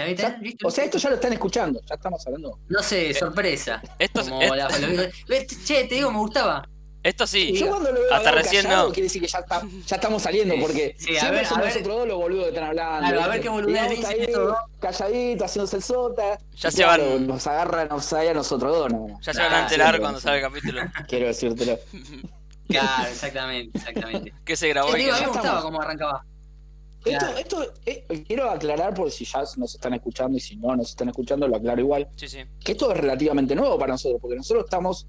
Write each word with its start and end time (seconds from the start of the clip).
¿Está 0.00 0.04
bien? 0.06 0.16
¿Está 0.18 0.28
bien? 0.30 0.42
¿Listo? 0.42 0.68
o 0.68 0.70
sea, 0.70 0.84
esto 0.84 0.98
ya 0.98 1.08
lo 1.10 1.14
están 1.16 1.32
escuchando, 1.32 1.80
ya 1.88 1.94
estamos 1.94 2.26
hablando. 2.26 2.58
No 2.68 2.82
sé, 2.82 3.14
sorpresa. 3.14 3.82
Esto, 3.98 4.20
es- 4.20 4.28
Como 4.28 4.42
esto- 4.42 4.56
la-. 4.56 4.68
Che, 5.64 5.84
te 5.84 5.94
digo, 5.94 6.10
me 6.10 6.18
gustaba. 6.18 6.66
esto 7.02 7.26
sí. 7.26 7.52
Yo 7.54 7.68
cuando 7.68 7.92
lo 7.92 8.00
veo 8.00 8.12
hasta 8.14 8.30
recién 8.32 8.62
callado, 8.64 8.88
no. 8.88 8.92
quiere 8.92 9.04
decir 9.04 9.22
que 9.22 9.28
ya, 9.28 9.38
está- 9.38 9.62
ya 9.86 9.96
estamos 9.96 10.22
saliendo, 10.22 10.54
Sí, 10.54 10.60
porque 10.60 10.94
sí, 10.98 11.16
a 11.16 11.20
siempre 11.20 11.40
ver, 11.42 11.48
ver. 11.50 11.66
nosotros 11.66 11.96
dos 11.96 12.08
los 12.08 12.16
boludos 12.18 12.42
que 12.44 12.48
están 12.50 12.64
hablando. 12.64 13.00
Claro, 13.08 13.22
a 13.22 13.28
ver 13.28 13.40
qué 13.40 13.48
Gabo 13.48 13.60
dicen 13.62 13.92
está 13.92 14.08
ahí, 14.10 14.20
estos 14.20 14.46
dos. 14.48 14.56
calladito, 14.80 15.44
haciéndose 15.44 15.76
el 15.76 15.82
sota. 15.82 16.38
Ya 16.56 16.70
se 16.70 16.82
claro, 16.82 17.04
van- 17.10 17.26
Nos 17.26 17.46
agarran, 17.46 17.88
nos 17.88 18.12
a 18.12 18.34
nosotros 18.34 18.76
dos, 18.76 18.92
no. 18.92 19.18
Ya 19.22 19.32
se 19.32 19.40
van 19.40 19.52
a 19.52 19.60
enterar 19.62 19.98
cuando 20.00 20.18
sí. 20.18 20.24
salga 20.24 20.46
el 20.48 20.52
capítulo. 20.52 20.82
Quiero 21.08 21.26
decírtelo. 21.26 21.78
Claro, 22.68 23.08
exactamente, 23.08 23.78
exactamente. 23.78 24.34
que 24.44 24.56
se 24.56 24.68
grabó 24.68 24.96
y 24.96 25.00
digo, 25.00 25.12
a 25.12 25.18
mí 25.18 25.22
me 25.26 25.32
gustaba 25.32 25.62
cómo 25.62 25.80
arrancaba. 25.82 26.24
Esto, 27.04 27.18
Claro. 27.26 27.38
esto 27.38 27.64
eh, 27.86 28.04
quiero 28.26 28.50
aclarar 28.50 28.92
por 28.94 29.10
si 29.10 29.24
ya 29.24 29.42
nos 29.56 29.74
están 29.74 29.94
escuchando 29.94 30.36
y 30.36 30.40
si 30.40 30.56
no 30.56 30.76
nos 30.76 30.90
están 30.90 31.08
escuchando, 31.08 31.48
lo 31.48 31.56
aclaro 31.56 31.80
igual. 31.80 32.08
Sí, 32.16 32.28
sí. 32.28 32.38
Que 32.62 32.72
esto 32.72 32.92
es 32.92 32.98
relativamente 32.98 33.54
nuevo 33.54 33.78
para 33.78 33.92
nosotros, 33.94 34.20
porque 34.20 34.36
nosotros 34.36 34.64
estamos 34.64 35.06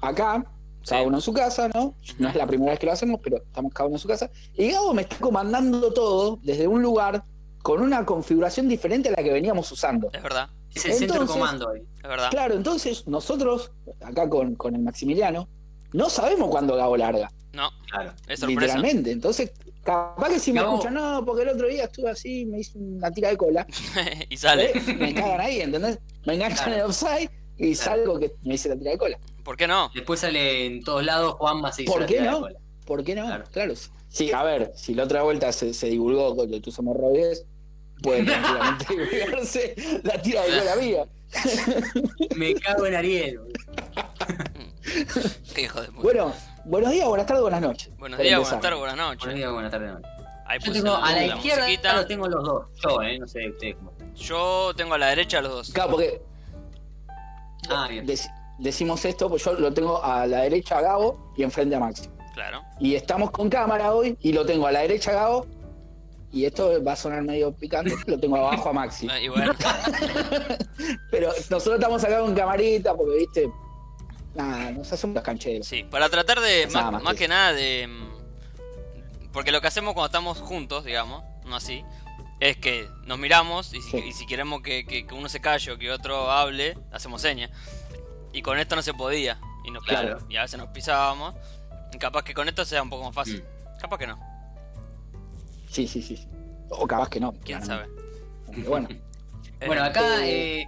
acá, 0.00 0.44
cada 0.86 1.02
Sí. 1.02 1.06
uno 1.06 1.18
en 1.18 1.20
su 1.22 1.32
casa, 1.32 1.68
¿no? 1.74 1.94
No 2.18 2.28
es 2.28 2.34
la 2.34 2.46
primera 2.46 2.70
vez 2.72 2.80
que 2.80 2.86
lo 2.86 2.92
hacemos, 2.92 3.20
pero 3.22 3.38
estamos 3.38 3.72
cada 3.74 3.88
uno 3.88 3.96
en 3.96 4.00
su 4.00 4.08
casa. 4.08 4.30
Y 4.54 4.70
Gabo 4.70 4.94
me 4.94 5.02
está 5.02 5.16
comandando 5.18 5.92
todo 5.92 6.38
desde 6.42 6.66
un 6.66 6.80
lugar 6.82 7.24
con 7.62 7.82
una 7.82 8.06
configuración 8.06 8.68
diferente 8.68 9.08
a 9.10 9.12
la 9.12 9.22
que 9.22 9.32
veníamos 9.32 9.70
usando. 9.70 10.08
Es 10.12 10.22
verdad, 10.22 10.48
Es 10.74 10.84
el 10.84 10.92
centro 10.92 11.16
de 11.16 11.20
Entonces- 11.22 11.36
comando 11.36 11.68
hoy. 11.70 11.80
es 11.96 12.02
verdad. 12.02 12.30
Claro, 12.30 12.54
entonces 12.54 13.06
nosotros, 13.06 13.72
acá 14.00 14.28
con, 14.28 14.54
con 14.54 14.74
el 14.76 14.82
Maximiliano, 14.82 15.48
no 15.92 16.10
sabemos 16.10 16.48
cuándo 16.50 16.74
Gabo 16.76 16.96
larga, 16.96 17.30
No, 17.52 17.70
Claro. 17.90 18.12
es 18.28 18.40
sorpresa. 18.40 18.60
literalmente. 18.76 19.10
Entonces, 19.10 19.52
capaz 19.82 20.28
que 20.28 20.38
si 20.38 20.52
me 20.52 20.60
Gabo- 20.60 20.74
escuchan, 20.74 20.94
no, 20.94 21.24
porque 21.24 21.42
el 21.42 21.48
otro 21.48 21.66
día 21.68 21.84
estuve 21.84 22.10
así, 22.10 22.44
me 22.46 22.60
hice 22.60 22.78
una 22.78 23.10
tira 23.10 23.30
de 23.30 23.36
cola. 23.36 23.66
y 24.28 24.36
sale. 24.36 24.72
¿eh? 24.76 24.94
Me 24.98 25.14
cagan 25.14 25.40
ahí, 25.40 25.60
¿entendés? 25.60 25.98
Me 26.26 26.34
enganchan 26.34 26.56
Claro. 26.66 26.72
en 26.72 26.78
el 26.80 26.86
offside 26.86 27.30
y 27.56 27.74
Claro. 27.74 27.90
salgo 27.90 28.18
que 28.20 28.32
me 28.42 28.54
hice 28.54 28.68
la 28.68 28.76
tira 28.76 28.90
de 28.92 28.98
cola. 28.98 29.18
¿Por 29.42 29.56
qué 29.56 29.66
no? 29.66 29.90
Después 29.94 30.20
sale 30.20 30.66
en 30.66 30.82
todos 30.84 31.02
lados 31.04 31.34
Juanma 31.38 31.72
se 31.72 31.82
hizo 31.84 31.92
¿Por 31.92 32.02
la 32.02 32.06
qué 32.06 32.14
tira 32.18 32.24
de 32.26 32.30
no? 32.32 32.40
cola. 32.40 32.58
¿Por 32.84 33.04
qué 33.04 33.14
no? 33.14 33.24
Claro. 33.26 33.44
Claro. 33.50 33.74
Sí, 34.08 34.32
a 34.32 34.42
ver, 34.42 34.72
si 34.74 34.94
la 34.94 35.04
otra 35.04 35.22
vuelta 35.22 35.52
se, 35.52 35.72
se 35.74 35.86
divulgó 35.88 36.34
con 36.36 36.50
que 36.50 36.60
tus 36.60 36.78
hemorroides, 36.78 37.44
puede 38.02 38.24
tranquilamente 38.24 38.86
divulgarse 38.90 39.74
la 40.04 40.20
tira 40.22 40.42
de 40.44 40.58
cola 40.58 40.76
mía. 40.76 41.06
Me 42.36 42.54
cago 42.54 42.86
en 42.86 42.94
Ariel. 42.94 43.40
Qué 45.54 45.62
hijo 45.62 45.80
de 45.80 45.88
puta. 45.88 46.02
Bueno, 46.02 46.32
buenos 46.64 46.90
días, 46.92 47.08
buenas 47.08 47.26
tardes, 47.26 47.42
buenas 47.42 47.60
noches. 47.60 47.96
Buenos 47.98 48.18
días, 48.18 48.38
buenas 48.40 48.60
tardes, 48.60 48.78
buenas 48.78 48.96
Buenos 48.96 49.16
noches. 49.16 49.34
días, 49.34 49.52
buenas 49.52 49.70
tardes. 49.70 49.92
noche. 49.92 50.08
Ahí 50.46 50.58
Yo 50.64 50.72
tengo 50.72 50.94
a 50.94 51.00
la 51.12 51.16
la 51.26 51.26
izquierda 51.36 51.62
musiquita. 51.64 51.92
los 51.96 52.06
tengo 52.08 52.26
los 52.28 52.44
dos. 52.44 52.66
Yo, 52.82 53.02
eh, 53.02 53.18
no 53.18 53.26
sé 53.28 53.48
ustedes 53.50 53.76
cómo. 53.76 53.92
Yo 54.14 54.72
tengo 54.76 54.94
a 54.94 54.98
la 54.98 55.06
derecha 55.08 55.40
los 55.42 55.52
dos. 55.52 55.70
Claro, 55.72 55.90
porque 55.90 56.22
Ah, 57.68 57.86
bien. 57.90 58.06
dec- 58.06 58.30
decimos 58.58 59.04
esto, 59.04 59.28
pues 59.28 59.44
yo 59.44 59.52
lo 59.54 59.72
tengo 59.74 60.02
a 60.02 60.26
la 60.26 60.38
derecha 60.42 60.78
a 60.78 60.80
Gabo 60.80 61.32
y 61.36 61.42
enfrente 61.42 61.76
a 61.76 61.80
Maxi. 61.80 62.08
Claro. 62.32 62.62
Y 62.80 62.94
estamos 62.94 63.30
con 63.30 63.50
cámara 63.50 63.92
hoy 63.92 64.16
y 64.22 64.32
lo 64.32 64.46
tengo 64.46 64.66
a 64.66 64.72
la 64.72 64.80
derecha 64.80 65.10
a 65.10 65.14
Gabo. 65.14 65.46
Y 66.30 66.44
esto 66.44 66.82
va 66.84 66.92
a 66.92 66.96
sonar 66.96 67.22
medio 67.22 67.52
picante, 67.52 67.94
lo 68.06 68.18
tengo 68.20 68.36
abajo 68.36 68.68
a 68.70 68.72
Maxi. 68.72 69.06
Bueno, 69.28 69.52
Pero 71.10 71.28
nosotros 71.50 71.74
estamos 71.74 72.02
acá 72.04 72.20
con 72.20 72.34
camarita 72.34 72.94
porque, 72.94 73.16
viste, 73.18 73.50
nada, 74.38 74.70
nos 74.72 74.92
hacemos 74.92 75.14
los 75.14 75.24
cancheros. 75.24 75.66
sí, 75.66 75.82
para 75.84 76.08
tratar 76.08 76.40
de, 76.40 76.66
más, 76.72 76.92
más 76.92 77.02
más 77.02 77.12
que 77.14 77.18
que 77.20 77.28
nada 77.28 77.52
de... 77.52 77.86
mm, 77.88 79.32
Porque 79.32 79.52
lo 79.52 79.60
que 79.60 79.66
hacemos 79.68 79.92
cuando 79.94 80.06
estamos 80.06 80.38
juntos, 80.38 80.84
digamos, 80.84 81.22
no 81.44 81.56
así, 81.56 81.84
es 82.40 82.56
que 82.56 82.88
nos 83.04 83.18
miramos 83.18 83.74
y 83.74 83.82
si, 83.82 83.90
Sí. 83.90 84.04
y 84.08 84.12
si 84.12 84.26
queremos 84.26 84.62
que, 84.62 84.86
que- 84.86 85.06
que 85.06 85.14
uno 85.14 85.28
se 85.28 85.40
calle 85.40 85.72
o 85.72 85.78
que 85.78 85.90
otro 85.90 86.30
hable, 86.30 86.78
hacemos 86.92 87.20
señas. 87.22 87.50
Y 88.32 88.42
con 88.42 88.58
esto 88.58 88.76
no 88.76 88.82
se 88.82 88.94
podía. 88.94 89.38
Y, 89.64 89.70
nos, 89.70 89.84
Claro. 89.84 90.18
y 90.28 90.36
a 90.36 90.42
veces 90.42 90.58
nos 90.58 90.68
pisábamos. 90.68 91.34
Y 91.92 91.98
capaz 91.98 92.22
que 92.22 92.32
con 92.34 92.48
esto 92.48 92.64
sea 92.64 92.82
un 92.82 92.90
poco 92.90 93.04
más 93.04 93.14
fácil. 93.14 93.42
Mm. 93.42 93.78
Capaz 93.80 93.98
que 93.98 94.06
no, 94.06 94.18
Sí, 95.70 95.86
sí, 95.86 96.00
sí. 96.02 96.26
O 96.70 96.86
capaz 96.86 97.08
que 97.08 97.20
no. 97.20 97.32
quién 97.44 97.60
claramente. 97.60 98.00
sabe. 98.00 98.54
Pero 98.54 98.68
bueno, 98.70 98.88
Bueno, 99.66 99.82
acá 99.84 100.24
Eh, 100.24 100.60
eh, 100.62 100.66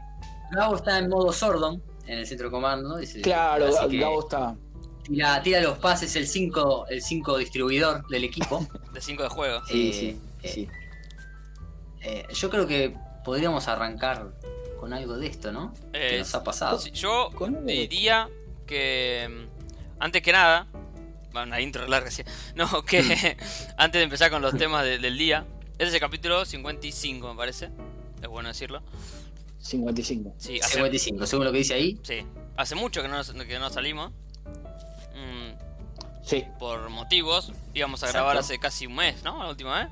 Gabo 0.52 0.74
está 0.76 0.98
en 0.98 1.08
modo 1.08 1.32
Sordon 1.32 1.80
en 2.12 2.18
el 2.18 2.26
centro 2.26 2.46
de 2.48 2.50
comando. 2.52 2.96
dice- 2.96 3.20
claro, 3.20 3.66
así 3.66 3.88
que 3.88 3.98
Gabo 4.00 4.20
está. 4.20 4.56
tira, 5.04 5.42
tira 5.42 5.60
los 5.60 5.78
pases 5.78 6.14
el 6.16 6.26
5 6.26 6.86
el 6.88 7.02
cinco 7.02 7.36
distribuidor 7.38 8.06
del 8.08 8.24
equipo. 8.24 8.66
De 8.92 9.00
5 9.00 9.22
de 9.22 9.28
juego. 9.28 9.62
Sí, 9.66 9.90
Eh, 9.90 9.92
sí, 9.92 10.20
eh, 10.42 10.52
sí. 10.52 10.68
eh, 12.02 12.26
yo 12.34 12.50
creo 12.50 12.66
que 12.66 12.96
podríamos 13.24 13.68
arrancar 13.68 14.32
con 14.78 14.92
algo 14.92 15.16
de 15.18 15.26
esto, 15.26 15.52
¿no? 15.52 15.74
Eh, 15.92 16.08
que 16.12 16.18
nos 16.18 16.34
ha 16.34 16.42
pasado. 16.42 16.82
Yo 16.92 17.30
diría 17.66 18.28
que 18.66 19.28
mm, 19.30 20.02
antes 20.02 20.22
que 20.22 20.32
nada, 20.32 20.66
bueno, 21.32 21.48
una 21.48 21.60
intro 21.60 21.86
larga, 21.86 22.10
sí. 22.10 22.22
no, 22.54 22.82
que 22.84 23.02
Mm. 23.02 23.44
antes 23.76 23.98
de 24.00 24.02
empezar 24.04 24.30
con 24.30 24.42
los 24.42 24.56
temas 24.56 24.84
de- 24.84 24.98
del 24.98 25.16
día, 25.18 25.44
este 25.72 25.84
es 25.84 25.94
el 25.94 26.00
capítulo 26.00 26.44
55 26.44 27.28
me 27.32 27.36
parece, 27.36 27.70
es 28.22 28.28
bueno 28.28 28.48
decirlo. 28.48 28.82
55. 29.60 30.34
Sí, 30.38 30.58
hace, 30.60 30.74
55, 30.74 31.26
según 31.26 31.44
lo 31.44 31.52
que 31.52 31.58
dice 31.58 31.74
ahí. 31.74 31.98
sí, 32.02 32.26
hace 32.56 32.74
mucho 32.74 33.02
que 33.02 33.08
no, 33.08 33.16
nos- 33.16 33.30
que 33.32 33.58
no 33.58 33.70
salimos, 33.70 34.10
mm, 35.14 35.70
Sí, 36.22 36.44
por 36.58 36.88
motivos, 36.90 37.52
íbamos 37.74 38.02
a 38.02 38.06
Exacto. 38.06 38.24
grabar 38.24 38.38
hace 38.38 38.58
casi 38.58 38.86
un 38.86 38.94
mes, 38.94 39.22
¿no? 39.24 39.42
La 39.42 39.50
última 39.50 39.80
vez 39.80 39.88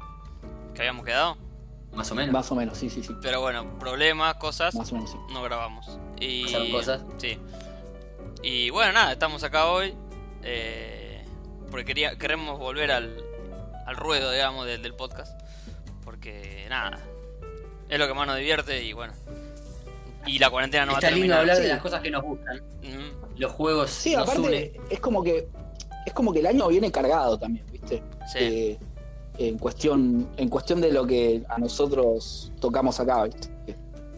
que 0.74 0.82
habíamos 0.82 1.04
quedado, 1.04 1.36
Más 1.92 2.10
o 2.12 2.14
menos. 2.14 2.32
más 2.32 2.50
o 2.52 2.54
menos, 2.54 2.78
sí, 2.78 2.90
sí, 2.90 3.02
sí. 3.02 3.12
pero 3.22 3.40
bueno, 3.40 3.78
problemas, 3.78 4.34
cosas, 4.36 4.74
Más 4.74 4.92
o 4.92 4.94
menos, 4.96 5.10
sí. 5.10 5.16
no 5.32 5.42
grabamos. 5.42 5.98
Y, 6.20 6.44
Pasaron 6.44 6.70
cosas. 6.70 7.02
Sí. 7.16 7.38
Y 8.42 8.70
bueno, 8.70 8.92
nada, 8.92 9.12
estamos 9.12 9.42
acá 9.42 9.66
hoy. 9.70 9.94
eh, 10.44 11.24
porque 11.70 11.84
quería, 11.84 12.16
queremos 12.16 12.58
volver 12.58 12.92
al, 12.92 13.20
al 13.86 13.96
ruedo, 13.96 14.30
digamos, 14.30 14.64
del, 14.66 14.80
del 14.82 14.94
podcast. 14.94 15.38
Porque 16.04 16.66
nada, 16.70 16.98
es 17.88 17.98
lo 17.98 18.06
que 18.06 18.14
más 18.14 18.26
nos 18.26 18.36
divierte 18.36 18.82
y 18.84 18.92
bueno. 18.92 19.12
Y 20.28 20.38
la 20.38 20.50
cuarentena 20.50 20.86
no 20.86 20.92
Está 20.92 21.06
va 21.08 21.12
a 21.12 21.16
lindo 21.16 21.34
terminar. 21.34 21.38
hablar 21.40 21.58
de 21.58 21.68
las 21.68 21.80
cosas 21.82 22.00
que 22.02 22.10
nos 22.10 22.22
gustan. 22.22 22.56
Mm, 22.82 23.38
Los 23.40 23.52
juegos 23.52 23.90
Sí, 23.90 24.14
nos 24.16 24.28
aparte, 24.28 24.80
es 24.90 25.00
como 25.00 25.22
que. 25.22 25.48
Es 26.06 26.12
como 26.14 26.32
que 26.32 26.38
el 26.40 26.46
año 26.46 26.68
viene 26.68 26.90
cargado 26.90 27.38
también, 27.38 27.66
¿viste? 27.70 28.02
sí, 28.32 28.38
Eh, 28.40 28.78
en 29.38 29.58
cuestión 29.58 30.28
en 30.36 30.48
cuestión 30.48 30.80
de 30.80 30.90
lo 30.92 31.06
que 31.06 31.42
a 31.48 31.58
nosotros 31.58 32.50
tocamos 32.60 32.98
acá, 32.98 33.24
¿viste? 33.24 33.48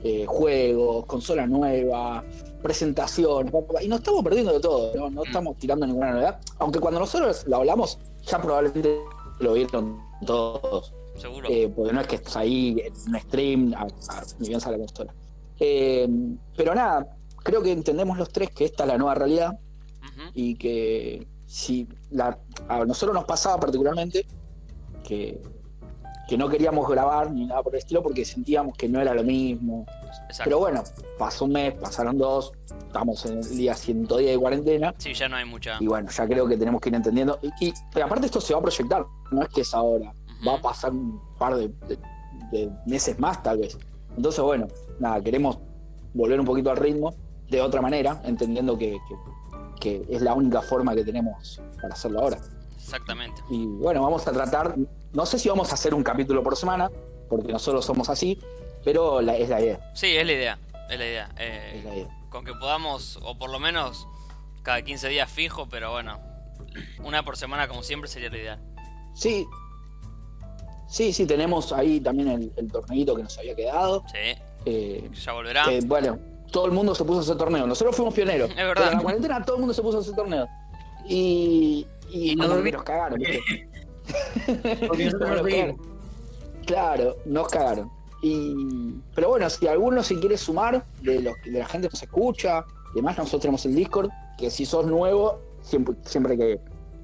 Eh, 0.02 0.24
juegos, 0.26 1.04
consola 1.06 1.46
nueva, 1.46 2.24
pa, 2.62 3.82
y 3.82 3.88
nos 3.88 3.98
estamos 3.98 4.22
perdiendo 4.24 4.52
de 4.52 4.60
todo, 4.60 4.94
¿no? 4.94 5.10
No 5.10 5.20
Mm. 5.22 5.26
estamos 5.26 5.56
tirando 5.58 5.86
ninguna 5.86 6.12
novedad, 6.12 6.40
aunque 6.58 6.78
cuando 6.80 7.00
nosotros 7.00 7.44
lo 7.46 7.56
hablamos, 7.56 7.98
ya 8.22 8.40
probablemente 8.40 8.98
lo 9.40 9.52
vieron 9.54 9.98
todos, 10.24 10.94
seguro. 11.16 11.48
eh, 11.50 11.70
porque 11.74 11.92
no 11.92 12.00
es 12.00 12.06
que 12.06 12.16
estás 12.16 12.36
ahí 12.36 12.76
en 12.82 12.92
un 13.14 13.20
stream, 13.20 13.74
a, 13.74 13.82
a- 13.82 14.24
ni 14.38 14.48
bien 14.48 14.60
sale 14.60 14.78
la 14.78 14.86
consola. 14.86 15.14
Eh, 15.60 16.08
pero 16.56 16.74
nada, 16.74 17.06
creo 17.42 17.62
que 17.62 17.70
entendemos 17.72 18.16
los 18.18 18.30
tres 18.30 18.50
que 18.50 18.64
esta 18.64 18.84
es 18.84 18.88
la 18.88 18.98
nueva 18.98 19.14
realidad, 19.14 19.58
y 20.34 20.54
que 20.56 21.26
si 21.46 21.86
la, 22.10 22.38
a 22.68 22.84
nosotros 22.84 23.14
nos 23.14 23.24
pasaba 23.24 23.58
particularmente 23.58 24.26
que, 25.02 25.40
que 26.28 26.36
no 26.38 26.48
queríamos 26.48 26.88
grabar 26.88 27.30
ni 27.32 27.46
nada 27.46 27.62
por 27.62 27.74
el 27.74 27.78
estilo 27.78 28.02
porque 28.02 28.24
sentíamos 28.24 28.76
que 28.76 28.88
no 28.88 29.00
era 29.00 29.14
lo 29.14 29.24
mismo. 29.24 29.86
Exacto. 30.26 30.44
Pero 30.44 30.58
bueno, 30.60 30.82
pasó 31.18 31.46
un 31.46 31.52
mes, 31.52 31.74
pasaron 31.74 32.18
dos, 32.18 32.52
estamos 32.86 33.24
en 33.26 33.38
el 33.38 33.56
día 33.56 33.74
110 33.74 34.30
de 34.32 34.38
cuarentena 34.38 34.94
Sí, 34.98 35.12
ya 35.14 35.28
no 35.28 35.36
hay 35.36 35.44
mucha. 35.44 35.76
y 35.80 35.86
bueno, 35.86 36.10
ya 36.10 36.26
creo 36.26 36.46
que 36.46 36.56
tenemos 36.56 36.80
que 36.80 36.88
ir 36.90 36.94
entendiendo. 36.94 37.38
Y, 37.42 37.68
y- 37.68 37.74
pero 37.92 38.06
aparte 38.06 38.26
esto 38.26 38.40
se 38.40 38.52
va 38.52 38.60
a 38.60 38.62
proyectar, 38.62 39.04
no 39.32 39.42
es 39.42 39.48
que 39.48 39.62
es 39.62 39.74
ahora, 39.74 40.12
va 40.46 40.54
a 40.54 40.60
pasar 40.60 40.92
un 40.92 41.20
par 41.38 41.56
de, 41.56 41.68
de- 41.88 41.98
de 42.52 42.70
meses 42.86 43.18
más 43.18 43.42
tal 43.42 43.58
vez. 43.58 43.76
Entonces 44.16 44.42
bueno, 44.42 44.68
nada, 45.00 45.20
queremos 45.22 45.58
volver 46.14 46.38
un 46.40 46.46
poquito 46.46 46.70
al 46.70 46.76
ritmo 46.76 47.14
de 47.48 47.60
otra 47.60 47.80
manera, 47.82 48.20
entendiendo 48.24 48.76
que, 48.78 48.98
que- 49.08 49.16
que 49.80 50.14
es 50.14 50.20
la 50.22 50.34
única 50.34 50.60
forma 50.60 50.94
que 50.94 51.02
tenemos 51.04 51.60
para 51.80 51.94
hacerlo 51.94 52.20
ahora. 52.20 52.38
Exactamente. 52.76 53.40
Y 53.50 53.64
bueno, 53.66 54.02
vamos 54.02 54.26
a 54.28 54.32
tratar, 54.32 54.76
no 55.12 55.24
sé 55.26 55.38
si 55.38 55.48
vamos 55.48 55.70
a 55.70 55.74
hacer 55.74 55.94
un 55.94 56.02
capítulo 56.02 56.42
por 56.42 56.54
semana, 56.56 56.90
porque 57.30 57.50
nosotros 57.52 57.84
somos 57.84 58.10
así, 58.10 58.38
pero 58.84 59.20
la- 59.22 59.36
es 59.36 59.48
la 59.48 59.60
idea. 59.60 59.90
Sí, 59.94 60.08
es 60.16 60.26
la 60.26 60.32
idea. 60.32 60.58
Es 60.90 60.98
la 60.98 61.06
idea. 61.06 61.30
Eh, 61.38 61.72
Es 61.78 61.84
la 61.84 61.94
idea. 61.96 62.08
con 62.28 62.44
que 62.44 62.52
podamos, 62.54 63.18
o 63.22 63.38
por 63.38 63.50
lo 63.50 63.58
menos 63.58 64.06
cada 64.62 64.82
15 64.82 65.08
días 65.08 65.30
fijo, 65.30 65.66
pero 65.68 65.90
bueno, 65.92 66.18
una 67.02 67.24
por 67.24 67.36
semana 67.38 67.66
como 67.66 67.82
siempre 67.82 68.08
sería 68.10 68.28
la 68.30 68.36
idea. 68.36 68.60
Sí, 69.14 69.46
sí, 70.88 71.12
sí, 71.12 71.26
tenemos 71.26 71.72
ahí 71.72 72.00
también 72.00 72.28
el, 72.28 72.52
el 72.56 72.70
torneito 72.70 73.14
que 73.16 73.22
nos 73.22 73.38
había 73.38 73.54
quedado. 73.56 74.04
Sí, 74.12 74.40
eh, 74.64 75.08
ya 75.12 75.32
volverá. 75.32 75.64
que, 75.64 75.80
bueno, 75.80 76.18
todo 76.50 76.66
el 76.66 76.72
mundo 76.72 76.94
se 76.94 77.04
puso 77.04 77.18
a 77.20 77.22
hacer 77.22 77.36
torneo. 77.36 77.66
Nosotros 77.66 77.94
fuimos 77.96 78.14
pioneros. 78.14 78.50
Es 78.50 78.56
verdad. 78.56 78.74
Pero 78.74 78.86
en 78.90 78.96
la 78.96 79.02
cuarentena 79.02 79.44
todo 79.44 79.56
el 79.56 79.60
mundo 79.60 79.74
se 79.74 79.82
puso 79.82 79.98
a 79.98 80.00
hacer 80.00 80.14
torneo. 80.14 80.46
Y, 81.08 81.86
y, 82.10 82.36
no 82.36 82.48
nos 82.48 82.82
cagaron, 82.82 83.18
¿viste? 83.18 83.40
Porque 84.86 85.04
nosotros 85.06 85.30
Nos 85.30 85.42
no 85.42 85.48
cagaron. 85.48 85.76
Claro, 86.66 87.16
nos 87.24 87.48
cagaron. 87.48 87.90
Y, 88.22 88.94
pero 89.14 89.28
bueno, 89.30 89.48
si 89.48 89.66
alguno 89.66 90.02
se 90.02 90.18
quiere 90.20 90.36
sumar 90.36 90.84
de, 91.00 91.20
los, 91.20 91.34
de 91.44 91.58
la 91.58 91.66
gente 91.66 91.88
que 91.88 91.92
nos 91.94 92.02
escucha, 92.02 92.64
además 92.92 93.16
nosotros 93.16 93.42
tenemos 93.42 93.64
el 93.66 93.74
Discord, 93.74 94.10
que 94.36 94.50
si 94.50 94.66
sos 94.66 94.84
nuevo, 94.86 95.40
siempre, 95.62 95.94
siempre 96.04 96.32
hay 96.34 96.38
que 96.38 96.60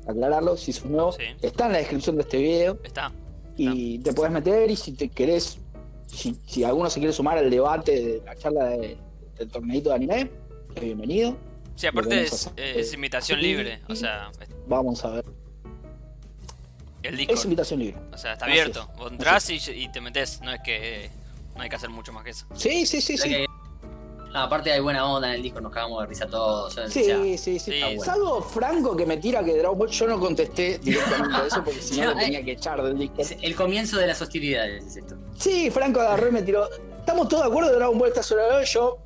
aclararlo, 0.07 0.57
si 0.57 0.73
sos 0.73 0.87
nuevo, 0.87 1.13
Sí. 1.13 1.23
está 1.41 1.67
en 1.67 1.73
la 1.73 1.79
descripción 1.79 2.17
de 2.17 2.23
este 2.23 2.37
video 2.39 2.79
Está. 2.85 3.11
y 3.57 3.99
te 4.01 4.13
puedes 4.13 4.33
meter 4.33 4.71
y 4.71 4.77
si 4.77 4.93
te 4.93 5.09
querés, 5.09 5.59
si, 6.17 6.37
si 6.47 6.65
alguno 6.65 6.91
se 6.91 6.99
quiere 7.01 7.13
sumar 7.13 7.39
al 7.39 7.51
debate 7.51 7.93
de 7.93 8.23
la 8.25 8.35
charla 8.37 8.65
de- 8.67 8.97
del 9.39 9.49
torneito 9.49 9.91
de 9.91 9.95
anime, 9.97 10.31
es 10.75 10.83
bienvenido. 10.83 11.37
Sí, 11.75 11.87
aparte 11.87 12.23
es, 12.23 12.93
invitación 12.95 13.41
libre. 13.41 13.83
O 13.89 13.95
sea, 13.95 14.31
Vamos 14.67 15.05
a 15.05 15.11
ver. 15.11 15.25
el 17.03 17.21
Es 17.21 17.45
invitación 17.45 17.81
libre. 17.81 17.97
O 18.13 18.19
sea, 18.19 18.33
está 18.33 18.47
abierto. 18.47 18.91
Vos 18.97 19.13
entras 19.13 19.49
y, 19.51 19.59
y 19.73 19.89
te 19.93 20.01
metes. 20.01 20.41
No 20.41 20.53
es 20.53 20.61
que. 20.65 21.11
No 21.55 21.63
hay 21.63 21.69
que 21.69 21.77
hacer 21.77 21.91
mucho 21.91 22.13
más 22.13 22.25
que 22.25 22.31
eso. 22.31 22.47
Sí, 22.55 22.85
sí, 22.87 23.01
sí, 23.01 23.17
sí. 23.17 23.29
que- 23.29 23.47
no, 24.37 24.43
aparte 24.43 24.71
hay 24.71 24.81
buena 24.81 25.11
onda 25.11 25.29
en 25.29 25.35
el 25.37 25.43
disco, 25.43 25.61
nos 25.63 25.73
cagamos 25.73 26.01
de 26.03 26.07
risa 26.09 26.27
todos. 26.27 26.67
o 26.67 26.71
sea, 26.71 26.91
Sí, 26.91 27.39
sí, 27.39 27.59
sí. 27.59 27.59
Sí. 27.59 27.81
bueno. 27.83 28.05
Salvo 28.05 28.43
Franco 28.43 28.95
que 28.95 29.07
me 29.07 29.17
tira 29.17 29.43
que 29.43 29.57
Dragon 29.57 29.79
Ball, 29.79 29.89
yo 29.89 30.07
no 30.07 30.21
contesté 30.21 30.79
directamente 30.79 31.37
a 31.37 31.47
eso 31.47 31.65
porque 31.65 31.81
si 31.81 32.01
no 32.01 32.07
lo 32.13 32.17
tenía 32.19 32.45
que 32.45 32.53
echar 32.53 32.83
del 32.83 32.99
Discord. 32.99 33.21
es 33.21 33.37
el 33.41 33.57
comienzo 33.57 33.97
de 33.97 34.07
las 34.09 34.21
hostilidades 34.21 34.85
es 34.85 34.97
esto. 34.99 35.17
Sí, 35.39 35.71
Franco 35.71 36.01
agarró 36.01 36.29
y 36.29 36.33
me 36.33 36.43
tiró. 36.43 36.69
¿Estamos 36.99 37.29
todos 37.29 37.45
de 37.45 37.49
acuerdo 37.51 37.71
de 37.71 37.77
Dragon 37.77 37.99
Ball 37.99 38.09
está 38.09 38.23
sobre 38.23 38.43
Yo 38.67 38.99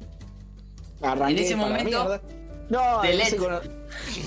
arranqué 1.03 1.38
En 1.41 1.47
ese 1.47 1.56
momento. 1.56 2.21
No, 2.69 3.03
en 3.05 3.21
ese, 3.21 3.37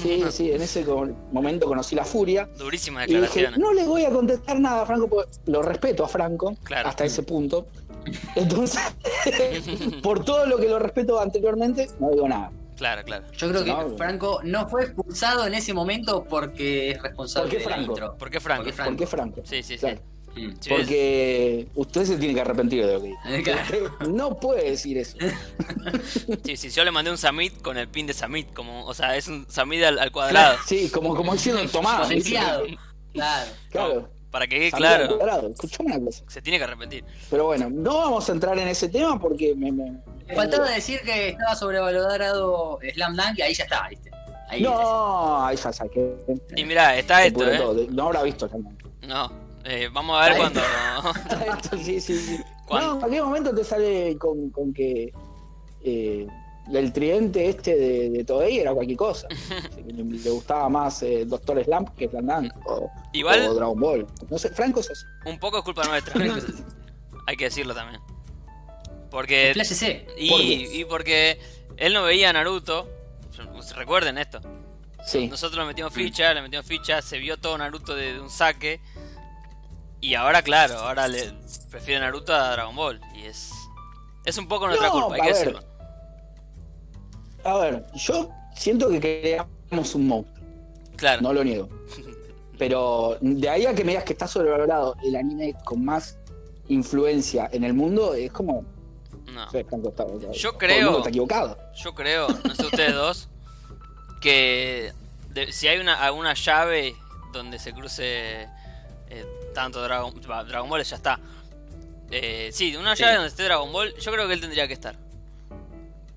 sí, 0.02 0.24
sí, 0.32 0.52
en 0.52 0.62
ese 0.62 0.84
con- 0.84 1.16
momento 1.32 1.66
conocí 1.66 1.96
la 1.96 2.04
furia. 2.04 2.50
Y 2.60 2.70
dije, 2.72 2.92
declaraciones. 2.92 3.58
no 3.58 3.72
le 3.74 3.84
voy 3.86 4.04
a 4.04 4.10
contestar 4.10 4.60
nada 4.60 4.82
a 4.82 4.86
Franco, 4.86 5.08
porque 5.08 5.32
lo 5.46 5.62
respeto 5.62 6.04
a 6.04 6.10
Franco 6.10 6.54
Claro. 6.64 6.90
hasta 6.90 7.06
ese 7.06 7.24
punto. 7.24 7.68
Entonces, 8.36 8.82
por 10.04 10.24
todo 10.26 10.46
lo 10.46 10.58
que 10.58 10.68
lo 10.68 10.80
respeto 10.80 11.20
anteriormente, 11.20 11.88
no 12.00 12.10
digo 12.12 12.28
nada. 12.28 12.52
Claro, 12.78 13.04
claro. 13.04 13.26
Yo 13.38 13.50
creo 13.50 13.64
que 13.64 13.70
No, 13.72 13.96
Franco 13.98 14.40
no 14.44 14.68
fue 14.68 14.84
expulsado 14.86 15.46
en 15.46 15.54
ese 15.54 15.74
momento 15.74 16.24
porque 16.24 16.92
es 16.92 17.02
responsable 17.02 17.50
¿Por 17.50 17.58
qué 17.58 17.64
de 17.64 17.70
la 17.70 17.76
Franco? 17.76 17.92
intro. 17.92 18.18
¿Por 18.18 18.30
qué 18.32 18.40
Franco? 18.40 18.64
Porque 18.64 18.74
Franco. 18.74 18.92
¿Por 18.92 19.00
qué 19.00 19.08
Franco? 19.08 19.42
Sí, 19.46 19.64
sí, 19.64 19.74
sí. 19.76 19.80
Claro, 19.80 20.02
Mm. 20.36 20.52
Sí, 20.60 20.70
Porque 20.72 21.68
usted 21.76 22.06
se 22.06 22.18
tiene 22.18 22.34
que 22.34 22.42
arrepentir 22.42 22.84
de 22.86 22.94
lo 22.94 23.02
que 23.02 23.08
dijo. 23.10 23.20
Claro. 23.44 23.62
Usted 23.62 24.08
no 24.08 24.36
puede 24.40 24.72
decir 24.72 24.98
eso. 24.98 25.16
Sí, 26.44 26.58
sí, 26.58 26.70
yo 26.72 26.84
le 26.84 26.90
mandé 26.92 27.12
un 27.12 27.20
Samit 27.20 27.62
con 27.62 27.78
el 27.78 27.88
pin 27.88 28.08
de 28.08 28.14
Samit, 28.14 28.52
como, 28.54 28.84
o 28.86 28.94
sea, 28.96 29.16
es 29.16 29.28
un 29.28 29.46
Samit 29.50 29.84
al, 29.84 30.00
al 30.00 30.12
cuadrado. 30.12 30.58
Sí, 30.66 30.90
como, 30.90 31.16
como 31.16 31.34
diciendo. 31.34 31.62
Potenciado. 31.72 32.64
Claro. 33.14 33.52
Claro. 33.70 34.10
Para 34.34 34.48
que 34.48 34.58
quede 34.58 34.72
claro, 34.72 35.20
una 35.80 36.00
cosa. 36.00 36.24
se 36.28 36.42
tiene 36.42 36.58
que 36.58 36.64
arrepentir. 36.64 37.06
Pero 37.30 37.46
bueno, 37.46 37.70
no 37.70 38.00
vamos 38.00 38.28
a 38.28 38.32
entrar 38.32 38.58
en 38.58 38.68
ese 38.68 38.90
tema 38.90 39.20
porque 39.20 39.54
me. 39.54 39.72
faltaba 40.34 40.72
decir 40.72 41.02
que 41.02 41.30
estaba 41.30 41.56
sobrevalorado 41.56 42.80
Slam 42.96 43.16
Dunk 43.16 43.38
y 43.38 43.42
ahí 43.44 43.54
ya 43.54 43.66
está, 43.66 43.88
¿viste? 43.90 44.10
Ahí 44.50 44.64
No, 44.64 45.46
ahí 45.46 45.56
ya 45.56 45.72
saqué. 45.72 46.16
Y 46.56 46.66
mirá, 46.66 46.98
está 46.98 47.20
Se 47.22 47.28
esto, 47.28 47.48
¿eh? 47.48 47.58
todo. 47.58 47.86
No 47.92 48.08
habrá 48.08 48.24
visto 48.24 48.50
ya. 48.50 48.58
no. 48.58 48.72
No, 49.08 49.32
eh, 49.66 49.88
vamos 49.94 50.20
a 50.20 50.28
ver 50.28 50.38
cuando... 50.38 50.62
Esto, 51.56 51.78
sí, 51.78 52.02
sí, 52.02 52.18
sí. 52.18 52.40
¿Cuándo? 52.66 52.96
No, 52.96 53.06
¿a 53.06 53.10
qué 53.12 53.22
momento 53.22 53.54
te 53.54 53.64
sale 53.64 54.18
con, 54.18 54.50
con 54.50 54.74
que 54.74 55.14
eh, 55.84 56.26
el 56.72 56.94
tridente 56.94 57.50
este 57.50 57.76
de, 57.76 58.10
de 58.10 58.24
Toei 58.24 58.60
era 58.60 58.74
cualquier 58.74 58.98
cosa? 58.98 59.28
le, 59.86 60.04
le 60.04 60.30
gustaba 60.30 60.70
más 60.70 61.02
eh, 61.04 61.26
Doctor 61.26 61.64
Slump 61.64 61.90
que 61.98 62.08
Slam 62.08 62.26
Dunk 62.28 62.54
o, 62.68 62.90
Igual- 63.14 63.48
o 63.48 63.54
Dragon 63.54 63.80
Ball. 63.80 64.08
No 64.30 64.38
sé, 64.38 64.50
Franco 64.50 64.80
es 64.80 64.90
así. 64.92 65.04
Un 65.26 65.40
poco 65.40 65.58
es 65.58 65.64
culpa 65.64 65.84
nuestra, 65.86 66.14
hay 67.28 67.36
que 67.36 67.46
decirlo 67.46 67.74
también. 67.74 68.02
Porque... 69.12 69.54
Y, 70.18 70.80
y 70.82 70.86
porque 70.86 71.40
él 71.78 71.94
no 71.94 72.04
veía 72.04 72.30
a 72.30 72.34
Naruto, 72.34 72.88
recuerden 73.76 74.18
esto, 74.18 74.40
Sí. 75.06 75.28
nosotros 75.28 75.60
le 75.60 75.66
metimos 75.66 75.94
ficha, 75.94 76.34
le 76.34 76.42
metimos 76.42 76.66
ficha, 76.66 77.02
se 77.02 77.18
vio 77.18 77.38
todo 77.38 77.58
Naruto 77.58 77.94
de, 77.96 78.14
de 78.14 78.22
un 78.22 78.30
saque. 78.30 78.80
Y 80.00 80.16
ahora, 80.16 80.42
claro, 80.42 80.80
ahora 80.80 81.08
le 81.08 81.32
prefiere 81.70 82.00
Naruto 82.00 82.34
a 82.34 82.52
Dragon 82.54 82.76
Ball. 82.76 83.02
Y 83.16 83.24
es. 83.26 83.52
Es 84.26 84.38
un 84.38 84.48
poco 84.48 84.68
nuestra 84.68 84.88
No, 84.88 84.94
culpa, 84.94 85.16
hay 85.16 85.22
que 85.22 85.28
ver. 85.28 85.36
decirlo. 85.36 85.73
A 87.44 87.58
ver, 87.60 87.86
yo 87.96 88.30
siento 88.56 88.90
que 88.90 89.00
creamos 89.00 89.96
un 89.96 90.08
monstruo. 90.08 90.44
Claro. 90.96 91.22
No 91.22 91.34
lo 91.34 91.44
niego. 91.44 91.70
Pero 92.58 93.18
de 93.20 93.50
ahí 93.50 93.66
a 93.66 93.74
que 93.74 93.84
me 93.84 93.92
digas 93.94 94.04
que 94.06 94.14
está 94.14 94.28
sobrevalorado 94.28 94.96
el 95.04 95.16
anime 95.16 95.56
con 95.66 95.84
más 95.84 96.18
influencia 96.70 97.50
en 97.52 97.64
el 97.64 97.74
mundo, 97.74 98.14
es 98.14 98.32
como. 98.32 98.64
No. 99.34 99.52
Yo 100.34 100.58
creo- 100.58 100.98
está 100.98 101.10
equivocado. 101.10 101.58
Yo 101.76 101.96
creo, 101.96 102.28
no 102.44 102.54
sé 102.56 102.66
ustedes 102.66 102.94
dos, 102.94 103.30
que 104.22 104.94
de- 105.30 105.52
si 105.52 105.68
hay 105.68 105.80
una, 105.80 105.96
alguna 106.04 106.34
llave 106.36 106.96
donde 107.32 107.58
se 107.60 107.74
cruce 107.74 108.44
eh, 109.10 109.26
tanto 109.56 109.82
Dragon, 109.82 110.14
Dragon 110.22 110.70
Ball, 110.70 110.84
ya 110.84 110.96
está. 110.96 111.20
Eh, 112.12 112.50
sí, 112.54 112.76
una 112.76 112.96
Sí. 112.96 113.02
llave 113.02 113.16
donde 113.16 113.30
esté 113.30 113.44
Dragon 113.44 113.72
Ball, 113.72 113.94
yo 113.96 114.12
creo 114.12 114.28
que 114.28 114.34
él 114.34 114.42
tendría 114.42 114.68
que 114.68 114.74
estar. 114.74 114.96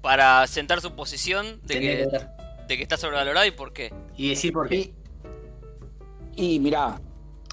Para 0.06 0.46
sentar 0.46 0.80
su 0.80 0.94
posición 0.94 1.60
de 1.64 1.80
que, 1.80 2.08
de 2.68 2.76
que 2.76 2.82
está 2.84 2.96
sobrevalorado 2.96 3.44
y 3.44 3.50
por 3.50 3.72
qué. 3.72 3.92
Y 4.16 4.28
decir 4.28 4.52
por 4.52 4.68
qué. 4.68 4.94
Y, 6.36 6.54
y 6.54 6.60
mirá, 6.60 7.00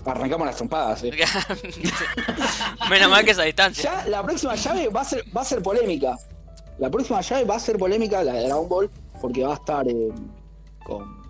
arrancamos 0.06 0.46
las 0.46 0.56
trompadas. 0.58 1.04
eh. 1.04 1.12
Menos 2.92 3.10
mal 3.10 3.26
que 3.26 3.32
esa 3.32 3.42
distancia. 3.42 4.04
Ya 4.04 4.08
la 4.08 4.22
próxima 4.22 4.54
llave 4.54 4.88
va 4.90 5.02
a 5.02 5.04
ser, 5.04 5.24
va 5.36 5.42
a 5.42 5.46
ser 5.46 5.64
polémica. 5.64 6.16
La 6.78 6.92
próxima 6.92 7.22
llave 7.22 7.44
va 7.44 7.56
a 7.56 7.60
ser 7.60 7.76
polémica, 7.80 8.24
la 8.24 8.34
de 8.34 8.44
Dragon 8.46 8.70
Ball, 8.70 8.92
porque 9.20 9.44
va 9.44 9.54
a 9.54 9.56
estar 9.56 9.88
eh, 9.88 10.10
con 10.86 11.24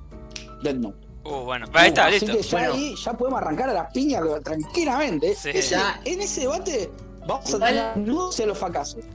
Dead 0.61 0.75
Note. 0.75 1.07
Uh, 1.23 1.45
bueno, 1.45 1.67
ahí 1.71 1.87
está, 1.87 2.07
Así 2.07 2.19
listo. 2.25 2.35
que 2.37 2.43
ya 2.43 2.57
Bueno. 2.57 2.73
ahí 2.73 2.95
ya 3.01 3.13
podemos 3.13 3.41
arrancar 3.41 3.69
a 3.69 3.73
las 3.73 3.93
piñas 3.93 4.23
tranquilamente. 4.43 5.33
Sí. 5.35 5.51
Ese- 5.53 5.69
Ya. 5.75 6.01
en 6.03 6.19
ese 6.21 6.41
debate 6.41 6.91
vamos 7.25 7.53
a 7.53 7.59
tener 7.59 7.95
nudos 7.95 8.37
y 8.39 8.43
a 8.43 8.45
los 8.47 8.57
fracasos. 8.57 9.05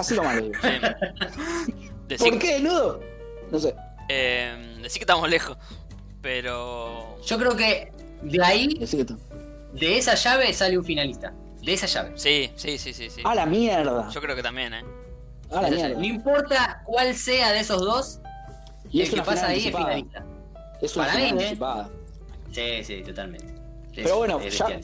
Así 0.00 0.14
lo 0.14 0.22
malo. 0.24 0.42
digo. 0.42 0.54
Sí. 2.10 2.16
¿Por 2.30 2.38
qué 2.38 2.58
nudo? 2.60 3.00
No 3.50 3.58
sé. 3.58 3.74
eh, 4.08 4.78
decí 4.82 4.98
que 4.98 5.02
estamos 5.04 5.28
lejos. 5.28 5.56
Pero. 6.22 7.18
Yo 7.24 7.38
creo 7.38 7.54
que 7.56 7.92
de 8.22 8.42
ahí, 8.44 8.78
de 9.72 9.98
esa 9.98 10.14
llave, 10.14 10.52
sale 10.52 10.78
un 10.78 10.84
finalista. 10.84 11.32
De 11.62 11.74
esa 11.74 11.86
llave. 11.86 12.12
Sí, 12.16 12.50
sí, 12.56 12.78
sí, 12.78 12.92
sí. 12.94 13.10
sí. 13.10 13.20
A 13.24 13.34
la 13.34 13.44
mierda. 13.46 14.08
Yo 14.10 14.20
creo 14.20 14.34
que 14.34 14.42
también, 14.42 14.72
¿eh? 14.74 14.84
A 15.50 15.62
la 15.62 15.70
mierda. 15.70 15.98
No 15.98 16.04
importa 16.04 16.82
cuál 16.86 17.14
sea 17.14 17.52
de 17.52 17.60
esos 17.60 17.80
dos, 17.80 18.20
Y 18.90 18.98
el 19.00 19.04
es 19.04 19.08
que 19.10 19.14
una 19.16 19.24
pasa 19.24 19.48
ahí 19.48 19.58
es 19.58 19.66
anticipada. 19.66 19.86
finalista. 19.94 20.24
Es 20.80 20.96
una 20.96 21.04
Para 21.06 21.16
final 21.18 21.34
mí, 21.34 21.42
¿eh? 21.42 21.44
anticipada. 21.46 21.90
Sí, 22.52 22.84
sí, 22.84 23.02
totalmente. 23.02 23.54
Pero 23.94 24.16
bueno, 24.16 24.40
es 24.40 24.56
ya-. 24.56 24.80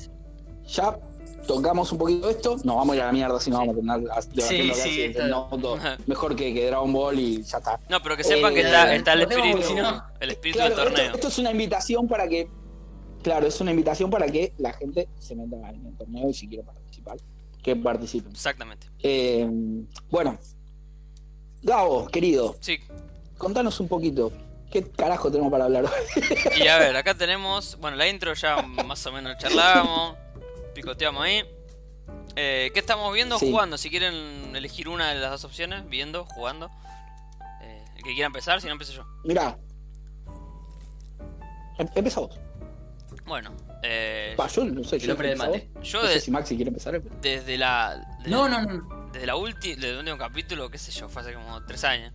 Ya 0.67 0.99
tocamos 1.47 1.91
un 1.93 1.99
poquito 1.99 2.29
esto. 2.31 2.57
Nos 2.65 2.77
vamos 2.77 2.91
a 2.93 2.97
ir 2.97 3.03
a 3.03 3.07
la 3.07 3.13
mierda 3.13 3.41
si 3.41 3.51
no 3.51 3.59
vamos 3.59 3.73
a 3.73 3.75
terminar 3.75 4.01
debatiendo 4.01 4.75
Sí, 4.75 5.13
sí, 5.13 5.15
mejor 6.07 6.37
que, 6.37 6.53
que 6.55 6.67
Dragon 6.67 6.93
Ball 6.93 7.19
y 7.19 7.43
ya 7.43 7.59
está. 7.59 7.79
No, 7.89 8.03
pero 8.03 8.17
que 8.17 8.25
sepan 8.25 8.53
Eh, 8.53 8.55
que 8.57 8.61
está, 8.63 8.95
está 8.95 9.13
el 9.15 9.23
espíritu, 9.23 9.59
el 10.21 10.31
espíritu 10.31 10.59
Claro, 10.59 10.75
del 10.75 10.85
esto, 10.87 10.95
torneo. 10.97 11.15
esto 11.15 11.29
es 11.29 11.39
una 11.39 11.51
invitación 11.51 12.09
para 12.09 12.29
que. 12.29 12.49
Claro, 13.23 13.47
es 13.47 13.61
una 13.61 13.71
invitación 13.71 14.11
para 14.11 14.27
que 14.27 14.53
la 14.59 14.73
gente 14.75 15.09
se 15.19 15.35
meta 15.35 15.57
en 15.71 15.87
el 15.87 15.97
torneo 15.97 16.29
y 16.29 16.35
si 16.35 16.47
quiere 16.47 16.63
participar, 16.65 17.17
que 17.63 17.75
participen. 17.75 18.33
Exactamente. 18.33 18.87
Eh, 19.03 19.49
bueno, 20.11 20.39
Gabo, 21.63 22.07
querido, 22.09 22.57
Sí. 22.61 22.79
contanos 23.39 23.81
un 23.81 23.89
poquito. 23.89 24.31
¿Qué 24.71 24.83
carajo 24.91 25.31
tenemos 25.31 25.51
para 25.53 25.65
hablar 25.67 25.85
hoy? 25.85 26.23
Y 26.63 26.67
a 26.67 26.79
ver, 26.79 26.95
acá 26.97 27.15
tenemos, 27.15 27.79
bueno, 27.81 27.97
la 27.97 28.09
intro 28.09 28.35
ya 28.35 28.61
más 28.61 29.07
o 29.07 29.13
menos 29.13 29.39
charlábamos, 29.39 30.17
picoteamos 30.75 31.23
ahí. 31.25 31.45
Eh, 32.37 32.71
¿Qué 32.75 32.81
estamos 32.81 33.13
viendo? 33.15 33.39
Sí. 33.39 33.51
Jugando. 33.51 33.79
Si 33.79 33.89
quieren 33.91 34.55
elegir 34.57 34.89
una 34.89 35.11
de 35.13 35.21
las 35.21 35.31
dos 35.31 35.45
opciones, 35.45 35.89
viendo, 35.89 36.25
jugando. 36.27 36.71
Eh, 37.63 37.85
el 37.97 38.03
que 38.03 38.13
quiera 38.13 38.27
empezar, 38.27 38.61
si 38.61 38.67
no 38.67 38.73
empiezo 38.73 38.93
yo. 38.93 39.05
Mirá. 39.25 39.57
Em- 41.79 41.89
Empieza 41.95 42.21
vos. 42.21 42.39
Bueno, 43.27 43.53
eh, 43.83 44.37
yo 44.55 44.65
no 44.67 44.85
sé. 44.85 44.99
Yo 44.99 45.17
mate. 45.17 45.71
yo 45.83 46.03
No 46.03 46.09
sé 46.09 46.21
si 46.21 46.31
Maxi 46.31 46.57
quiere 46.57 46.69
empezar. 46.69 47.01
desde 47.01 47.57
la. 47.57 48.05
desde- 48.19 48.31
No, 48.31 48.49
no, 48.49 48.61
no. 48.63 49.11
Desde 49.13 49.27
la 49.27 49.37
última, 49.37 49.75
desde 49.77 49.91
el 49.91 49.99
último 49.99 50.19
capítulo, 50.19 50.69
qué 50.71 50.77
sé 50.79 50.91
yo, 50.93 51.09
fue 51.09 51.23
hace 51.23 51.33
como 51.33 51.65
tres 51.65 51.85
años. 51.85 52.13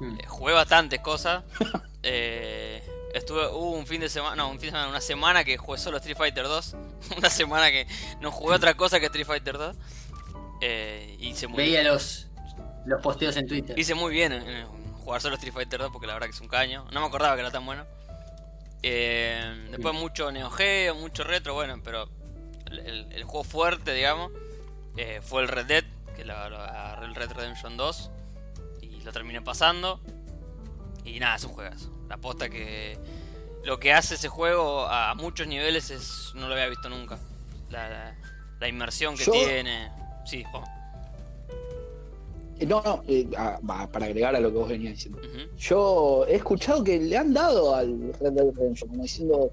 Mm. 0.00 0.18
Eh, 0.20 0.26
jugué 0.26 0.54
bastantes 0.54 1.00
cosas. 1.00 1.44
Eh, 2.02 2.82
estuve, 3.14 3.46
hubo 3.48 3.72
un 3.72 3.86
fin 3.86 4.00
de 4.00 4.08
semana, 4.08 4.36
no, 4.36 4.48
un 4.50 4.58
fin 4.58 4.66
de 4.68 4.70
semana, 4.72 4.88
una 4.88 5.00
semana 5.00 5.44
que 5.44 5.56
jugué 5.56 5.78
solo 5.78 5.98
Street 5.98 6.16
Fighter 6.16 6.44
2. 6.44 6.76
una 7.18 7.30
semana 7.30 7.70
que 7.70 7.86
no 8.20 8.30
jugué 8.30 8.54
otra 8.56 8.74
cosa 8.74 8.98
que 9.00 9.06
Street 9.06 9.26
Fighter 9.26 9.58
2. 9.58 9.76
Eh, 10.62 11.16
hice 11.20 11.46
muy 11.46 11.56
Veía 11.58 11.82
los, 11.82 12.28
los 12.86 13.00
posteos 13.02 13.36
en 13.36 13.46
Twitter. 13.46 13.78
Hice 13.78 13.94
muy 13.94 14.12
bien 14.12 14.32
en, 14.32 14.48
en 14.48 14.66
jugar 14.68 15.20
solo 15.22 15.36
Street 15.36 15.54
Fighter 15.54 15.80
2 15.80 15.90
porque 15.92 16.06
la 16.06 16.14
verdad 16.14 16.26
que 16.28 16.34
es 16.34 16.40
un 16.40 16.48
caño. 16.48 16.86
No 16.92 17.00
me 17.00 17.06
acordaba 17.06 17.34
que 17.34 17.40
era 17.40 17.50
tan 17.50 17.64
bueno. 17.64 17.86
Eh, 18.82 19.66
después 19.70 19.94
mucho 19.94 20.30
Neo 20.32 20.50
Geo, 20.50 20.94
mucho 20.94 21.22
retro, 21.24 21.52
bueno, 21.54 21.80
pero 21.84 22.08
el, 22.66 22.78
el- 22.78 23.12
el 23.12 23.24
juego 23.24 23.44
fuerte, 23.44 23.92
digamos, 23.92 24.32
eh, 24.96 25.20
fue 25.22 25.42
el 25.42 25.48
Red 25.48 25.66
Dead, 25.66 25.84
que 26.16 26.24
lo 26.24 26.34
agarré 26.34 27.06
el 27.06 27.14
Red 27.14 27.32
Redemption 27.32 27.76
2 27.76 28.10
y 28.82 29.00
lo 29.02 29.12
terminé 29.12 29.42
pasando. 29.42 30.00
Y 31.04 31.18
nada, 31.20 31.36
es 31.36 31.44
un 31.44 31.52
juegazo. 31.52 31.90
La 32.10 32.16
posta 32.18 32.50
que 32.50 32.98
lo 33.64 33.78
que 33.80 33.92
hace 33.94 34.16
ese 34.16 34.28
juego 34.28 34.86
a 34.86 35.14
muchos 35.14 35.46
niveles 35.46 35.90
es 35.90 36.32
no 36.34 36.46
lo 36.48 36.54
había 36.54 36.68
visto 36.68 36.88
nunca. 36.90 37.18
La, 37.70 37.88
la- 37.88 38.16
la 38.60 38.68
inmersión 38.68 39.16
que 39.16 39.24
Yo- 39.24 39.32
tiene. 39.32 39.90
Sí, 40.26 40.44
Juan. 40.50 40.64
Eh, 42.58 42.66
No, 42.66 42.82
no, 42.84 43.02
eh, 43.08 43.26
para 43.90 44.04
agregar 44.06 44.36
a 44.36 44.40
lo 44.40 44.50
que 44.52 44.58
vos 44.58 44.68
venías 44.68 44.94
diciendo. 44.94 45.18
Yo 45.56 46.26
he 46.28 46.34
escuchado 46.36 46.84
que 46.84 46.98
le 46.98 47.16
han 47.16 47.32
dado 47.32 47.74
al 47.74 48.12
Red 48.20 48.32
Dead 48.32 48.44
Redemption, 48.54 48.90
como 48.90 49.02
diciendo, 49.02 49.50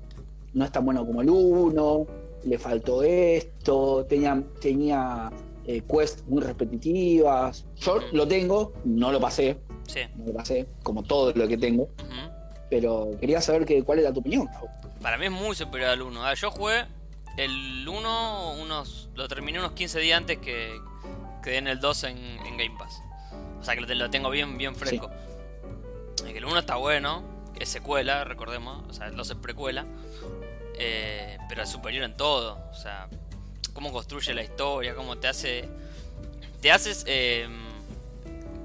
no 0.53 0.65
es 0.65 0.71
tan 0.71 0.83
bueno 0.83 1.05
como 1.05 1.21
el 1.21 1.29
1, 1.29 2.07
le 2.43 2.57
faltó 2.59 3.03
esto, 3.03 4.05
tenía, 4.09 4.43
tenía 4.59 5.31
eh, 5.65 5.81
quests 5.89 6.23
muy 6.27 6.41
repetitivas. 6.41 7.65
Yo 7.77 7.99
lo 8.11 8.27
tengo, 8.27 8.73
no 8.83 9.11
lo 9.11 9.19
pasé, 9.21 9.57
Sí. 9.87 10.01
no 10.17 10.25
lo 10.25 10.33
pasé, 10.33 10.67
como 10.83 11.03
todo 11.03 11.31
lo 11.33 11.47
que 11.47 11.57
tengo, 11.57 11.83
ujú. 11.83 12.36
Pero 12.69 13.11
quería 13.19 13.41
saber 13.41 13.65
que, 13.65 13.83
cuál 13.83 13.99
era 13.99 14.11
tu 14.13 14.19
opinión. 14.19 14.47
Para 15.01 15.17
mí 15.17 15.25
es 15.25 15.31
muy 15.31 15.55
superior 15.55 15.89
al 15.91 16.01
1. 16.01 16.25
Ah, 16.25 16.33
yo 16.33 16.51
jugué 16.51 16.85
el 17.37 17.87
1 17.87 18.53
unos. 18.61 19.09
Lo 19.15 19.27
terminé 19.27 19.59
unos 19.59 19.71
15 19.73 19.99
días 19.99 20.17
antes 20.17 20.37
que 20.39 20.79
quedé 21.43 21.57
en 21.57 21.67
el 21.67 21.79
2 21.79 22.03
en, 22.05 22.17
en 22.17 22.57
Game 22.57 22.75
Pass. 22.77 23.01
O 23.59 23.63
sea 23.63 23.75
que 23.75 23.81
lo, 23.81 23.93
lo 23.93 24.09
tengo 24.09 24.29
bien, 24.29 24.57
bien 24.57 24.75
fresco. 24.75 25.09
Que 26.25 26.37
el 26.37 26.45
1 26.45 26.59
está 26.59 26.75
bueno, 26.75 27.23
es 27.59 27.69
secuela, 27.69 28.23
recordemos. 28.23 28.83
O 28.89 28.93
sea, 28.93 29.07
el 29.07 29.15
2 29.15 29.29
es 29.29 29.35
precuela. 29.37 29.85
eh, 30.77 31.37
pero 31.49 31.63
es 31.63 31.69
superior 31.69 32.03
en 32.03 32.15
todo. 32.17 32.59
O 32.71 32.75
sea, 32.75 33.07
cómo 33.73 33.91
construye 33.91 34.33
la 34.33 34.43
historia, 34.43 34.95
cómo 34.95 35.17
te 35.17 35.27
hace. 35.27 35.69
Te 36.61 36.71
haces 36.71 37.03
eh, 37.07 37.47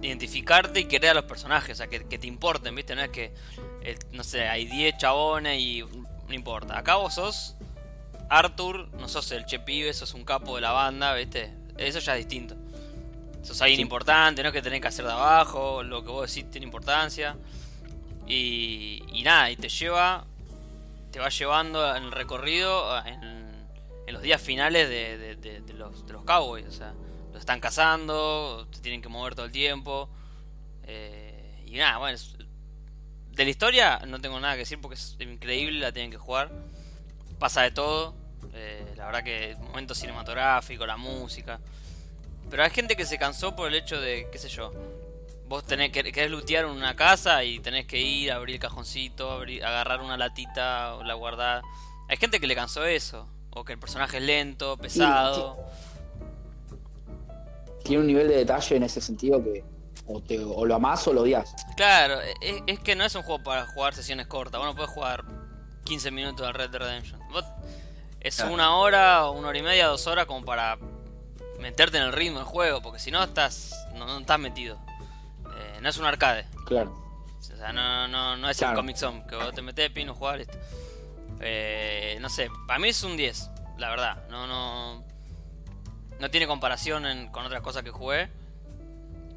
identificarte 0.00 0.80
y 0.80 0.84
querer 0.86 1.10
a 1.10 1.14
los 1.14 1.24
personajes. 1.24 1.72
O 1.72 1.76
sea, 1.76 1.86
que, 1.88 2.04
que 2.04 2.18
te 2.18 2.26
importen, 2.26 2.74
¿viste? 2.74 2.94
No 2.94 3.02
es 3.02 3.10
que 3.10 3.32
no 4.12 4.24
sé, 4.24 4.48
hay 4.48 4.66
10 4.66 4.96
chabones 4.98 5.60
y 5.60 5.82
no 5.82 6.34
importa. 6.34 6.78
Acá 6.78 6.96
vos 6.96 7.14
sos 7.14 7.56
Arthur, 8.28 8.88
no 8.94 9.08
sos 9.08 9.30
el 9.32 9.44
che 9.46 9.58
pibe, 9.58 9.92
sos 9.92 10.14
un 10.14 10.24
capo 10.24 10.54
de 10.56 10.62
la 10.62 10.72
banda, 10.72 11.14
¿viste? 11.14 11.52
Eso 11.76 11.98
ya 11.98 12.16
es 12.16 12.26
distinto. 12.26 12.54
Sos 13.42 13.60
alguien 13.60 13.78
Sí. 13.78 13.82
importante, 13.82 14.42
no 14.42 14.48
es 14.50 14.52
que 14.52 14.62
tenés 14.62 14.80
que 14.80 14.88
hacer 14.88 15.04
de 15.04 15.12
abajo, 15.12 15.82
lo 15.82 16.04
que 16.04 16.10
vos 16.10 16.32
decís 16.32 16.50
tiene 16.50 16.64
importancia. 16.64 17.36
Y, 18.26 19.02
y 19.12 19.22
nada, 19.24 19.50
y 19.50 19.56
te 19.56 19.68
lleva, 19.68 20.24
te 21.10 21.18
va 21.18 21.28
llevando 21.28 21.94
en 21.96 22.04
el 22.04 22.12
recorrido 22.12 22.96
en, 23.04 23.22
en 24.06 24.14
los 24.14 24.22
días 24.22 24.40
finales 24.40 24.88
de, 24.88 25.18
de- 25.18 25.36
de- 25.36 25.60
de 25.60 25.72
los, 25.74 26.06
de 26.06 26.12
los 26.12 26.24
cowboys. 26.24 26.66
O 26.66 26.72
sea, 26.72 26.94
los 27.32 27.40
están 27.40 27.60
cazando, 27.60 28.66
se 28.70 28.80
tienen 28.80 29.02
que 29.02 29.08
mover 29.08 29.34
todo 29.34 29.46
el 29.46 29.52
tiempo. 29.52 30.08
eh, 30.84 31.62
y 31.66 31.76
nada, 31.76 31.98
bueno, 31.98 32.14
es- 32.16 32.31
de 33.34 33.44
la 33.44 33.50
historia 33.50 33.98
no 34.06 34.20
tengo 34.20 34.38
nada 34.40 34.54
que 34.54 34.60
decir 34.60 34.78
porque 34.80 34.94
es 34.96 35.16
increíble, 35.20 35.80
la 35.80 35.92
tienen 35.92 36.10
que 36.10 36.18
jugar. 36.18 36.50
Pasa 37.38 37.62
de 37.62 37.70
todo. 37.70 38.14
eh, 38.54 38.84
la 38.96 39.06
verdad 39.06 39.24
que 39.24 39.56
momento 39.60 39.94
cinematográfico, 39.94 40.84
la 40.86 40.96
música. 40.96 41.58
Pero 42.50 42.62
hay 42.64 42.70
gente 42.70 42.96
que 42.96 43.06
se 43.06 43.16
cansó 43.18 43.56
por 43.56 43.68
el 43.68 43.74
hecho 43.74 44.00
de, 44.00 44.28
qué 44.30 44.38
sé 44.38 44.48
yo. 44.48 44.72
Vos 45.48 45.64
tenés 45.64 45.90
que 45.92 46.02
querés 46.12 46.30
lootear 46.30 46.66
una 46.66 46.94
casa 46.96 47.42
y 47.44 47.58
tenés 47.60 47.86
que 47.86 47.98
ir, 48.00 48.30
abrir 48.32 48.56
el 48.56 48.60
cajoncito, 48.60 49.30
abrir- 49.30 49.64
agarrar 49.64 50.00
una 50.02 50.16
latita 50.16 50.94
o 50.96 51.02
la 51.04 51.14
guardar. 51.14 51.62
Hay 52.08 52.16
gente 52.18 52.40
que 52.40 52.46
le 52.46 52.54
cansó 52.54 52.84
eso. 52.84 53.26
O 53.54 53.64
que 53.64 53.72
el 53.74 53.78
personaje 53.78 54.16
es 54.18 54.22
lento, 54.22 54.76
pesado. 54.78 55.58
Tiene 57.84 58.00
un 58.00 58.06
nivel 58.06 58.28
de 58.28 58.36
detalle 58.36 58.76
en 58.76 58.82
ese 58.84 59.00
sentido 59.00 59.42
que 59.42 59.64
o, 60.06 60.20
te, 60.20 60.38
o 60.38 60.64
lo 60.64 60.74
amás 60.74 61.06
o 61.08 61.12
lo 61.12 61.22
odias. 61.22 61.54
Claro, 61.76 62.20
es, 62.20 62.62
es 62.66 62.80
que 62.80 62.94
no 62.96 63.04
es 63.04 63.14
un 63.14 63.22
juego 63.22 63.42
para 63.42 63.66
jugar 63.66 63.94
sesiones 63.94 64.26
cortas. 64.26 64.58
Vos 64.58 64.66
no 64.68 64.74
podés 64.74 64.90
jugar 64.90 65.24
15 65.84 66.10
minutos 66.10 66.44
del 66.46 66.54
Red 66.54 66.70
Dead 66.70 66.80
Redemption. 66.80 67.20
Vos 67.30 67.44
es 68.20 68.36
Claro. 68.36 68.52
una 68.52 68.76
hora, 68.76 69.30
una 69.30 69.48
hora 69.48 69.58
y 69.58 69.62
media, 69.62 69.86
dos 69.86 70.06
horas 70.06 70.26
como 70.26 70.44
para 70.44 70.78
meterte 71.60 71.96
en 71.98 72.04
el 72.04 72.12
ritmo 72.12 72.38
del 72.38 72.46
juego. 72.46 72.82
Porque 72.82 72.98
si 72.98 73.10
no 73.10 73.22
estás, 73.22 73.86
no, 73.94 74.06
no 74.06 74.18
estás 74.18 74.38
metido. 74.38 74.78
Eh, 75.56 75.78
no 75.80 75.88
es 75.88 75.96
un 75.98 76.04
arcade. 76.04 76.46
Claro. 76.66 76.92
O 77.38 77.42
sea, 77.42 77.72
no, 77.72 78.08
no, 78.08 78.36
no 78.36 78.48
es 78.50 78.58
Claro. 78.58 78.72
el 78.72 78.76
Comic 78.78 78.96
Zone, 78.96 79.24
que 79.28 79.36
vos 79.36 79.52
te 79.54 79.62
metés, 79.62 79.90
pino, 79.90 80.14
jugás, 80.14 80.38
listo. 80.38 80.58
Eh, 81.40 82.18
no 82.20 82.28
sé, 82.28 82.48
para 82.66 82.78
mí 82.78 82.88
es 82.88 83.02
un 83.02 83.16
10, 83.16 83.50
la 83.78 83.90
verdad. 83.90 84.24
No, 84.30 84.46
no, 84.46 85.04
no 86.20 86.30
tiene 86.30 86.46
comparación 86.46 87.06
en- 87.06 87.28
con 87.30 87.44
otras 87.44 87.62
cosas 87.62 87.82
que 87.82 87.90
jugué. 87.90 88.30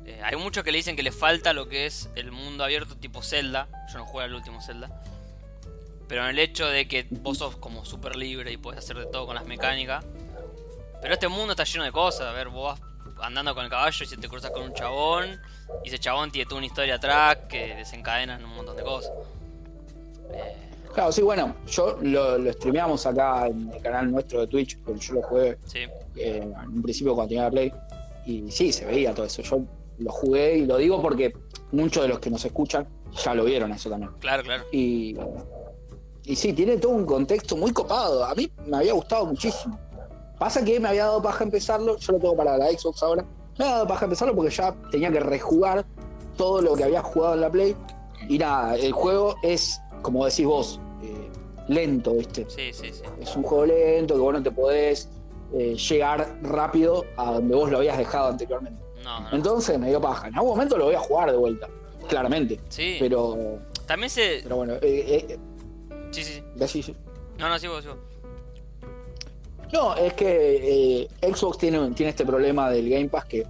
Eh, 0.05 0.21
hay 0.23 0.35
muchos 0.35 0.63
que 0.63 0.71
le 0.71 0.77
dicen 0.77 0.95
que 0.95 1.03
le 1.03 1.11
falta 1.11 1.53
lo 1.53 1.67
que 1.67 1.85
es 1.85 2.09
el 2.15 2.31
mundo 2.31 2.63
abierto 2.63 2.95
tipo 2.95 3.21
Zelda. 3.21 3.67
Yo 3.91 3.99
no 3.99 4.05
jugué 4.05 4.25
al 4.25 4.33
último 4.33 4.61
Zelda. 4.61 4.89
Pero 6.07 6.23
en 6.23 6.29
el 6.29 6.39
hecho 6.39 6.67
de 6.67 6.87
que 6.87 7.07
vos 7.09 7.39
sos 7.39 7.57
como 7.57 7.83
súper 7.85 8.15
libre 8.15 8.51
y 8.51 8.57
puedes 8.57 8.79
hacer 8.79 8.97
de 8.97 9.07
todo 9.07 9.25
con 9.25 9.35
las 9.35 9.45
mecánicas. 9.45 10.05
Pero 11.01 11.13
este 11.13 11.27
mundo 11.27 11.51
está 11.51 11.63
lleno 11.63 11.83
de 11.83 11.91
cosas. 11.91 12.27
A 12.27 12.31
ver, 12.31 12.49
vos 12.49 12.79
vas 12.79 13.25
andando 13.25 13.55
con 13.55 13.63
el 13.63 13.71
caballo 13.71 14.03
y 14.03 14.07
se 14.07 14.17
te 14.17 14.29
cruzas 14.29 14.51
con 14.51 14.63
un 14.63 14.73
chabón. 14.73 15.41
Y 15.83 15.87
ese 15.87 15.97
chabón 15.97 16.31
tiene 16.31 16.45
toda 16.47 16.57
una 16.59 16.67
historia 16.67 16.95
atrás 16.95 17.37
que 17.49 17.75
desencadena 17.75 18.35
en 18.35 18.45
un 18.45 18.55
montón 18.55 18.77
de 18.77 18.83
cosas. 18.83 19.11
Eh, 20.31 20.65
Claro, 20.95 21.11
sí, 21.11 21.21
bueno, 21.23 21.53
yo 21.67 21.97
lo, 22.01 22.37
lo 22.37 22.53
streameamos 22.53 23.05
acá 23.05 23.47
en 23.47 23.69
el 23.69 23.81
canal 23.81 24.09
nuestro 24.09 24.39
de 24.39 24.47
Twitch, 24.47 24.79
porque 24.79 25.01
yo 25.01 25.15
lo 25.15 25.21
jugué 25.23 25.57
sí, 25.65 25.79
eh, 26.15 26.39
en 26.41 26.55
un 26.55 26.81
principio 26.81 27.13
cuando 27.13 27.27
tenía 27.27 27.43
la 27.43 27.51
Play. 27.51 27.73
Y 28.25 28.49
sí, 28.49 28.71
se 28.71 28.85
veía 28.85 29.13
todo 29.13 29.25
eso. 29.25 29.41
Yo 29.41 29.59
lo 29.97 30.11
jugué 30.11 30.57
y 30.57 30.65
lo 30.65 30.77
digo 30.77 31.01
porque 31.01 31.33
muchos 31.71 32.03
de 32.03 32.09
los 32.09 32.19
que 32.19 32.29
nos 32.29 32.43
escuchan 32.45 32.87
ya 33.23 33.33
lo 33.33 33.45
vieron 33.45 33.71
eso 33.71 33.89
también. 33.89 34.11
claro, 34.19 34.43
claro. 34.43 34.63
Y, 34.71 35.17
y 36.25 36.35
sí, 36.35 36.53
tiene 36.53 36.77
todo 36.77 36.91
un 36.91 37.05
contexto 37.05 37.55
muy 37.55 37.71
copado. 37.71 38.25
A 38.25 38.33
mí 38.35 38.51
me 38.65 38.77
había 38.77 38.93
gustado 38.93 39.25
muchísimo. 39.25 39.79
Pasa 40.39 40.63
que 40.65 40.79
me 40.79 40.89
había 40.89 41.05
dado 41.05 41.21
paja 41.21 41.43
empezarlo, 41.43 41.97
yo 41.97 42.13
lo 42.13 42.19
tengo 42.19 42.35
para 42.35 42.57
la 42.57 42.67
Xbox 42.69 43.03
ahora. 43.03 43.23
Me 43.57 43.65
había 43.65 43.75
dado 43.75 43.87
paja 43.87 44.05
empezarlo 44.05 44.35
porque 44.35 44.53
ya 44.53 44.75
tenía 44.91 45.11
que 45.11 45.19
rejugar 45.19 45.85
todo 46.35 46.61
lo 46.61 46.75
que 46.75 46.83
había 46.83 47.01
jugado 47.01 47.35
en 47.35 47.41
la 47.41 47.51
Play. 47.51 47.75
Y 48.27 48.37
nada, 48.37 48.75
el 48.75 48.91
juego 48.91 49.35
es, 49.43 49.79
como 50.01 50.25
decís 50.25 50.45
vos, 50.45 50.79
eh, 51.01 51.29
lento, 51.67 52.13
¿viste? 52.15 52.45
Sí, 52.49 52.73
sí, 52.73 52.91
sí. 52.91 53.03
Es 53.21 53.35
un 53.35 53.43
juego 53.43 53.67
lento 53.67 54.15
que 54.15 54.19
vos 54.19 54.33
no 54.33 54.43
te 54.43 54.51
podés 54.51 55.09
eh, 55.53 55.75
llegar 55.75 56.37
rápido 56.41 57.05
a 57.17 57.33
donde 57.33 57.55
vos 57.55 57.69
lo 57.71 57.77
habías 57.77 57.97
dejado 57.97 58.29
anteriormente. 58.29 58.84
No, 59.05 59.19
no. 59.21 59.29
Entonces 59.31 59.77
me 59.79 59.87
dio 59.87 60.01
paja. 60.01 60.27
En 60.27 60.35
algún 60.35 60.49
momento 60.49 60.77
lo 60.77 60.85
voy 60.85 60.95
a 60.95 60.99
jugar 60.99 61.31
de 61.31 61.37
vuelta, 61.37 61.69
claramente. 62.09 62.59
Sí, 62.69 62.97
Pero, 62.99 63.59
también 63.85 64.09
se. 64.09 64.39
pero 64.43 64.57
bueno, 64.57 64.73
eh, 64.81 65.25
eh, 65.29 65.37
Sí, 66.11 66.23
sí, 66.23 66.33
sí. 66.33 66.43
decís- 66.55 66.95
No, 67.37 67.47
no, 67.47 67.59
sí, 67.59 67.67
vos, 67.67 67.83
sí, 67.83 67.89
vos. 67.89 67.97
No, 69.73 69.95
es 69.95 70.13
que 70.13 71.01
eh, 71.21 71.33
Xbox 71.33 71.57
tiene, 71.57 71.91
tiene 71.91 72.09
este 72.11 72.25
problema 72.25 72.69
del 72.69 72.89
Game 72.89 73.09
Pass 73.09 73.25
que 73.25 73.45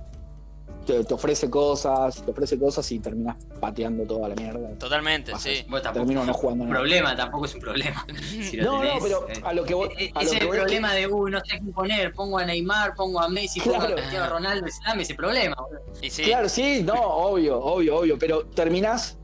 te, 0.85 1.03
te 1.03 1.13
ofrece 1.13 1.49
cosas, 1.49 2.23
te 2.23 2.31
ofrece 2.31 2.57
cosas 2.59 2.89
y 2.91 2.99
terminas 2.99 3.35
pateando 3.59 4.03
toda 4.05 4.29
la 4.29 4.35
mierda. 4.35 4.69
Totalmente, 4.77 5.33
sí. 5.37 5.65
Termino 5.93 6.21
es 6.21 6.27
no 6.27 6.33
un 6.33 6.37
jugando 6.39 6.63
nada. 6.65 6.75
problema, 6.77 7.15
tampoco 7.15 7.45
es 7.45 7.55
un 7.55 7.61
problema. 7.61 8.05
Si 8.15 8.57
No, 8.57 8.83
no, 8.83 8.89
pero 9.01 9.27
eh, 9.29 9.33
a 9.43 9.53
lo 9.53 9.63
que 9.63 9.73
voy, 9.73 9.89
eh, 9.97 10.11
a 10.13 10.23
lo 10.23 10.25
es 10.25 10.29
que 10.31 10.43
el 10.45 10.49
que- 10.51 10.55
problema 10.57 10.93
de, 10.93 11.07
uy, 11.07 11.31
no 11.31 11.39
sé 11.39 11.59
qué 11.59 11.71
poner, 11.71 12.13
pongo 12.13 12.37
a 12.37 12.45
Neymar, 12.45 12.93
pongo 12.95 13.19
a 13.19 13.27
Messi, 13.29 13.59
pongo 13.59 13.77
Claro. 13.77 13.93
a 13.93 13.95
Cristiano 13.97 14.29
Ronaldo, 14.29 14.65
es- 14.67 14.79
dame 14.85 15.01
ese 15.03 15.15
problema. 15.15 15.55
sí, 16.01 16.23
Claro, 16.23 16.47
sí, 16.49 16.83
no, 16.83 16.93
obvio, 16.93 17.59
obvio, 17.59 17.97
obvio, 17.97 18.19
pero 18.19 18.45
terminás, 18.47 19.17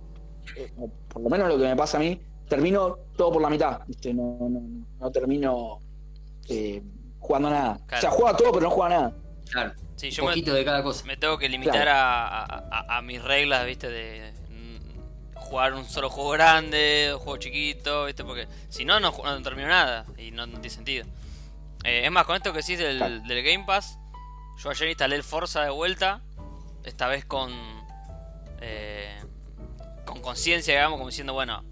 eh, 0.55 0.71
por 1.09 1.21
lo 1.21 1.29
menos 1.29 1.47
lo 1.49 1.57
que 1.57 1.63
me 1.65 1.75
pasa 1.75 1.97
a 1.97 1.99
mí, 1.99 2.19
termino 2.47 2.97
todo 3.15 3.31
por 3.33 3.41
la 3.41 3.49
mitad, 3.49 3.81
¿viste? 3.87 4.13
No, 4.13 4.37
no, 4.41 4.49
no, 4.49 4.85
no 4.99 5.11
termino 5.11 5.79
eh, 6.49 6.81
jugando 7.19 7.47
a 7.49 7.51
nada. 7.51 7.79
Claro. 7.85 7.97
O 7.97 8.01
sea, 8.01 8.09
juega 8.11 8.37
todo, 8.37 8.51
pero 8.51 8.63
no 8.65 8.69
juega 8.71 8.89
nada. 8.95 9.13
Claro, 9.51 9.71
sí, 10.01 10.07
un 10.07 10.11
yo 10.13 10.23
me, 10.23 10.29
poquito 10.31 10.53
de 10.53 10.65
cada 10.65 10.81
cosa. 10.83 11.05
me 11.05 11.17
tengo 11.17 11.37
que 11.37 11.47
limitar 11.49 11.83
Claro. 11.83 11.91
a, 11.91 12.43
a- 12.43 12.63
a- 12.71 12.97
a 12.97 13.01
mis 13.01 13.21
reglas, 13.21 13.65
viste, 13.65 13.89
de 13.89 14.33
jugar 15.35 15.73
un 15.73 15.85
solo 15.85 16.09
juego 16.09 16.29
grande, 16.31 17.09
un 17.13 17.19
juego 17.19 17.37
chiquito, 17.37 18.05
viste, 18.05 18.23
porque 18.23 18.47
si 18.69 18.85
no, 18.85 18.99
no, 19.01 19.11
termino 19.43 19.67
nada 19.67 20.05
y 20.17 20.31
no, 20.31 20.45
no 20.45 20.53
tiene 20.53 20.69
sentido. 20.69 21.05
Eh, 21.83 22.03
es 22.05 22.11
más, 22.11 22.25
con 22.25 22.35
esto 22.37 22.53
que 22.53 22.59
decís 22.59 22.77
del, 22.79 22.97
Claro. 22.97 23.19
del 23.19 23.43
Game 23.43 23.65
Pass, 23.65 23.97
yo 24.63 24.69
ayer 24.69 24.87
instalé 24.89 25.15
el 25.17 25.23
Forza 25.23 25.61
de 25.63 25.69
vuelta, 25.71 26.21
esta 26.85 27.07
vez 27.07 27.25
con 27.25 27.51
eh, 28.61 29.19
con 30.05 30.21
conciencia, 30.21 30.73
digamos, 30.73 30.97
como 30.99 31.09
diciendo, 31.09 31.33
bueno, 31.33 31.63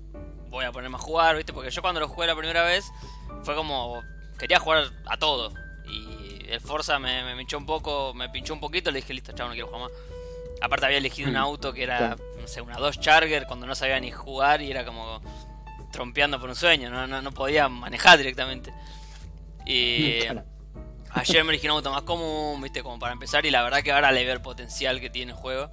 voy 0.50 0.66
a 0.66 0.72
ponerme 0.72 0.98
a 0.98 1.00
jugar, 1.00 1.36
viste, 1.38 1.54
porque 1.54 1.70
yo 1.72 1.82
cuando 1.82 2.00
lo 2.00 2.08
jugué 2.08 2.28
la 2.28 2.36
primera 2.36 2.64
vez 2.64 2.92
fue 3.44 3.56
como, 3.56 4.02
quería 4.38 4.60
jugar 4.60 4.92
a 5.06 5.18
todo. 5.18 5.54
Y 5.86 6.19
el 6.52 6.62
Forza 6.62 7.00
me, 7.00 7.24
me 7.24 7.36
pinchó 7.36 7.58
un 7.58 7.66
poco, 7.66 8.14
me 8.14 8.30
pinchó 8.30 8.54
un 8.54 8.60
poquito, 8.60 8.92
le 8.92 9.02
dije, 9.02 9.14
listo, 9.14 9.32
chavo, 9.32 9.50
no 9.50 9.54
quiero 9.54 9.68
jugar 9.68 9.84
más. 9.84 9.92
Aparte 10.62 10.86
había 10.86 10.98
elegido 10.98 11.30
un 11.30 11.38
auto 11.38 11.72
que 11.72 11.84
era, 11.84 12.18
no 12.40 12.48
sé, 12.48 12.62
una 12.62 12.78
Dodge 12.78 13.00
Charger 13.00 13.46
cuando 13.48 13.66
no 13.66 13.76
sabía 13.76 14.00
ni 14.00 14.12
jugar 14.12 14.62
y 14.62 14.72
era 14.72 14.86
como 14.86 15.22
trompeando 15.92 16.40
por 16.40 16.50
un 16.50 16.56
sueño, 16.56 16.90
no, 16.90 17.08
no, 17.08 17.22
no 17.22 17.32
podía 17.32 17.70
manejar 17.70 18.18
directamente. 18.18 18.74
Y. 19.66 20.22
Ayer 21.12 21.44
me 21.44 21.50
elegí 21.52 21.66
un 21.66 21.72
auto 21.72 21.92
más 21.92 22.04
común, 22.04 22.62
viste, 22.62 22.84
como 22.84 23.00
para 23.00 23.14
empezar. 23.14 23.44
Y 23.44 23.50
la 23.50 23.64
verdad 23.64 23.82
que 23.82 23.92
ahora 23.92 24.12
le 24.12 24.24
veo 24.24 24.34
el 24.34 24.42
potencial 24.42 25.00
que 25.00 25.10
tiene 25.10 25.32
el 25.32 25.38
juego. 25.38 25.72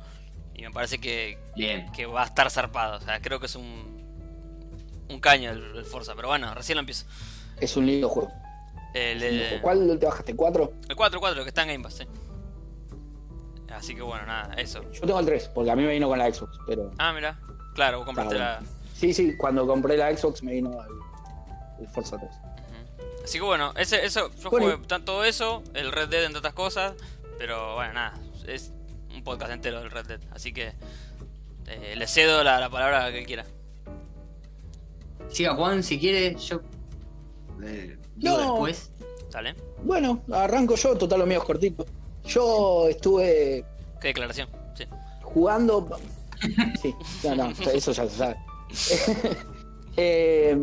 Y 0.54 0.62
me 0.62 0.70
parece 0.70 0.98
que, 0.98 1.38
Bien. 1.54 1.92
que 1.92 2.06
va 2.06 2.22
a 2.22 2.24
estar 2.24 2.50
zarpado. 2.50 2.96
O 2.96 3.00
sea, 3.00 3.20
creo 3.20 3.38
que 3.38 3.44
es 3.44 3.54
un, 3.54 4.02
un 5.10 5.20
caño 5.20 5.50
el, 5.50 5.76
el 5.76 5.84
Forza. 5.84 6.14
Pero 6.14 6.28
bueno, 6.28 6.54
recién 6.54 6.76
lo 6.76 6.80
empiezo. 6.80 7.04
Es 7.60 7.76
un 7.76 7.84
lindo 7.84 8.08
juego. 8.08 8.32
El, 8.94 9.22
el, 9.22 9.60
¿Cuál 9.60 9.98
te 9.98 10.06
bajaste? 10.06 10.34
¿Cuatro? 10.34 10.72
el 10.88 10.96
4-4 10.96 11.42
que 11.42 11.48
está 11.48 11.62
en 11.62 11.68
Game 11.68 11.82
Pass, 11.84 11.94
sí. 11.94 12.04
Así 13.70 13.94
que 13.94 14.00
bueno, 14.02 14.24
nada, 14.26 14.54
eso. 14.54 14.82
Yo 14.92 15.00
tengo 15.02 15.20
el 15.20 15.26
3, 15.26 15.48
porque 15.54 15.70
a 15.70 15.76
mí 15.76 15.82
me 15.82 15.92
vino 15.92 16.08
con 16.08 16.18
la 16.18 16.32
Xbox, 16.32 16.58
pero. 16.66 16.90
Ah, 16.98 17.12
mira. 17.12 17.38
Claro, 17.74 17.98
vos 17.98 18.06
compraste 18.06 18.38
la. 18.38 18.62
Sí, 18.94 19.12
sí, 19.12 19.36
cuando 19.36 19.66
compré 19.66 19.96
la 19.98 20.16
Xbox 20.16 20.42
me 20.42 20.52
vino 20.52 20.70
el, 20.82 21.82
el 21.84 21.88
Forza 21.88 22.16
3. 22.16 22.30
Ujú. 22.30 23.22
Así 23.24 23.38
que 23.38 23.44
bueno, 23.44 23.72
ese, 23.76 24.04
eso, 24.06 24.30
yo 24.42 24.50
Bueno. 24.50 24.70
jugué 24.76 24.86
tanto 24.86 25.24
eso, 25.24 25.62
el 25.74 25.92
Red 25.92 26.08
Dead 26.08 26.24
entre 26.24 26.38
otras 26.38 26.54
cosas, 26.54 26.94
pero 27.38 27.74
bueno, 27.74 27.92
nada, 27.92 28.14
es 28.46 28.72
un 29.14 29.22
podcast 29.22 29.52
entero 29.52 29.80
del 29.80 29.90
Red 29.90 30.06
Dead, 30.06 30.20
así 30.30 30.54
que 30.54 30.72
eh, 31.66 31.94
le 31.96 32.06
cedo 32.06 32.42
la, 32.44 32.58
la 32.60 32.70
palabra 32.70 33.04
a 33.06 33.12
que 33.12 33.26
quiera. 33.26 33.44
Siga 35.28 35.54
Juan, 35.54 35.82
si 35.82 35.98
quiere, 35.98 36.36
yo. 36.36 36.60
eh, 37.62 37.98
No. 38.16 38.38
después. 38.38 38.90
¿Sale? 39.28 39.54
Bueno, 39.82 40.20
arranco 40.32 40.74
yo, 40.76 40.96
total 40.96 41.20
lo 41.20 41.26
mío 41.26 41.38
es 41.38 41.44
cortito. 41.44 41.84
Yo 42.24 42.88
estuve 42.88 43.64
¿Qué 44.00 44.08
declaración? 44.08 44.48
Sí. 44.74 44.84
jugando. 45.22 45.88
Sí, 46.80 46.94
no, 47.24 47.34
no, 47.34 47.50
eso 47.72 47.92
ya 47.92 48.08
se 48.08 48.16
sabe. 48.16 48.36
Eh, 49.98 50.54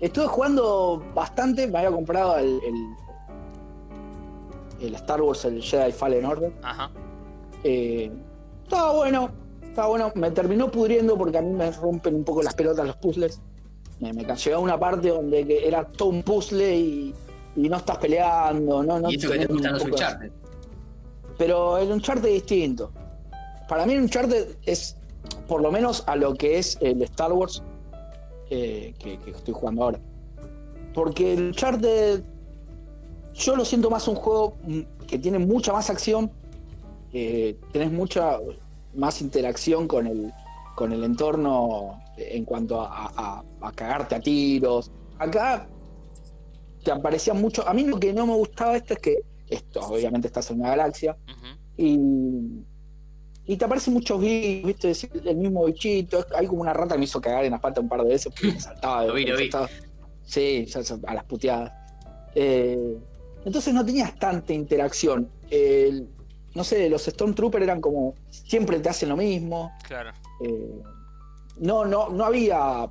estuve 0.00 0.26
jugando 0.26 1.00
bastante, 1.14 1.68
me 1.68 1.78
había 1.78 1.92
comprado 1.92 2.38
el, 2.38 2.60
el, 2.64 2.74
el 4.88 4.94
Star 4.96 5.22
Wars, 5.22 5.44
el 5.44 5.62
Jedi 5.62 5.92
Fallen 5.92 6.24
Order. 6.24 6.52
Ajá. 6.60 6.90
Eh, 7.62 8.10
estaba 8.64 8.92
bueno, 8.94 9.30
estaba 9.62 9.86
bueno. 9.86 10.10
Me 10.16 10.32
terminó 10.32 10.70
pudriendo 10.72 11.16
porque 11.16 11.38
a 11.38 11.42
mí 11.42 11.52
me 11.52 11.70
rompen 11.70 12.16
un 12.16 12.24
poco 12.24 12.42
las 12.42 12.54
pelotas 12.54 12.84
los 12.84 12.96
puzzles. 12.96 13.40
Me, 14.00 14.12
me 14.12 14.24
a 14.24 14.58
una 14.58 14.78
parte 14.78 15.08
donde 15.08 15.46
que 15.46 15.66
era 15.66 15.84
todo 15.84 16.08
un 16.08 16.22
puzzle 16.22 16.74
y, 16.74 17.14
y 17.56 17.68
no 17.68 17.76
estás 17.76 17.98
peleando. 17.98 18.82
No, 18.82 18.98
no 18.98 19.10
y 19.10 19.16
eso 19.16 19.30
que 19.30 19.40
te 19.40 19.46
gustan 19.46 19.74
los 19.74 19.84
Uncharted. 19.84 20.30
pero 21.36 21.78
el 21.78 21.92
Uncharted 21.92 22.28
es 22.28 22.34
distinto. 22.34 22.90
Para 23.68 23.86
mí 23.86 23.92
el 23.92 24.02
Uncharted 24.02 24.56
es, 24.64 24.96
por 25.46 25.60
lo 25.60 25.70
menos 25.70 26.02
a 26.06 26.16
lo 26.16 26.34
que 26.34 26.58
es 26.58 26.78
el 26.80 27.02
Star 27.02 27.32
Wars 27.32 27.62
eh, 28.48 28.94
que, 28.98 29.18
que 29.18 29.30
estoy 29.30 29.54
jugando 29.54 29.84
ahora. 29.84 30.00
Porque 30.94 31.34
el 31.34 31.48
Uncharted 31.48 32.22
yo 33.34 33.56
lo 33.56 33.64
siento 33.64 33.90
más 33.90 34.08
un 34.08 34.16
juego 34.16 34.56
que 35.06 35.18
tiene 35.18 35.38
mucha 35.38 35.72
más 35.72 35.90
acción, 35.90 36.30
eh, 37.12 37.56
tenés 37.72 37.90
mucha 37.90 38.38
más 38.94 39.20
interacción 39.20 39.88
con 39.88 40.06
el, 40.06 40.32
con 40.76 40.92
el 40.92 41.04
entorno 41.04 42.00
en 42.20 42.44
cuanto 42.44 42.80
a, 42.80 43.06
a- 43.16 43.44
a 43.60 43.72
cagarte 43.72 44.14
a 44.14 44.20
tiros. 44.20 44.90
Acá 45.18 45.68
te 46.84 46.90
aparecía 46.90 47.34
mucho. 47.34 47.66
A 47.68 47.74
mí 47.74 47.84
lo 47.84 47.98
que 47.98 48.12
no 48.12 48.26
me 48.26 48.34
gustaba 48.34 48.76
esto 48.76 48.94
es 48.94 49.00
que 49.00 49.16
esto, 49.48 49.80
obviamente 49.80 50.28
estás 50.28 50.50
en 50.50 50.60
una 50.60 50.70
galaxia, 50.70 51.16
y, 51.76 51.98
y 53.46 53.56
te 53.56 53.64
aparecen 53.64 53.94
muchos 53.94 54.20
bichos, 54.20 54.66
viste, 54.66 54.88
Decir 54.88 55.10
el 55.24 55.36
mismo 55.36 55.64
bichito. 55.64 56.24
Hay 56.36 56.46
como 56.46 56.60
una 56.62 56.72
rata 56.72 56.94
que 56.94 56.98
me 56.98 57.04
hizo 57.04 57.20
cagar 57.20 57.44
en 57.44 57.52
la 57.52 57.60
pata 57.60 57.80
un 57.80 57.88
par 57.88 58.02
de 58.02 58.08
veces 58.10 58.32
porque 58.32 58.52
me 58.52 58.60
saltaba. 58.60 59.04
Lo 59.06 59.14
vi, 59.14 59.24
lo 59.26 59.36
vi. 59.36 59.50
saltaba. 59.50 59.68
Sí, 60.24 60.66
a 61.06 61.14
las 61.14 61.24
puteadas. 61.24 61.72
Eh, 62.34 62.96
entonces 63.44 63.74
no 63.74 63.84
tenías 63.84 64.16
tanta 64.18 64.52
interacción. 64.52 65.28
El- 65.50 66.08
no 66.54 66.64
sé, 66.64 66.88
los 66.90 67.02
Stormtroopers 67.04 67.62
eran 67.64 67.80
como. 67.80 68.14
Siempre 68.28 68.78
te 68.80 68.88
hacen 68.88 69.08
lo 69.08 69.16
mismo. 69.16 69.70
Claro. 69.86 70.10
Eh, 70.44 70.82
no, 71.60 71.84
no, 71.84 72.08
no 72.10 72.24
había 72.24 72.88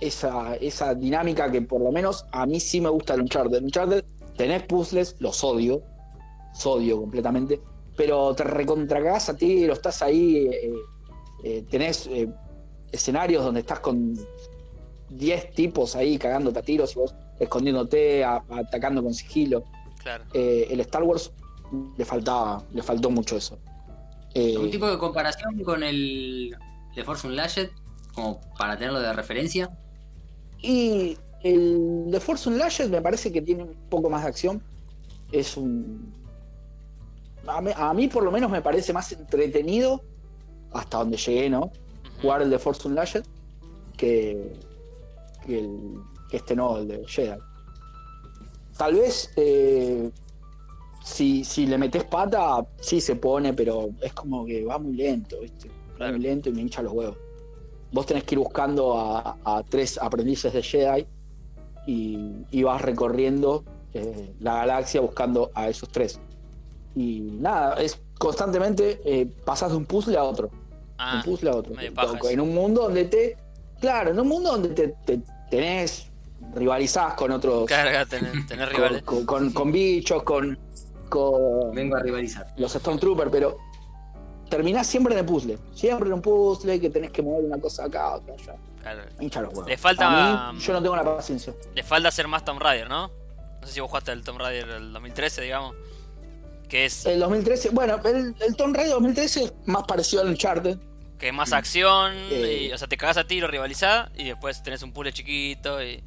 esa, 0.00 0.56
esa 0.56 0.94
dinámica 0.94 1.50
que 1.50 1.62
por 1.62 1.80
lo 1.80 1.92
menos 1.92 2.26
a 2.32 2.46
mí 2.46 2.60
sí 2.60 2.80
me 2.80 2.88
gusta 2.88 3.14
el 3.14 3.20
Uncharted. 3.22 3.62
Uncharted, 3.62 4.04
tenés 4.36 4.62
puzzles, 4.64 5.16
los 5.20 5.42
odio, 5.44 5.82
los 6.52 6.66
odio 6.66 7.00
completamente, 7.00 7.60
pero 7.96 8.34
te 8.34 8.44
recontracagás 8.44 9.28
a 9.28 9.36
ti, 9.36 9.66
lo 9.66 9.72
estás 9.74 10.02
ahí, 10.02 10.46
eh, 10.48 10.72
eh, 11.44 11.64
tenés 11.70 12.06
eh, 12.08 12.28
escenarios 12.90 13.44
donde 13.44 13.60
estás 13.60 13.80
con 13.80 14.14
10 15.10 15.50
tipos 15.52 15.94
ahí 15.94 16.18
cagándote 16.18 16.58
a 16.58 16.62
tiros 16.62 16.96
y 16.96 16.98
vos 16.98 17.14
escondiéndote, 17.38 18.24
a- 18.24 18.42
atacando 18.50 19.02
con 19.02 19.14
sigilo. 19.14 19.64
Claro. 20.02 20.24
Eh, 20.34 20.68
el 20.70 20.80
Star 20.80 21.02
Wars 21.02 21.32
le 21.96 22.04
faltaba, 22.04 22.62
le 22.72 22.82
faltó 22.82 23.10
mucho 23.10 23.36
eso. 23.36 23.58
Eh, 24.34 24.56
¿Un 24.58 24.70
tipo 24.70 24.86
de 24.90 24.98
comparación 24.98 25.62
con 25.62 25.82
el 25.82 26.54
de 26.94 27.04
Force 27.04 27.26
Unleashed? 27.26 27.70
Como 28.14 28.40
para 28.58 28.76
tenerlo 28.76 29.00
de 29.00 29.12
referencia. 29.12 29.70
Y 30.60 31.18
el 31.42 32.10
de 32.10 32.20
Force 32.20 32.48
Unleashed 32.48 32.88
me 32.90 33.02
parece 33.02 33.32
que 33.32 33.42
tiene 33.42 33.64
un 33.64 33.74
poco 33.88 34.08
más 34.08 34.22
de 34.22 34.28
acción. 34.28 34.62
Es 35.32 35.56
un. 35.56 36.12
A 37.46 37.60
mí, 37.60 37.70
a 37.74 37.92
mí 37.92 38.08
por 38.08 38.22
lo 38.22 38.30
menos 38.30 38.50
me 38.50 38.62
parece 38.62 38.92
más 38.92 39.12
entretenido, 39.12 40.02
hasta 40.72 40.98
donde 40.98 41.16
llegué, 41.16 41.50
¿no? 41.50 41.70
Jugar 42.22 42.42
el 42.42 42.50
de 42.50 42.58
Force 42.58 42.86
Unleashed 42.88 43.24
que, 43.96 44.52
que, 45.46 45.58
el, 45.58 46.00
que 46.30 46.38
este 46.38 46.56
no, 46.56 46.78
el 46.78 46.88
de 46.88 47.04
Jedi. 47.06 47.38
Tal 48.76 48.94
vez 48.94 49.30
eh, 49.36 50.10
si, 51.04 51.44
si 51.44 51.66
le 51.66 51.78
metes 51.78 52.04
pata, 52.04 52.66
sí 52.80 53.00
se 53.00 53.16
pone, 53.16 53.52
pero 53.52 53.90
es 54.00 54.12
como 54.12 54.44
que 54.44 54.64
va 54.64 54.78
muy 54.78 54.94
lento, 54.94 55.40
¿viste? 55.40 55.70
Claro. 56.04 56.16
muy 56.18 56.26
lento 56.26 56.48
y 56.48 56.52
me 56.52 56.60
hincha 56.62 56.82
los 56.82 56.92
huevos. 56.92 57.16
Vos 57.92 58.06
tenés 58.06 58.24
que 58.24 58.34
ir 58.34 58.38
buscando 58.40 58.98
a, 58.98 59.36
a 59.44 59.62
tres 59.68 59.98
aprendices 60.00 60.52
de 60.52 60.62
Jedi 60.62 61.06
y, 61.86 62.44
y 62.50 62.62
vas 62.62 62.82
recorriendo 62.82 63.64
eh, 63.92 64.34
la 64.40 64.56
galaxia 64.56 65.00
buscando 65.00 65.50
a 65.54 65.68
esos 65.68 65.88
tres. 65.90 66.18
Y 66.96 67.20
nada, 67.20 67.74
es 67.80 68.00
constantemente 68.18 69.00
eh, 69.04 69.26
pasas 69.44 69.70
de 69.70 69.76
un 69.76 69.86
puzzle 69.86 70.16
a 70.16 70.24
otro, 70.24 70.48
de 70.48 70.54
Ah, 70.98 71.16
un 71.16 71.22
puzzle 71.30 71.50
a 71.50 71.56
otro. 71.56 71.74
en 72.30 72.40
un 72.40 72.54
mundo 72.54 72.82
donde 72.82 73.04
te. 73.04 73.36
Claro, 73.80 74.10
en 74.12 74.20
un 74.20 74.28
mundo 74.28 74.52
donde 74.52 74.68
te, 74.70 74.88
te- 75.04 75.20
tenés, 75.50 76.06
rivalizás 76.54 77.14
con 77.14 77.30
otros. 77.32 77.66
carga, 77.66 78.06
tener, 78.06 78.32
tener 78.46 78.68
con, 78.70 78.76
rivales. 78.76 79.02
con- 79.02 79.26
con- 79.26 79.52
con 79.52 79.72
bichos, 79.72 80.22
con, 80.22 80.58
con 81.08 81.72
Vengo 81.74 81.96
a 81.96 82.00
rivalizar. 82.02 82.46
los 82.56 82.72
Stormtroopers, 82.72 83.30
pero 83.30 83.58
terminás 84.56 84.86
siempre 84.86 85.12
en 85.14 85.20
el 85.20 85.26
puzzle. 85.26 85.58
Siempre 85.74 86.06
en 86.08 86.14
un 86.14 86.22
puzzle 86.22 86.80
que 86.80 86.90
tenés 86.90 87.10
que 87.10 87.22
mover 87.22 87.44
una 87.44 87.58
cosa 87.58 87.84
acá, 87.84 88.14
otra 88.16 88.34
allá. 88.34 88.54
Claro. 88.82 89.02
Hincha 89.20 89.40
los 89.40 89.50
huevos. 89.54 89.66
Le 89.68 89.76
falta- 89.78 90.48
A 90.48 90.52
mí, 90.52 90.60
yo 90.60 90.72
no 90.72 90.82
tengo 90.82 90.94
la 90.96 91.04
paciencia. 91.04 91.54
Le 91.74 91.82
falta 91.82 92.08
hacer 92.08 92.28
más 92.28 92.44
Tomb 92.44 92.60
Raider, 92.60 92.88
¿no? 92.88 93.08
No 93.60 93.66
sé 93.66 93.72
si 93.74 93.80
vos 93.80 93.88
jugaste 93.88 94.12
el 94.12 94.22
Tomb 94.22 94.38
Raider 94.40 94.66
del 94.66 94.92
2013, 94.92 95.40
digamos. 95.42 95.74
Que 96.68 96.84
es, 96.86 97.06
El 97.06 97.20
2013, 97.20 97.70
bueno, 97.70 97.98
el, 98.04 98.34
el 98.40 98.56
Tomb 98.56 98.74
Raider 98.76 98.92
2013 98.94 99.44
es 99.44 99.52
más 99.66 99.84
parecido 99.84 100.22
al 100.22 100.28
Uncharted. 100.28 100.76
que 101.18 101.28
es 101.28 101.34
más 101.34 101.52
acción, 101.52 102.12
Eh. 102.30 102.68
y, 102.68 102.72
o 102.72 102.78
sea, 102.78 102.88
te 102.88 102.96
cagas 102.96 103.16
a 103.16 103.24
tiro, 103.26 103.46
rivalizás, 103.46 104.10
y 104.16 104.24
después 104.24 104.62
tenés 104.62 104.82
un 104.82 104.92
puzzle 104.92 105.12
chiquito 105.12 105.82
y... 105.82 106.02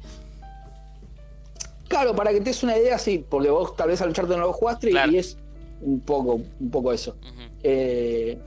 Claro, 1.88 2.14
para 2.14 2.30
que 2.32 2.38
te 2.38 2.44
des 2.44 2.62
una 2.62 2.76
idea, 2.76 2.98
sí, 2.98 3.24
porque 3.28 3.48
vos 3.50 3.74
tal 3.74 3.88
vez 3.88 4.00
al 4.02 4.08
Uncharted 4.08 4.36
no 4.36 4.42
lo 4.42 4.52
jugaste 4.52 4.90
Claro. 4.90 5.10
y 5.10 5.18
es 5.18 5.38
un 5.80 6.00
poco, 6.00 6.40
un 6.60 6.70
poco 6.70 6.92
eso. 6.92 7.16
Eh, 7.62 8.38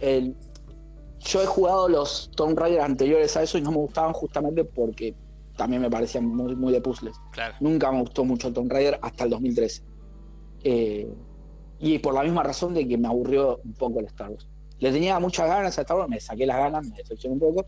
el- 0.00 0.34
yo 1.20 1.42
he 1.42 1.46
jugado 1.46 1.88
los 1.88 2.30
Tomb 2.36 2.56
Raider 2.58 2.80
anteriores 2.82 3.36
a 3.36 3.42
eso 3.42 3.58
y 3.58 3.62
no 3.62 3.70
me 3.72 3.78
gustaban 3.78 4.12
justamente 4.12 4.64
porque 4.64 5.14
también 5.56 5.82
me 5.82 5.90
parecían 5.90 6.26
muy, 6.26 6.54
muy 6.54 6.72
de 6.72 6.80
puzzles. 6.80 7.16
Claro. 7.32 7.54
Nunca 7.60 7.90
me 7.90 8.00
gustó 8.00 8.24
mucho 8.24 8.52
Tomb 8.52 8.70
Raider 8.70 8.98
hasta 9.02 9.24
el 9.24 9.30
2013. 9.30 9.82
Eh, 10.62 11.08
y 11.78 11.98
por 11.98 12.14
la 12.14 12.22
misma 12.22 12.42
razón 12.42 12.74
de 12.74 12.86
que 12.86 12.96
me 12.96 13.08
aburrió 13.08 13.60
un 13.64 13.72
poco 13.74 14.00
el 14.00 14.06
Star 14.06 14.30
Wars. 14.30 14.48
Le 14.78 14.92
tenía 14.92 15.18
muchas 15.18 15.48
ganas 15.48 15.76
a 15.78 15.80
Star 15.80 15.96
Wars, 15.96 16.08
me 16.08 16.20
saqué 16.20 16.46
las 16.46 16.58
ganas, 16.58 16.86
me 16.86 16.96
decepcioné 16.96 17.34
un 17.34 17.40
poco, 17.40 17.66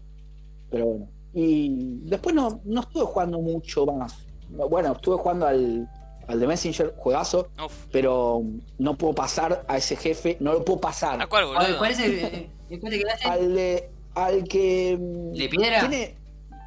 pero 0.70 0.86
bueno. 0.86 1.08
Y 1.34 2.00
después 2.08 2.34
no, 2.34 2.60
no 2.64 2.80
estuve 2.80 3.04
jugando 3.04 3.40
mucho 3.40 3.86
más. 3.86 4.16
Bueno, 4.50 4.92
estuve 4.92 5.16
jugando 5.16 5.46
al, 5.46 5.88
al 6.28 6.38
de 6.40 6.46
Messenger, 6.46 6.94
juegazo, 6.96 7.48
Uf. 7.64 7.72
pero 7.90 8.42
no 8.78 8.94
puedo 8.96 9.14
pasar 9.14 9.64
a 9.66 9.76
ese 9.78 9.96
jefe, 9.96 10.36
no 10.40 10.52
lo 10.52 10.64
puedo 10.64 10.78
pasar. 10.80 11.20
¿A 11.20 11.26
cuál, 11.26 11.46
boludo? 11.46 11.78
¿Cuál 11.78 11.90
es 11.90 11.98
el, 12.00 12.12
eh, 12.18 12.50
el 12.70 12.80
cuál 12.80 12.92
te 12.92 12.98
quedaste? 12.98 13.28
Al 13.28 13.54
de. 13.54 13.90
Al 14.14 14.44
que. 14.44 14.90
¿El 14.92 15.32
de 15.38 15.48
piedra? 15.48 15.80
Tiene. 15.80 16.16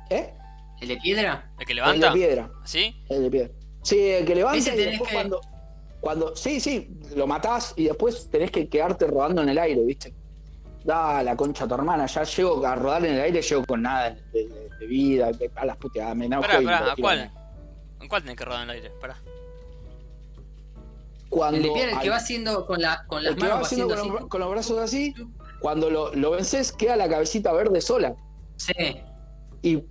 ¿Eh? 0.09 0.33
¿El 0.81 0.87
de 0.87 0.97
piedra? 0.97 1.51
¿El 1.59 1.65
que 1.65 1.71
El 1.73 1.75
levanta? 1.77 2.07
de 2.07 2.13
piedra. 2.13 2.51
¿Sí? 2.65 2.95
El 3.09 3.23
de 3.23 3.29
piedra. 3.31 3.49
Sí, 3.83 3.99
el 3.99 4.25
que 4.25 4.35
levanta 4.35 4.57
Ese 4.57 4.73
y 4.75 4.85
después 4.85 5.09
que- 5.09 5.15
cuando. 5.15 5.41
Cuando. 5.99 6.35
Sí, 6.35 6.59
sí, 6.59 6.89
lo 7.15 7.27
matás 7.27 7.73
y 7.77 7.83
después 7.85 8.29
tenés 8.31 8.49
que 8.51 8.67
quedarte 8.67 9.05
rodando 9.05 9.43
en 9.43 9.49
el 9.49 9.57
aire, 9.59 9.81
¿viste? 9.83 10.13
Da 10.83 11.21
la 11.21 11.35
concha 11.35 11.65
a 11.65 11.67
tu 11.67 11.75
hermana, 11.75 12.07
ya 12.07 12.23
llego 12.23 12.65
a 12.65 12.75
rodar 12.75 13.05
en 13.05 13.13
el 13.13 13.21
aire, 13.21 13.39
llego 13.43 13.63
con 13.65 13.83
nada 13.83 14.09
de, 14.09 14.47
de- 14.47 14.69
de 14.79 14.85
vida, 14.87 15.31
de- 15.31 15.51
a 15.55 15.65
las 15.65 15.77
puteadas, 15.77 16.15
me 16.15 16.27
Pará, 16.27 16.59
pará, 16.59 16.91
¿a 16.93 16.95
cuál? 16.95 17.31
¿En 17.99 18.07
cuál 18.07 18.23
tenés 18.23 18.35
que 18.37 18.45
rodar 18.45 18.63
en 18.63 18.69
el 18.71 18.75
aire? 18.77 18.89
Pará. 18.99 19.15
Cuando. 21.31 21.57
El 21.57 21.63
de 21.73 21.89
el 21.93 21.99
que 21.99 22.09
va 22.11 22.17
haciendo 22.17 22.65
con, 22.67 22.79
la, 22.79 23.03
con 23.07 23.23
las 23.23 23.31
el 23.33 23.37
que 23.39 23.43
va 23.47 23.49
manos, 23.55 23.63
va 23.63 23.65
haciendo 23.67 23.93
haciendo 23.93 24.13
con, 24.13 24.21
los, 24.21 24.29
con 24.29 24.41
los 24.41 24.51
brazos 24.51 24.77
así, 24.77 25.15
cuando 25.59 25.89
lo, 25.89 26.13
lo 26.13 26.29
vences, 26.31 26.71
queda 26.71 26.95
la 26.95 27.09
cabecita 27.09 27.51
verde 27.53 27.81
sola. 27.81 28.15
Sí. 28.57 28.73
Y 29.63 29.83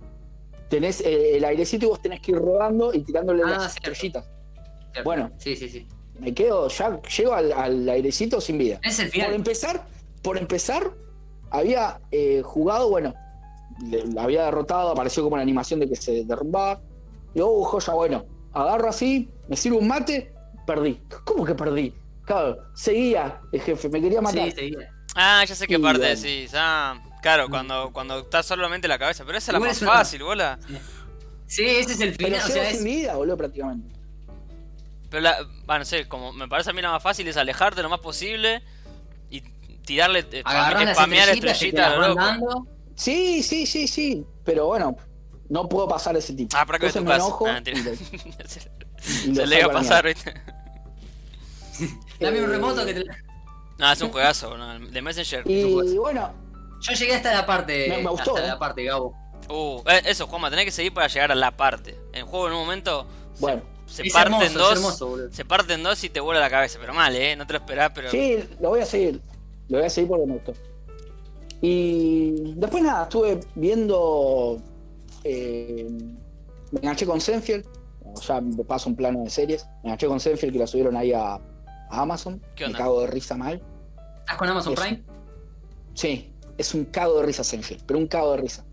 tenés 0.69 1.01
eh, 1.01 1.35
el 1.37 1.43
airecito 1.43 1.85
y 1.85 1.89
vos 1.89 2.01
tenés 2.01 2.21
que 2.21 2.31
ir 2.31 2.37
rodando 2.37 2.93
y 2.93 3.01
tirándole 3.01 3.43
Ah, 3.45 3.49
las 3.51 3.75
estrellitas. 3.75 4.25
Bueno. 5.03 5.31
Sí, 5.37 5.55
sí, 5.57 5.67
sí. 5.67 5.85
Me 6.19 6.33
quedo, 6.33 6.67
ya 6.69 7.01
llego 7.01 7.33
al, 7.33 7.51
al 7.51 7.89
airecito 7.89 8.39
sin 8.39 8.57
vida. 8.57 8.79
Es 8.83 8.99
el 8.99 9.07
Por 9.07 9.13
final. 9.13 9.33
empezar, 9.33 9.85
por 10.21 10.37
empezar, 10.37 10.91
había 11.49 11.99
eh, 12.11 12.41
jugado, 12.43 12.89
bueno, 12.89 13.13
le- 13.83 14.03
había 14.19 14.45
derrotado, 14.45 14.89
apareció 14.91 15.23
como 15.23 15.37
la 15.37 15.41
animación 15.41 15.79
de 15.79 15.89
que 15.89 15.95
se 15.95 16.23
derrumbaba. 16.25 16.81
Y 17.33 17.39
oh, 17.41 17.63
joya, 17.63 17.93
bueno, 17.93 18.25
agarro 18.53 18.89
así, 18.89 19.29
me 19.47 19.55
sirvo 19.55 19.79
un 19.79 19.87
mate, 19.87 20.31
perdí. 20.65 21.01
¿Cómo 21.23 21.45
que 21.45 21.55
perdí? 21.55 21.93
Claro, 22.25 22.57
seguía 22.75 23.41
el 23.51 23.61
jefe, 23.61 23.89
me 23.89 24.01
quería 24.01 24.21
matar. 24.21 24.45
Sí, 24.45 24.51
seguía. 24.51 24.89
Ah, 25.15 25.43
ya 25.45 25.55
sé 25.55 25.67
qué 25.67 25.75
Y 25.75 25.77
parte 25.77 25.99
bueno. 25.99 26.15
decís. 26.15 26.51
Ah, 26.55 27.01
claro, 27.21 27.49
cuando, 27.49 27.91
cuando 27.91 28.19
está 28.19 28.41
solamente 28.43 28.87
la 28.87 28.97
cabeza. 28.99 29.25
Pero 29.25 29.37
esa 29.37 29.51
es 29.51 29.53
la 29.53 29.59
más 29.59 29.79
fácil, 29.79 30.23
bola. 30.23 30.57
Sí, 31.47 31.65
ese 31.65 31.93
es 31.93 32.01
el 32.01 32.15
Pero 32.15 32.35
final. 32.37 32.41
O 32.41 32.47
llego 32.47 32.53
sea, 32.61 32.65
sin 32.69 32.77
es. 32.79 32.83
vida, 32.83 33.15
boludo, 33.15 33.37
prácticamente. 33.37 33.93
Pero 35.09 35.21
la, 35.21 35.35
ah, 35.67 35.79
no 35.79 35.83
sé, 35.85 36.07
como 36.07 36.31
me 36.31 36.47
parece 36.47 36.69
a 36.69 36.73
mí 36.73 36.81
la 36.81 36.91
más 36.91 37.03
fácil 37.03 37.27
es 37.27 37.35
alejarte 37.35 37.81
lo 37.81 37.89
más 37.89 37.99
posible 37.99 38.63
y 39.29 39.41
tirarle, 39.83 40.25
eh, 40.31 40.41
spamear 40.41 41.27
estrellitas, 41.27 41.35
que 41.35 41.41
te 41.41 41.51
estrellitas 41.51 41.85
a 41.85 41.89
las 41.89 41.97
lo 41.97 42.15
van 42.15 42.39
loco. 42.39 42.47
dando. 42.55 42.67
Sí, 42.95 43.43
sí, 43.43 43.65
sí, 43.65 43.87
sí. 43.89 44.25
Pero 44.45 44.67
bueno, 44.67 44.95
no 45.49 45.67
puedo 45.67 45.89
pasar 45.89 46.15
ese 46.15 46.33
tipo. 46.33 46.55
Ah, 46.55 46.65
para 46.65 46.79
que 46.79 46.85
Entonces 46.85 47.01
tu 47.01 47.05
me 47.05 47.11
casa. 47.11 47.25
enojo 47.25 47.47
Ah, 47.47 47.61
se 49.01 49.33
se 49.35 49.47
le 49.47 49.59
iba 49.59 49.67
a 49.67 49.71
pasar. 49.73 50.05
¿viste? 50.05 50.33
Dame 52.19 52.39
un 52.39 52.45
Eh, 52.49 52.53
remoto 52.53 52.85
que 52.85 52.93
te. 52.93 53.03
No, 53.77 53.91
es 53.91 54.01
un 54.01 54.09
juegazo, 54.11 54.55
¿no? 54.57 54.79
de 54.79 55.01
Messenger. 55.01 55.43
Y 55.49 55.97
bueno, 55.97 56.31
Yo 56.81 56.93
llegué 56.93 57.15
hasta 57.15 57.33
la 57.33 57.45
parte. 57.45 57.87
Me- 57.89 57.97
me 58.03 58.09
gustó, 58.09 58.35
hasta 58.35 58.45
eh. 58.45 58.49
la 58.49 58.59
parte, 58.59 58.83
Gabo. 58.83 59.15
Uh, 59.49 59.81
eh, 59.89 60.01
eso, 60.05 60.27
Juanma, 60.27 60.49
tenés 60.49 60.65
que 60.65 60.71
seguir 60.71 60.93
para 60.93 61.07
llegar 61.07 61.31
a 61.31 61.35
la 61.35 61.51
parte. 61.57 61.97
El 62.13 62.23
juego 62.23 62.47
en 62.47 62.53
un 62.53 62.59
momento 62.59 63.07
se- 63.33 63.41
bueno. 63.41 63.61
se, 63.87 64.03
Es 64.07 64.13
parte 64.13 64.27
hermoso, 64.27 64.45
en 64.45 64.51
es 64.51 64.57
dos. 64.57 64.71
hermoso, 64.73 65.17
se 65.31 65.45
parte 65.45 65.73
en 65.73 65.83
dos 65.83 66.03
y 66.03 66.09
te 66.09 66.19
vuela 66.19 66.39
la 66.39 66.49
cabeza, 66.49 66.77
pero 66.79 66.93
mal, 66.93 67.15
eh. 67.15 67.35
No 67.35 67.45
te 67.47 67.53
lo 67.53 67.59
esperás, 67.59 67.91
pero. 67.93 68.09
Sí, 68.11 68.37
lo 68.59 68.69
voy 68.69 68.81
a 68.81 68.85
seguir. 68.85 69.19
Lo 69.67 69.77
voy 69.79 69.87
a 69.87 69.89
seguir 69.89 70.09
porque 70.09 70.25
me 70.27 70.33
gustó. 70.33 70.53
Y 71.61 72.53
después 72.55 72.83
nada, 72.83 73.03
estuve 73.03 73.39
viendo. 73.55 74.61
eh, 75.23 75.87
me 76.71 76.79
enganché 76.79 77.05
con 77.05 77.19
Senfield. 77.19 77.65
Ya 78.27 78.41
me 78.41 78.63
paso 78.63 78.89
un 78.89 78.95
plano 78.95 79.23
de 79.23 79.29
series. 79.29 79.65
Me 79.83 79.89
enganché 79.89 80.07
con 80.07 80.19
Senfield 80.19 80.53
que 80.53 80.59
la 80.59 80.67
subieron 80.67 80.95
ahí 80.95 81.13
a, 81.13 81.33
a 81.35 81.41
Amazon. 81.89 82.41
¿Qué 82.55 82.63
me 82.63 82.67
onda? 82.67 82.79
cago 82.79 83.01
de 83.01 83.07
risa 83.07 83.35
mal. 83.37 83.61
¿Estás 84.19 84.37
con 84.37 84.49
Amazon 84.49 84.73
Es- 84.73 84.79
Prime? 84.79 85.03
Sí, 85.93 86.31
es 86.57 86.73
un 86.73 86.85
cago 86.85 87.19
de 87.19 87.25
risa 87.25 87.43
Senfield, 87.43 87.83
pero 87.85 87.99
un 87.99 88.07
cago 88.07 88.31
de 88.31 88.37
risa. 88.37 88.65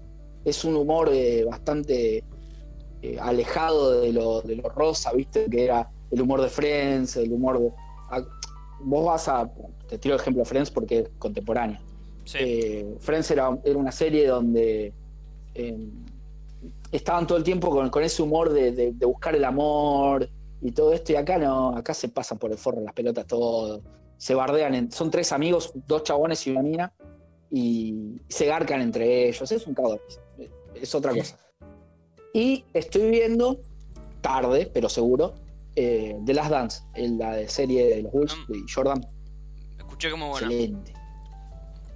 Es 0.45 0.65
un 0.65 0.77
humor 0.77 1.11
eh, 1.13 1.45
bastante 1.45 2.23
eh, 3.03 3.19
alejado 3.21 4.01
de 4.01 4.13
lo, 4.13 4.41
de 4.43 4.57
lo 4.57 4.69
rosa, 4.69 5.13
¿viste? 5.13 5.47
Que 5.51 5.65
era 5.65 5.91
el 6.11 6.21
humor 6.23 6.41
de 6.41 6.49
Friends, 6.49 7.17
el 7.17 7.33
humor 7.33 7.59
de. 7.61 7.71
a- 8.11 8.25
vos 8.81 9.05
vas 9.07 9.29
a. 9.29 9.51
Te 9.89 9.99
tiro 9.99 10.15
el 10.15 10.21
ejemplo 10.21 10.43
de 10.43 10.49
Friends 10.49 10.71
porque 10.71 10.99
es 11.01 11.09
contemporáneo. 11.19 11.79
Sí. 12.25 12.39
Eh, 12.41 12.97
Friends 13.01 13.31
era, 13.31 13.59
era 13.65 13.79
una 13.79 13.91
serie 13.93 14.27
donde 14.29 14.93
eh, 15.55 15.79
estaban 16.93 17.27
todo 17.27 17.39
el 17.39 17.45
tiempo 17.45 17.71
con, 17.71 17.91
con 17.91 18.03
ese 18.03 18.23
humor 18.23 18.53
de, 18.53 18.73
de- 18.73 18.93
de 18.93 19.07
buscar 19.07 19.35
el 19.37 19.45
amor 19.45 20.29
y 20.61 20.73
todo 20.73 20.93
esto, 20.93 21.13
y 21.13 21.17
acá 21.17 21.39
no, 21.39 21.77
acá 21.77 21.95
se 21.95 22.09
pasan 22.09 22.39
por 22.39 22.51
el 22.51 22.59
forro 22.59 22.81
las 22.81 22.93
pelotas 22.95 23.27
todo, 23.27 23.83
se 24.17 24.35
bardean, 24.35 24.75
en- 24.75 24.91
son 24.93 25.11
tres 25.11 25.33
amigos, 25.33 25.73
dos 25.87 26.03
chabones 26.05 26.47
y 26.47 26.51
una 26.51 26.63
mina, 26.63 26.93
y 27.51 28.17
se 28.29 28.47
garcan 28.47 28.81
entre 28.81 29.29
ellos, 29.29 29.51
es 29.53 29.67
un 29.67 29.75
de 29.75 30.01
risa, 30.07 30.21
es 30.75 30.95
otra 30.95 31.15
cosa. 31.15 31.39
Y 32.35 32.65
estoy 32.75 33.11
viendo, 33.11 33.59
tarde, 34.21 34.71
pero 34.73 34.89
seguro, 34.89 35.35
eh, 35.77 36.19
The 36.27 36.35
Last 36.35 36.51
Dance, 36.51 36.83
en 36.95 37.19
la 37.19 37.37
de 37.37 37.49
serie 37.49 37.89
de 37.89 38.03
los 38.03 38.13
Bulls, 38.13 38.37
Mm. 38.49 38.53
de 38.53 38.59
Jordan, 38.73 39.07
Escuché 39.79 40.11
como 40.11 40.29
bueno. 40.31 40.47
Excelente. 40.49 40.93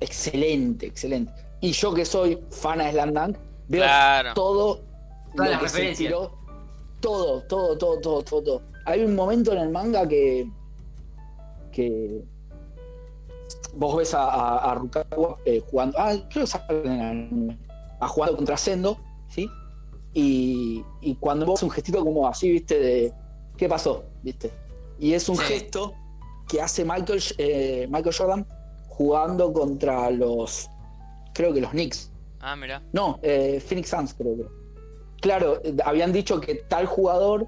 Excelente, 0.00 0.86
excelente. 0.86 1.32
Y 1.60 1.72
yo 1.72 1.92
que 1.94 2.04
soy 2.04 2.38
fan 2.50 2.78
de 2.78 2.90
Slam 2.90 3.12
Dunk, 3.12 3.36
veo 3.68 3.82
Claro. 3.82 4.34
todo 4.34 4.80
Todas 5.34 5.50
lo 5.50 5.62
las 5.62 5.62
que 5.62 5.68
se 5.68 5.94
tiró. 5.94 6.32
Todo, 7.00 7.42
todo, 7.42 7.76
todo, 7.78 7.98
todo, 7.98 8.22
todo, 8.22 8.42
todo. 8.42 8.62
Hay 8.84 9.02
un 9.04 9.14
momento 9.14 9.52
en 9.52 9.58
el 9.58 9.70
manga 9.70 10.06
que. 10.06 10.48
que 11.72 12.22
vos 13.74 13.96
ves 13.96 14.12
a, 14.14 14.24
a, 14.24 14.70
a 14.70 14.74
Rukawa 14.74 15.38
eh, 15.44 15.62
jugando. 15.70 15.98
Ah, 15.98 16.12
creo 16.30 16.44
que 16.44 16.46
sale 16.46 16.64
en 16.84 16.92
el 16.92 17.00
anime, 17.00 17.58
a 18.00 18.06
jugando 18.08 18.36
contra 18.36 18.56
Sendo, 18.56 18.98
¿sí? 19.28 19.48
Y, 20.12 20.84
y 21.00 21.14
cuando 21.16 21.46
vos 21.46 21.54
haces 21.60 21.64
un 21.64 21.70
gestito 21.70 22.04
como 22.04 22.28
así, 22.28 22.50
¿viste? 22.50 22.78
De. 22.78 23.12
¿Qué 23.56 23.68
pasó? 23.68 24.04
¿Viste? 24.22 24.50
Y 24.98 25.14
es 25.14 25.28
un 25.28 25.36
Sí. 25.36 25.42
gesto 25.44 25.94
que 26.48 26.60
hace 26.60 26.84
Michael, 26.84 27.22
eh, 27.38 27.86
Michael 27.90 28.14
Jordan 28.16 28.46
jugando 28.88 29.52
contra 29.52 30.10
los. 30.10 30.68
Creo 31.32 31.52
que 31.54 31.62
los 31.62 31.70
Knicks. 31.70 32.11
Ah, 32.42 32.56
mira. 32.56 32.82
No, 32.92 33.20
eh, 33.22 33.62
Phoenix 33.64 33.88
Suns 33.88 34.14
creo 34.14 34.36
que. 34.36 34.44
Claro, 35.20 35.60
eh, 35.62 35.76
habían 35.84 36.12
dicho 36.12 36.40
que 36.40 36.56
tal 36.56 36.86
jugador 36.86 37.46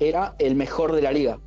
era 0.00 0.34
el 0.38 0.56
mejor 0.56 0.92
de 0.92 1.02
la 1.02 1.12
liga. 1.12 1.38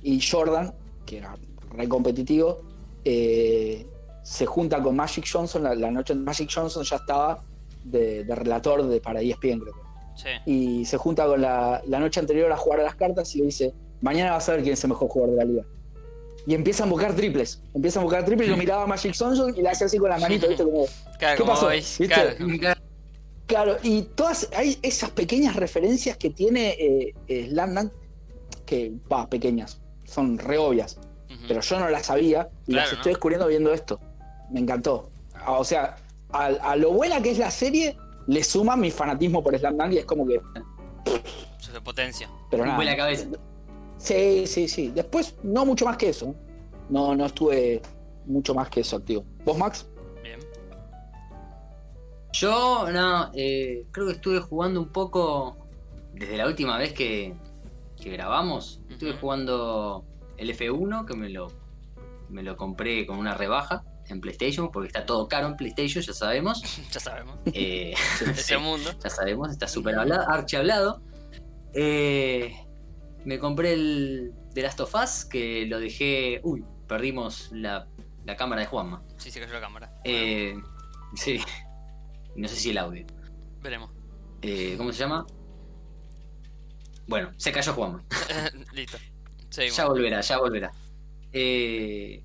Y 0.00 0.20
Jordan, 0.20 0.72
que 1.04 1.18
era 1.18 1.34
re 1.70 1.88
competitivo, 1.88 2.60
eh, 3.04 3.84
se 4.22 4.46
junta 4.46 4.80
con 4.80 4.94
Magic 4.94 5.26
Johnson. 5.30 5.64
La, 5.64 5.74
la 5.74 5.90
noche 5.90 6.14
Magic 6.14 6.48
Johnson 6.54 6.84
ya 6.84 6.96
estaba 6.96 7.42
de, 7.84 8.22
de 8.22 8.34
relator 8.36 8.86
de, 8.86 9.00
para 9.00 9.20
ESPN, 9.20 9.58
creo 9.58 9.74
que. 9.74 9.82
Sí. 10.14 10.28
Y 10.46 10.84
se 10.84 10.96
junta 10.98 11.26
con 11.26 11.40
la, 11.40 11.82
la 11.86 11.98
noche 11.98 12.20
anterior 12.20 12.52
a 12.52 12.56
jugar 12.56 12.80
a 12.80 12.84
las 12.84 12.94
cartas 12.94 13.34
y 13.34 13.40
le 13.40 13.46
dice: 13.46 13.74
Mañana 14.00 14.32
vas 14.32 14.48
a 14.48 14.52
ver 14.52 14.62
quién 14.62 14.74
es 14.74 14.84
el 14.84 14.90
mejor 14.90 15.08
jugador 15.08 15.34
de 15.34 15.44
la 15.44 15.50
liga. 15.50 15.64
Y 16.46 16.54
empieza 16.54 16.84
a 16.84 16.86
buscar 16.86 17.14
triples. 17.14 17.60
Empieza 17.74 18.00
a 18.00 18.02
buscar 18.02 18.24
triples 18.24 18.48
y 18.48 18.50
lo 18.50 18.56
miraba 18.64 18.82
a 18.82 18.86
Magic 18.86 19.14
Johnson 19.16 19.54
y 19.56 19.62
le 19.62 19.68
hacía 19.70 19.86
así 19.86 19.98
con 19.98 20.10
las 20.10 20.20
manitos, 20.20 20.48
¿viste? 20.48 20.64
Como, 20.64 20.86
Claro, 21.18 21.36
¿Qué 21.36 21.44
pasó? 21.50 21.68
¿Viste? 21.68 22.08
claro. 22.08 22.80
Claro, 23.46 23.76
y 23.82 24.02
todas 24.02 24.48
hay 24.56 24.78
esas 24.82 25.10
pequeñas 25.10 25.56
referencias 25.56 26.16
que 26.16 26.30
tiene 26.30 26.70
eh, 26.70 27.14
eh, 27.28 27.48
Slam 27.50 27.74
Dunk, 27.74 27.92
que, 28.64 28.92
va, 29.12 29.28
pequeñas, 29.28 29.80
son 30.04 30.38
re 30.38 30.56
obvias, 30.56 30.98
pero 31.48 31.60
yo 31.60 31.78
no 31.78 31.88
las 31.90 32.06
sabía 32.06 32.48
y 32.66 32.72
Claro, 32.72 32.86
las 32.86 32.92
¿no? 32.92 32.96
estoy 32.98 33.12
descubriendo 33.12 33.46
viendo 33.48 33.72
esto. 33.74 34.00
Me 34.50 34.60
encantó. 34.60 35.10
Ah, 35.34 35.58
O 35.58 35.64
sea, 35.64 35.96
a, 36.30 36.46
a 36.46 36.76
lo 36.76 36.92
buena 36.92 37.20
que 37.20 37.30
es 37.32 37.38
la 37.38 37.50
serie, 37.50 37.96
le 38.26 38.42
suma 38.42 38.74
mi 38.76 38.90
fanatismo 38.90 39.42
por 39.42 39.58
Slam 39.58 39.76
Dunk 39.76 39.92
y 39.92 39.98
es 39.98 40.04
como 40.06 40.26
que. 40.26 40.40
Se 41.58 41.78
potencia. 41.80 42.30
Pero 42.50 42.64
nada. 42.64 42.82
La 42.82 42.96
cabeza. 42.96 43.26
Sí, 44.02 44.48
sí, 44.48 44.66
sí. 44.66 44.90
Después, 44.92 45.36
no 45.44 45.64
mucho 45.64 45.84
más 45.84 45.96
que 45.96 46.08
eso. 46.08 46.34
No, 46.90 47.14
no 47.14 47.26
estuve 47.26 47.80
mucho 48.26 48.52
más 48.52 48.68
que 48.68 48.80
eso 48.80 48.96
activo. 48.96 49.24
¿Vos, 49.44 49.56
Max? 49.56 49.86
Bien. 50.24 50.40
Yo, 52.32 52.90
no, 52.90 53.30
eh, 53.32 53.86
creo 53.92 54.08
que 54.08 54.14
estuve 54.14 54.40
jugando 54.40 54.80
un 54.80 54.88
poco 54.88 55.56
desde 56.14 56.36
la 56.36 56.48
última 56.48 56.78
vez 56.78 56.92
que, 56.92 57.36
que 57.96 58.10
grabamos. 58.10 58.80
Estuve 58.90 59.12
jugando 59.12 60.04
el 60.36 60.50
F1, 60.50 61.06
que 61.06 61.14
me 61.14 61.28
lo, 61.28 61.52
me 62.28 62.42
lo 62.42 62.56
compré 62.56 63.06
con 63.06 63.18
una 63.18 63.34
rebaja 63.34 63.84
en 64.08 64.20
PlayStation, 64.20 64.72
porque 64.72 64.88
está 64.88 65.06
todo 65.06 65.28
caro 65.28 65.46
en 65.46 65.56
PlayStation, 65.56 66.02
ya 66.02 66.12
sabemos. 66.12 66.60
Ya 66.90 66.98
sabemos. 66.98 67.38
Eh, 67.52 67.94
Ese 68.20 68.58
mundo. 68.58 68.90
ya 69.00 69.10
sabemos, 69.10 69.52
está 69.52 69.68
súper 69.68 69.94
hablado, 69.94 70.28
archi 70.28 70.56
hablado. 70.56 71.00
Eh, 71.72 72.52
me 73.24 73.38
compré 73.38 73.72
el 73.74 74.32
The 74.54 74.62
Last 74.62 74.80
of 74.80 74.94
Us, 74.94 75.24
que 75.24 75.66
lo 75.66 75.78
dejé. 75.78 76.40
Uy, 76.42 76.64
perdimos 76.86 77.50
la, 77.52 77.88
la 78.24 78.36
cámara 78.36 78.62
de 78.62 78.66
Juanma. 78.66 79.02
Sí, 79.16 79.30
se 79.30 79.40
cayó 79.40 79.52
la 79.52 79.60
cámara. 79.60 79.92
Eh, 80.04 80.54
sí, 81.14 81.40
no 82.36 82.48
sé 82.48 82.56
si 82.56 82.70
el 82.70 82.78
audio. 82.78 83.06
Veremos. 83.62 83.90
Eh, 84.42 84.74
¿Cómo 84.76 84.92
se 84.92 84.98
llama? 84.98 85.26
Bueno, 87.06 87.30
se 87.36 87.52
cayó 87.52 87.72
Juanma. 87.72 88.04
Listo. 88.72 88.98
Seguimos. 89.50 89.76
Ya 89.76 89.86
volverá, 89.86 90.20
ya 90.20 90.38
volverá. 90.38 90.72
Eh, 91.32 92.24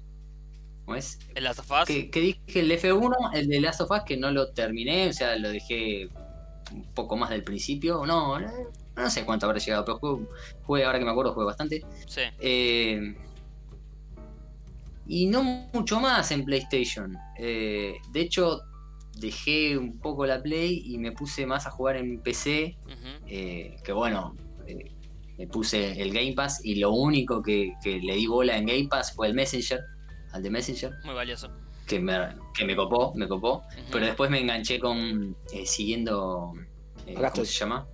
¿Cómo 0.86 0.96
es? 0.96 1.20
El 1.36 1.44
Last 1.44 1.60
of 1.60 1.72
Us. 1.72 1.86
Que, 1.86 2.10
que 2.10 2.20
dije 2.22 2.60
el 2.60 2.72
F1, 2.72 3.32
el 3.34 3.48
de 3.50 3.60
Last 3.60 3.82
of 3.82 3.92
Us, 3.92 4.04
que 4.06 4.18
no 4.18 4.32
lo 4.32 4.54
terminé, 4.54 5.10
o 5.10 5.14
sea, 5.14 5.36
lo 5.36 5.50
dejé 5.50 6.10
un 6.72 6.94
poco 6.94 7.18
más 7.18 7.30
del 7.30 7.44
principio. 7.44 8.06
No, 8.06 8.40
no, 8.40 8.50
no 8.96 9.10
sé 9.10 9.26
cuánto 9.26 9.46
habrá 9.46 9.60
llegado, 9.60 9.84
pero 9.86 10.28
jugué, 10.68 10.86
ahora 10.86 11.00
que 11.00 11.06
me 11.06 11.12
acuerdo, 11.12 11.34
jugué 11.34 11.46
bastante. 11.48 11.84
Sí. 12.06 12.22
Eh, 12.40 13.16
y 15.08 15.28
no 15.28 15.44
mucho 15.74 16.00
más 16.00 16.32
en 16.32 16.44
PlayStation. 16.46 17.18
Eh, 17.38 17.96
de 18.12 18.20
hecho, 18.22 18.62
dejé 19.16 19.78
un 19.78 20.00
poco 20.00 20.26
la 20.26 20.42
Play 20.44 20.84
y 20.86 20.98
me 20.98 21.12
puse 21.14 21.46
más 21.46 21.66
a 21.66 21.72
jugar 21.72 21.96
en 21.98 22.20
PC. 22.22 22.78
Eh, 23.28 23.78
que 23.84 23.92
bueno, 23.94 24.36
eh, 24.68 24.92
me 25.38 25.48
puse 25.48 26.02
el 26.02 26.12
Game 26.14 26.34
Pass 26.34 26.60
y 26.64 26.76
lo 26.76 26.92
único 26.92 27.42
que, 27.42 27.74
que 27.82 28.00
le 28.00 28.16
di 28.16 28.28
bola 28.28 28.58
en 28.58 28.66
Game 28.66 28.88
Pass 28.90 29.14
fue 29.14 29.28
el 29.28 29.34
Messenger, 29.34 29.80
al 30.34 30.44
de 30.44 30.50
Messenger, 30.50 30.92
Muy 31.06 31.16
valioso. 31.16 31.50
que 31.88 32.00
me, 32.02 32.14
que 32.54 32.66
me 32.66 32.76
copó, 32.76 33.14
me 33.16 33.28
copó. 33.30 33.64
Pero 33.92 34.06
después 34.06 34.30
me 34.30 34.42
enganché 34.42 34.78
con 34.80 35.36
eh, 35.54 35.66
siguiendo. 35.66 36.52
eh, 37.06 37.14
¿Cómo 37.14 37.28
estoy. 37.28 37.46
se 37.46 37.54
llama? 37.60 37.88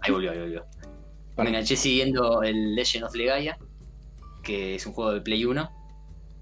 Ahí 0.00 0.12
volvió, 0.12 0.32
ahí 0.32 0.38
volvió. 0.40 0.64
Me 1.38 1.50
enganché 1.50 1.76
siguiendo 1.76 2.42
el 2.42 2.74
Legend 2.74 3.04
of 3.04 3.14
Legaia, 3.14 3.58
que 4.42 4.74
es 4.74 4.86
un 4.86 4.92
juego 4.92 5.12
de 5.12 5.20
Play 5.20 5.44
1, 5.44 5.70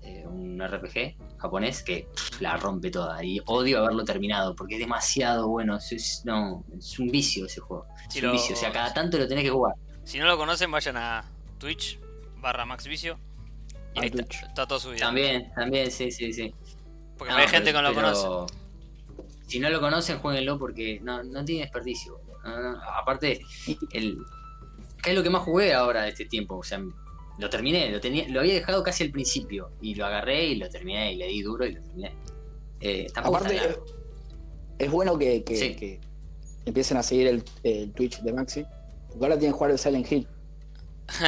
eh, 0.02 0.24
un 0.26 0.60
RPG 0.60 1.16
japonés 1.38 1.82
que 1.82 2.08
pff, 2.14 2.40
la 2.40 2.56
rompe 2.56 2.90
toda. 2.90 3.22
Y 3.24 3.40
odio 3.46 3.78
haberlo 3.84 4.04
terminado 4.04 4.54
porque 4.54 4.74
es 4.74 4.80
demasiado 4.80 5.48
bueno. 5.48 5.76
Es, 5.76 5.92
es- 5.92 6.22
no, 6.24 6.64
es 6.78 6.98
un 6.98 7.08
vicio 7.08 7.46
ese 7.46 7.60
juego. 7.60 7.86
Es 8.08 8.14
Si 8.14 8.20
un 8.20 8.26
lo- 8.26 8.32
vicio. 8.32 8.54
O 8.54 8.58
sea, 8.58 8.72
cada 8.72 8.92
tanto 8.94 9.18
lo 9.18 9.28
tenés 9.28 9.44
que 9.44 9.50
jugar. 9.50 9.74
Si 10.04 10.18
no 10.18 10.26
lo 10.26 10.36
conocen, 10.38 10.70
vayan 10.70 10.96
a 10.96 11.24
Twitch 11.58 11.98
barra 12.40 12.64
Max 12.64 12.86
Vicio. 12.86 13.18
Y 13.94 13.98
A 13.98 14.02
ahí 14.02 14.08
está, 14.14 14.22
está 14.46 14.66
todo 14.66 14.78
subido. 14.78 15.00
También, 15.00 15.52
también, 15.54 15.90
sí, 15.90 16.10
sí, 16.10 16.32
sí. 16.32 16.54
Porque 17.18 17.32
No, 17.32 17.38
hay 17.38 17.48
gente 17.48 17.66
que 17.70 17.72
no 17.72 17.82
lo 17.82 17.94
conoce. 17.94 18.54
Si 19.46 19.58
no 19.58 19.68
lo 19.70 19.80
conocen, 19.80 20.18
jueguenlo 20.18 20.58
porque 20.58 21.00
no, 21.02 21.22
no 21.24 21.44
tiene 21.44 21.62
desperdicio. 21.62 22.20
No, 22.44 22.60
no, 22.72 22.80
aparte, 22.82 23.40
el, 23.92 24.16
¿qué 24.16 24.22
es 25.06 25.14
lo 25.14 25.22
que 25.22 25.30
más 25.30 25.42
jugué 25.42 25.72
ahora 25.74 26.02
de 26.02 26.10
este 26.10 26.24
tiempo? 26.26 26.56
O 26.56 26.62
sea, 26.62 26.82
lo 27.38 27.50
terminé, 27.50 27.90
lo, 27.90 28.00
tenía, 28.00 28.28
lo 28.28 28.40
había 28.40 28.54
dejado 28.54 28.82
casi 28.82 29.04
al 29.04 29.10
principio. 29.10 29.70
Y 29.80 29.94
lo 29.94 30.06
agarré 30.06 30.46
y 30.46 30.56
lo 30.56 30.68
terminé 30.68 31.12
y 31.12 31.16
le 31.16 31.26
di 31.28 31.42
duro 31.42 31.64
y 31.66 31.72
lo 31.72 31.82
terminé. 31.82 32.12
Eh, 32.80 33.06
Aparte, 33.14 33.56
está 33.56 33.80
es, 34.78 34.90
bueno 34.90 35.18
que, 35.18 35.42
que- 35.44 35.56
Sí. 35.56 35.74
que 35.76 36.00
empiecen 36.64 36.96
a 36.96 37.02
seguir 37.02 37.28
el, 37.28 37.42
el 37.62 37.92
Twitch 37.92 38.20
de 38.22 38.32
Maxi. 38.32 38.64
Porque 39.08 39.24
ahora 39.24 39.38
tienen 39.38 39.52
que 39.52 39.56
jugar 39.58 39.70
el 39.70 39.78
Silent 39.78 40.10
Hill. 40.12 40.28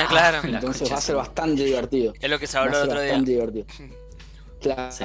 claro. 0.08 0.38
La 0.48 0.58
Entonces 0.58 0.90
va 0.92 0.96
a 0.96 1.00
ser 1.00 1.16
bastante 1.16 1.64
divertido. 1.64 2.12
Es 2.20 2.28
lo 2.30 2.38
que 2.38 2.46
se 2.46 2.58
habló 2.58 2.76
el 2.82 2.88
otro 2.88 3.00
día. 3.00 3.12
bastante 3.12 3.30
divertido. 3.32 3.66
Claro, 4.60 4.90
Sí, 4.90 5.04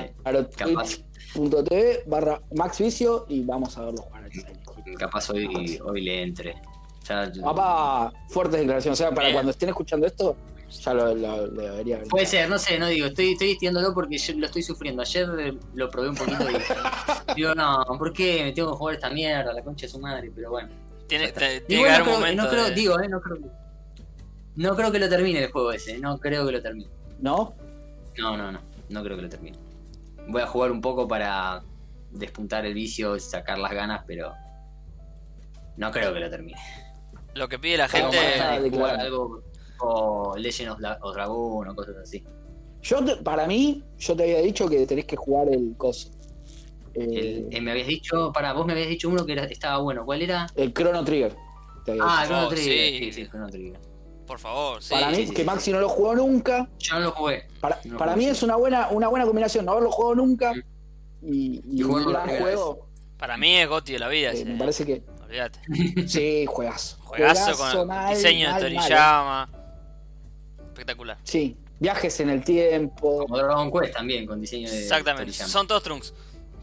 Twitch 0.57 1.03
twitch.tv 1.35 2.03
barra 2.07 2.41
Max 2.55 2.79
Vicio 2.79 3.27
y 3.29 3.43
vamos 3.43 3.77
a 3.77 3.85
verlo 3.85 4.01
jugar 4.01 4.23
al 4.23 4.31
Silent 4.31 4.59
Hill. 4.87 4.97
Capaz 4.97 5.29
hoy, 5.29 5.79
hoy 5.85 6.01
le 6.01 6.23
entre. 6.23 6.55
Ya- 7.07 7.31
Papá, 7.43 8.13
fuertes 8.29 8.59
declaraciones. 8.61 8.99
O 8.99 9.03
sea, 9.03 9.09
para 9.11 9.27
Bien. 9.27 9.33
cuando 9.35 9.51
estén 9.51 9.69
escuchando 9.69 10.07
esto, 10.07 10.37
ya 10.69 10.93
lo, 10.93 11.13
lo- 11.13 11.47
lo 11.47 11.61
debería 11.61 11.97
haber. 11.97 12.07
Puede 12.07 12.25
ser, 12.25 12.49
no 12.49 12.57
sé, 12.57 12.79
no 12.79 12.87
digo, 12.87 13.07
estoy, 13.07 13.33
estoy 13.33 13.57
porque 13.93 14.17
yo 14.17 14.33
lo 14.35 14.45
estoy 14.45 14.63
sufriendo. 14.63 15.01
Ayer 15.01 15.27
eh, 15.39 15.57
lo 15.75 15.89
probé 15.89 16.09
un 16.09 16.15
poquito 16.15 16.43
y 16.49 16.53
digo, 17.35 17.53
no, 17.55 17.83
¿por 17.97 18.13
qué 18.13 18.43
me 18.45 18.53
tengo 18.53 18.71
que 18.71 18.77
jugar 18.77 18.95
esta 18.95 19.09
mierda? 19.09 19.53
La 19.53 19.61
concha 19.61 19.85
de 19.85 19.91
su 19.91 19.99
madre, 19.99 20.31
pero 20.33 20.49
bueno. 20.51 20.69
Tiene, 21.07 21.31
te- 21.31 21.61
tiene 21.61 21.83
haber 21.89 21.99
no 21.99 22.03
un 22.03 22.03
creo, 22.05 22.19
momento. 22.19 22.43
no 22.43 22.49
creo- 22.49 22.63
de- 22.65 22.71
digo, 22.71 22.99
eh, 23.01 23.07
no 23.09 23.21
creo, 23.21 23.37
no 24.55 24.75
creo 24.75 24.91
que 24.91 24.99
lo 24.99 25.09
termine 25.09 25.43
el 25.43 25.51
juego 25.51 25.71
ese, 25.73 25.97
no 25.99 26.17
creo 26.19 26.45
que 26.45 26.51
lo 26.53 26.61
termine. 26.61 26.89
¿No? 27.19 27.53
No, 28.17 28.37
no, 28.37 28.51
no, 28.51 28.59
no 28.89 29.03
creo 29.03 29.17
que 29.17 29.23
lo 29.23 29.29
termine. 29.29 29.57
Voy 30.27 30.41
a 30.41 30.47
jugar 30.47 30.71
un 30.71 30.79
poco 30.81 31.07
para 31.07 31.61
despuntar 32.11 32.65
el 32.65 32.73
vicio, 32.73 33.19
sacar 33.19 33.57
las 33.59 33.73
ganas, 33.73 34.03
pero 34.07 34.33
no 35.77 35.91
creo 35.91 36.13
que 36.13 36.19
lo 36.19 36.29
termine. 36.29 36.57
Lo 37.35 37.47
que 37.49 37.59
pide 37.59 37.77
la 37.77 37.87
gente. 37.87 38.15
de 38.17 38.69
jugar 38.69 38.93
claro. 38.95 39.01
algo 39.01 39.43
o 39.79 40.35
Legend 40.37 40.71
of, 40.71 40.79
Dra- 40.79 40.97
of 41.01 41.13
Dragon 41.15 41.67
o 41.69 41.75
cosas 41.75 41.95
así. 42.01 42.23
Yo, 42.81 43.03
te- 43.03 43.15
para 43.17 43.47
mí, 43.47 43.83
yo 43.97 44.15
te 44.15 44.23
había 44.23 44.39
dicho 44.41 44.67
que 44.69 44.85
tenés 44.85 45.05
que 45.05 45.15
jugar 45.15 45.49
el 45.49 45.75
coso. 45.77 46.09
El- 46.93 47.17
El, 47.17 47.47
eh, 47.51 47.61
me 47.61 47.71
habías 47.71 47.87
dicho, 47.87 48.31
para 48.33 48.53
vos 48.53 48.65
me 48.65 48.73
habías 48.73 48.87
dicho 48.89 49.09
uno 49.09 49.25
que 49.25 49.33
era- 49.33 49.45
estaba 49.45 49.77
bueno. 49.79 50.05
¿Cuál 50.05 50.21
era? 50.21 50.47
el 50.55 50.73
Chrono 50.73 51.03
Trigger. 51.03 51.35
Ah, 51.35 52.23
dicho. 52.23 52.27
Chrono 52.27 52.45
Oh, 52.45 52.49
Trigger. 52.49 52.89
sí. 52.93 52.99
Sí, 52.99 53.11
sí, 53.13 53.27
Chrono 53.29 53.49
Trigger. 53.49 53.79
Por 54.27 54.39
favor, 54.39 54.81
sí. 54.81 54.93
para 54.93 55.09
mí, 55.09 55.15
sí, 55.17 55.27
sí, 55.27 55.33
que. 55.33 55.43
Maxi 55.43 55.71
no 55.71 55.79
lo 55.79 55.89
jugó 55.89 56.15
nunca. 56.15 56.69
Yo 56.79 56.93
no 56.95 56.99
lo 57.01 57.11
jugué. 57.11 57.45
Para, 57.59 57.79
No 57.83 57.93
lo 57.93 57.99
para 57.99 58.13
jugué, 58.13 58.23
mí 58.25 58.31
sí. 58.31 58.37
es 58.37 58.43
una 58.43 58.55
buena, 58.55 58.87
una 58.89 59.07
buena 59.09 59.25
combinación, 59.25 59.65
no 59.65 59.71
haberlo 59.73 59.91
jugado 59.91 60.15
nunca 60.15 60.53
y, 61.21 61.61
y 61.65 61.79
Y 61.79 61.83
un 61.83 62.05
gran 62.05 62.29
juego. 62.37 62.87
Para 63.17 63.37
mí 63.37 63.55
es 63.57 63.67
Goti 63.67 63.93
de 63.93 63.99
la 63.99 64.07
vida. 64.07 64.31
eh, 64.33 64.45
me 64.45 64.55
parece 64.57 64.85
que 64.85 65.01
Olvídate. 65.33 65.59
sí, 66.07 66.45
juegazo. 66.47 66.97
Juegazo 67.01 67.57
con 67.57 67.87
mal, 67.87 68.15
diseño 68.15 68.47
de 68.47 68.53
mal, 68.53 68.61
eh. 68.61 68.75
Toriyama. 68.75 69.49
Espectacular. 70.67 71.17
Sí, 71.23 71.57
viajes 71.79 72.19
en 72.19 72.29
el 72.29 72.43
tiempo. 72.43 73.25
Como 73.25 73.37
Dragon 73.37 73.71
Quest 73.71 73.93
también, 73.95 74.27
con 74.27 74.39
diseño 74.39 74.69
de. 74.69 74.83
Exactamente. 74.83 75.31
Toriyama. 75.31 75.51
Son 75.51 75.67
todos 75.67 75.81
trunks. 75.81 76.13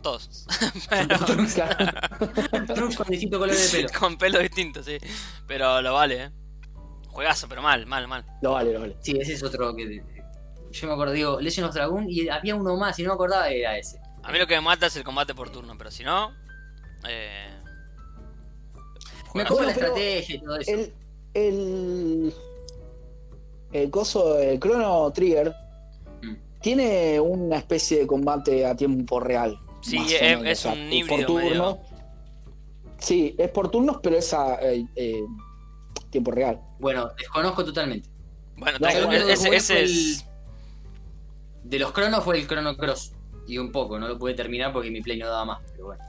Todos. 0.03 0.47
Trunks 2.75 2.97
con 2.97 3.09
distinto 3.09 3.39
color 3.41 3.57
de 3.57 3.69
pelo. 3.69 3.89
con 3.99 4.17
pelo 4.17 4.39
distinto, 4.39 4.83
sí. 4.85 4.99
Pero 5.49 5.83
lo 5.83 5.95
vale, 5.95 6.25
eh. 6.25 6.31
Juegazo, 7.09 7.49
pero 7.49 7.63
mal, 7.63 7.87
mal, 7.87 8.07
mal. 8.07 8.25
Lo 8.41 8.53
vale, 8.53 8.73
lo 8.73 8.81
vale. 8.81 8.97
Sí, 9.01 9.19
ese 9.19 9.33
es 9.33 9.43
otro 9.43 9.75
que. 9.75 10.03
Yo 10.71 10.87
me 10.87 10.93
acuerdo, 10.93 11.13
digo, 11.13 11.41
Legend 11.41 11.67
of 11.67 11.75
Dragon 11.75 12.07
y 12.09 12.29
había 12.29 12.55
uno 12.55 12.77
más 12.77 12.97
y 13.01 13.03
no 13.03 13.09
me 13.09 13.15
acordaba 13.15 13.49
era 13.49 13.77
ese. 13.77 13.99
A 14.23 14.31
mí 14.31 14.39
lo 14.39 14.47
que 14.47 14.55
me 14.55 14.61
mata 14.61 14.87
es 14.87 14.95
el 14.95 15.03
combate 15.03 15.35
por 15.35 15.51
turno, 15.51 15.77
pero 15.77 15.91
si 15.91 16.05
no. 16.05 16.33
Eh... 17.09 17.60
Me 19.35 19.45
Bueno, 19.45 19.63
la 19.67 19.71
estrategia 19.73 20.35
y 20.37 20.39
todo 20.41 20.57
eso. 20.57 20.71
El, 20.73 20.93
el, 21.35 22.35
el 23.73 23.91
coso, 23.91 24.39
el 24.39 24.59
Chrono 24.61 25.11
Trigger, 25.13 25.55
Mm. 26.23 26.35
tiene 26.61 27.21
una 27.21 27.57
especie 27.59 28.01
de 28.01 28.07
combate 28.07 28.67
a 28.67 28.75
tiempo 28.77 29.21
real. 29.21 29.59
Sí, 29.83 29.97
es- 29.97 30.21
menos, 30.21 30.47
es 30.47 30.65
un 30.67 30.73
es 30.73 30.93
híbrido 30.93 31.17
por 31.17 31.27
turno. 31.27 31.43
medio. 31.51 31.79
Sí, 32.99 33.35
es 33.39 33.49
por 33.51 33.71
turnos, 33.71 33.99
pero 34.03 34.17
es 34.17 34.35
a 34.35 34.57
eh, 34.61 34.85
eh, 34.97 35.23
tiempo 36.11 36.31
real. 36.33 36.61
Bueno, 36.79 37.11
desconozco 37.17 37.65
totalmente. 37.65 38.09
Bueno, 38.57 38.79
No, 38.79 38.89
tengo- 38.89 39.11
el 39.13 39.31
ese, 39.31 39.83
es. 39.85 40.27
De 41.65 41.79
los 41.79 41.93
cronos 41.93 42.25
fue 42.25 42.39
el 42.39 42.47
Chrono 42.47 42.77
Cross. 42.77 43.13
Y 43.47 43.57
un 43.59 43.73
poco, 43.73 43.99
no 43.99 44.07
lo 44.07 44.19
pude 44.19 44.35
terminar 44.35 44.73
porque 44.73 44.91
mi 44.91 45.01
play 45.01 45.19
no 45.19 45.27
daba 45.27 45.45
más. 45.45 45.61
Pero 45.73 45.87
bueno, 45.87 46.05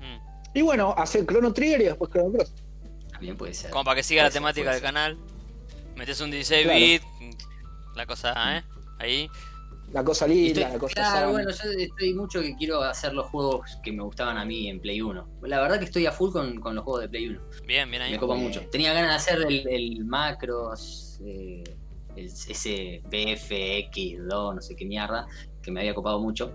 Mm. 0.00 0.58
Y 0.58 0.62
bueno, 0.62 0.94
hacer 0.98 1.24
Chrono 1.26 1.52
Trigger 1.52 1.80
y 1.80 1.84
después 1.84 2.10
Chrono 2.10 2.30
Cross. 2.32 2.52
También 3.14 3.36
puede 3.36 3.54
ser. 3.54 3.70
Como 3.70 3.84
para 3.84 3.96
que 3.96 4.02
siga 4.02 4.22
la 4.22 4.30
ser, 4.30 4.34
temática 4.40 4.70
del 4.70 4.80
ser. 4.80 4.82
canal. 4.86 5.18
Metes 5.96 6.20
un 6.20 6.30
16 6.30 6.64
Claro. 6.64 6.78
bit. 6.78 7.02
La 7.94 8.06
cosa, 8.06 8.58
¿eh? 8.58 8.64
Ahí. 8.98 9.28
La 9.92 10.02
cosa 10.02 10.26
linda, 10.26 10.60
estoy- 10.62 10.72
la 10.72 10.78
cosa 10.78 10.94
claro, 10.94 11.14
sana. 11.14 11.26
bueno, 11.30 11.50
yo 11.50 11.70
estoy 11.78 12.14
mucho 12.14 12.40
que 12.40 12.56
quiero 12.56 12.82
hacer 12.82 13.12
los 13.14 13.26
juegos 13.26 13.78
que 13.84 13.92
me 13.92 14.02
gustaban 14.02 14.36
a 14.38 14.44
mí 14.44 14.68
en 14.68 14.80
Play 14.80 15.00
1. 15.00 15.28
La 15.42 15.60
verdad 15.60 15.78
que 15.78 15.84
estoy 15.84 16.04
a 16.06 16.10
full 16.10 16.32
con, 16.32 16.58
con 16.58 16.74
los 16.74 16.82
juegos 16.82 17.02
de 17.02 17.08
Play 17.08 17.28
1. 17.28 17.40
Bien, 17.64 17.88
bien 17.88 18.02
ahí. 18.02 18.10
Me 18.12 18.18
copa 18.18 18.34
mucho. 18.34 18.62
Tenía 18.72 18.92
ganas 18.92 19.10
de 19.10 19.16
hacer 19.16 19.46
el, 19.46 19.68
el 19.68 20.04
Macros, 20.04 21.20
eh, 21.24 21.62
el, 22.16 22.24
ese 22.26 23.02
BFX2, 23.08 24.54
no 24.54 24.60
sé 24.60 24.74
qué 24.74 24.84
mierda, 24.84 25.26
que 25.62 25.70
me 25.70 25.80
había 25.80 25.94
copado 25.94 26.18
mucho. 26.20 26.52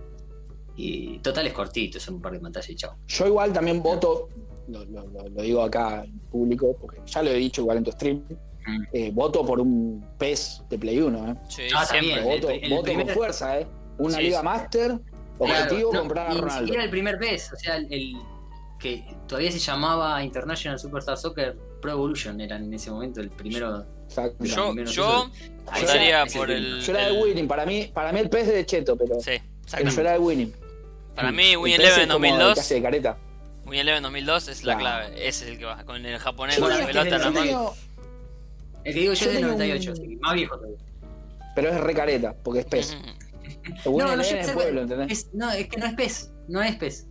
Y 0.75 1.19
total 1.19 1.47
es 1.47 1.53
cortito, 1.53 1.99
son 1.99 2.15
un 2.15 2.21
par 2.21 2.33
de 2.33 2.39
pantallas 2.39 2.69
y 2.69 2.75
chao. 2.75 2.97
Yo 3.07 3.27
igual 3.27 3.53
también 3.53 3.81
voto, 3.81 4.29
lo, 4.69 4.85
lo- 4.85 5.07
lo- 5.07 5.29
lo 5.29 5.41
digo 5.41 5.61
acá 5.63 6.03
en 6.03 6.19
público, 6.31 6.75
porque 6.79 6.99
ya 7.05 7.21
lo 7.23 7.29
he 7.31 7.35
dicho 7.35 7.61
igual 7.61 7.77
en 7.77 7.83
tu 7.83 7.91
stream, 7.91 8.23
Mm. 8.67 8.83
eh, 8.93 9.11
voto 9.13 9.45
por 9.45 9.59
un 9.59 10.05
PES 10.17 10.63
de 10.69 10.77
Play 10.77 10.99
1, 10.99 11.31
¿eh. 11.31 11.35
Sí, 11.47 11.63
Ah, 11.75 11.85
siempre. 11.85 12.21
voto 12.23 12.49
el- 12.49 12.63
el 12.63 12.69
voto 12.71 12.83
primer- 12.83 13.05
con 13.07 13.15
fuerza, 13.15 13.59
¿eh? 13.59 13.67
Una 13.97 14.17
Sí, 14.17 14.23
Liga 14.23 14.39
sí. 14.39 14.45
Master, 14.45 14.99
objetivo 15.37 15.89
Claro, 15.89 15.91
no, 15.93 15.99
comprar 15.99 16.27
a 16.27 16.33
Ni 16.33 16.39
Ronaldo. 16.41 16.61
siquiera 16.65 16.83
el 16.83 16.89
primer 16.89 17.17
PES, 17.17 17.53
o 17.53 17.55
sea, 17.57 17.77
el, 17.77 17.93
el 17.93 18.13
que 18.79 19.03
todavía 19.27 19.51
se 19.51 19.59
llamaba 19.59 20.23
International 20.23 20.77
Superstar 20.79 21.17
Soccer 21.17 21.57
Pro 21.81 21.91
Evolution, 21.91 22.39
era 22.41 22.57
en 22.57 22.73
ese 22.73 22.91
momento 22.91 23.19
el 23.21 23.29
primero. 23.29 23.85
Exacto. 24.05 24.43
Yo- 24.43 24.73
Yo, 24.75 24.83
yo 24.85 25.29
votaría 25.65 26.25
por 26.33 26.49
el. 26.51 26.81
Yo 26.81 26.93
era 26.93 27.07
de 27.07 27.21
Winning, 27.21 27.47
para 27.47 27.65
mí, 27.65 27.89
para 27.93 28.11
mí 28.11 28.19
el 28.19 28.29
PES 28.29 28.47
de 28.47 28.65
Cheto, 28.65 28.95
pero, 28.97 29.19
Sí, 29.19 29.31
exactamente. 29.63 29.95
yo 29.95 30.01
era 30.01 30.11
de 30.13 30.19
Winning. 30.19 30.53
Para 31.15 31.31
mí, 31.31 31.55
Win 31.57 31.73
Eleven 31.73 31.89
es 32.01 32.07
como 32.07 32.25
el 32.25 32.31
que 32.31 32.37
2002. 32.37 32.59
hace 32.59 32.73
de 32.75 32.81
careta. 32.81 33.17
Win 33.69 33.79
Eleven 33.79 34.03
2002 34.03 34.47
es 34.47 34.63
la 34.63 34.77
Claro. 34.77 35.05
clave. 35.07 35.27
Ese 35.27 35.45
es 35.45 35.51
el 35.51 35.57
que 35.59 35.65
va. 35.65 35.83
Con 35.85 36.05
el 36.05 36.17
japonés 36.19 36.55
Yo 36.57 36.61
con 36.63 36.71
la 36.71 36.85
pelota 36.85 37.15
en 37.15 37.21
la 37.21 37.31
mano. 37.31 37.73
El 38.83 38.93
que 38.93 38.99
digo 39.01 39.13
yo, 39.13 39.19
Yo 39.19 39.25
es 39.27 39.33
de 39.33 39.39
tengo 39.41 39.47
98, 39.53 39.91
un- 39.91 39.97
así 39.97 40.07
que 40.09 40.15
más 40.17 40.33
viejo 40.33 40.55
todavía. 40.57 40.77
pero 41.55 41.69
es 41.69 41.79
recareta, 41.81 42.33
porque 42.43 42.59
es 42.61 42.65
Winning 43.85 44.07
no, 44.07 44.15
no, 44.15 44.21
es 44.21 44.51
pueblo, 44.51 44.81
¿entendés? 44.81 45.11
es, 45.11 45.33
no, 45.33 45.51
es 45.51 45.67
que 45.67 45.77
no 45.77 45.85
es 45.85 45.93
PES, 45.93 46.31
no 46.47 46.61
es 46.63 46.75
PES. 46.77 47.07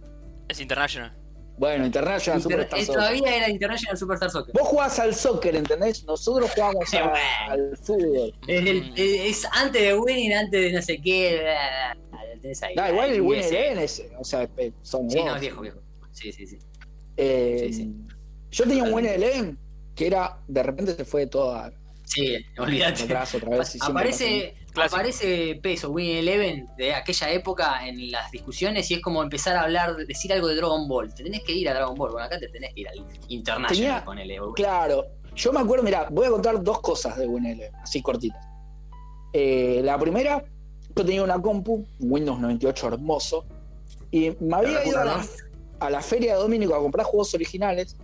Es 0.49 0.61
International. 0.61 1.12
Bueno, 1.59 1.85
International 1.85 2.40
Inter- 2.40 2.53
Superstar 2.61 2.79
eh, 2.79 2.85
Soccer. 2.87 3.01
todavía 3.01 3.37
era 3.37 3.51
International 3.51 3.99
Superstar 3.99 4.31
Soccer. 4.31 4.55
Vos 4.55 4.68
jugás 4.68 4.99
al 5.01 5.14
soccer, 5.14 5.57
¿entendés? 5.57 6.05
Nosotros 6.05 6.51
jugamos 6.55 6.85
a- 6.94 7.12
al 7.51 7.77
fútbol. 7.83 8.33
Es, 8.47 8.66
el- 8.66 8.92
es 8.97 9.44
antes 9.53 9.83
de 9.83 9.94
Winning, 9.99 10.33
antes 10.35 10.61
de 10.62 10.73
no 10.73 10.81
sé 10.83 11.01
qué. 11.03 11.40
bla, 11.42 11.94
bla, 12.11 12.18
bla, 12.23 12.35
lo 12.35 12.40
tenés 12.40 12.62
ahí. 12.62 12.75
Da 12.77 12.90
igual 12.90 13.11
el 13.11 13.21
Winning 13.21 13.79
es, 13.79 14.03
o 14.18 14.25
sea, 14.25 14.49
son 14.83 15.11
Sí, 15.11 15.23
no, 15.23 15.35
es 15.35 15.40
viejo, 15.40 15.61
viejo. 15.61 15.79
Sí, 16.18 16.33
sí, 16.33 16.46
sí. 16.46 16.59
Eh, 17.16 17.66
Sí, 17.68 17.72
sí. 17.72 17.92
Yo 18.50 18.64
tenía 18.64 18.83
un 18.85 18.90
Totalmente. 18.90 19.14
Eleven 19.16 19.59
que 19.94 20.07
era, 20.07 20.38
de 20.48 20.62
repente 20.62 20.94
se 20.94 21.04
fue 21.04 21.26
todo 21.26 21.54
a- 21.54 21.72
Sí, 22.04 22.37
olvídate. 22.59 23.02
atrás 23.02 23.35
otra 23.35 23.59
vez. 23.59 23.74
y 23.74 23.78
Aparece, 23.83 24.54
aparece 24.74 25.61
peso 25.62 25.90
Win 25.90 26.16
Eleven 26.16 26.66
de 26.78 26.94
aquella 26.94 27.31
época 27.33 27.87
en 27.87 28.11
las 28.11 28.31
discusiones 28.31 28.90
y 28.90 28.94
es 28.94 29.00
como 29.02 29.22
empezar 29.22 29.57
a 29.57 29.62
hablar, 29.64 29.94
decir 30.07 30.33
algo 30.33 30.48
de 30.48 30.54
Dragon 30.57 30.88
Ball. 30.88 31.12
Te 31.12 31.22
tenés 31.24 31.42
que 31.44 31.52
ir 31.52 31.68
a 31.68 31.74
Dragon 31.74 31.94
Ball. 31.94 32.12
Bueno, 32.12 32.24
acá 32.26 32.38
te 32.38 32.48
tenés 32.48 32.72
que 32.72 32.81
ir 32.81 32.88
al 32.88 33.04
International, 33.28 33.68
Tenía- 33.68 34.04
ponele. 34.04 34.38
pasa. 34.38 34.52
Claro, 34.54 35.04
Yo 35.37 35.52
me 35.52 35.61
acuerdo, 35.61 35.85
mira, 35.85 36.09
voy 36.11 36.26
a 36.26 36.31
contar 36.31 36.61
dos 36.64 36.81
cosas 36.81 37.16
de 37.16 37.24
WinL, 37.26 37.70
así 37.83 38.02
cortitas. 38.02 38.44
Eh, 39.33 39.81
la 39.85 39.96
primera, 39.98 40.42
yo 40.96 41.04
tenía 41.04 41.22
una 41.22 41.40
compu, 41.40 41.74
un 42.00 42.12
Windows 42.12 42.40
98 42.40 42.88
hermoso, 42.88 43.44
y 44.11 44.31
me 44.40 44.57
había 44.57 44.85
ido 44.85 44.98
a 44.98 45.04
la, 45.04 45.26
a 45.80 45.90
la 45.90 46.00
feria 46.00 46.34
de 46.34 46.40
Dominico 46.40 46.74
a 46.74 46.78
comprar 46.78 47.06
juegos 47.06 47.34
originales, 47.34 47.96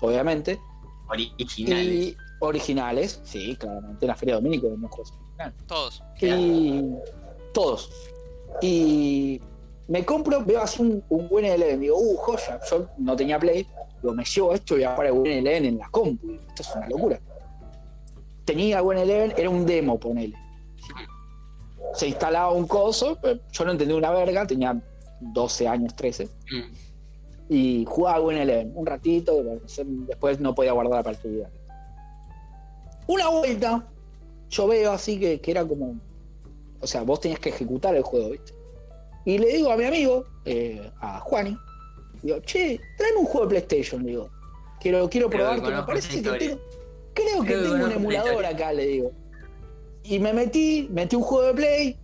obviamente. 0.00 0.60
Originales. 1.08 1.86
Y 1.86 2.16
originales, 2.40 3.20
sí, 3.24 3.56
claramente. 3.56 4.04
En 4.04 4.08
la 4.08 4.14
feria 4.14 4.34
de 4.34 4.42
Dominico 4.42 4.70
vemos 4.70 4.90
juegos 4.90 5.12
originales. 5.12 5.66
Todos. 5.66 6.02
Y 6.20 6.82
todos. 7.52 7.90
Y 8.60 9.40
me 9.88 10.04
compro, 10.04 10.44
veo 10.44 10.60
así 10.60 10.82
un, 10.82 11.02
un 11.08 11.28
buen 11.28 11.44
Eleven, 11.44 11.80
digo, 11.80 11.96
uh, 11.98 12.16
joya, 12.16 12.60
yo 12.70 12.88
no 12.98 13.16
tenía 13.16 13.38
Play, 13.38 13.66
digo, 14.02 14.14
me 14.14 14.24
llevo 14.24 14.52
esto 14.54 14.78
y 14.78 14.84
ahora 14.84 15.10
Buen 15.10 15.32
Eleven 15.32 15.64
en 15.64 15.78
la 15.78 15.88
compu, 15.90 16.34
esto 16.34 16.62
es 16.62 16.76
una 16.76 16.88
locura. 16.88 17.20
Tenía 18.44 18.80
Buen 18.80 18.98
Eleven, 18.98 19.34
era 19.36 19.48
un 19.50 19.64
demo, 19.64 19.98
ponele. 19.98 20.36
Se 21.94 22.06
instalaba 22.06 22.52
un 22.52 22.66
coso, 22.66 23.18
eh, 23.22 23.40
yo 23.50 23.64
no 23.64 23.72
entendí 23.72 23.94
una 23.94 24.10
verga, 24.10 24.46
tenía 24.46 24.80
12 25.20 25.68
años, 25.68 25.94
13, 25.96 26.28
Mm. 26.50 26.87
Y 27.48 27.84
jugaba 27.86 28.18
Buen 28.18 28.36
Eleven 28.36 28.72
un 28.74 28.86
ratito, 28.86 29.42
después 30.06 30.40
no 30.40 30.54
podía 30.54 30.72
guardar 30.72 30.98
la 30.98 31.02
partida. 31.02 31.50
Una 33.06 33.28
vuelta, 33.28 33.86
yo 34.50 34.66
veo 34.66 34.92
así 34.92 35.18
que, 35.18 35.40
que 35.40 35.50
era 35.50 35.66
como, 35.66 35.98
o 36.80 36.86
sea, 36.86 37.02
vos 37.02 37.20
tenías 37.20 37.40
que 37.40 37.48
ejecutar 37.48 37.94
el 37.94 38.02
juego, 38.02 38.30
¿viste? 38.30 38.52
Y 39.24 39.38
le 39.38 39.48
digo 39.48 39.72
a 39.72 39.76
mi 39.76 39.84
amigo, 39.84 40.24
eh, 40.44 40.90
a 41.00 41.20
Juani, 41.20 41.56
digo, 42.22 42.38
che, 42.40 42.80
tráeme 42.96 43.20
un 43.20 43.26
juego 43.26 43.46
de 43.46 43.50
PlayStation, 43.50 44.02
le 44.02 44.10
digo. 44.10 44.30
Quiero, 44.80 45.08
quiero 45.08 45.28
Creo 45.28 45.50
que 45.50 45.56
probar, 45.56 45.70
que 45.70 45.76
me 45.76 45.82
parece 45.82 46.22
que 46.22 46.22
tengo, 46.22 46.60
creo 47.14 47.42
que 47.42 47.46
Creo 47.46 47.62
que 47.62 47.68
tengo 47.68 47.84
un 47.84 47.92
emulador 47.92 48.46
acá, 48.46 48.72
le 48.72 48.86
digo. 48.86 49.12
Y 50.04 50.18
me 50.18 50.32
metí, 50.32 50.88
metí 50.92 51.16
un 51.16 51.22
juego 51.22 51.48
de 51.48 51.54
Play, 51.54 51.98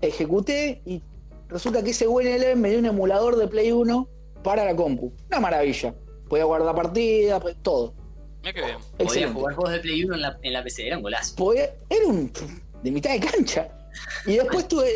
ejecuté 0.00 0.82
y 0.84 1.02
resulta 1.48 1.82
que 1.82 1.90
ese 1.90 2.06
buen 2.06 2.26
Eleven 2.26 2.60
me 2.60 2.70
dio 2.70 2.78
un 2.78 2.86
emulador 2.86 3.36
de 3.36 3.48
Play 3.48 3.72
1 3.72 4.08
para 4.44 4.64
la 4.64 4.76
compu. 4.76 5.12
Una 5.28 5.40
maravilla. 5.40 5.92
Podía 6.28 6.44
guardar 6.44 6.74
partidas, 6.76 7.40
pues, 7.42 7.56
todo. 7.62 7.94
Mira 8.42 8.52
qué 8.52 8.60
bien. 8.64 8.78
Podía 8.78 9.04
Excelente. 9.06 9.34
jugar 9.34 9.54
juegos 9.54 9.72
de 9.72 9.80
Play 9.80 10.04
1 10.04 10.14
en 10.14 10.20
la, 10.20 10.38
en 10.42 10.52
la 10.52 10.62
PC, 10.62 10.86
era 10.86 10.96
un 10.98 11.02
golazo. 11.02 11.34
Podía- 11.34 11.74
era 11.90 12.06
un 12.06 12.30
de 12.82 12.90
mitad 12.92 13.10
de 13.12 13.20
cancha. 13.20 13.68
Y 14.26 14.34
después 14.36 14.68
tuve. 14.68 14.88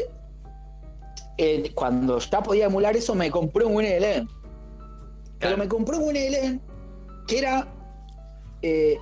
eh, 1.39 1.71
cuando 1.75 2.19
ya 2.19 2.43
podía 2.43 2.67
emular 2.67 2.97
eso, 2.97 3.15
me 3.15 3.31
compré 3.31 3.65
un 3.65 3.83
Eleven. 3.85 4.29
Pero 5.39 5.57
me 5.57 5.69
compré 5.69 5.97
un 5.97 6.15
Eleven 6.17 6.61
que 7.27 7.39
era 7.39 7.69
eh, 8.63 8.99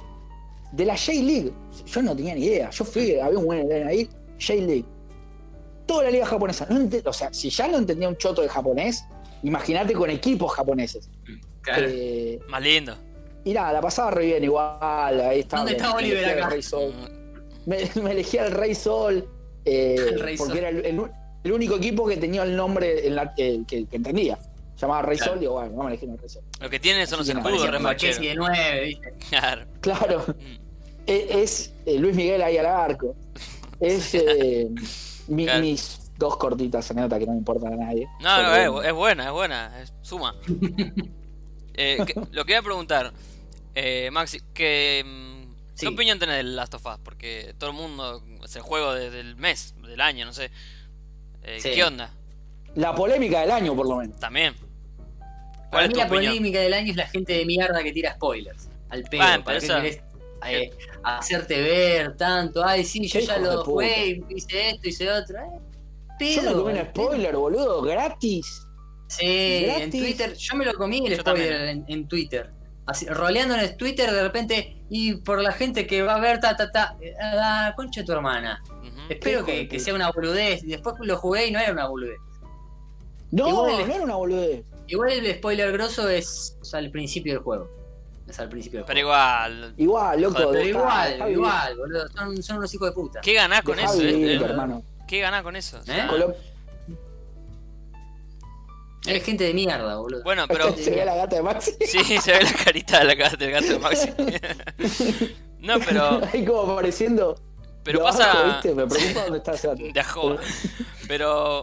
de 0.72 0.85
la 0.85 0.96
J-League. 0.96 1.52
Yo 1.87 2.02
no 2.02 2.14
tenía 2.14 2.35
ni 2.35 2.44
idea. 2.44 2.70
Yo 2.70 2.85
fui, 2.85 3.18
había 3.18 3.38
un 3.38 3.54
Eleven 3.54 3.88
ahí, 3.88 4.09
J-League. 4.38 4.85
Toda 5.87 6.04
la 6.04 6.11
liga 6.11 6.26
japonesa. 6.26 6.66
No 6.68 6.87
o 7.04 7.12
sea, 7.12 7.32
si 7.32 7.48
ya 7.48 7.68
no 7.68 7.78
entendía 7.78 8.09
un 8.09 8.16
choto 8.16 8.42
de 8.42 8.48
japonés, 8.48 9.04
imagínate 9.42 9.92
con 9.94 10.11
equipos 10.11 10.53
japoneses. 10.53 11.09
Claro. 11.62 11.87
Eh, 11.88 12.38
Más 12.49 12.62
lindo. 12.62 12.96
y 13.44 13.53
nada, 13.53 13.72
la 13.72 13.81
pasaba 13.81 14.11
re 14.12 14.27
bien 14.27 14.44
igual. 14.44 15.20
Ahí 15.20 15.40
estaba. 15.40 15.62
¿Dónde 15.62 15.77
está 15.77 15.94
Oliver 15.94 16.25
el 16.25 16.31
acá? 16.38 16.51
Rey 16.51 16.62
Sol. 16.62 16.92
Me, 17.66 17.79
me 18.03 18.12
elegía 18.12 18.46
el 18.46 18.53
Rey 18.53 18.75
Sol. 18.75 19.29
eh, 19.64 19.96
El 19.99 20.20
Rey 20.20 20.37
porque 20.37 20.53
Sol. 20.55 20.59
era 20.59 20.68
el, 20.70 20.85
el- 20.87 21.03
el 21.44 21.53
único 21.53 21.77
equipo 21.77 22.07
que 22.09 22.16
tenía 22.16 22.42
el 22.42 22.57
nombre 22.57 23.07
en 23.07 23.14
la- 23.14 23.33
que, 23.35 23.62
que- 23.68 23.87
que 23.87 23.96
entendía. 23.96 24.38
Llamaba 24.81 25.03
Rey 25.03 25.16
Claro. 25.16 25.33
Sol, 25.33 25.40
digo, 25.40 25.53
bueno, 25.55 25.70
vamos 25.70 25.87
a 25.87 25.88
elegir 25.90 26.11
el 26.11 26.18
Rey 26.18 26.29
Sol. 26.29 26.42
Lo 26.61 26.68
que 26.70 26.81
tiene 26.81 27.07
son 27.07 27.18
los 27.20 27.29
escudos, 27.29 27.44
Parecía 27.51 27.70
re 27.70 27.77
como 27.79 27.88
fachero. 27.88 28.12
Chelsea 28.12 28.29
de 28.31 28.37
9, 28.37 28.81
¿viste? 28.85 29.14
Claro. 29.31 29.66
Claro, 29.81 30.25
Mm. 30.29 30.33
e- 31.07 31.42
es, 31.42 31.72
eh, 31.87 31.99
Luis 31.99 32.14
Miguel 32.16 32.42
ahí 32.42 32.57
al 32.59 32.66
arco. 32.66 33.14
Es 33.81 34.14
eh, 34.14 34.68
mi- 35.29 35.44
Claro. 35.44 35.61
mis 35.62 36.05
dos 36.18 36.37
cortitas 36.37 36.90
anécdotas 36.90 37.18
que 37.18 37.26
no 37.26 37.33
me 37.33 37.38
importan 37.38 37.72
a 37.74 37.76
nadie. 37.76 38.07
No, 38.20 38.42
no, 38.42 38.81
es, 38.81 38.87
es 38.88 38.92
buena, 38.92 39.26
es 39.26 39.33
buena, 39.33 39.81
es 39.83 39.92
suma. 40.02 40.35
Eh, 41.79 41.98
que- 42.07 42.14
lo 42.33 42.46
que 42.46 42.52
iba 42.52 42.61
a 42.61 42.62
preguntar, 42.62 43.12
eh, 43.74 44.09
Maxi, 44.11 44.40
que, 44.55 45.02
mm, 45.05 45.55
Sí. 45.74 45.81
¿qué 45.87 45.88
opinión 45.88 46.18
tenés 46.18 46.37
del 46.38 46.57
Last 46.57 46.72
of 46.72 46.87
Us? 46.87 46.96
Porque 47.05 47.55
todo 47.59 47.68
el 47.68 47.76
mundo 47.76 48.22
es 48.42 48.57
el 48.57 48.62
juego 48.62 48.94
desde 48.94 49.20
el 49.20 49.37
mes, 49.37 49.74
del 49.87 50.00
año, 50.00 50.24
no 50.24 50.33
sé. 50.33 50.50
Eh, 51.42 51.59
Sí. 51.61 51.72
¿Qué 51.74 51.85
onda? 51.85 52.11
La 52.76 52.94
polémica 52.94 53.42
del 53.42 53.50
año, 53.50 53.76
por 53.76 53.87
lo 53.87 53.96
menos. 53.96 54.18
También. 54.18 54.55
Para 54.55 55.68
¿Cuál 55.70 55.83
es 55.85 55.88
mí 55.88 55.92
tu 55.94 56.00
la 56.00 56.07
opinión? 56.07 56.33
polémica 56.33 56.61
del 56.61 56.72
año 56.72 56.90
es 56.92 56.96
la 56.96 57.07
gente 57.09 57.33
de 57.35 57.44
mierda 57.44 57.83
que 57.83 57.92
tira 57.92 58.14
spoilers. 58.14 58.68
Al 58.88 59.02
pedo. 59.05 59.20
Bueno, 59.22 59.44
¿Para 59.44 59.61
qué 59.61 59.66
querés 59.66 60.00
eh, 60.46 60.70
hacerte 61.02 61.61
ver 61.61 62.16
tanto? 62.16 62.64
Ay, 62.64 62.85
sí, 62.87 63.07
yo 63.07 63.20
ya 63.20 63.37
lo 63.37 63.62
jugué, 63.64 64.22
hice 64.31 64.70
esto, 64.70 64.88
hice 64.88 65.11
otro. 65.12 65.38
Yo 66.20 66.42
me 66.42 66.52
comí 66.52 66.72
un 66.72 66.87
pedo. 66.87 66.87
spoiler, 67.07 67.37
boludo, 67.37 67.83
gratis. 67.83 68.62
Sí, 69.09 69.24
en. 69.24 69.90
Twitter, 69.90 70.35
yo 70.35 70.57
me 70.57 70.64
lo 70.64 70.74
comí 70.74 71.07
el 71.07 71.14
Yo 71.16 71.20
spoiler 71.20 71.61
en, 71.68 71.85
en 71.88 72.09
Twitter. 72.09 72.50
Así, 72.87 73.07
roleando 73.07 73.55
en 73.55 73.61
el 73.61 73.76
Twitter 73.76 74.11
de 74.12 74.22
repente, 74.22 74.76
y 74.88 75.14
por 75.16 75.40
la 75.40 75.52
gente 75.52 75.87
que 75.87 76.02
va 76.02 76.14
a 76.16 76.20
ver, 76.20 76.38
ta, 76.40 76.57
ta, 76.57 76.70
ta, 76.70 76.96
ah, 77.22 77.72
concha 77.76 78.00
de 78.00 78.07
tu 78.07 78.12
hermana. 78.12 78.62
Espero 79.09 79.44
que, 79.44 79.79
sea 79.81 79.94
una 79.94 80.11
boludez. 80.11 80.62
Y 80.64 80.68
después 80.68 80.94
lo 81.00 81.16
jugué 81.16 81.46
y 81.46 81.50
no 81.50 81.59
era 81.61 81.72
una 81.72 81.87
boludez. 81.88 82.18
No, 83.31 83.48
Igual- 83.48 83.88
no 83.88 83.94
era 83.94 84.05
una 84.05 84.14
boludez. 84.16 84.64
Igual 84.88 85.11
el 85.12 85.35
spoiler 85.35 85.72
grosso 85.72 86.09
es 86.09 86.57
al 86.72 86.90
principio 86.90 87.35
del 87.35 87.42
juego. 87.42 87.68
Es 88.29 88.38
al 88.40 88.48
principio 88.48 88.81
del 88.81 88.87
Pero 88.87 89.07
juego. 89.09 89.09
igual, 89.11 89.74
Igual, 89.76 90.20
loco. 90.22 90.35
Joder, 90.42 90.52
Pero 90.52 90.68
igual, 90.68 91.31
igual, 91.31 91.76
boludo. 91.76 92.09
Son, 92.09 92.42
son 92.42 92.57
unos 92.59 92.74
hijos 92.74 92.88
de 92.88 92.94
puta. 92.94 93.20
¿qué 93.20 93.35
ganás 93.35 93.62
con 93.62 93.76
Dejá 93.76 93.88
eso? 93.88 93.98
vivir? 93.98 94.31
Eh, 94.31 94.44
hermano. 94.44 94.83
¿Qué 95.06 95.20
ganás 95.20 95.42
con 95.42 95.56
eso? 95.56 95.80
¿Eh? 95.86 96.06
Colo- 96.08 96.34
Es 99.06 99.22
gente 99.24 99.44
de 99.44 99.54
mierda, 99.54 99.96
boludo. 99.96 100.22
Bueno, 100.24 100.46
pero 100.48 100.74
Se 100.76 100.90
ve 100.90 101.04
la 101.04 101.14
gata 101.14 101.36
de 101.36 101.42
Maxi. 101.42 101.72
sí, 101.86 102.18
se 102.18 102.32
ve 102.32 102.42
la 102.42 102.52
carita 102.52 102.98
de 102.98 103.04
la 103.04 103.14
gata 103.14 103.36
del 103.36 103.50
gato 103.52 103.66
de 103.68 103.78
Maxi. 103.78 104.10
no, 105.60 105.78
pero 105.80 106.20
Ahí 106.32 106.44
como 106.44 106.72
apareciendo. 106.72 107.40
pero 107.84 108.00
abajo, 108.00 108.18
pasa 108.18 108.42
¿viste? 108.54 108.74
Me 108.74 108.86
preocupa 108.86 109.22
dónde 109.22 109.38
está 109.38 109.52
ese 109.54 109.68
gato. 109.68 109.82
de 109.92 110.00
ajoa. 110.00 110.38
Pero 111.06 111.62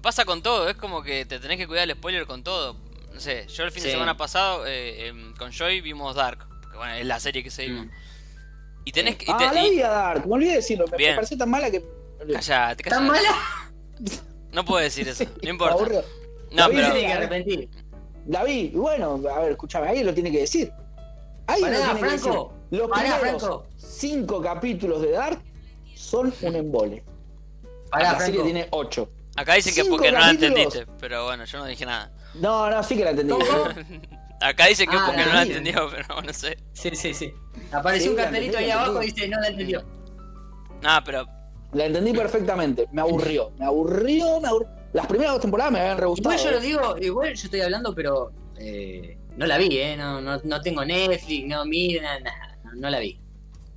pasa 0.00 0.24
con 0.24 0.42
todo, 0.42 0.68
es 0.70 0.76
como 0.76 1.02
que 1.02 1.26
te 1.26 1.38
tenés 1.38 1.58
que 1.58 1.66
cuidar 1.66 1.84
el 1.90 1.94
spoiler 1.96 2.26
con 2.26 2.42
todo. 2.42 2.74
No 3.12 3.20
sé, 3.20 3.46
yo 3.48 3.64
el 3.64 3.70
fin 3.70 3.82
de 3.82 3.90
semana 3.90 4.16
pasado 4.16 4.66
eh, 4.66 5.08
em, 5.08 5.34
con 5.36 5.50
Joy 5.52 5.80
vimos 5.82 6.14
Dark, 6.16 6.46
porque 6.62 6.76
bueno, 6.78 6.94
es 6.94 7.04
la 7.06 7.18
serie 7.20 7.42
que 7.42 7.50
seguimos. 7.50 7.86
Mm. 7.86 7.90
Y 8.86 8.92
tenés 8.92 9.16
que. 9.16 9.24
y 9.26 9.28
Ah, 9.30 9.52
la 9.52 9.66
y- 9.66 9.70
vi 9.72 9.82
a 9.82 9.88
Dark. 9.88 10.26
Me 10.26 10.34
olvidé 10.34 10.50
de 10.50 10.56
decirlo. 10.56 10.84
Me, 10.86 10.92
me 10.92 10.96
Bien. 10.98 11.14
pareció 11.16 11.36
tan 11.36 11.50
mala 11.50 11.70
que. 11.70 11.82
Callate, 12.32 12.84
¿Tan 12.84 13.06
mala? 13.06 13.28
No 14.52 14.64
puedo 14.64 14.82
decir 14.82 15.06
eso, 15.06 15.24
no 15.42 15.50
importa. 15.50 15.74
aburrió. 15.74 16.02
No, 16.50 16.68
pero. 16.68 16.92
Tiene 16.92 17.00
que 17.06 17.12
arrepentir. 17.12 17.68
La 18.26 18.42
vi. 18.44 18.70
Y 18.72 18.76
bueno, 18.76 19.20
a 19.30 19.40
ver, 19.40 19.50
escuchame, 19.52 19.88
ahí 19.88 20.02
lo 20.02 20.14
tiene 20.14 20.32
que 20.32 20.38
decir. 20.40 20.72
Ahí 21.46 21.60
Pará, 21.60 21.78
lo 21.78 21.84
tiene 21.84 22.00
que 22.00 22.18
Franco. 22.18 22.52
decir. 22.70 22.80
Los 22.80 22.88
Pará, 22.90 23.18
primeros 23.18 23.42
Franco. 23.42 23.66
cinco 23.76 24.40
capítulos 24.40 25.02
de 25.02 25.10
Dark 25.12 25.40
son 25.94 26.32
un 26.42 26.56
embole. 26.56 27.04
Pará, 27.90 28.12
la 28.12 28.18
serie 28.20 28.40
Franco. 28.40 28.44
tiene 28.44 28.68
ocho. 28.70 29.10
Acá 29.36 29.54
dicen 29.54 29.74
que 29.74 29.84
porque 29.84 30.10
no 30.10 30.18
la 30.20 30.30
entendiste, 30.30 30.86
pero 30.98 31.24
bueno, 31.26 31.44
yo 31.44 31.58
no 31.58 31.66
dije 31.66 31.84
nada. 31.84 32.10
No, 32.34 32.70
no, 32.70 32.82
sí 32.82 32.96
que 32.96 33.04
la 33.04 33.10
entendí. 33.10 33.34
Acá 34.40 34.66
dicen 34.66 34.88
que 34.88 34.96
Ah, 34.96 35.02
porque 35.06 35.20
la 35.22 35.26
no 35.28 35.34
la 35.34 35.42
entendió, 35.42 35.88
pero 35.90 36.22
no 36.22 36.32
sé. 36.32 36.56
Sí, 36.72 36.90
sí, 36.94 37.12
sí. 37.12 37.32
Apareció 37.72 38.04
Sí, 38.04 38.08
un 38.10 38.16
cartelito 38.16 38.56
ahí 38.58 38.70
abajo 38.70 39.02
y 39.02 39.06
dice, 39.10 39.28
no 39.28 39.38
la 39.40 39.48
entendió. 39.48 39.84
Nada, 40.80 41.04
pero. 41.04 41.26
La 41.72 41.86
entendí 41.86 42.12
perfectamente. 42.12 42.86
Me 42.92 43.00
aburrió. 43.02 43.50
Me 43.58 43.64
aburrió, 43.66 44.40
me 44.40 44.48
aburrió. 44.48 44.68
Las 44.92 45.06
primeras 45.06 45.32
dos 45.34 45.42
temporadas 45.42 45.72
me 45.72 45.80
habían 45.80 45.98
re 45.98 46.06
gustado. 46.06 46.34
Igual 46.34 46.44
yo 46.46 46.50
lo 46.52 46.58
¿eh? 46.58 46.66
digo, 46.66 46.96
igual 46.98 47.34
yo 47.34 47.44
estoy 47.44 47.60
hablando, 47.60 47.94
pero 47.94 48.32
eh, 48.56 49.18
no 49.36 49.46
la 49.46 49.58
vi, 49.58 49.76
¿eh? 49.78 49.96
No, 49.96 50.20
no, 50.20 50.40
no 50.42 50.60
tengo 50.62 50.84
Netflix, 50.84 51.46
no 51.46 51.64
miro, 51.66 52.02
nada, 52.02 52.20
nada. 52.20 52.58
No, 52.64 52.74
no 52.74 52.90
la 52.90 52.98
vi. 53.00 53.20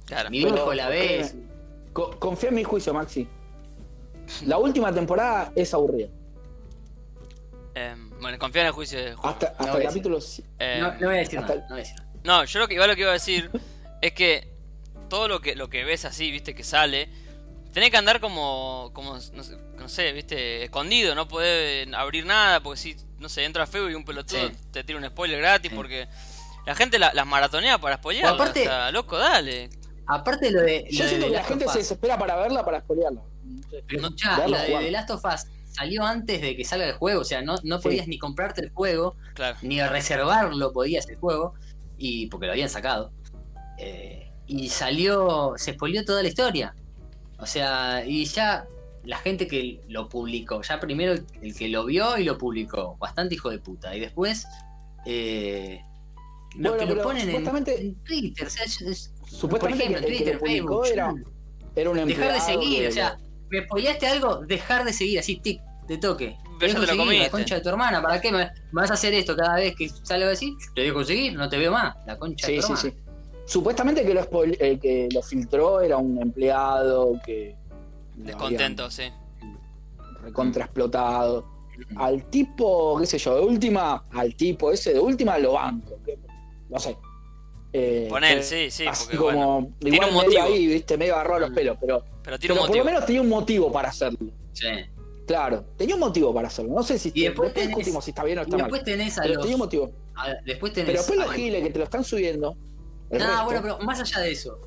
Claro. 0.05 0.29
Mi 0.29 0.39
hijo 0.39 0.73
la 0.73 0.87
ve. 0.89 1.19
es- 1.21 1.35
Co- 1.91 2.11
confía 2.19 2.49
en 2.49 2.55
mi 2.55 2.63
juicio, 2.63 2.93
Maxi. 2.93 3.27
La 4.45 4.57
última 4.59 4.93
temporada 4.93 5.51
es 5.55 5.73
aburrida. 5.73 6.07
em, 7.75 8.09
bueno, 8.21 8.37
confía 8.37 8.61
en 8.61 8.67
el 8.67 8.73
juicio 8.73 8.99
de 9.03 9.13
Juan. 9.15 9.33
Hasta, 9.33 9.47
hasta 9.47 9.71
voy 9.71 9.81
el 9.81 9.87
capítulo. 9.87 10.19
Em, 10.59 10.79
No, 10.81 10.91
no 10.93 11.07
voy 11.07 11.15
a 11.15 11.19
decir 11.19 11.39
nada. 11.41 11.55
No 11.55 11.61
voy 11.69 11.73
a 11.73 11.75
decir 11.83 11.95
nada. 11.97 12.09
No, 12.23 12.43
yo 12.45 12.59
lo 12.59 12.67
que 12.67 12.73
igual 12.75 12.89
lo 12.89 12.95
que 12.95 13.01
iba 13.01 13.09
a 13.11 13.13
decir 13.13 13.49
es 14.01 14.11
que 14.13 14.47
todo 15.09 15.27
lo 15.27 15.39
que 15.41 15.55
lo 15.55 15.69
que 15.69 15.83
ves 15.83 16.05
así, 16.05 16.31
viste, 16.31 16.53
que 16.53 16.63
sale, 16.63 17.09
tenés 17.73 17.89
que 17.91 17.97
andar 17.97 18.19
como, 18.19 18.91
como 18.93 19.13
no 19.15 19.43
sé, 19.43 19.57
no 19.77 19.89
sé, 19.89 20.11
viste, 20.13 20.63
escondido, 20.63 21.15
no 21.15 21.27
podés 21.27 21.87
abrir 21.93 22.25
nada, 22.25 22.61
porque 22.61 22.79
si, 22.79 22.95
no 23.19 23.29
sé, 23.29 23.45
entra 23.45 23.67
feo 23.67 23.89
y 23.89 23.95
un 23.95 24.05
pelotudo 24.05 24.47
Sí. 24.49 24.55
te 24.71 24.83
tira 24.83 24.97
un 24.99 25.05
spoiler 25.05 25.39
gratis, 25.39 25.69
Sí. 25.71 25.75
porque 25.75 26.07
la 26.65 26.75
gente 26.75 26.99
la- 26.99 27.13
las 27.13 27.25
maratonea 27.25 27.77
para 27.77 27.97
spoilear. 27.97 28.33
Aparte- 28.33 28.61
o 28.61 28.65
sea, 28.65 28.91
loco, 28.91 29.17
dale. 29.17 29.69
Aparte 30.07 30.49
lo 30.51 30.61
de. 30.61 30.87
Yo 30.89 30.99
lo 30.99 31.03
de 31.03 31.09
siento 31.09 31.25
que 31.27 31.31
The 31.31 31.37
la 31.37 31.43
gente 31.43 31.67
se 31.67 31.77
desespera 31.79 32.17
para 32.17 32.35
verla, 32.35 32.65
para 32.65 32.79
spoilearla. 32.81 33.21
Pero 33.87 34.01
No, 34.01 34.09
verla 34.37 34.67
lo 34.67 34.77
de. 34.79 34.85
The 34.85 34.91
Last 34.91 35.09
of 35.11 35.23
Us 35.25 35.45
salió 35.71 36.03
antes 36.03 36.41
de 36.41 36.55
que 36.55 36.65
salga 36.65 36.87
el 36.87 36.93
juego. 36.93 37.21
O 37.21 37.25
sea, 37.25 37.41
no, 37.43 37.55
no 37.63 37.77
Sí. 37.77 37.83
podías 37.83 38.07
ni 38.07 38.17
comprarte 38.17 38.61
el 38.61 38.71
juego, 38.71 39.15
Claro. 39.35 39.57
ni 39.61 39.81
reservarlo 39.81 40.73
podías 40.73 41.07
el 41.09 41.17
juego. 41.17 41.53
Y 41.97 42.25
porque 42.27 42.47
lo 42.47 42.53
habían 42.53 42.69
sacado. 42.69 43.11
Eh, 43.77 44.31
y 44.47 44.69
salió, 44.69 45.53
se 45.57 45.73
spoileó 45.73 46.03
toda 46.05 46.21
la 46.23 46.29
historia. 46.29 46.73
O 47.39 47.45
sea, 47.45 48.03
y 48.05 48.25
ya 48.25 48.65
la 49.03 49.17
gente 49.17 49.47
que 49.47 49.79
lo 49.87 50.09
publicó, 50.09 50.61
ya 50.61 50.79
primero 50.79 51.13
el 51.41 51.55
que 51.55 51.69
lo 51.69 51.85
vio 51.85 52.17
y 52.17 52.23
lo 52.23 52.37
publicó, 52.37 52.97
bastante 52.97 53.35
hijo 53.35 53.49
de 53.49 53.59
puta. 53.59 53.95
Y 53.95 53.99
después, 54.01 54.45
eh, 55.05 55.81
los 56.57 56.73
Bueno, 56.75 56.87
que 56.89 56.95
lo 56.95 57.03
ponen 57.03 57.21
en, 57.23 57.27
supuestamente- 57.27 57.81
en 57.81 57.95
Twitter, 58.03 58.47
o 58.47 58.49
sea, 58.49 58.63
es- 58.65 58.81
es- 58.81 59.13
Supuestamente 59.27 59.59
por 59.59 59.91
ejemplo, 59.93 60.01
que 60.01 60.17
Twitter, 60.17 60.39
Facebook, 60.39 60.85
era, 60.91 61.13
era 61.75 61.89
un 61.91 62.07
dejar 62.07 62.33
de 62.33 62.39
seguir, 62.41 62.81
de 62.81 62.87
o 62.87 62.91
sea, 62.91 63.17
me 63.49 63.63
spoileaste 63.63 64.07
algo, 64.07 64.37
dejar 64.45 64.83
de 64.83 64.91
seguir, 64.93 65.19
así, 65.19 65.35
tic, 65.37 65.61
de 65.87 65.97
toque. 65.97 66.37
Pero 66.59 66.73
te 66.73 66.79
lo 66.81 66.85
seguir, 66.87 66.99
comiste. 67.05 67.23
La 67.25 67.29
concha 67.31 67.55
de 67.55 67.61
tu 67.61 67.69
hermana, 67.69 68.01
¿para 68.01 68.19
qué 68.19 68.31
me, 68.31 68.37
me 68.39 68.51
vas 68.81 68.91
a 68.91 68.95
hacer 68.95 69.13
esto 69.13 69.35
cada 69.35 69.55
vez 69.55 69.75
que 69.77 69.87
salgo 70.03 70.27
así? 70.29 70.53
Te 70.75 70.81
dejo 70.81 71.03
seguir, 71.05 71.33
no 71.35 71.47
te 71.47 71.57
veo 71.57 71.71
más. 71.71 71.95
La 72.05 72.17
concha 72.17 72.47
de 72.47 72.53
Sí, 72.53 72.59
tu 72.67 72.75
sí, 72.75 72.87
hermana. 72.89 73.05
sí. 73.05 73.08
Supuestamente 73.49 74.05
que 74.05 74.13
lo, 74.13 74.21
spoil- 74.21 74.57
el 74.59 74.79
que 74.79 75.09
lo 75.11 75.23
filtró 75.23 75.81
era 75.81 75.97
un 75.97 76.21
empleado 76.21 77.19
que 77.25 77.55
Descontento, 78.15 78.91
sí. 78.91 79.03
habían 79.03 79.57
recontra 80.21 80.65
explotado. 80.65 81.45
Al 81.95 82.25
tipo, 82.29 82.99
qué 82.99 83.05
sé 83.07 83.17
yo, 83.17 83.35
de 83.37 83.41
última, 83.41 84.05
al 84.11 84.35
tipo 84.35 84.71
ese 84.71 84.93
de 84.93 84.99
última 84.99 85.39
lo 85.39 85.53
banco. 85.53 85.97
que- 86.05 86.19
no 86.69 86.79
sé. 86.79 86.95
Eh, 87.73 88.05
Ponel, 88.09 88.37
eh, 88.39 88.43
sí, 88.43 88.69
sí, 88.69 88.85
así 88.85 89.03
porque 89.05 89.17
como, 89.17 89.31
bueno. 89.61 89.73
Tiene 89.79 89.97
igual 89.97 90.09
un 90.11 90.15
medio 90.17 90.27
motivo. 90.41 90.43
ahí, 90.55 90.67
viste, 90.67 90.97
medio 90.97 91.15
agarrado 91.15 91.39
los 91.39 91.49
pelos, 91.51 91.77
pero, 91.81 92.03
Pero 92.23 92.37
tiene 92.37 92.53
pero 92.53 92.61
un 92.65 92.67
por 92.67 92.77
lo 92.77 92.85
menos 92.85 93.05
tenía 93.05 93.21
un 93.21 93.29
motivo 93.29 93.71
para 93.71 93.89
hacerlo. 93.89 94.19
Sí. 94.53 94.67
Claro, 95.25 95.63
tenía 95.77 95.95
un 95.95 96.01
motivo 96.01 96.33
para 96.33 96.47
hacerlo. 96.49 96.73
No 96.75 96.83
sé 96.83 96.99
si 96.99 97.11
Y 97.15 97.23
después 97.23 97.47
después 97.49 97.65
tenés- 97.65 97.67
discutimos 97.77 98.03
si 98.05 98.11
está 98.11 98.23
bien 98.23 98.37
o 98.39 98.41
Y 98.41 98.43
está 98.45 98.57
mal. 98.57 98.65
después 98.65 98.83
tenés 98.83 99.17
a 99.17 99.21
Pero 99.23 99.33
los. 99.35 99.41
tenía 99.43 99.55
un 99.55 99.59
motivo. 99.61 99.91
a- 100.15 100.33
después 100.45 100.73
tenés. 100.73 100.87
Pero 100.87 100.97
después 100.99 101.19
los 101.19 101.31
giles 101.33 101.63
que 101.63 101.69
te 101.71 101.79
lo 101.79 101.85
están 101.85 102.03
subiendo. 102.03 102.55
El 103.09 103.19
resto, 103.19 103.45
bueno, 103.45 103.61
pero 103.61 103.79
más 103.79 103.99
allá 103.99 104.19
de 104.19 104.31
eso. 104.31 104.59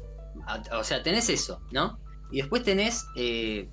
o 0.73 0.85
sea, 0.85 1.03
tenés 1.03 1.29
eso, 1.29 1.61
¿no? 1.71 1.99
Y 2.31 2.39
después 2.39 2.63
tenés 2.63 3.05
eh, 3.17 3.69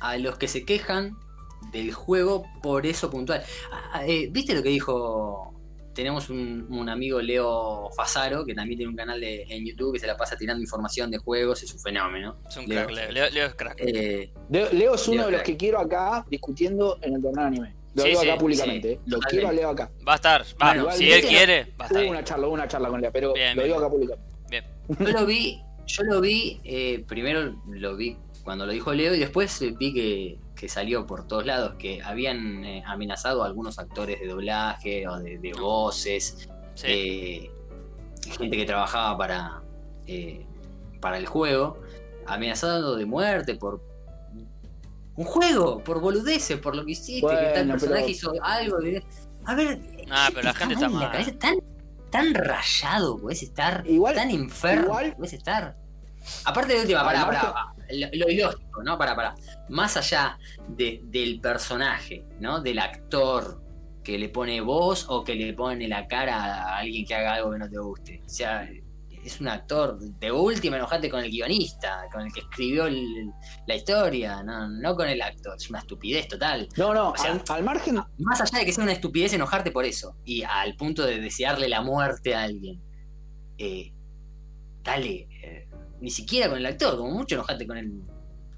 a 0.00 0.16
los 0.16 0.38
que 0.38 0.48
se 0.48 0.64
quejan 0.64 1.16
del 1.72 1.92
juego 1.92 2.44
por 2.62 2.86
eso 2.86 3.10
puntual. 3.10 3.42
Ah, 3.92 4.06
eh, 4.06 4.28
¿Viste 4.30 4.54
lo 4.54 4.62
que 4.62 4.70
dijo? 4.70 5.54
Tenemos 5.94 6.30
un, 6.30 6.66
un 6.70 6.88
amigo 6.88 7.20
Leo 7.20 7.90
Fasaro, 7.94 8.46
que 8.46 8.54
también 8.54 8.78
tiene 8.78 8.90
un 8.90 8.96
canal 8.96 9.20
de, 9.20 9.42
en 9.48 9.66
YouTube 9.66 9.92
que 9.94 9.98
se 9.98 10.06
la 10.06 10.16
pasa 10.16 10.36
tirando 10.36 10.62
información 10.62 11.10
de 11.10 11.18
juegos, 11.18 11.62
es 11.62 11.74
un 11.74 11.80
fenómeno. 11.80 12.38
Es 12.48 12.56
un 12.56 12.66
Leo. 12.66 12.86
crack, 12.86 12.96
Leo. 12.96 13.10
Leo, 13.10 13.30
Leo 13.30 13.46
es 13.46 13.54
crack. 13.54 13.74
Eh, 13.78 14.32
Leo, 14.48 14.72
Leo 14.72 14.94
es 14.94 15.08
uno 15.08 15.16
Leo 15.16 15.26
de 15.26 15.32
los 15.32 15.42
que 15.42 15.56
quiero 15.56 15.80
acá 15.80 16.24
discutiendo 16.30 16.98
en 17.02 17.14
el 17.14 17.22
torneo 17.22 17.42
de 17.42 17.48
anime. 17.48 17.79
Lo 17.94 18.02
Sí, 18.02 18.08
digo 18.10 18.20
sí, 18.20 18.28
acá 18.28 18.38
públicamente. 18.38 18.88
sí, 18.88 18.94
eh. 18.94 19.00
Lo 19.06 19.18
quiero 19.20 19.48
a 19.48 19.52
Leo 19.52 19.70
acá. 19.70 19.90
Va 20.06 20.12
a 20.12 20.16
estar, 20.16 20.42
va, 20.62 20.74
Bueno, 20.74 20.90
si 20.92 21.10
él 21.10 21.22
quiere, 21.22 21.72
va 21.80 21.84
a 21.84 21.88
estar 21.88 22.02
Hubo 22.04 22.10
una 22.10 22.24
charla, 22.24 22.46
hubo 22.46 22.54
una 22.54 22.68
charla 22.68 22.88
con 22.88 23.00
Leo, 23.00 23.10
pero 23.12 23.32
Bien, 23.32 23.56
lo 23.56 23.62
bien. 23.62 23.66
digo 23.72 23.78
acá 23.78 23.90
públicamente. 23.90 24.34
Bien. 24.48 24.64
Yo 24.98 25.08
lo 25.20 25.26
vi, 25.26 25.60
yo 25.86 26.02
lo 26.04 26.20
vi, 26.20 26.60
eh, 26.64 27.04
primero 27.08 27.54
lo 27.68 27.96
vi 27.96 28.16
cuando 28.44 28.64
lo 28.66 28.72
dijo 28.72 28.92
Leo 28.94 29.14
y 29.14 29.18
después 29.18 29.60
eh, 29.62 29.74
vi 29.78 29.92
que, 29.92 30.38
que 30.54 30.68
salió 30.68 31.06
por 31.06 31.26
todos 31.26 31.44
lados, 31.46 31.74
que 31.78 32.00
habían 32.02 32.64
eh, 32.64 32.82
amenazado 32.86 33.42
a 33.42 33.46
algunos 33.46 33.78
actores 33.78 34.20
de 34.20 34.26
doblaje 34.28 35.06
o 35.08 35.18
de, 35.18 35.38
de 35.38 35.52
voces, 35.52 36.48
Sí. 36.74 36.86
eh, 36.88 37.50
gente 38.38 38.56
que 38.56 38.64
trabajaba 38.64 39.18
para, 39.18 39.62
eh, 40.06 40.46
para 41.00 41.18
el 41.18 41.26
juego, 41.26 41.80
amenazado 42.26 42.96
de 42.96 43.04
muerte 43.06 43.56
por 43.56 43.82
un 45.20 45.26
juego, 45.26 45.84
por 45.84 46.00
boludeces, 46.00 46.58
por 46.58 46.74
lo 46.74 46.84
que 46.84 46.92
hiciste, 46.92 47.26
que 47.28 47.50
tal 47.54 47.68
personaje 47.68 48.00
pero- 48.02 48.08
hizo 48.08 48.32
algo. 48.42 48.78
de- 48.78 49.04
A 49.44 49.54
ver, 49.54 49.78
Ah, 50.10 50.28
pero 50.32 50.42
la 50.44 50.54
gente 50.54 50.74
está 50.74 50.88
mal 50.88 51.02
la 51.02 51.12
cabeza, 51.12 51.32
tan, 51.38 51.56
tan 52.10 52.34
rayado 52.34 53.18
puedes 53.18 53.42
estar, 53.42 53.84
Igual- 53.86 54.14
tan 54.14 54.30
enfermo 54.30 54.84
igual- 54.86 55.14
puedes 55.16 55.32
estar. 55.34 55.76
Aparte 56.44 56.72
de 56.74 56.80
última, 56.80 57.04
pará, 57.04 57.26
pará, 57.26 57.74
lo, 57.90 58.06
lo 58.12 58.30
ilógico, 58.30 58.82
¿no? 58.82 58.96
Pará, 58.98 59.14
pará. 59.16 59.34
Más 59.68 59.96
allá 59.96 60.38
de- 60.68 61.00
del 61.04 61.40
personaje, 61.40 62.24
¿no? 62.38 62.60
Del 62.60 62.78
actor 62.78 63.62
que 64.02 64.18
le 64.18 64.28
pone 64.30 64.60
voz 64.62 65.06
o 65.08 65.22
que 65.24 65.34
le 65.34 65.52
pone 65.52 65.86
la 65.88 66.06
cara 66.06 66.36
a 66.74 66.78
alguien 66.78 67.04
que 67.06 67.14
haga 67.14 67.34
algo 67.34 67.50
que 67.52 67.58
no 67.58 67.68
te 67.68 67.78
guste. 67.78 68.22
O 68.24 68.28
sea, 68.28 68.68
es 69.30 69.40
un 69.40 69.48
actor. 69.48 69.98
De 69.98 70.30
última, 70.32 70.76
enojate 70.76 71.08
con 71.10 71.20
el 71.24 71.30
guionista, 71.30 72.06
con 72.12 72.22
el 72.22 72.32
que 72.32 72.40
escribió 72.40 72.86
el- 72.86 73.30
la 73.66 73.74
historia, 73.74 74.42
no, 74.42 74.68
no 74.68 74.94
con 74.96 75.08
el 75.08 75.20
actor. 75.22 75.54
Es 75.56 75.68
una 75.70 75.78
estupidez 75.80 76.28
total. 76.28 76.68
No, 76.76 76.92
no, 76.94 77.10
O 77.10 77.16
sea, 77.16 77.32
al, 77.32 77.42
al 77.48 77.62
margen. 77.64 78.00
Más 78.18 78.40
allá 78.40 78.58
de 78.60 78.64
que 78.66 78.72
sea 78.72 78.84
una 78.84 78.92
estupidez 78.92 79.32
enojarte 79.32 79.70
por 79.70 79.84
eso, 79.84 80.16
y 80.24 80.42
al 80.42 80.76
punto 80.76 81.04
de 81.04 81.20
desearle 81.20 81.68
la 81.68 81.80
muerte 81.82 82.34
a 82.34 82.42
alguien, 82.42 82.80
eh, 83.58 83.92
dale, 84.82 85.28
eh, 85.42 85.68
ni 86.00 86.10
siquiera 86.10 86.48
con 86.48 86.58
el 86.58 86.66
actor, 86.66 86.96
como 86.96 87.10
mucho 87.10 87.34
enojate 87.34 87.66
con 87.66 87.76
el, 87.78 88.02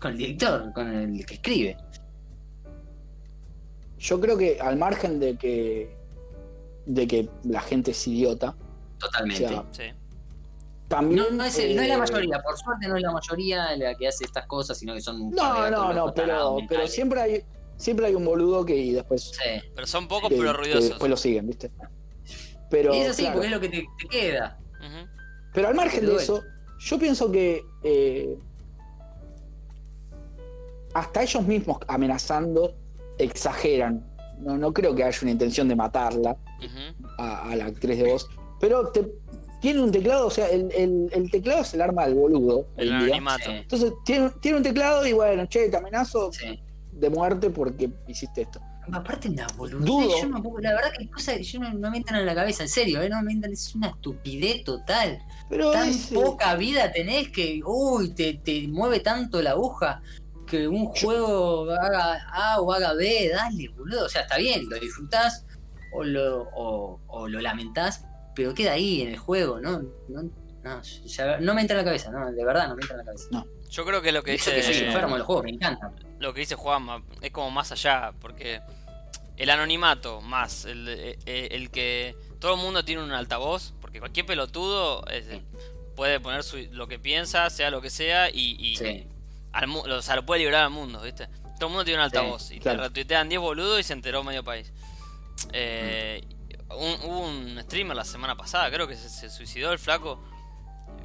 con 0.01 0.13
el 0.13 0.19
director, 0.19 0.73
con 0.73 0.93
el 0.93 1.27
que 1.27 1.35
escribe. 1.35 1.77
Yo 3.99 4.21
creo 4.21 4.37
que 4.37 4.59
al 4.61 4.77
margen 4.77 5.21
de 5.21 5.37
que. 5.37 5.97
de 6.87 7.07
que 7.07 7.29
la 7.45 7.61
gente 7.61 7.93
es 7.93 8.07
idiota. 8.09 8.57
Totalmente. 8.99 9.45
O 9.47 9.49
sea, 9.49 9.65
Sí. 9.71 9.83
También. 10.97 11.23
no, 11.23 11.31
no 11.31 11.45
es, 11.45 11.59
el- 11.59 11.75
no 11.77 11.83
es 11.83 11.89
la 11.89 11.95
eh, 11.95 11.99
mayoría, 11.99 12.43
por 12.43 12.57
suerte 12.59 12.87
no 12.89 12.97
es 12.97 13.03
la 13.03 13.11
mayoría 13.13 13.77
la 13.77 13.95
que 13.95 14.07
hace 14.09 14.25
estas 14.25 14.47
cosas, 14.47 14.77
sino 14.79 14.95
que 14.95 15.01
son 15.01 15.31
No, 15.31 15.71
no, 15.71 15.93
no, 15.93 16.15
pero, 16.15 16.87
siempre 16.87 17.21
hay. 17.21 17.45
Siempre 17.77 18.07
hay 18.07 18.15
un 18.15 18.25
boludo 18.25 18.65
que 18.65 18.77
y 18.77 18.93
después. 18.93 19.33
Sí. 19.33 19.61
Pero 19.75 19.87
son 19.89 20.07
pocos 20.07 20.29
que- 20.29 20.37
pero 20.37 20.53
ruidosos. 20.53 20.91
después 20.91 21.11
lo 21.11 21.17
siguen, 21.17 21.47
¿viste? 21.49 21.71
Pero. 22.71 22.95
y 22.95 22.99
eso 22.99 23.13
sí, 23.13 23.23
claro, 23.23 23.35
porque 23.35 23.47
es 23.49 23.53
lo 23.55 23.61
que 23.61 23.69
te, 23.71 23.85
te 23.99 24.09
queda. 24.09 24.59
Pero 25.53 25.69
al 25.69 25.75
margen 25.75 26.07
de 26.07 26.15
eso, 26.17 26.43
yo 26.79 26.99
pienso 26.99 27.33
que 27.33 27.63
eh, 27.83 28.39
hasta 30.95 31.23
ellos 31.23 31.43
mismos 31.47 31.79
amenazando 31.89 32.75
exageran. 33.19 34.07
No, 34.39 34.57
no 34.59 34.73
creo 34.73 34.95
que 34.95 35.05
haya 35.05 35.19
una 35.23 35.31
intención 35.31 35.69
de 35.69 35.77
matarla 35.77 36.37
a, 37.19 37.51
a 37.51 37.57
la 37.57 37.67
actriz 37.67 37.99
de 37.99 38.11
voz. 38.13 38.29
Pero 38.61 38.89
te- 38.89 39.13
tiene 39.63 39.81
un 39.81 39.91
teclado, 39.91 40.27
o 40.27 40.31
sea, 40.31 40.49
el, 40.51 40.71
el- 40.73 41.09
el 41.13 41.31
teclado 41.31 41.63
es 41.63 41.73
el 41.73 41.81
arma 41.81 42.05
del 42.05 42.15
boludo. 42.17 42.67
El 42.77 42.93
anonimato. 42.93 43.51
Entonces 43.51 43.93
tiene, 44.05 44.31
tiene 44.41 44.59
un 44.59 44.63
teclado 44.63 45.07
y 45.07 45.13
bueno, 45.15 45.47
che, 45.47 45.71
te 45.71 45.77
amenazo 45.79 46.31
Sí. 46.33 46.61
de 46.93 47.09
muerte 47.09 47.49
porque 47.49 47.89
hiciste 48.09 48.43
esto. 48.43 48.61
Aparte 48.93 49.29
una 49.29 49.47
boludez, 49.57 49.87
Dudo. 49.87 50.21
yo 50.21 50.29
no 50.29 50.43
puedo- 50.43 50.59
la 50.59 50.75
verdad 50.75 50.91
que 50.99 51.09
cosas 51.09 51.37
que 51.37 51.45
yo 51.45 51.61
no, 51.61 51.73
no 51.73 51.91
me 51.93 51.99
entran 51.99 52.19
en 52.19 52.27
la 52.27 52.35
cabeza, 52.35 52.65
en 52.65 52.69
serio, 52.69 53.01
¿eh? 53.01 53.09
no 53.09 53.23
me 53.23 53.33
entran, 53.33 53.53
es 53.53 53.73
una 53.77 53.91
estupidez 53.91 54.65
total. 54.65 55.21
Pero 55.49 55.71
Tan 55.71 55.89
es, 55.89 56.11
eh, 56.11 56.15
poca 56.17 56.57
vida 56.57 56.91
tenés 56.91 57.29
que, 57.31 57.61
uy, 57.65 58.13
te, 58.13 58.35
te 58.35 58.67
mueve 58.67 58.99
tanto 58.99 59.41
la 59.41 59.53
aguja 59.53 60.03
que 60.49 60.67
un 60.67 60.87
juego 60.87 61.71
haga 61.71 62.27
A 62.33 62.61
o 62.61 62.73
haga 62.73 62.93
B, 62.95 63.31
dale, 63.33 63.69
boludo. 63.69 64.07
O 64.07 64.09
sea, 64.09 64.23
está 64.23 64.37
bien, 64.39 64.69
lo 64.69 64.77
disfrutás 64.81 65.47
o 65.95 66.03
lo, 66.03 66.49
o, 66.55 66.99
o 67.07 67.29
lo 67.29 67.41
lamentás, 67.41 68.05
pero 68.35 68.55
queda 68.55 68.73
ahí 68.73 69.03
en 69.03 69.09
el 69.09 69.19
juego, 69.19 69.61
¿no? 69.61 69.83
No, 70.09 70.23
no, 70.65 70.83
ya- 70.83 71.39
no 71.39 71.55
me 71.55 71.61
entra 71.61 71.79
en 71.79 71.85
la 71.85 71.91
cabeza, 71.91 72.11
no, 72.11 72.31
de 72.31 72.45
verdad 72.45 72.69
no 72.69 72.77
me 72.77 72.83
entra 72.83 72.95
en 72.95 72.99
la 72.99 73.05
cabeza. 73.05 73.29
Yo 73.71 73.85
creo 73.87 74.03
que 74.03 74.13
lo 74.13 74.23
que 74.23 74.33
dice 74.33 74.55
que 74.55 74.63
soy 74.63 74.77
enfermo 74.77 75.13
de 75.15 75.19
los 75.19 75.27
juegos, 75.27 75.45
me 75.45 75.51
encanta. 75.51 75.93
lo 76.19 76.33
que 76.35 76.41
dice 76.41 76.55
Juanma 76.55 77.03
es 77.21 77.31
como 77.31 77.51
más 77.51 77.73
allá, 77.73 78.13
porque 78.21 78.61
el 79.37 79.51
anonimato 79.51 80.21
más 80.21 80.67
el, 80.67 80.87
eh, 80.89 81.19
eh, 81.27 81.49
el 81.53 81.71
que 81.71 82.15
todo 82.39 82.55
el 82.55 82.61
mundo 82.61 82.85
tiene 82.85 83.03
un 83.03 83.11
altavoz, 83.13 83.73
porque 83.81 83.99
cualquier 83.99 84.27
pelotudo 84.27 85.05
Sí. 85.09 85.43
puede 85.97 86.21
poner 86.21 86.43
su- 86.45 86.69
lo 86.73 86.87
que 86.87 86.99
piensa, 86.99 87.49
sea 87.51 87.71
lo 87.71 87.81
que 87.81 87.91
sea, 87.91 88.29
y, 88.31 88.57
y 88.61 88.77
Sí. 88.77 89.07
al 89.53 89.67
mu- 89.69 89.81
o 89.81 90.03
sea, 90.03 90.17
lo 90.17 90.25
puede 90.27 90.41
librar 90.43 90.65
al 90.65 90.71
mundo, 90.71 91.01
¿viste? 91.03 91.27
Todo 91.59 91.67
el 91.67 91.69
mundo 91.71 91.85
tiene 91.85 91.99
un 92.01 92.05
altavoz 92.05 92.51
y 92.51 92.59
claro. 92.61 92.79
te 92.83 92.89
retuitean 92.89 93.29
10 93.29 93.41
boludos 93.41 93.81
y 93.81 93.83
se 93.83 93.93
enteró 93.95 94.23
medio 94.23 94.43
país. 94.45 94.71
Eh, 95.53 96.23
un- 96.77 97.01
hubo 97.11 97.21
un 97.27 97.59
streamer 97.63 97.97
la 97.97 98.05
semana 98.05 98.37
pasada, 98.37 98.71
creo 98.71 98.87
que 98.89 98.97
se, 98.97 99.09
se 99.09 99.31
suicidó 99.31 99.73
el 99.73 99.79
flaco. 99.79 100.23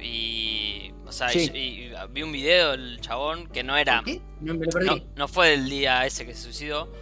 Y. 0.00 0.92
O 1.06 1.12
sea, 1.12 1.28
Sí. 1.30 1.50
y- 1.54 1.58
y 1.58 1.92
vi 2.10 2.22
un 2.22 2.32
video 2.32 2.72
del 2.72 3.00
chabón 3.00 3.46
que 3.48 3.62
no 3.62 3.76
era. 3.76 4.02
¿Qué? 4.04 4.20
No 4.40 4.54
me 4.54 4.66
lo 4.66 4.70
perdí. 4.70 4.86
No, 4.86 5.00
no 5.16 5.28
fue 5.28 5.54
el 5.54 5.68
día 5.68 6.04
ese 6.06 6.26
que 6.26 6.34
se 6.34 6.42
suicidó. 6.42 6.92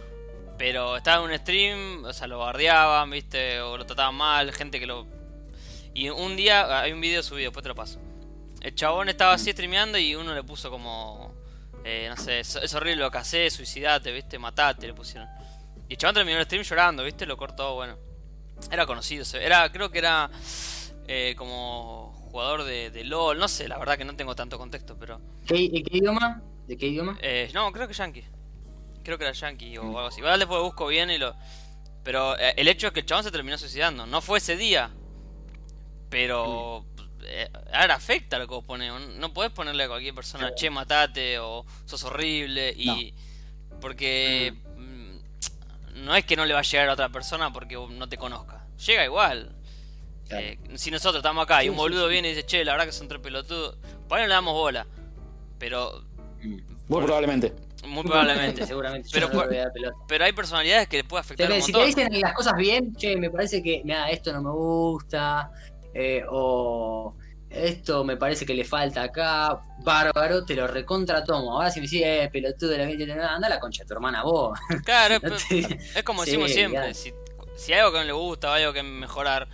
Pero 0.57 0.97
estaba 0.97 1.23
en 1.23 1.31
un 1.31 1.37
stream, 1.37 2.03
o 2.05 2.13
sea, 2.13 2.25
lo 2.25 2.39
bardeaban, 2.39 3.11
viste, 3.11 3.61
o 3.61 3.77
lo 3.77 3.85
trataban 3.85 4.15
mal, 4.15 4.51
gente 4.53 4.79
que 4.79 4.87
lo. 4.87 5.05
Y 5.93 6.09
un 6.09 6.35
día, 6.35 6.81
hay 6.81 6.91
un 6.93 7.01
video 7.01 7.21
subido, 7.21 7.49
después 7.49 7.61
te 7.63 7.69
lo 7.69 7.75
paso. 7.75 7.99
El 8.61 8.73
chabón 8.73 9.07
estaba 9.09 9.33
así 9.33 9.51
streameando 9.51 9.97
y 9.99 10.15
uno 10.15 10.33
le 10.33 10.43
puso 10.43 10.69
como. 10.71 11.35
eh, 11.83 12.07
no 12.09 12.17
sé, 12.17 12.39
es, 12.39 12.55
es 12.55 12.73
horrible 12.73 13.01
lo 13.03 13.11
que 13.11 13.19
haces, 13.19 13.53
suicidate, 13.53 14.11
viste, 14.11 14.39
matate, 14.39 14.87
le 14.87 14.93
pusieron. 14.93 15.29
Y 15.87 15.93
el 15.93 15.97
chabón 15.97 16.15
terminó 16.15 16.37
el 16.39 16.45
stream 16.45 16.63
llorando, 16.63 17.03
viste, 17.03 17.25
lo 17.25 17.37
cortó, 17.37 17.75
bueno. 17.75 17.97
Era 18.71 18.85
conocido, 18.85 19.23
era, 19.39 19.71
creo 19.71 19.89
que 19.91 19.99
era 19.99 20.29
eh, 21.07 21.35
como 21.37 22.11
jugador 22.31 22.63
de, 22.63 22.91
de 22.91 23.03
LOL, 23.03 23.37
no 23.39 23.47
sé, 23.47 23.67
la 23.67 23.77
verdad 23.77 23.97
que 23.97 24.03
no 24.05 24.15
tengo 24.15 24.35
tanto 24.35 24.57
contexto, 24.57 24.97
pero. 24.99 25.21
¿Qué, 25.45 25.69
¿De 25.69 25.83
qué 25.83 25.97
idioma? 25.97 26.41
¿De 26.67 26.75
qué 26.77 26.87
idioma? 26.87 27.17
Eh, 27.21 27.49
no, 27.53 27.71
creo 27.71 27.87
que 27.87 27.93
Yankee. 27.93 28.25
Creo 29.03 29.17
que 29.17 29.23
era 29.23 29.33
Yankee 29.33 29.77
o 29.77 29.83
Mm. 29.83 29.87
algo 29.87 30.07
así. 30.07 30.19
Igual 30.19 30.37
después 30.39 30.61
busco 30.61 30.87
bien 30.87 31.09
y 31.11 31.17
lo. 31.17 31.33
Pero 32.03 32.37
eh, 32.37 32.53
el 32.57 32.67
hecho 32.67 32.87
es 32.87 32.93
que 32.93 32.99
el 33.01 33.05
chabón 33.05 33.23
se 33.23 33.31
terminó 33.31 33.57
suicidando. 33.57 34.05
No 34.05 34.21
fue 34.21 34.39
ese 34.39 34.57
día. 34.57 34.91
Pero 36.09 36.85
Mm. 36.97 37.21
eh, 37.23 37.49
ahora 37.73 37.95
afecta 37.95 38.37
lo 38.39 38.47
que 38.47 38.53
vos 38.55 38.65
pones. 38.65 38.91
No 39.17 39.33
podés 39.33 39.51
ponerle 39.51 39.83
a 39.83 39.87
cualquier 39.87 40.13
persona, 40.15 40.53
che, 40.55 40.69
matate 40.69 41.39
o 41.39 41.65
sos 41.85 42.03
horrible. 42.03 42.73
y 42.75 43.13
Porque 43.81 44.53
mm, 44.53 44.66
no 46.03 46.15
es 46.15 46.25
que 46.25 46.35
no 46.35 46.45
le 46.45 46.53
va 46.53 46.59
a 46.59 46.63
llegar 46.63 46.89
a 46.89 46.93
otra 46.93 47.09
persona 47.09 47.51
porque 47.51 47.75
no 47.75 48.09
te 48.09 48.17
conozca. 48.17 48.65
Llega 48.85 49.05
igual. 49.05 49.55
Eh, 50.29 50.59
si 50.75 50.91
nosotros 50.91 51.17
estamos 51.17 51.43
acá 51.43 51.63
y 51.63 51.69
un 51.69 51.77
boludo 51.77 52.07
viene 52.07 52.29
y 52.29 52.35
dice, 52.35 52.45
che, 52.45 52.65
la 52.65 52.73
verdad 52.73 52.85
que 52.85 52.91
son 52.91 53.07
tres 53.07 53.21
pelotudos, 53.21 53.77
por 54.07 54.17
ahí 54.17 54.23
no 54.23 54.27
le 54.27 54.33
damos 54.33 54.53
bola. 54.53 54.85
Pero. 55.57 56.03
Muy 56.87 57.03
probablemente. 57.03 57.53
Muy 57.85 58.03
probablemente. 58.03 58.65
Seguramente. 58.67 59.09
Pero, 59.11 59.29
pero 60.07 60.25
hay 60.25 60.33
personalidades 60.33 60.87
que 60.87 60.97
le 60.97 61.03
puede 61.03 61.21
afectar. 61.21 61.61
si 61.61 61.71
te 61.71 61.85
dicen 61.85 62.21
las 62.21 62.33
cosas 62.33 62.55
bien, 62.57 62.93
che, 62.95 63.15
me 63.15 63.29
parece 63.29 63.63
que, 63.63 63.81
mira, 63.83 64.09
esto 64.09 64.33
no 64.33 64.41
me 64.41 64.51
gusta, 64.51 65.51
eh, 65.93 66.23
o 66.29 67.15
esto 67.49 68.03
me 68.03 68.17
parece 68.17 68.45
que 68.45 68.53
le 68.53 68.63
falta 68.63 69.03
acá, 69.03 69.61
bárbaro, 69.79 70.43
te 70.43 70.55
lo 70.55 70.67
recontra 70.67 71.23
tomo. 71.23 71.53
Ahora 71.53 71.71
si 71.71 71.79
me 71.79 71.83
dices, 71.87 72.01
eh, 72.03 72.29
pelotudo 72.31 72.71
de 72.71 72.77
la 72.79 72.87
gente, 72.87 73.11
anda 73.11 73.49
la 73.49 73.59
concha 73.59 73.83
de 73.83 73.87
tu 73.87 73.93
hermana 73.93 74.23
vos. 74.23 74.57
Claro, 74.83 75.15
es, 75.49 76.03
como 76.03 76.25
decimos 76.25 76.51
siempre, 76.51 76.93
si, 76.93 77.13
si, 77.55 77.73
hay 77.73 77.79
algo 77.79 77.93
que 77.93 77.99
no 77.99 78.03
le 78.03 78.13
gusta 78.13 78.49
o 78.49 78.53
hay 78.53 78.63
algo 78.63 78.73
que 78.73 78.83
mejorar, 78.83 79.47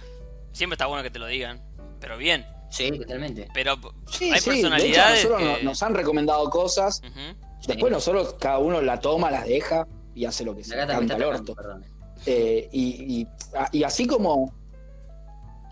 siempre 0.52 0.76
está 0.76 0.88
bueno 0.88 1.04
que 1.04 1.12
te 1.12 1.20
lo 1.20 1.28
digan, 1.28 1.62
pero 2.00 2.18
bien. 2.18 2.46
Sí, 2.70 2.89
totalmente. 2.91 3.48
Pero 3.54 3.78
hay 4.20 4.41
personalidades 4.41 5.28
que... 5.28 5.64
nos 5.64 5.84
han 5.84 5.94
recomendado 5.94 6.50
cosas, 6.50 7.02
después 7.68 7.91
nosotros 7.91 8.36
cada 8.39 8.58
uno 8.58 8.82
la 8.82 9.00
toma, 9.00 9.30
las 9.30 9.46
deja 9.46 9.88
y 10.16 10.26
hace 10.26 10.44
lo 10.44 10.56
que 10.56 10.64
se 10.64 10.76
canta 10.76 11.16
el 11.16 11.24
orto. 11.24 11.56
Eh, 12.26 12.70
y, 12.72 13.28
y, 13.72 13.84
así 13.84 14.08
como, 14.08 14.54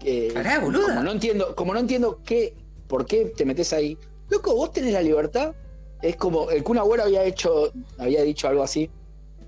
eh, 0.03 0.33
como 0.59 1.03
no 1.03 1.11
entiendo, 1.11 1.55
como 1.55 1.73
no 1.73 1.79
entiendo 1.79 2.21
qué, 2.25 2.53
por 2.87 3.05
qué 3.05 3.25
te 3.35 3.45
metes 3.45 3.73
ahí, 3.73 3.97
loco, 4.29 4.55
vos 4.55 4.71
tenés 4.71 4.93
la 4.93 5.01
libertad. 5.01 5.53
Es 6.01 6.15
como 6.15 6.49
el 6.49 6.63
Kun 6.63 6.79
Agüero 6.79 7.03
había 7.03 7.23
hecho, 7.23 7.71
había 7.97 8.23
dicho 8.23 8.47
algo 8.47 8.63
así. 8.63 8.89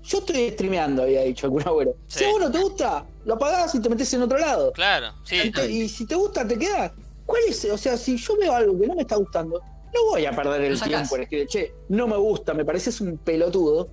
Yo 0.02 0.18
estoy 0.18 0.50
streameando, 0.50 1.02
había 1.02 1.22
dicho 1.22 1.46
el 1.46 1.52
Kun 1.52 1.62
Agüero. 1.62 1.96
Si 2.06 2.24
a 2.24 2.28
vos 2.28 2.40
no 2.40 2.50
te 2.50 2.58
gusta, 2.60 3.04
lo 3.24 3.34
apagás 3.34 3.74
y 3.74 3.80
te 3.80 3.88
metes 3.88 4.12
en 4.14 4.22
otro 4.22 4.38
lado. 4.38 4.72
Claro, 4.72 5.14
sí. 5.24 5.52
y 5.68 5.88
si 5.88 6.06
te 6.06 6.14
gusta, 6.14 6.46
te 6.46 6.58
quedas. 6.58 6.92
¿Cuál 7.26 7.42
es? 7.48 7.64
O 7.64 7.78
sea, 7.78 7.96
si 7.96 8.16
yo 8.16 8.36
veo 8.36 8.52
algo 8.52 8.78
que 8.78 8.86
no 8.86 8.94
me 8.94 9.02
está 9.02 9.16
gustando, 9.16 9.60
no 9.94 10.04
voy 10.10 10.26
a 10.26 10.32
perder 10.32 10.62
el 10.62 10.80
tiempo 10.80 11.16
en 11.16 11.22
escribir, 11.22 11.46
che, 11.46 11.74
no 11.88 12.06
me 12.06 12.16
gusta, 12.16 12.52
me 12.52 12.64
pareces 12.64 13.00
un 13.00 13.16
pelotudo. 13.18 13.88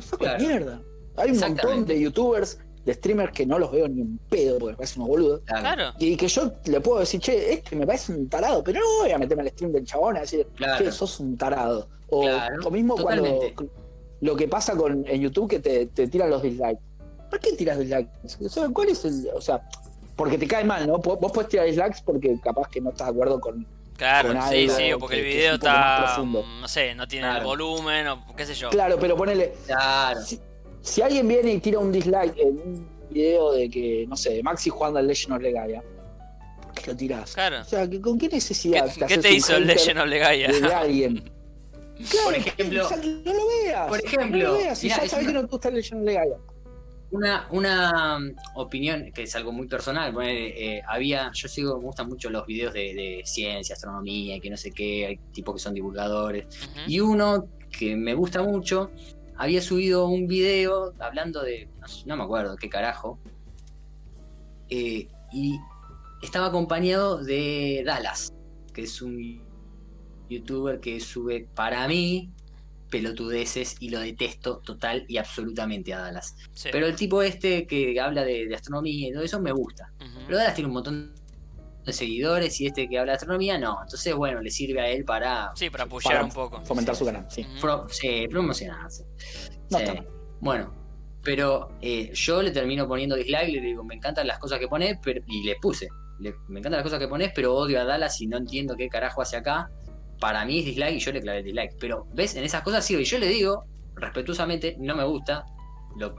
Saco 0.00 0.24
de 0.24 0.38
mierda. 0.38 0.82
Hay 1.16 1.30
un 1.30 1.38
montón 1.38 1.86
de 1.86 1.98
youtubers, 1.98 2.58
de 2.86 2.94
streamers 2.94 3.32
que 3.32 3.44
no 3.44 3.58
los 3.58 3.72
veo 3.72 3.88
ni 3.88 4.00
un 4.00 4.18
pedo 4.30 4.58
porque 4.58 4.72
me 4.72 4.76
parecen 4.76 5.02
unos 5.02 5.08
boludos. 5.08 5.40
Claro. 5.44 5.92
Y 5.98 6.16
que 6.16 6.28
yo 6.28 6.52
le 6.66 6.80
puedo 6.80 7.00
decir, 7.00 7.20
che, 7.20 7.52
este 7.52 7.74
me 7.74 7.84
parece 7.84 8.12
un 8.12 8.28
tarado, 8.28 8.62
pero 8.62 8.78
no 8.80 8.86
voy 9.02 9.10
a 9.10 9.18
meterme 9.18 9.42
al 9.42 9.48
stream 9.50 9.72
del 9.72 9.84
chabón 9.84 10.16
a 10.16 10.20
decir, 10.20 10.46
che, 10.78 10.92
sos 10.92 11.18
un 11.18 11.36
tarado. 11.36 11.88
O 12.08 12.24
lo 12.24 12.70
mismo 12.70 12.96
cuando 12.96 13.40
lo 14.20 14.36
que 14.36 14.46
pasa 14.46 14.76
con 14.76 15.04
en 15.06 15.20
YouTube 15.20 15.50
que 15.50 15.58
te, 15.58 15.86
te 15.86 16.06
tiran 16.06 16.30
los 16.30 16.42
dislikes. 16.42 16.80
¿Por 17.28 17.40
qué 17.40 17.52
tiras 17.54 17.78
dislikes? 17.78 18.08
¿Cuál 18.72 18.88
es 18.88 19.04
el.? 19.04 19.28
O 19.34 19.40
sea, 19.40 19.60
porque 20.14 20.38
te 20.38 20.46
cae 20.46 20.64
mal, 20.64 20.86
¿no? 20.86 20.98
Vos 20.98 21.32
puedes 21.34 21.50
tirar 21.50 21.66
dislikes 21.66 21.98
porque 22.04 22.38
capaz 22.40 22.68
que 22.68 22.80
no 22.80 22.90
estás 22.90 23.08
de 23.08 23.12
acuerdo 23.12 23.40
con. 23.40 23.66
Claro, 23.96 24.32
sí, 24.48 24.68
sí, 24.68 24.92
o 24.92 24.98
porque 25.00 25.18
el 25.18 25.24
video 25.24 25.54
está. 25.54 26.18
No 26.18 26.68
sé, 26.68 26.94
no 26.94 27.08
tiene 27.08 27.36
el 27.36 27.42
volumen 27.42 28.06
o 28.06 28.36
qué 28.36 28.46
sé 28.46 28.54
yo. 28.54 28.70
Claro, 28.70 28.96
pero 29.00 29.16
ponele. 29.16 29.54
Claro. 29.66 30.20
Si, 30.20 30.40
alguien 31.02 31.26
viene 31.28 31.52
y 31.52 31.60
tira 31.60 31.78
un 31.78 31.92
dislike 31.92 32.38
en 32.38 32.48
un 32.48 32.88
video 33.10 33.52
de 33.52 33.68
que, 33.68 34.06
no 34.08 34.16
sé, 34.16 34.42
Maxi 34.42 34.70
jugando 34.70 34.98
al 34.98 35.06
Legend 35.06 35.34
of 35.34 35.42
Legaia. 35.42 35.82
¿Por 36.62 36.72
qué 36.74 36.90
lo 36.90 36.96
tirás? 36.96 37.32
Claro. 37.34 37.60
O 37.60 37.64
sea, 37.64 37.88
¿con 38.00 38.18
qué 38.18 38.28
necesidad? 38.28 38.92
¿Qué, 38.92 39.06
¿qué 39.06 39.18
te 39.18 39.32
hizo 39.32 39.56
el 39.56 39.66
Legend 39.66 40.00
of 40.00 40.06
Legaia? 40.06 40.52
De 40.52 40.74
alguien. 40.74 41.32
Claro, 42.10 42.26
por 42.26 42.34
ejemplo, 42.34 42.90
no 43.24 43.32
lo 43.32 43.46
veas. 43.46 43.88
Por 43.88 44.04
ejemplo, 44.04 44.38
no 44.38 44.52
lo 44.52 44.58
veas. 44.58 44.78
Si 44.78 44.90
ya 44.90 45.08
sabes 45.08 45.26
que 45.28 45.32
no 45.32 45.40
te 45.40 45.46
gusta 45.46 45.68
el 45.70 45.76
Legend 45.76 46.02
of 46.02 46.06
Legaia 46.06 46.36
una, 47.10 47.46
una 47.50 48.16
um, 48.18 48.34
opinión 48.54 49.12
que 49.12 49.22
es 49.22 49.36
algo 49.36 49.52
muy 49.52 49.66
personal. 49.66 50.14
Eh, 50.22 50.82
había, 50.86 51.30
yo 51.32 51.48
sigo, 51.48 51.78
me 51.78 51.84
gustan 51.84 52.08
mucho 52.08 52.30
los 52.30 52.46
videos 52.46 52.74
de, 52.74 53.22
ciencia, 53.24 53.74
astronomía, 53.74 54.40
que 54.40 54.50
no 54.50 54.56
sé 54.56 54.72
qué, 54.72 55.06
hay 55.06 55.16
tipos 55.32 55.54
que 55.54 55.60
son 55.60 55.74
divulgadores. 55.74 56.46
Y 56.86 57.00
uno 57.00 57.48
que 57.70 57.96
me 57.96 58.14
gusta 58.14 58.42
mucho, 58.42 58.90
había 59.36 59.60
subido 59.60 60.06
un 60.08 60.26
video 60.26 60.94
hablando 60.98 61.42
de, 61.42 61.68
no, 62.04 62.16
me 62.16 62.24
acuerdo 62.24 62.56
qué 62.56 62.68
carajo, 62.68 63.18
eh, 64.68 65.08
y 65.32 65.58
estaba 66.22 66.46
acompañado 66.46 67.22
de 67.22 67.82
Dallas, 67.84 68.32
que 68.72 68.82
es 68.82 69.02
un 69.02 69.42
youtuber 70.28 70.80
que 70.80 71.00
sube 71.00 71.48
para 71.54 71.86
mí 71.86 72.30
pelotudeces 72.90 73.76
y 73.80 73.90
lo 73.90 74.00
detesto 74.00 74.58
total 74.58 75.04
y 75.08 75.18
absolutamente 75.18 75.92
a 75.92 76.00
Dallas. 76.00 76.36
Pero 76.70 76.86
el 76.86 76.96
tipo 76.96 77.22
este 77.22 77.66
que 77.66 77.98
habla 78.00 78.24
de, 78.24 78.52
astronomía 78.54 79.08
y 79.08 79.12
todo 79.12 79.22
eso 79.22 79.40
me 79.40 79.52
gusta. 79.52 79.92
Pero 80.26 80.38
Dallas 80.38 80.54
tiene 80.54 80.68
un 80.68 80.74
montón 80.74 81.14
de 81.86 81.92
seguidores 81.92 82.60
y 82.60 82.66
este 82.66 82.88
que 82.88 82.98
habla 82.98 83.12
de 83.12 83.16
astronomía 83.16 83.58
no. 83.58 83.78
Entonces, 83.82 84.14
bueno, 84.14 84.42
le 84.42 84.50
sirve 84.50 84.80
a 84.80 84.88
él 84.88 85.04
para... 85.04 85.52
Sí, 85.54 85.70
para 85.70 85.84
apoyar 85.84 86.22
un 86.22 86.30
poco. 86.30 86.60
Fomentar 86.64 86.94
su 86.96 87.06
canal, 87.06 87.26
sí. 87.30 87.46
sí, 87.88 88.28
promocionarse. 88.28 89.06
bueno, 90.40 90.74
pero 91.22 91.70
eh, 91.80 92.10
yo 92.12 92.42
le 92.42 92.50
termino 92.50 92.86
poniendo 92.86 93.16
dislike, 93.16 93.52
le 93.52 93.60
digo, 93.60 93.84
me 93.84 93.94
encantan 93.94 94.26
las 94.26 94.38
cosas 94.38 94.58
que 94.58 94.68
pones, 94.68 94.98
pero, 95.02 95.20
y 95.26 95.44
le 95.44 95.56
puse, 95.62 95.88
me 96.18 96.58
encantan 96.58 96.72
las 96.72 96.82
cosas 96.82 96.98
que 96.98 97.08
pones, 97.08 97.32
pero 97.34 97.54
odio 97.54 97.80
a 97.80 97.84
Dallas 97.84 98.20
y 98.20 98.26
no 98.26 98.36
entiendo 98.36 98.74
qué 98.76 98.88
carajo 98.88 99.22
hace 99.22 99.36
acá 99.36 99.70
para 100.20 100.44
mí 100.44 100.60
es 100.60 100.64
dislike 100.64 100.96
y 100.96 100.98
yo 100.98 101.12
le 101.12 101.20
clavé 101.20 101.42
dislike. 101.42 101.76
Pero, 101.78 102.06
¿ves? 102.14 102.34
En 102.36 102.44
esas 102.44 102.62
cosas 102.62 102.84
sí, 102.84 102.96
y 102.96 103.04
yo 103.04 103.18
le 103.18 103.28
digo, 103.28 103.66
respetuosamente, 103.94 104.76
no 104.78 104.96
me 104.96 105.04
gusta 105.04 105.44
lo, 105.96 106.14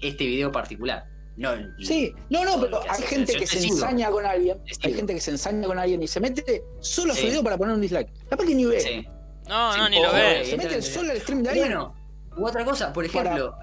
este 0.00 0.26
video 0.26 0.52
particular. 0.52 1.04
No, 1.36 1.50
sí, 1.78 2.14
no, 2.30 2.44
no, 2.44 2.60
pero 2.60 2.80
hay 2.88 3.02
gente 3.02 3.34
que 3.34 3.46
se 3.46 3.66
ensaña 3.66 4.10
con 4.10 4.24
alguien, 4.24 4.58
hay 4.82 4.94
gente 4.94 5.14
que 5.14 5.20
se 5.20 5.32
ensaña 5.32 5.66
con 5.66 5.78
alguien 5.78 6.02
y 6.02 6.08
se 6.08 6.18
mete 6.18 6.64
solo 6.80 7.12
a 7.12 7.16
su 7.16 7.26
video 7.26 7.44
para 7.44 7.58
poner 7.58 7.74
un 7.74 7.80
dislike. 7.80 8.10
Capaz 8.28 8.46
que 8.46 8.54
ni 8.54 8.64
ve. 8.64 9.06
No, 9.46 9.76
no, 9.76 9.88
ni 9.88 10.02
lo 10.02 10.12
ve. 10.12 10.44
Se 10.44 10.56
mete 10.56 10.80
solo 10.80 11.12
al 11.12 11.20
stream 11.20 11.42
de 11.42 11.50
alguien. 11.50 11.68
Bueno, 11.68 11.94
u 12.36 12.46
otra 12.46 12.64
cosa, 12.64 12.92
por 12.92 13.04
ejemplo, 13.04 13.54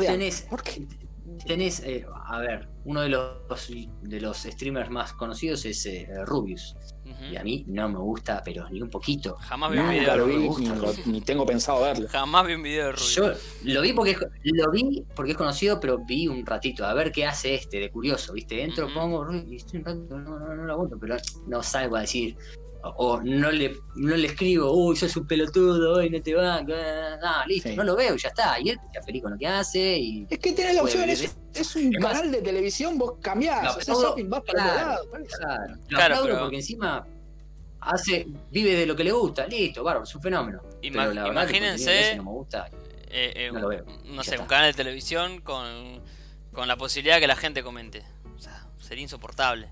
tenés, 0.00 0.42
¿Por 0.42 0.62
qué? 0.62 0.86
tenés 1.46 1.80
eh, 1.80 2.06
a 2.26 2.38
ver, 2.40 2.68
uno 2.84 3.02
de 3.02 3.08
los 3.08 3.70
de 4.02 4.20
los 4.20 4.38
streamers 4.38 4.90
más 4.90 5.12
conocidos 5.14 5.64
es 5.64 5.86
eh, 5.86 6.08
Rubius. 6.24 6.76
Y 7.30 7.36
a 7.36 7.42
mí 7.42 7.64
no 7.66 7.88
me 7.88 7.98
gusta, 7.98 8.42
pero 8.44 8.68
ni 8.70 8.80
un 8.80 8.90
poquito. 8.90 9.36
Jamás 9.36 9.72
vi 9.72 9.78
un 9.78 9.90
video 9.90 10.26
de. 10.26 11.02
Ni, 11.06 11.20
tengo 11.20 11.44
pensado 11.44 11.82
verlo. 11.82 12.08
Jamás 12.08 12.46
vi 12.46 12.54
un 12.54 12.62
video 12.62 12.92
de. 12.92 12.98
Yo 13.14 13.32
lo 13.64 13.80
vi 13.82 13.92
porque 13.92 14.16
lo 14.42 14.70
vi 14.70 15.04
porque 15.14 15.32
es 15.32 15.36
conocido, 15.36 15.80
pero 15.80 15.98
vi 15.98 16.28
un 16.28 16.44
ratito 16.44 16.84
a 16.84 16.94
ver 16.94 17.12
qué 17.12 17.26
hace 17.26 17.54
este, 17.54 17.80
de 17.80 17.90
curioso, 17.90 18.32
¿viste? 18.32 18.62
Entro, 18.62 18.92
pongo 18.92 19.26
y 19.32 19.56
estoy 19.56 19.80
un 19.80 19.84
rato, 19.84 20.18
no, 20.18 20.38
no, 20.38 20.54
no 20.54 20.64
lo 20.64 20.72
aguanto, 20.72 20.98
pero 20.98 21.16
no 21.46 21.62
salgo 21.62 21.96
a 21.96 22.00
decir, 22.00 22.36
o 22.82 23.20
no 23.22 23.50
le, 23.50 23.76
no 23.96 24.16
le 24.16 24.26
escribo, 24.28 24.72
uy, 24.72 24.96
sos 24.96 25.16
un 25.16 25.26
pelotudo, 25.26 25.94
hoy 25.94 26.10
no 26.10 26.22
te 26.22 26.34
va, 26.34 26.62
no, 26.62 27.46
listo, 27.46 27.70
no 27.74 27.84
lo 27.84 27.96
veo 27.96 28.14
y 28.14 28.18
ya 28.18 28.28
está. 28.28 28.60
Y 28.60 28.70
él 28.70 28.78
está 28.86 29.02
feliz 29.02 29.22
con 29.22 29.32
lo 29.32 29.38
que 29.38 29.46
hace. 29.46 29.98
Y 29.98 30.26
es 30.28 30.38
que 30.38 30.52
tenés 30.52 30.74
la 30.74 30.82
opción, 30.82 31.08
es, 31.08 31.36
es, 31.54 31.76
un 31.76 31.92
canal 31.92 32.30
de 32.30 32.40
televisión, 32.40 32.96
vos 32.98 33.14
cambiás, 33.20 33.76
haces 33.76 33.88
shopping, 33.88 34.28
vas 34.28 34.42
para 34.42 34.62
claro, 34.62 34.88
lado. 34.88 35.08
Claro, 35.38 35.74
claro 35.88 36.16
pero... 36.22 36.38
porque 36.40 36.56
encima 36.56 37.06
hace, 37.80 38.26
vive 38.50 38.74
de 38.74 38.86
lo 38.86 38.94
que 38.94 39.04
le 39.04 39.12
gusta, 39.12 39.46
listo, 39.46 39.82
bárbaro, 39.82 40.04
es 40.04 40.14
un 40.14 40.22
fenómeno. 40.22 40.62
imagínense, 40.82 42.16
no, 42.16 42.24
me 42.24 42.30
gusta, 42.30 42.68
eh, 43.08 43.32
eh, 43.34 43.50
no, 43.52 43.60
lo 43.60 43.68
veo, 43.68 43.84
no 44.04 44.22
sé, 44.22 44.38
un 44.38 44.46
canal 44.46 44.66
de 44.72 44.76
televisión 44.76 45.40
con, 45.40 46.00
con 46.52 46.68
la 46.68 46.76
posibilidad 46.76 47.16
de 47.16 47.22
que 47.22 47.26
la 47.26 47.36
gente 47.36 47.62
comente. 47.62 48.04
O 48.36 48.40
sea, 48.40 48.66
sería 48.78 49.02
insoportable. 49.02 49.70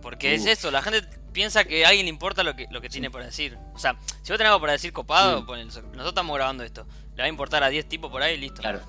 Porque 0.00 0.34
es 0.34 0.46
eso, 0.46 0.70
la 0.70 0.82
gente 0.82 1.02
piensa 1.32 1.64
que 1.64 1.84
a 1.84 1.88
alguien 1.88 2.06
le 2.06 2.10
importa 2.10 2.42
lo 2.42 2.54
que, 2.56 2.66
lo 2.70 2.80
que 2.80 2.88
tiene 2.88 3.10
por 3.10 3.22
decir. 3.22 3.58
O 3.74 3.78
sea, 3.78 3.96
si 4.22 4.32
vos 4.32 4.38
tenés 4.38 4.48
algo 4.48 4.60
para 4.60 4.72
decir 4.72 4.92
copado, 4.92 5.42
nosotros 5.42 6.08
estamos 6.08 6.36
grabando 6.36 6.64
esto. 6.64 6.86
Le 7.14 7.22
va 7.22 7.24
a 7.24 7.28
importar 7.28 7.62
a 7.62 7.68
10 7.68 7.88
tipos 7.88 8.10
por 8.10 8.22
ahí 8.22 8.34
y 8.34 8.38
listo. 8.38 8.60
Claro. 8.60 8.80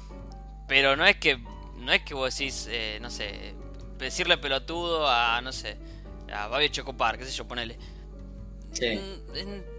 Pero 0.68 0.96
no 0.96 1.06
es 1.06 1.18
que 1.18 1.40
no 1.80 1.92
es 1.92 2.04
que 2.04 2.14
vos 2.14 2.38
decís, 2.38 2.68
eh, 2.70 3.00
no 3.02 3.10
sé, 3.10 3.56
decirle 3.98 4.38
pelotudo 4.38 5.08
a, 5.08 5.42
no 5.42 5.52
sé, 5.52 5.78
a 6.32 6.48
Babi 6.48 6.70
Chocopar, 6.70 7.18
qué 7.18 7.26
sé 7.26 7.32
yo, 7.32 7.48
ponele. 7.48 7.78
Sí. 8.72 9.00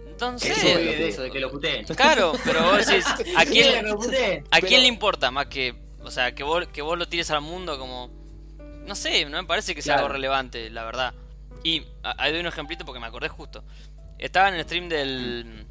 Entonces. 0.07 0.63
de 0.63 1.07
eso, 1.07 1.23
de 1.23 1.31
que 1.31 1.39
lo 1.39 1.49
puteen. 1.49 1.85
Claro, 1.85 2.33
pero 2.43 2.63
vos 2.63 2.85
decís, 2.85 3.05
¿a 3.37 3.45
quién, 3.45 3.85
¿a 4.51 4.61
quién 4.61 4.81
le 4.81 4.87
importa 4.87 5.31
más 5.31 5.47
que, 5.47 5.75
o 6.03 6.11
sea, 6.11 6.33
que 6.33 6.43
vos, 6.43 6.67
que 6.67 6.81
vos 6.81 6.97
lo 6.97 7.07
tires 7.07 7.31
al 7.31 7.41
mundo 7.41 7.77
como. 7.79 8.09
No 8.85 8.95
sé, 8.95 9.25
no 9.25 9.41
me 9.41 9.47
parece 9.47 9.75
que 9.75 9.81
sea 9.81 9.95
algo 9.95 10.09
relevante, 10.09 10.69
la 10.69 10.83
verdad. 10.83 11.13
Y 11.63 11.85
ahí 12.03 12.31
doy 12.31 12.41
un 12.41 12.47
ejemplito 12.47 12.85
porque 12.85 12.99
me 12.99 13.07
acordé 13.07 13.29
justo. 13.29 13.63
Estaba 14.17 14.49
en 14.49 14.55
el 14.55 14.63
stream 14.63 14.89
del 14.89 15.65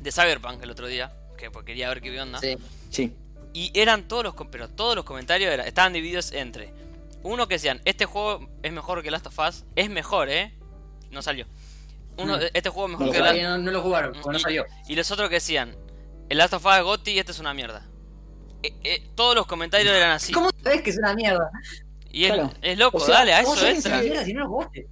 de 0.00 0.12
Cyberpunk 0.12 0.62
el 0.62 0.70
otro 0.70 0.86
día, 0.86 1.12
que 1.36 1.50
pues, 1.50 1.64
quería 1.64 1.88
ver 1.88 2.00
qué 2.00 2.20
onda. 2.20 2.38
Sí. 2.40 2.56
sí. 2.90 3.14
Y 3.52 3.70
eran 3.78 4.06
todos 4.08 4.24
los 4.24 4.34
pero 4.50 4.68
todos 4.68 4.94
los 4.94 5.04
comentarios 5.04 5.52
estaban 5.66 5.92
divididos 5.92 6.32
entre 6.32 6.72
uno 7.22 7.48
que 7.48 7.54
decían, 7.54 7.80
"Este 7.84 8.04
juego 8.04 8.48
es 8.62 8.72
mejor 8.72 9.02
que 9.02 9.10
Last 9.10 9.26
of 9.26 9.38
Us, 9.38 9.64
es 9.74 9.90
mejor, 9.90 10.28
¿eh?" 10.28 10.52
no 11.10 11.22
salió. 11.22 11.46
Uno, 12.18 12.36
No. 12.36 12.42
Este 12.52 12.68
juego 12.68 12.86
es 12.88 12.90
mejor 12.92 13.06
No, 13.06 13.12
que 13.12 13.18
Todavía 13.18 13.42
la... 13.44 13.56
no, 13.56 13.64
no 13.64 13.70
lo 13.70 13.80
jugaron, 13.82 14.12
porque 14.12 14.28
no 14.30 14.38
Y- 14.38 14.42
salió. 14.42 14.64
Y 14.88 14.94
los 14.96 15.10
otros 15.10 15.28
que 15.28 15.36
decían, 15.36 15.74
el 16.28 16.38
Last 16.38 16.52
of 16.54 16.64
Us 16.66 16.82
Gotti 16.82 17.12
y 17.12 17.18
este 17.18 17.32
es 17.32 17.38
una 17.38 17.54
mierda. 17.54 17.86
Eh, 18.62 18.74
eh, 18.84 19.02
todos 19.14 19.34
los 19.34 19.46
comentarios 19.46 19.92
eran 19.94 20.10
así. 20.10 20.32
¿Cómo 20.32 20.50
sabés 20.62 20.82
que 20.82 20.90
es 20.90 20.98
una 20.98 21.14
mierda? 21.14 21.50
Y 22.10 22.24
es, 22.24 22.32
Claro. 22.32 22.52
es 22.60 22.76
loco, 22.78 22.98
O 22.98 23.00
sea, 23.00 23.16
dale, 23.18 23.32
a 23.34 23.40
eso 23.40 23.54
es. 23.66 23.86
Es 23.86 24.24
si 24.24 24.32
no 24.34 24.40
lo 24.40 24.48
jugaste. 24.48 24.86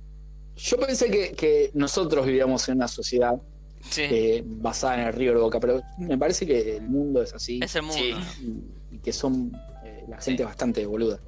Yo 0.56 0.76
pensé 0.78 1.10
que, 1.10 1.32
que 1.32 1.70
nosotros 1.74 2.24
vivíamos 2.26 2.68
en 2.68 2.76
una 2.76 2.88
sociedad 2.88 3.34
Sí, 3.90 4.02
eh, 4.02 4.42
basada 4.44 5.00
en 5.00 5.06
el 5.08 5.12
río 5.12 5.32
de 5.34 5.38
Boca, 5.40 5.60
pero 5.60 5.80
me 5.98 6.18
parece 6.18 6.44
que 6.44 6.76
el 6.78 6.88
mundo 6.88 7.22
es 7.22 7.32
así 7.34 7.60
es 7.62 7.76
el 7.76 7.82
mundo. 7.82 7.96
Sí. 8.02 8.14
y, 8.90 8.96
y 8.96 8.98
que 8.98 9.12
son 9.12 9.52
eh, 9.84 10.04
la 10.08 10.20
Sí. 10.20 10.30
gente 10.30 10.44
bastante 10.44 10.84
boluda. 10.86 11.20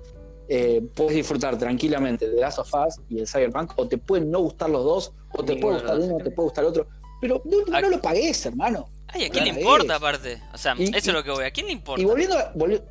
Eh, 0.48 0.82
puedes 0.94 1.14
disfrutar 1.14 1.56
tranquilamente 1.58 2.28
de 2.28 2.40
Last 2.40 2.58
of 2.58 2.72
Us 2.74 2.96
y 3.10 3.20
el 3.20 3.28
Cyberpunk, 3.28 3.72
o 3.76 3.86
te 3.86 3.98
pueden 3.98 4.30
no 4.30 4.40
gustar 4.40 4.70
los 4.70 4.82
dos, 4.84 5.12
o 5.30 5.44
te 5.44 5.54
puede 5.56 5.74
gustar 5.74 5.98
uno, 6.00 6.14
o 6.16 6.18
sí. 6.18 6.24
te 6.24 6.30
puede 6.30 6.46
gustar 6.46 6.64
el 6.64 6.70
otro. 6.70 6.88
Pero 7.20 7.42
no, 7.44 7.80
no 7.80 7.88
lo 7.90 8.00
pagues, 8.02 8.44
hermano. 8.46 8.88
Ay, 9.08 9.24
¿a 9.26 9.30
quién 9.30 9.44
le 9.44 9.50
importa 9.60 9.94
aparte? 9.96 10.42
O 10.52 10.58
sea, 10.58 10.74
Y- 10.76 10.84
eso 10.84 10.92
y- 10.94 10.96
es 10.98 11.06
lo 11.12 11.22
que 11.22 11.30
voy. 11.30 11.44
¿A 11.44 11.50
quién 11.52 11.66
le 11.66 11.72
importa? 11.72 12.00
Y 12.02 12.04
volviendo, 12.06 12.36
a- 12.38 12.52
volvi- 12.54 12.82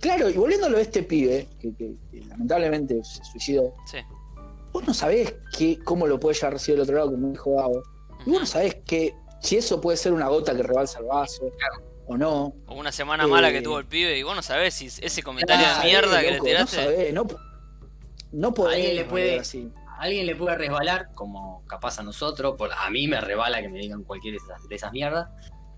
claro, 0.00 0.30
y 0.30 0.34
volviéndolo 0.34 0.78
a 0.78 0.80
este 0.80 1.02
pibe, 1.02 1.46
que, 1.60 1.74
que- 1.74 1.94
que 2.10 2.20
lamentablemente 2.26 3.02
se 3.04 3.22
suicidó, 3.24 3.74
Sí. 3.90 3.98
Vos 4.74 4.86
no 4.86 4.92
sabés 4.92 5.36
qué, 5.56 5.78
cómo 5.84 6.06
lo 6.06 6.18
puede 6.20 6.34
llegar 6.34 6.48
a 6.48 6.54
recibir 6.54 6.78
el 6.78 6.82
otro 6.82 6.96
lado, 6.96 7.10
como 7.12 7.28
dijo 7.30 7.54
Gabo. 7.56 7.82
Y 8.26 8.30
vos 8.30 8.40
no 8.40 8.46
sabés 8.46 8.74
que, 8.84 9.14
si 9.40 9.56
eso 9.56 9.80
puede 9.80 9.96
ser 9.96 10.12
una 10.12 10.28
gota 10.28 10.54
que 10.54 10.62
rebalsa 10.62 10.98
el 10.98 11.04
vaso 11.06 11.50
o 12.06 12.16
no. 12.18 12.54
O 12.66 12.74
una 12.74 12.90
semana 12.92 13.24
Eh, 13.24 13.26
mala 13.28 13.50
que 13.52 13.62
tuvo 13.62 13.78
el 13.78 13.86
pibe 13.86 14.18
y 14.18 14.22
vos 14.24 14.34
no 14.36 14.42
sabés 14.42 14.74
si 14.74 14.86
ese 14.86 15.22
comentario 15.22 15.64
Claro, 15.64 15.80
de 15.80 15.86
mierda 15.86 16.20
que 16.22 16.30
le 16.32 16.40
tiraste. 16.40 16.76
No 16.76 16.82
sabés, 16.82 17.14
no, 17.14 17.26
no 18.32 18.52
podés 18.52 18.74
Alguien 18.76 18.96
le 18.96 19.04
puede- 19.04 19.24
volver 19.26 19.40
así. 19.40 19.70
A 19.96 20.02
alguien 20.02 20.26
le 20.26 20.34
puede 20.34 20.56
resbalar, 20.56 21.10
como 21.14 21.64
capaz 21.66 22.00
a 22.00 22.02
nosotros, 22.02 22.56
por, 22.58 22.70
a 22.72 22.90
mí 22.90 23.06
me 23.06 23.20
resbala 23.20 23.62
que 23.62 23.68
me 23.68 23.78
digan 23.78 24.02
cualquier 24.02 24.32
de 24.32 24.38
esas, 24.38 24.68
de 24.68 24.74
esas 24.74 24.92
mierdas. 24.92 25.28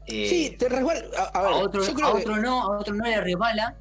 Eh, 0.06 0.26
Sí, 0.28 0.56
te 0.56 0.68
resbala. 0.70 1.00
A, 1.18 1.38
a 1.38 1.42
ver, 1.42 1.52
a 1.52 1.56
otro, 1.56 1.82
yo 1.84 1.92
a 1.92 1.94
que- 1.94 2.22
otro 2.22 2.36
no, 2.38 2.62
a 2.62 2.78
otro 2.78 2.94
no 2.94 3.04
le 3.04 3.20
resbala 3.20 3.76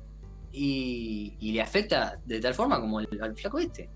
y, 0.51 1.37
y 1.39 1.51
le 1.53 1.61
afecta 1.61 2.19
de 2.25 2.41
tal 2.41 2.53
forma 2.53 2.81
como 2.81 2.99
el- 2.99 3.07
al 3.21 3.33
flaco 3.35 3.59
este. 3.59 3.89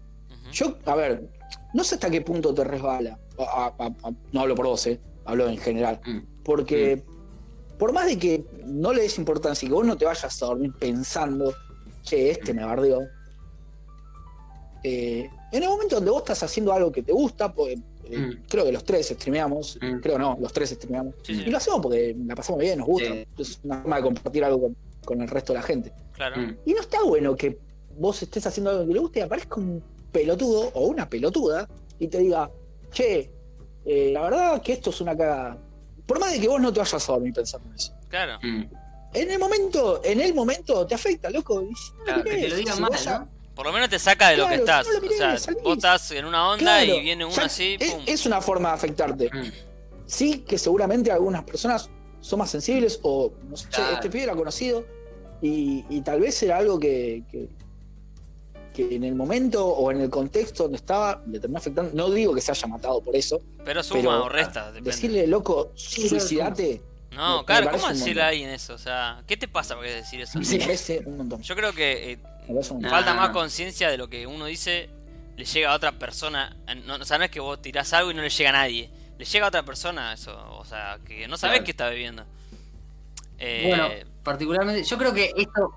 Yo, 0.51 0.77
a 0.85 0.95
ver, 0.95 1.29
no 1.73 1.83
sé 1.83 1.95
hasta 1.95 2.09
qué 2.09 2.21
punto 2.21 2.53
te 2.53 2.63
resbala. 2.63 3.17
A- 3.37 3.73
a- 3.77 3.85
a- 4.07 4.13
no 4.31 4.41
hablo 4.41 4.55
por 4.55 4.65
vos, 4.67 4.85
eh, 4.87 4.99
hablo 5.25 5.47
en 5.47 5.57
general. 5.57 5.99
Mm. 6.05 6.19
Porque 6.43 7.03
por 7.77 7.93
más 7.93 8.07
de 8.07 8.17
que 8.19 8.43
no 8.65 8.91
le 8.93 9.03
des 9.03 9.17
importancia 9.17 9.65
y 9.65 9.69
que 9.69 9.73
vos 9.75 9.85
no 9.85 9.97
te 9.97 10.05
vayas 10.05 10.41
a 10.41 10.45
dormir 10.45 10.73
pensando, 10.79 11.53
che, 12.03 12.31
este 12.31 12.53
me 12.53 12.63
bardeó. 12.65 12.99
eh, 14.83 15.29
en 15.51 15.63
el 15.63 15.67
momento 15.69 15.95
donde 15.95 16.09
vos 16.11 16.21
estás 16.21 16.41
haciendo 16.43 16.71
algo 16.71 16.89
que 16.91 17.03
te 17.03 17.11
gusta, 17.11 17.51
pues, 17.51 17.77
eh, 18.05 18.17
Mm. 18.17 18.43
creo 18.47 18.63
que 18.65 18.71
los 18.71 18.83
tres 18.83 19.07
streameamos, 19.09 19.77
Mm. 19.81 19.99
creo 19.99 20.17
no, 20.17 20.37
los 20.39 20.53
tres 20.53 20.69
streameamos. 20.69 21.15
Sí, 21.23 21.35
sí, 21.35 21.43
Y 21.45 21.49
lo 21.49 21.57
hacemos 21.57 21.81
porque 21.81 22.15
la 22.25 22.33
pasamos 22.35 22.61
bien, 22.61 22.79
nos 22.79 22.87
gusta. 22.87 23.09
Sí. 23.13 23.25
Es 23.37 23.59
una 23.63 23.81
forma 23.81 23.97
de 23.97 24.01
compartir 24.03 24.43
algo 24.45 24.61
con, 24.61 24.77
con 25.03 25.21
el 25.21 25.27
resto 25.27 25.51
de 25.53 25.59
la 25.59 25.63
gente. 25.63 25.93
claro. 26.13 26.37
Mm. 26.41 26.55
Y 26.65 26.73
no 26.73 26.81
está 26.81 27.03
bueno 27.03 27.35
que 27.35 27.57
vos 27.97 28.21
estés 28.23 28.45
haciendo 28.45 28.69
algo 28.71 28.85
que 28.87 28.93
le 28.93 28.99
guste 28.99 29.19
y 29.19 29.21
aparezca 29.23 29.55
un 29.55 29.81
pelotudo 30.11 30.71
o 30.73 30.87
una 30.87 31.09
pelotuda 31.09 31.67
y 31.99 32.07
te 32.07 32.19
diga, 32.19 32.49
che, 32.91 33.31
eh, 33.85 34.09
la 34.13 34.21
verdad 34.21 34.61
que 34.61 34.73
esto 34.73 34.89
es 34.89 35.01
una 35.01 35.15
cagada. 35.17 35.57
Por 36.05 36.19
más 36.19 36.31
de 36.31 36.39
que 36.39 36.47
vos 36.47 36.59
no 36.59 36.71
te 36.73 36.79
vayas 36.79 37.09
a 37.09 37.13
dormir 37.13 37.33
pensando 37.33 37.69
en 37.69 37.75
eso. 37.75 37.93
Claro. 38.09 38.39
Mm. 38.41 38.63
En 39.13 39.31
el 39.31 39.39
momento, 39.39 40.01
en 40.03 40.21
el 40.21 40.33
momento 40.33 40.85
te 40.85 40.95
afecta, 40.95 41.29
loco. 41.29 41.61
No 41.61 42.23
que 42.23 42.31
te 42.31 42.49
lo 42.49 42.55
digan 42.55 42.75
si 42.75 42.81
mal. 42.81 43.27
Por 43.55 43.65
lo 43.65 43.73
menos 43.73 43.89
te 43.89 43.99
saca 43.99 44.29
de 44.29 44.37
lo 44.37 44.47
que 44.47 44.55
estás. 44.55 44.85
si 44.87 44.93
no 44.93 44.99
lo 45.01 45.07
o 45.07 45.11
sea, 45.17 45.37
salís. 45.37 45.63
vos 45.63 45.77
estás 45.77 46.11
en 46.11 46.25
una 46.25 46.49
onda 46.51 46.59
Claro, 46.59 46.95
y 46.95 47.01
viene 47.01 47.25
uno 47.25 47.35
así, 47.43 47.75
es, 47.79 47.91
pum. 47.93 48.03
es 48.05 48.25
una 48.25 48.41
forma 48.41 48.69
de 48.69 48.75
afectarte. 48.75 49.29
Mm. 49.33 49.51
Sí, 50.05 50.39
que 50.47 50.57
seguramente 50.57 51.11
algunas 51.11 51.43
personas 51.43 51.89
son 52.21 52.39
más 52.39 52.49
sensibles 52.49 52.99
o, 53.03 53.31
no 53.49 53.57
sé, 53.57 53.67
Claro. 53.69 53.95
este 53.95 54.09
pibe 54.09 54.23
era 54.23 54.35
conocido 54.35 54.85
y, 55.41 55.85
y 55.89 56.01
tal 56.01 56.21
vez 56.21 56.41
era 56.41 56.57
algo 56.57 56.79
que, 56.79 57.23
que, 57.29 57.49
que 58.73 58.95
en 58.95 59.03
el 59.03 59.15
momento 59.15 59.65
o 59.67 59.91
en 59.91 60.01
el 60.01 60.09
contexto 60.09 60.63
donde 60.63 60.77
estaba 60.77 61.21
le 61.27 61.39
terminó 61.39 61.57
afectando. 61.59 61.91
No 61.93 62.09
digo 62.11 62.33
que 62.33 62.41
se 62.41 62.51
haya 62.51 62.67
matado 62.67 63.01
por 63.01 63.15
eso, 63.15 63.41
Pero 63.65 63.83
suma 63.83 63.99
pero, 64.01 64.23
o 64.25 64.29
resta, 64.29 64.67
depende. 64.67 64.91
decirle, 64.91 65.27
loco, 65.27 65.71
suicidate, 65.75 66.81
No, 67.11 67.39
me 67.39 67.45
claro, 67.45 67.71
¿cómo 67.71 67.87
decirle 67.89 68.21
a 68.21 68.27
alguien 68.27 68.49
eso? 68.49 68.73
O 68.73 68.77
sea, 68.77 69.23
¿qué 69.27 69.35
te 69.37 69.47
pasa 69.47 69.75
por 69.75 69.85
decir 69.85 70.21
eso? 70.21 70.41
Sí. 70.43 70.57
me 70.57 70.65
parece 70.65 71.01
un 71.05 71.17
montón. 71.17 71.41
Yo 71.41 71.55
creo 71.55 71.73
que 71.73 72.11
eh. 72.13 72.19
Nah. 72.47 72.89
falta 72.89 73.13
más 73.13 73.29
conciencia 73.29 73.89
de 73.91 73.97
lo 73.97 74.09
que 74.09 74.25
uno 74.25 74.45
dice 74.45 74.89
le 75.37 75.45
llega 75.45 75.71
a 75.71 75.75
otra 75.75 75.91
persona. 75.93 76.55
No, 76.85 76.95
o 76.95 77.05
sea, 77.05 77.17
no 77.17 77.23
es 77.25 77.31
que 77.31 77.39
vos 77.39 77.61
tirás 77.61 77.93
algo 77.93 78.11
y 78.11 78.13
no 78.13 78.21
le 78.21 78.29
llega 78.29 78.49
a 78.49 78.53
nadie. 78.53 78.89
Le 79.17 79.25
llega 79.25 79.45
a 79.45 79.49
otra 79.49 79.63
persona 79.63 80.13
eso. 80.13 80.35
O 80.57 80.65
sea, 80.65 80.99
que 81.05 81.27
no 81.27 81.37
sabés 81.37 81.55
Claro. 81.57 81.65
qué 81.65 81.71
está 81.71 81.89
viviendo. 81.89 82.25
Eh, 83.37 83.65
Bueno, 83.67 83.87
particularmente, 84.23 84.83
yo 84.83 84.97
creo 84.97 85.13
que 85.13 85.31
esto 85.37 85.73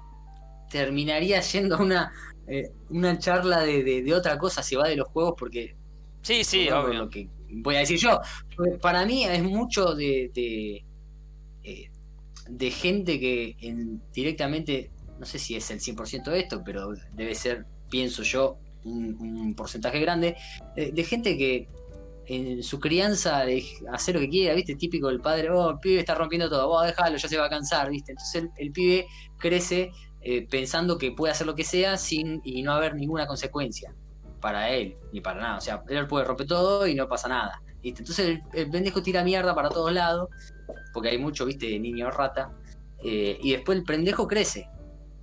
terminaría 0.70 1.42
siendo 1.42 1.78
una, 1.78 2.12
eh, 2.52 2.70
una 2.90 3.18
charla 3.18 3.60
de, 3.62 3.82
de- 3.82 4.02
de 4.02 4.14
otra 4.14 4.38
cosa, 4.38 4.62
se 4.62 4.76
va 4.76 4.88
de 4.88 4.96
los 4.96 5.08
juegos, 5.08 5.34
porque 5.38 5.74
sí, 6.22 6.44
sí, 6.44 6.68
obvio. 6.70 6.94
lo 6.94 7.08
que 7.10 7.28
voy 7.50 7.76
a 7.76 7.80
decir 7.80 7.98
yo, 7.98 8.20
para 8.80 9.04
mí 9.06 9.24
es 9.24 9.42
mucho 9.42 9.94
de, 9.94 10.30
de, 10.34 10.84
eh, 11.64 11.90
de 12.48 12.70
gente 12.70 13.18
que 13.20 13.56
en- 13.60 14.02
directamente, 14.12 14.90
no 15.18 15.26
sé 15.26 15.38
si 15.38 15.54
es 15.56 15.70
el 15.70 15.80
100% 15.80 16.30
de 16.30 16.40
esto, 16.40 16.62
pero 16.64 16.92
debe 17.14 17.34
ser, 17.34 17.66
pienso 17.90 18.22
yo, 18.22 18.56
un, 18.84 19.14
un 19.20 19.54
porcentaje 19.54 20.00
grande, 20.00 20.36
eh, 20.76 20.90
de 20.92 21.04
gente 21.04 21.36
que 21.38 21.68
en 22.26 22.62
su 22.62 22.78
crianza 22.78 23.44
de 23.44 23.64
hacer 23.92 24.14
lo 24.14 24.20
que 24.20 24.28
quiera, 24.28 24.54
¿viste? 24.54 24.76
Típico 24.76 25.08
del 25.08 25.20
padre, 25.20 25.50
oh, 25.50 25.70
el 25.72 25.78
pibe 25.78 25.98
está 26.00 26.14
rompiendo 26.14 26.48
todo, 26.48 26.68
vos 26.68 26.86
déjalo, 26.86 27.16
ya 27.16 27.28
se 27.28 27.36
va 27.36 27.46
a 27.46 27.50
cansar, 27.50 27.90
¿viste? 27.90 28.12
Entonces 28.12 28.42
el, 28.42 28.50
el 28.58 28.72
pibe 28.72 29.06
crece 29.38 29.90
eh, 30.22 30.46
pensando 30.48 30.98
que 30.98 31.10
puede 31.12 31.32
hacer 31.32 31.46
lo 31.46 31.54
que 31.54 31.64
sea 31.64 31.96
sin 31.96 32.40
y 32.44 32.62
no 32.62 32.72
haber 32.72 32.94
ninguna 32.94 33.26
consecuencia 33.26 33.94
para 34.40 34.70
él, 34.70 34.96
ni 35.12 35.20
para 35.20 35.40
nada. 35.40 35.58
O 35.58 35.60
sea, 35.60 35.82
él 35.88 36.06
puede 36.06 36.24
romper 36.24 36.46
todo 36.46 36.86
y 36.86 36.94
no 36.94 37.08
pasa 37.08 37.28
nada. 37.28 37.62
Entonces 37.82 38.18
el, 38.26 38.42
el 38.52 38.70
pendejo 38.70 39.02
tira 39.02 39.24
mierda 39.24 39.54
para 39.54 39.68
todos 39.68 39.92
lados, 39.92 40.28
porque 40.92 41.08
hay 41.10 41.18
mucho, 41.18 41.44
¿viste? 41.46 41.78
Niño 41.78 42.10
rata. 42.10 42.52
eh, 43.04 43.38
y 43.40 43.52
después 43.52 43.78
el 43.78 43.84
pendejo 43.84 44.26
crece. 44.26 44.68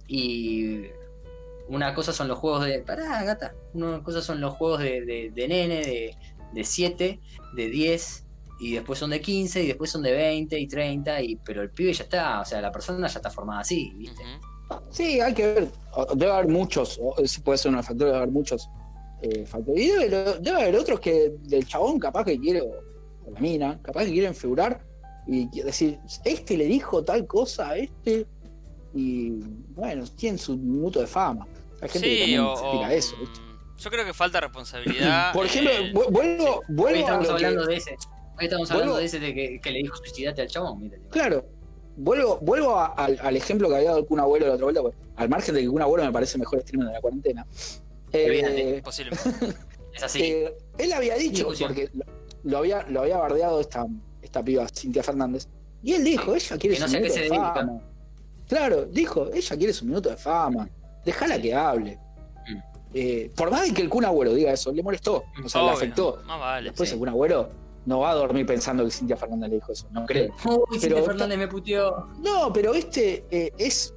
Y 0.07 0.85
una 1.67 1.93
cosa 1.93 2.11
son 2.13 2.27
los 2.27 2.37
juegos 2.39 2.65
de. 2.65 2.79
Pará, 2.79 3.23
gata. 3.23 3.53
Una 3.73 4.01
cosa 4.03 4.21
son 4.21 4.41
los 4.41 4.55
juegos 4.55 4.79
de, 4.79 5.05
de, 5.05 5.31
de 5.33 5.47
nene, 5.47 5.75
de, 5.85 6.17
de 6.53 6.63
7, 6.63 7.19
de 7.55 7.69
10, 7.69 8.25
y 8.59 8.73
después 8.73 8.97
son 8.99 9.11
de 9.11 9.21
15, 9.21 9.63
y 9.63 9.67
después 9.67 9.89
son 9.91 10.01
de 10.01 10.11
20 10.11 10.59
y 10.59 10.67
30, 10.67 11.21
y, 11.21 11.35
pero 11.37 11.61
el 11.61 11.69
pibe 11.69 11.93
ya 11.93 12.03
está, 12.03 12.41
o 12.41 12.45
sea, 12.45 12.59
la 12.61 12.71
persona 12.71 13.07
ya 13.07 13.19
está 13.19 13.29
formada 13.29 13.61
así, 13.61 13.93
¿viste? 13.95 14.23
Sí, 14.89 15.19
hay 15.19 15.33
que 15.33 15.45
ver. 15.53 15.67
Debe 16.15 16.31
haber 16.31 16.47
muchos, 16.47 16.99
o 17.01 17.15
ese 17.21 17.41
puede 17.41 17.57
ser 17.57 17.71
un 17.73 17.77
factor, 17.83 18.07
debe 18.07 18.17
haber 18.17 18.29
muchos 18.29 18.69
eh, 19.21 19.45
factores. 19.45 19.81
Y 19.83 19.87
debe, 19.89 20.09
debe 20.39 20.61
haber 20.61 20.75
otros 20.75 20.99
que 20.99 21.33
del 21.43 21.65
chabón 21.67 21.99
capaz 21.99 22.23
que 22.25 22.39
quiere, 22.39 22.61
o 22.61 23.29
la 23.31 23.39
mina, 23.39 23.79
capaz 23.81 24.05
que 24.05 24.11
quieren 24.11 24.33
figurar 24.35 24.81
y 25.27 25.47
decir, 25.61 25.99
este 26.25 26.57
le 26.57 26.65
dijo 26.65 27.03
tal 27.03 27.27
cosa 27.27 27.69
a 27.69 27.77
este, 27.77 28.25
y 28.93 29.29
bueno, 29.75 30.03
tienen 30.15 30.39
su 30.39 30.57
minuto 30.57 30.99
de 30.99 31.07
fama. 31.07 31.47
Hay 31.81 31.89
gente 31.89 32.07
que 32.09 32.13
Sí, 32.15 32.19
también 32.21 32.41
o, 32.41 32.55
se 32.57 32.63
tira 32.77 32.93
eso. 32.93 33.15
¿viste? 33.19 33.39
mm, 33.39 33.77
Yo 33.77 33.89
creo 33.91 34.05
que 34.05 34.13
falta 34.13 34.41
responsabilidad. 34.41 35.31
Por 35.33 35.45
ejemplo, 35.45 35.71
eh, 35.71 35.93
vu- 35.93 36.09
vuelvo, 36.11 36.55
Hoy 36.59 36.65
vuelvo 36.69 36.97
a 36.97 36.99
estamos 37.01 37.27
que- 37.27 37.33
hablando 37.33 37.65
de 37.65 37.75
ese. 37.75 37.91
Hoy 38.37 38.45
estamos 38.45 38.71
hablando 38.71 38.93
Vuelvo- 38.93 38.99
de 38.99 39.05
ese 39.05 39.19
de 39.19 39.33
que, 39.33 39.59
que 39.61 39.71
le 39.71 39.79
dijo 39.79 39.95
suicidate 39.97 40.41
al 40.41 40.47
chabón, 40.47 40.79
mira. 40.81 40.97
Claro, 41.09 41.45
vuelvo, 41.99 42.39
vuelvo 42.41 42.75
a- 42.75 42.87
al, 42.87 43.19
al 43.21 43.35
ejemplo 43.35 43.69
que 43.69 43.75
había 43.75 43.89
dado 43.89 43.99
el 43.99 44.05
Kun 44.05 44.19
Abuelo 44.19 44.47
la 44.47 44.53
otra 44.53 44.63
vuelta, 44.65 44.81
pues, 44.81 44.95
al 45.15 45.29
margen 45.29 45.55
de 45.55 45.61
que 45.61 45.67
Kun 45.67 45.81
Abuelo 45.81 46.05
me 46.05 46.11
parece 46.11 46.37
mejor 46.37 46.59
streamer 46.61 46.87
de 46.87 46.93
la 46.93 47.01
cuarentena. 47.01 47.45
Eh, 48.11 48.81
posiblemente. 48.83 49.29
Es 49.93 50.03
así. 50.03 50.21
Eh, 50.23 50.53
él 50.77 50.93
había 50.93 51.15
dicho, 51.15 51.47
porque 51.59 51.89
lo, 51.93 52.05
lo 52.43 52.57
había, 52.59 52.83
lo 52.89 53.01
había 53.01 53.17
bardeado 53.17 53.59
esta, 53.59 53.85
esta 54.21 54.43
piba, 54.43 54.67
Cintia 54.69 55.01
Fernández, 55.03 55.47
y 55.83 55.93
él 55.93 56.03
dijo, 56.03 56.35
ella 56.35 56.57
quiere 56.57 56.75
Que 56.75 56.81
no 56.81 56.87
su 56.87 56.93
minuto 56.95 57.13
de 57.15 57.19
dedica. 57.21 57.53
fama. 57.55 57.81
Claro, 58.47 58.85
dijo, 58.85 59.29
ella 59.33 59.57
quiere 59.57 59.73
su 59.73 59.85
minuto 59.85 60.09
de 60.09 60.15
fama, 60.15 60.69
déjala 61.03 61.41
que 61.41 61.53
hable. 61.55 61.99
Mm. 62.47 62.57
Eh, 62.93 63.31
por 63.35 63.49
más 63.51 63.63
de 63.67 63.73
que 63.73 63.81
el 63.81 63.89
Kun 63.89 64.05
Agüero 64.05 64.33
diga 64.33 64.53
eso, 64.53 64.71
le 64.71 64.83
molestó, 64.83 65.23
o 65.43 65.49
sea, 65.49 65.61
le 65.61 65.67
Obvio, 65.67 65.77
afectó. 65.77 66.21
Más 66.25 66.39
vale. 66.39 66.69
Después 66.69 66.87
sí. 66.89 66.93
el 66.93 66.99
Kun 66.99 67.09
Agüero 67.09 67.49
no 67.85 67.99
va 67.99 68.11
a 68.11 68.15
dormir 68.15 68.45
pensando 68.45 68.83
que 68.85 68.91
Cintia 68.91 69.17
Fernández 69.17 69.49
le 69.49 69.55
dijo 69.55 69.71
eso, 69.71 69.87
no 69.91 70.05
creo. 70.05 70.31
Uy, 70.45 70.79
Cintia 70.79 71.03
Fernández 71.03 71.37
me 71.37 71.47
puteó. 71.47 72.07
No, 72.19 72.51
pero 72.53 72.73
este 72.73 73.25
eh, 73.31 73.51
es, 73.57 73.93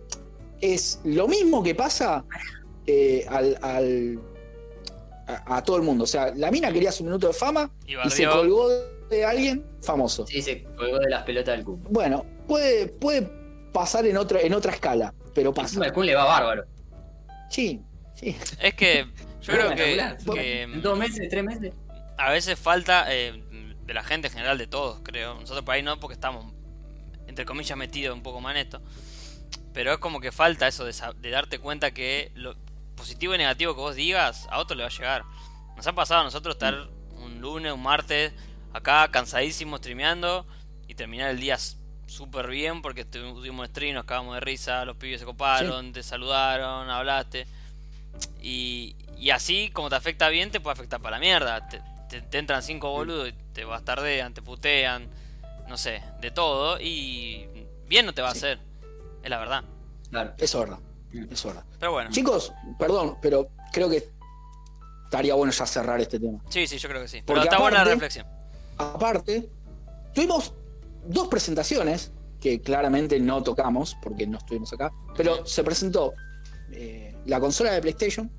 es 0.61 1.01
lo 1.05 1.29
mismo 1.29 1.63
que 1.63 1.75
pasa 1.75 2.25
eh, 2.87 3.27
al, 3.29 3.59
al- 3.63 4.21
a, 5.27 5.57
a 5.57 5.63
todo 5.65 5.77
el 5.77 5.83
mundo. 5.83 6.05
O 6.05 6.07
sea, 6.07 6.33
la 6.35 6.51
mina 6.51 6.73
quería 6.73 6.91
su 6.93 7.05
minuto 7.05 7.27
de 7.29 7.33
fama 7.33 7.71
Y 7.87 7.95
y 7.95 8.11
se 8.11 8.27
colgó 8.27 8.69
de 9.11 9.25
alguien 9.25 9.65
famoso. 9.83 10.27
Sí, 10.27 10.41
se 10.43 10.63
colgó 10.65 10.99
de 10.99 11.11
las 11.11 11.23
pelotas 11.25 11.57
del 11.57 11.65
Kun. 11.65 11.83
Bueno, 11.91 12.25
puede, 12.47 12.89
puede 12.89 13.31
pasar 13.73 14.07
en 14.07 14.17
otra, 14.17 14.41
en 14.41 14.55
otra 14.55 14.73
escala, 14.73 15.15
pero 15.35 15.53
pasa. 15.53 15.83
al 15.85 15.93
Kun 15.93 16.07
le 16.07 16.15
va 16.15 16.25
bárbaro. 16.25 16.65
Sí, 17.51 17.81
sí. 18.15 18.37
Es 18.61 18.75
que 18.75 19.07
yo 19.43 19.53
creo 19.53 19.75
que, 19.75 19.91
Espectacular. 19.97 20.35
que, 20.35 20.63
En 20.63 20.83
dos 20.83 20.99
meses, 20.99 21.29
tres 21.29 21.45
meses. 21.45 21.73
a 22.17 22.31
veces 22.33 22.59
falta 22.59 23.07
eh, 23.15 23.43
de 23.85 23.95
la 23.95 24.03
gente 24.05 24.29
en 24.29 24.35
general, 24.35 24.59
de 24.59 24.67
todos, 24.67 25.01
creo. 25.03 25.35
Nosotros 25.35 25.65
por 25.65 25.75
ahí 25.75 25.83
no, 25.83 25.99
porque 26.01 26.15
estamos, 26.15 26.53
entre 27.27 27.45
comillas, 27.45 27.77
metidos 27.77 28.15
un 28.15 28.23
poco 28.23 28.41
más 28.41 28.53
en 28.57 28.63
esto. 28.63 28.81
Pero 29.73 29.93
es 29.93 29.99
como 29.99 30.21
que 30.21 30.33
falta 30.33 30.69
eso 30.69 30.85
de, 30.85 30.95
de 31.21 31.31
darte 31.31 31.59
cuenta 31.59 31.93
que 31.93 32.31
lo 32.35 32.55
positivo 32.97 33.35
y 33.35 33.39
negativo 33.39 33.75
que 33.75 33.81
vos 33.81 33.95
digas 33.97 34.47
a 34.51 34.59
otro 34.59 34.77
le 34.77 34.83
va 34.83 34.89
a 34.89 34.93
llegar. 34.93 35.25
Nos 35.77 35.87
ha 35.87 35.93
pasado 35.95 36.21
a 36.21 36.25
nosotros 36.25 36.55
estar 36.55 36.89
un 37.17 37.41
lunes, 37.41 37.73
un 37.73 37.83
martes, 37.83 38.33
acá 38.73 39.09
cansadísimos 39.11 39.81
streameando 39.81 40.47
y 40.89 40.95
terminar 40.95 41.31
el 41.31 41.41
día 41.41 41.59
súper 42.07 42.49
bien 42.49 42.83
porque 42.83 43.07
tuvi- 43.07 43.35
tuvimos 43.35 43.69
stream, 43.69 43.95
nos 43.95 44.05
cagamos 44.05 44.35
de 44.35 44.41
risa, 44.41 44.85
los 44.85 44.97
pibes 44.97 45.21
se 45.21 45.27
coparon, 45.27 45.93
te 45.93 46.03
saludaron, 46.03 46.91
hablaste. 46.91 47.47
Y, 48.43 48.95
y 49.17 49.31
así 49.31 49.71
como 49.71 49.89
te 49.89 49.97
afecta 49.97 50.29
bien, 50.29 50.51
te 50.51 50.61
puede 50.61 50.75
afectar 50.75 51.01
para 51.01 51.17
la 51.17 51.21
mierda. 51.21 51.67
Te, 51.69 51.81
te- 52.13 52.21
te 52.23 52.39
entran 52.39 52.63
cinco 52.63 52.91
boludos 52.91 53.29
y 53.31 53.33
te 53.55 53.65
bastardean, 53.65 54.35
te 54.35 54.43
putean, 54.43 55.09
no 55.69 55.77
sé, 55.79 56.03
de 56.21 56.31
todo. 56.31 56.79
Y 56.81 57.49
bien 57.89 58.05
no 58.07 58.13
te 58.13 58.21
va 58.23 58.29
a 58.29 58.33
hacer, 58.33 58.59
es 59.23 59.31
la 59.31 59.39
verdad. 59.39 59.65
Claro. 60.11 60.35
Eso 60.39 60.63
es 60.63 60.69
verdad. 60.69 60.83
Mm. 61.13 61.23
Eso 61.33 61.49
es 61.49 61.55
verdad. 61.55 61.65
Pero 61.81 61.93
bueno, 61.93 62.11
Chicos, 62.11 62.53
perdón, 62.79 63.17
pero 63.23 63.49
creo 63.73 63.89
que 63.89 64.09
estaría 65.05 65.35
bueno 65.35 65.53
ya 65.53 65.67
cerrar 65.67 66.01
este 66.01 66.19
tema. 66.21 66.39
sí, 66.51 66.67
sí, 66.67 66.77
yo 66.79 66.89
creo 66.89 67.01
que 67.03 67.09
sí. 67.09 67.23
Pero 67.25 67.39
Porque 67.39 67.49
está 67.49 67.59
buena 67.59 67.79
la 67.79 67.83
aparte- 67.83 67.95
reflexión. 67.95 68.27
Aparte, 68.79 69.49
tuvimos 70.15 70.53
dos 71.07 71.29
presentaciones 71.29 72.13
que 72.41 72.61
claramente 72.61 73.19
no 73.21 73.43
tocamos 73.43 73.97
porque 74.03 74.27
no 74.27 74.39
estuvimos 74.39 74.73
acá, 74.73 74.91
pero 75.17 75.47
se 75.47 75.63
presentó 75.65 76.13
eh, 76.73 77.15
la 77.27 77.39
consola 77.39 77.73
de 77.73 77.81
PlayStation, 77.81 78.31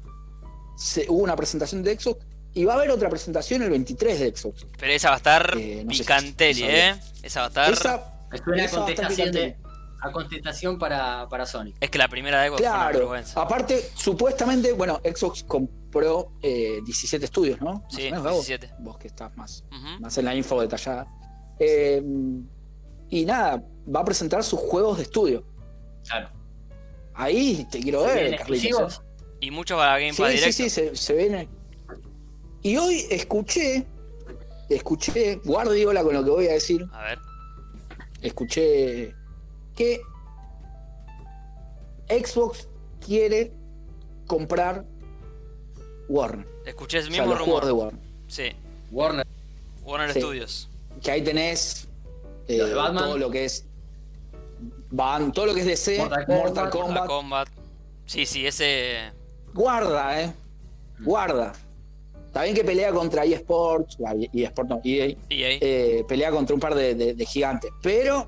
se- 0.75 1.05
hubo 1.09 1.23
una 1.23 1.35
presentación 1.35 1.83
de 1.83 1.97
Xbox 1.99 2.25
y 2.53 2.65
va 2.65 2.73
a 2.73 2.75
haber 2.77 2.91
otra 2.91 3.09
presentación 3.09 3.61
el 3.63 3.69
23 3.69 4.19
de 4.19 4.35
Xbox. 4.35 4.65
Pero 4.79 4.93
esa 4.93 5.09
va 5.09 5.15
a 5.15 5.17
estar 5.17 5.57
Eh, 5.57 5.83
no 5.85 5.93
si. 5.93 6.63
¿eh? 6.63 6.95
Esa 7.23 7.39
va 7.41 7.45
a 7.45 7.49
estar. 7.49 7.71
Esa, 7.73 7.79
esa 8.55 8.79
va 8.79 8.87
a 8.87 8.91
estar 8.91 9.55
a 10.01 10.11
contestación 10.11 10.77
para, 10.77 11.27
para 11.29 11.45
Sony. 11.45 11.71
Es 11.79 11.89
que 11.89 11.97
la 11.97 12.09
primera 12.09 12.41
de 12.41 12.49
Xbox 12.49 12.61
fue 12.61 12.69
una 12.69 12.77
Claro, 12.79 12.99
vergüenza. 12.99 13.41
aparte, 13.41 13.89
supuestamente, 13.95 14.73
bueno, 14.73 14.99
Xbox 15.03 15.43
compró 15.43 16.33
eh, 16.41 16.79
17 16.85 17.23
estudios, 17.23 17.61
¿no? 17.61 17.75
Más 17.75 17.83
Sí, 17.93 18.01
o 18.01 18.05
menos, 18.05 18.23
Gabo. 18.23 18.35
17. 18.37 18.69
Vos 18.79 18.97
que 18.97 19.07
estás 19.07 19.35
más, 19.37 19.63
más 20.01 20.17
en 20.17 20.25
la 20.25 20.35
info 20.35 20.59
detallada. 20.59 21.07
Eh, 21.57 22.03
y 23.09 23.23
nada, 23.25 23.63
va 23.95 24.01
a 24.01 24.05
presentar 24.05 24.43
sus 24.43 24.59
juegos 24.59 24.97
de 24.97 25.03
estudio. 25.03 25.45
Claro. 26.05 26.29
Ahí 27.13 27.65
te 27.71 27.79
quiero 27.79 28.05
¿Se 28.07 28.13
ver, 28.13 28.35
Carlitos. 28.37 29.01
Y 29.39 29.51
mucho 29.51 29.77
para 29.77 29.99
Game 29.99 30.13
Sí, 30.13 30.21
Pass 30.21 30.31
sí, 30.31 30.37
directo. 30.37 30.63
sí, 30.63 30.69
se, 30.69 30.95
se 30.95 31.13
viene. 31.13 31.47
Y 32.63 32.77
hoy 32.77 33.05
escuché, 33.09 33.85
escuché, 34.69 35.35
Guardiola 35.43 36.03
con 36.03 36.13
lo 36.13 36.23
que 36.23 36.29
voy 36.29 36.47
a 36.47 36.53
decir, 36.53 36.85
A 36.93 37.03
ver. 37.03 37.19
escuché 38.21 39.13
que 39.75 40.01
Xbox 42.09 42.67
quiere 43.05 43.51
comprar 44.27 44.85
Warner. 46.07 46.47
Escuché 46.65 46.99
ese 46.99 47.09
O 47.09 47.11
sea, 47.11 47.21
mismo 47.23 47.35
los 47.35 47.43
juegos 47.43 47.61
rumor. 47.63 47.65
de 47.65 47.71
Warner. 47.71 48.01
Sí, 48.27 48.43
Warner. 48.91 49.27
Warner 49.83 50.13
Sí. 50.13 50.19
Studios. 50.19 50.69
Que 51.01 51.11
ahí 51.11 51.21
tenés 51.21 51.87
eh, 52.47 52.57
Lo 52.59 52.67
de 52.67 52.73
Batman. 52.75 53.03
todo 53.03 53.17
lo 53.17 53.29
que 53.29 53.45
es 53.45 53.65
Van, 54.91 55.31
todo 55.33 55.47
lo 55.47 55.53
que 55.55 55.61
es 55.61 55.65
DC, 55.65 55.97
Mortal 55.97 56.25
Mortal, 56.27 56.69
Kombat. 56.69 56.71
Kombat. 56.71 56.89
Mortal 56.93 57.07
Kombat. 57.07 57.47
Sí, 58.05 58.25
sí, 58.25 58.45
ese. 58.45 59.11
Guarda, 59.53 60.21
eh. 60.21 60.33
Guarda. 60.99 61.53
Está 62.33 62.41
bien 62.45 62.55
que 62.55 62.63
pelea 62.63 62.91
contra 62.91 63.25
eSports, 63.25 63.97
ah, 64.07 64.15
eSports 64.33 64.67
no, 64.71 64.81
EA, 64.83 65.05
EA. 65.29 65.57
eh, 65.61 66.03
pelea 66.07 66.31
contra 66.31 66.55
un 66.55 66.59
par 66.59 66.73
de, 66.73 66.95
de- 66.95 67.13
de 67.13 67.25
gigantes. 67.27 67.69
Pero 67.79 68.27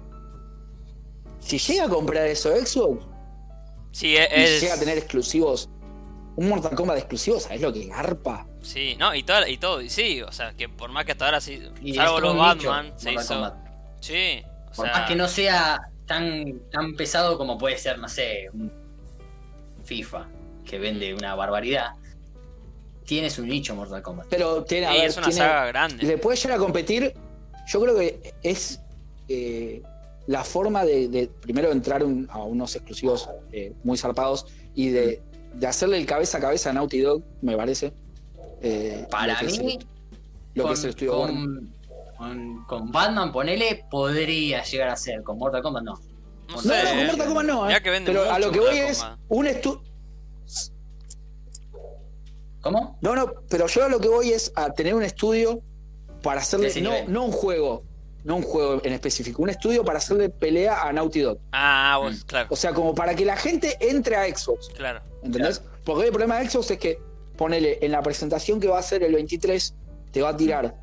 si 1.40 1.58
llega 1.58 1.86
a 1.86 1.90
comprar 1.90 2.28
eso 2.28 2.52
Xbox 2.56 3.04
Sí, 3.92 4.10
y 4.10 4.18
es. 4.18 4.62
llega 4.62 4.76
a 4.76 4.80
tener 4.80 5.00
exclusivos, 5.00 5.70
un 6.36 6.50
Mortal 6.50 6.76
Kombat 6.76 6.98
exclusivo, 7.00 7.40
¿sabes 7.40 7.62
lo 7.62 7.74
que 7.74 7.88
garpa? 7.88 8.46
Sí, 8.62 8.96
no, 9.00 9.16
y 9.16 9.24
todo, 9.24 9.48
y 9.48 9.58
todo, 9.58 9.82
y 9.82 9.90
sí, 9.90 10.22
o 10.22 10.32
sea, 10.32 10.54
que 10.54 10.70
por 10.70 10.92
más 10.92 11.04
que 11.06 11.14
hasta 11.14 11.26
ahora 11.26 11.42
sí, 11.42 11.64
Y 11.82 11.96
salvo 11.96 12.20
los 12.20 12.38
Batman, 12.38 12.94
se 12.98 13.12
Mortal 13.12 13.24
hizo. 13.24 13.34
Kombat. 13.34 13.56
Sí, 14.02 14.44
o 14.46 14.76
Por 14.76 14.86
sea, 14.86 14.94
más 15.00 15.08
que 15.10 15.16
no 15.16 15.28
sea 15.28 15.80
tan, 16.06 16.60
tan 16.72 16.94
pesado 16.96 17.40
como 17.40 17.58
puede 17.58 17.80
ser, 17.80 17.98
no 17.98 18.08
sé, 18.08 18.50
un 18.54 18.72
FIFA, 19.84 20.28
que 20.64 20.78
vende 20.78 21.14
una 21.16 21.34
barbaridad, 21.36 21.92
tiene 23.06 23.30
su 23.30 23.46
nicho 23.46 23.76
Mortal 23.76 24.02
Kombat. 24.02 24.28
Pero 24.30 24.64
tiene, 24.64 24.88
a 24.88 24.92
sí, 24.94 24.98
ver, 25.00 25.08
es 25.10 25.18
una 25.18 25.28
tiene- 25.28 25.40
saga 25.42 25.66
grande. 25.68 26.04
le 26.06 26.18
puede 26.18 26.38
llegar 26.38 26.58
a 26.58 26.60
competir. 26.60 27.14
Yo 27.68 27.82
creo 27.82 27.96
que 27.98 28.34
es 28.44 28.80
eh, 29.28 29.82
la 30.28 30.44
forma 30.44 30.84
de, 30.86 31.08
de 31.08 31.28
primero 31.28 31.72
entrar 31.72 32.04
un- 32.04 32.28
a 32.32 32.40
unos 32.44 32.76
exclusivos 32.76 33.30
eh, 33.52 33.74
muy 33.84 33.98
zarpados 33.98 34.46
y 34.76 34.90
de, 34.90 35.22
de 35.54 35.68
hacerle 35.68 35.98
el 35.98 36.06
cabeza 36.06 36.38
a 36.38 36.42
cabeza 36.42 36.70
a 36.70 36.74
Naughty 36.74 37.00
Dog, 37.02 37.24
me 37.42 37.56
parece. 37.56 37.94
Eh, 38.62 39.08
Para 39.10 39.34
lo 39.34 39.40
que 39.40 39.46
es 39.46 39.60
mí, 39.64 39.78
el- 39.80 39.88
lo 40.56 40.64
que 40.64 40.68
con, 40.70 40.74
es 40.74 40.84
el 40.84 40.90
estudio 40.92 41.12
con, 41.14 41.74
con- 42.18 42.66
con 42.66 42.92
Batman, 42.92 43.32
ponele, 43.32 43.86
podría 43.90 44.64
llegar 44.64 44.90
a 44.90 44.96
ser. 44.96 45.22
Con 45.24 45.38
Mortal 45.38 45.62
Kombat, 45.62 45.84
no. 45.84 45.94
No 46.48 46.56
No, 46.56 46.62
sé, 46.62 46.84
no, 46.84 46.90
con. 46.90 47.08
Mortal 47.08 47.28
Kombat 47.28 47.46
no, 47.46 47.70
eh. 47.70 47.82
Que 47.82 47.90
vende 47.90 48.12
pero 48.12 48.32
a 48.32 48.40
lo 48.40 48.52
que 48.52 48.60
voy 48.60 48.78
es 48.78 49.06
un 49.30 49.48
estudio. 49.48 49.82
¿Cómo? 52.66 52.98
No, 53.02 53.14
no, 53.16 53.32
pero 53.48 53.68
yo 53.68 53.86
a 53.86 53.90
lo 53.90 54.00
que 54.00 54.08
voy 54.08 54.32
es 54.32 54.52
a 54.56 54.74
tener 54.74 54.96
un 54.96 55.04
estudio 55.04 55.62
para 56.24 56.42
hacerle, 56.42 56.74
no, 56.82 56.92
no 57.08 57.26
un 57.26 57.32
juego, 57.32 57.84
no 58.24 58.38
un 58.38 58.42
juego 58.42 58.82
en 58.84 58.92
específico, 58.92 59.44
un 59.44 59.50
estudio 59.52 59.86
para 59.86 60.00
hacerle 60.00 60.30
pelea 60.30 60.82
a 60.82 60.92
Naughty 60.92 61.20
Dog. 61.20 61.38
Ah, 61.52 62.00
vos, 62.02 62.16
Mm. 62.16 62.26
claro, 62.26 62.48
O 62.50 62.56
sea, 62.56 62.74
como 62.74 62.96
para 62.96 63.14
que 63.16 63.24
la 63.24 63.38
gente 63.38 63.78
entre 63.80 64.16
a 64.16 64.26
Xbox, 64.36 64.70
claro. 64.70 65.00
¿entendés? 65.22 65.62
Porque 65.84 66.06
el 66.06 66.10
problema 66.12 66.40
de 66.40 66.50
Xbox 66.50 66.72
es 66.72 66.80
que, 66.80 67.00
ponele, 67.38 67.78
en 67.84 67.92
la 67.92 68.02
presentación 68.02 68.60
que 68.60 68.68
va 68.68 68.78
a 68.78 68.80
hacer 68.80 69.04
el 69.04 69.14
23, 69.14 69.76
te 70.12 70.24
va 70.24 70.30
a 70.30 70.36
tirar 70.36 70.74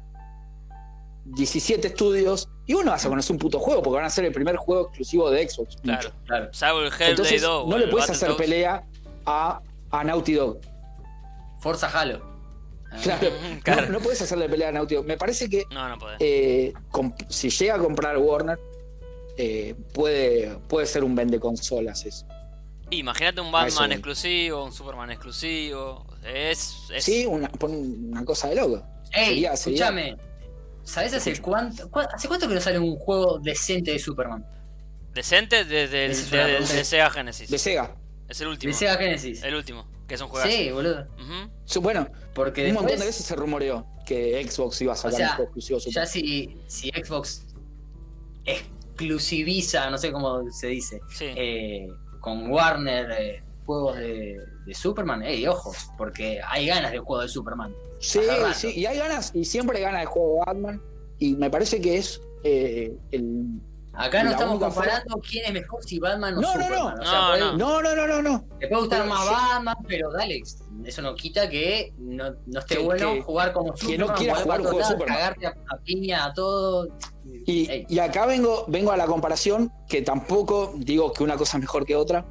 17 1.24 1.88
estudios 1.88 2.48
y 2.66 2.74
vos 2.74 2.84
no 2.84 2.92
vas 2.92 3.04
a 3.04 3.08
conocer 3.08 3.32
un 3.32 3.38
puto 3.40 3.58
juego 3.58 3.82
porque 3.82 3.96
van 3.96 4.04
a 4.04 4.10
ser 4.10 4.24
el 4.24 4.32
primer 4.32 4.54
juego 4.56 4.82
exclusivo 4.86 5.30
de 5.30 5.48
Xbox. 5.48 5.76
Claro. 5.82 6.10
Claro. 6.26 6.48
Salvo 6.52 6.80
el 6.82 6.92
Entonces, 7.00 7.42
2. 7.42 7.64
o 7.64 7.68
no 7.68 7.78
le 7.78 7.88
puedes 7.88 8.08
hacer 8.08 8.36
pelea 8.36 8.84
a, 9.26 9.60
a 9.90 10.04
Naughty 10.04 10.34
Dog. 10.34 10.58
Forza 11.62 11.88
Halo. 11.88 12.20
Ah, 12.90 12.98
Claro. 13.02 13.28
Claro. 13.64 13.86
No, 13.86 13.92
no 13.92 14.00
puedes 14.00 14.20
hacerle 14.20 14.48
pelea 14.48 14.68
a 14.68 14.72
Naughty 14.72 14.96
Dog. 14.96 15.06
Me 15.06 15.16
parece 15.16 15.48
que 15.48 15.64
No, 15.70 15.88
no 15.88 15.96
eh, 16.18 16.74
comp- 16.90 17.26
si 17.30 17.48
llega 17.48 17.76
a 17.76 17.78
comprar 17.78 18.18
Warner, 18.18 18.58
eh, 19.38 19.74
puede, 19.94 20.56
puede 20.68 20.86
ser 20.86 21.02
un 21.04 21.14
vende 21.14 21.40
consolas 21.40 22.04
eso. 22.04 22.26
Imagínate 22.90 23.40
un 23.40 23.50
Batman 23.50 23.92
exclusivo, 23.92 24.64
un 24.64 24.72
Superman 24.72 25.10
exclusivo. 25.10 26.04
Es. 26.22 26.74
es 26.92 27.02
Sí, 27.04 27.24
una, 27.24 27.50
una 27.62 28.24
cosa 28.26 28.48
de 28.50 28.56
loco. 28.56 28.84
Ey, 29.12 29.26
Sería- 29.28 29.56
sería- 29.56 29.86
escúchame. 29.88 30.16
¿Sabes 30.84 31.14
hace 31.14 31.40
cuánto, 31.40 31.88
hace 32.12 32.26
cuánto 32.28 32.48
que 32.48 32.54
no 32.54 32.60
sale 32.60 32.78
un 32.78 32.96
juego 32.96 33.38
decente 33.38 33.92
de 33.92 33.98
Superman? 33.98 34.44
decente 35.14 35.64
desde 35.64 36.06
el 36.06 36.16
de, 36.16 36.22
pregunta. 36.30 36.74
de 36.74 36.84
Sega 36.84 37.10
Genesis. 37.10 37.50
De 37.50 37.58
Sega. 37.58 37.94
Es 38.28 38.40
el 38.40 38.48
último. 38.48 38.72
De 38.72 38.78
Sega 38.78 38.96
Genesis. 38.96 39.42
El 39.42 39.54
último, 39.54 39.86
que 40.12 40.16
es 40.16 40.20
un 40.20 40.28
juegazo. 40.28 40.52
Sí, 40.54 40.70
boludo. 40.70 41.06
Su- 41.64 41.80
Bueno, 41.80 42.06
Porque 42.34 42.66
un 42.66 42.74
montón 42.74 42.86
de 42.88 42.92
después, 42.92 43.08
veces 43.08 43.24
se 43.24 43.34
rumoreó 43.34 43.86
que 44.04 44.46
Xbox 44.46 44.82
iba 44.82 44.92
a 44.92 44.96
sacar 44.96 45.14
O 45.14 45.16
sea, 45.16 45.26
un 45.30 45.32
juego 45.36 45.44
exclusivo 45.44 45.80
Super. 45.80 45.94
ya 45.94 46.04
si, 46.06 46.58
si 46.66 46.90
Xbox 46.90 47.46
exclusiviza, 48.44 49.88
no 49.88 49.96
sé 49.96 50.12
cómo 50.12 50.50
se 50.50 50.66
dice, 50.66 51.00
Sí. 51.08 51.24
eh, 51.34 51.88
con 52.20 52.50
Warner 52.50 53.10
eh, 53.18 53.42
juegos 53.64 53.96
de, 53.96 54.36
de 54.66 54.74
Superman, 54.74 55.22
ey, 55.22 55.46
ojo, 55.46 55.72
porque 55.96 56.40
hay 56.46 56.66
ganas 56.66 56.92
de 56.92 56.98
juego 56.98 57.22
de 57.22 57.28
Superman. 57.28 57.74
Sí, 57.98 58.20
sí, 58.54 58.72
y 58.76 58.84
hay 58.84 58.98
ganas, 58.98 59.30
y 59.34 59.46
siempre 59.46 59.80
gana 59.80 60.02
el 60.02 60.08
juego 60.08 60.34
de 60.34 60.40
Batman. 60.52 60.82
Y 61.18 61.36
me 61.36 61.48
parece 61.48 61.80
que 61.80 61.96
es 61.96 62.20
eh, 62.44 62.94
el. 63.12 63.60
Acá 63.94 64.22
no 64.24 64.30
estamos 64.30 64.58
comparando 64.58 65.16
quién 65.20 65.44
es 65.46 65.52
mejor, 65.52 65.84
si 65.84 65.98
Batman 65.98 66.38
o 66.38 66.40
No, 66.40 66.54
no, 66.54 66.58
no. 66.58 66.64
Superman. 66.64 66.98
O 67.00 67.04
sea, 67.04 67.12
No, 67.20 67.28
puede- 67.28 67.40
no. 67.40 67.56
No, 67.56 67.82
no, 67.82 67.94
no, 67.96 68.06
no, 68.06 68.22
no. 68.22 68.44
Te 68.58 68.68
puede 68.68 68.80
gustar 68.80 69.02
Pero 69.02 69.14
más 69.14 69.24
yo- 69.26 69.32
Batman, 69.32 69.76
pero 69.86 70.12
dale, 70.12 70.42
eso 70.84 71.02
no 71.02 71.14
quita 71.14 71.48
que 71.50 71.92
no, 71.98 72.24
no 72.46 72.60
esté 72.60 72.76
Que- 72.76 72.82
bueno 72.82 73.12
que- 73.14 73.20
jugar 73.22 73.52
como 73.52 73.72
que 73.74 73.80
Superman. 73.80 74.08
no 74.08 74.14
quiera 74.14 74.32
volver 74.34 74.44
jugar 74.44 74.60
un 74.60 74.66
juego 74.66 74.78
de 74.78 74.84
Superman. 74.84 75.16
Cagarte 75.16 75.46
a, 75.46 75.50
a 75.50 75.76
piña 75.84 76.24
a 76.24 76.32
todo. 76.32 76.88
Y, 77.46 77.84
y 77.88 77.98
acá 77.98 78.26
vengo, 78.26 78.64
vengo 78.68 78.92
a 78.92 78.96
la 78.96 79.06
comparación, 79.06 79.70
que 79.88 80.00
tampoco 80.02 80.72
digo 80.76 81.12
que 81.12 81.22
una 81.22 81.36
cosa 81.36 81.58
es 81.58 81.60
mejor 81.62 81.84
que 81.84 81.94
otra, 81.94 82.24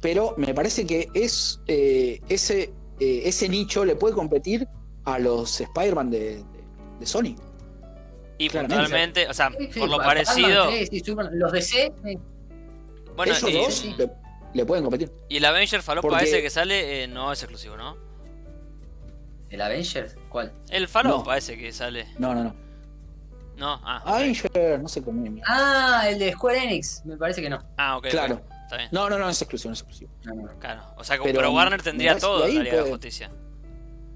pero 0.00 0.34
me 0.38 0.54
parece 0.54 0.86
que 0.86 1.08
es 1.12 1.60
eh, 1.66 2.20
ese, 2.28 2.72
eh, 3.00 3.22
ese 3.24 3.48
nicho 3.48 3.84
le 3.84 3.96
puede 3.96 4.14
competir 4.14 4.66
a 5.04 5.18
los 5.18 5.60
Spider-Man 5.60 6.10
de, 6.10 6.18
de- 6.36 6.44
de 7.00 7.06
Sony. 7.06 7.34
Y 8.40 8.48
Claramente. 8.48 8.74
puntualmente, 8.82 9.28
o 9.28 9.34
sea, 9.34 9.50
sí, 9.50 9.66
por 9.80 9.88
lo 9.90 9.98
Batman, 9.98 10.06
parecido. 10.24 10.70
sí, 10.70 10.86
sí, 10.86 11.00
Superman, 11.00 11.38
los 11.38 11.52
DC. 11.52 11.92
Bueno, 13.14 13.32
Esos 13.32 13.50
y, 13.50 13.52
dos 13.52 13.74
sí. 13.74 13.94
le, 13.98 14.10
le 14.54 14.64
pueden 14.64 14.82
competir. 14.82 15.12
y 15.28 15.36
el 15.36 15.44
Avenger 15.44 15.82
Falopa 15.82 16.08
Porque- 16.08 16.24
ese 16.24 16.40
que 16.40 16.48
sale 16.48 17.02
eh, 17.04 17.06
no 17.06 17.32
es 17.32 17.42
exclusivo, 17.42 17.76
¿no? 17.76 17.98
¿El 19.50 19.60
Avengers? 19.60 20.16
¿Cuál? 20.28 20.52
El 20.70 20.88
Fallout 20.88 21.18
No. 21.18 21.24
parece 21.24 21.58
que 21.58 21.70
sale. 21.72 22.06
No, 22.18 22.34
no, 22.34 22.44
no. 22.44 22.54
No, 23.56 23.78
ah. 23.84 24.00
Avenger, 24.06 24.80
no 24.80 24.88
sé 24.88 25.02
cómo 25.02 25.22
es. 25.26 25.32
Ah, 25.46 26.04
el 26.08 26.18
de 26.18 26.32
Square 26.32 26.64
Enix. 26.64 27.04
Me 27.04 27.16
parece 27.18 27.42
que 27.42 27.50
no. 27.50 27.58
Ah, 27.76 27.98
ok. 27.98 28.06
Claro. 28.08 28.40
Está 28.62 28.76
bien. 28.78 28.88
No, 28.92 29.10
no, 29.10 29.18
no, 29.18 29.28
es 29.28 29.42
exclusivo, 29.42 29.68
no 29.70 29.74
es 29.74 29.80
exclusivo. 29.80 30.10
No, 30.24 30.34
no. 30.34 30.58
Claro. 30.58 30.82
O 30.96 31.04
sea, 31.04 31.18
Pero, 31.22 31.34
pero, 31.34 31.52
Warner 31.52 31.82
tendría 31.82 32.16
todo 32.16 32.46
en 32.46 32.56
la 32.56 32.62
Liga 32.62 32.82
de 32.84 32.90
Justicia. 32.90 33.30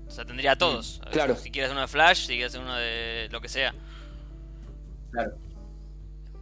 O 0.07 0.11
sea, 0.11 0.25
tendría 0.25 0.57
todos. 0.57 1.03
Claro. 1.11 1.35
Si 1.37 1.51
quieres 1.51 1.73
uno 1.73 1.81
de 1.83 1.89
Flash, 1.89 2.27
si 2.27 2.37
quieres 2.37 2.55
uno 2.55 2.75
de 2.77 3.29
lo 3.31 3.41
que 3.43 3.49
sea. 3.49 3.75
Claro. 5.15 5.33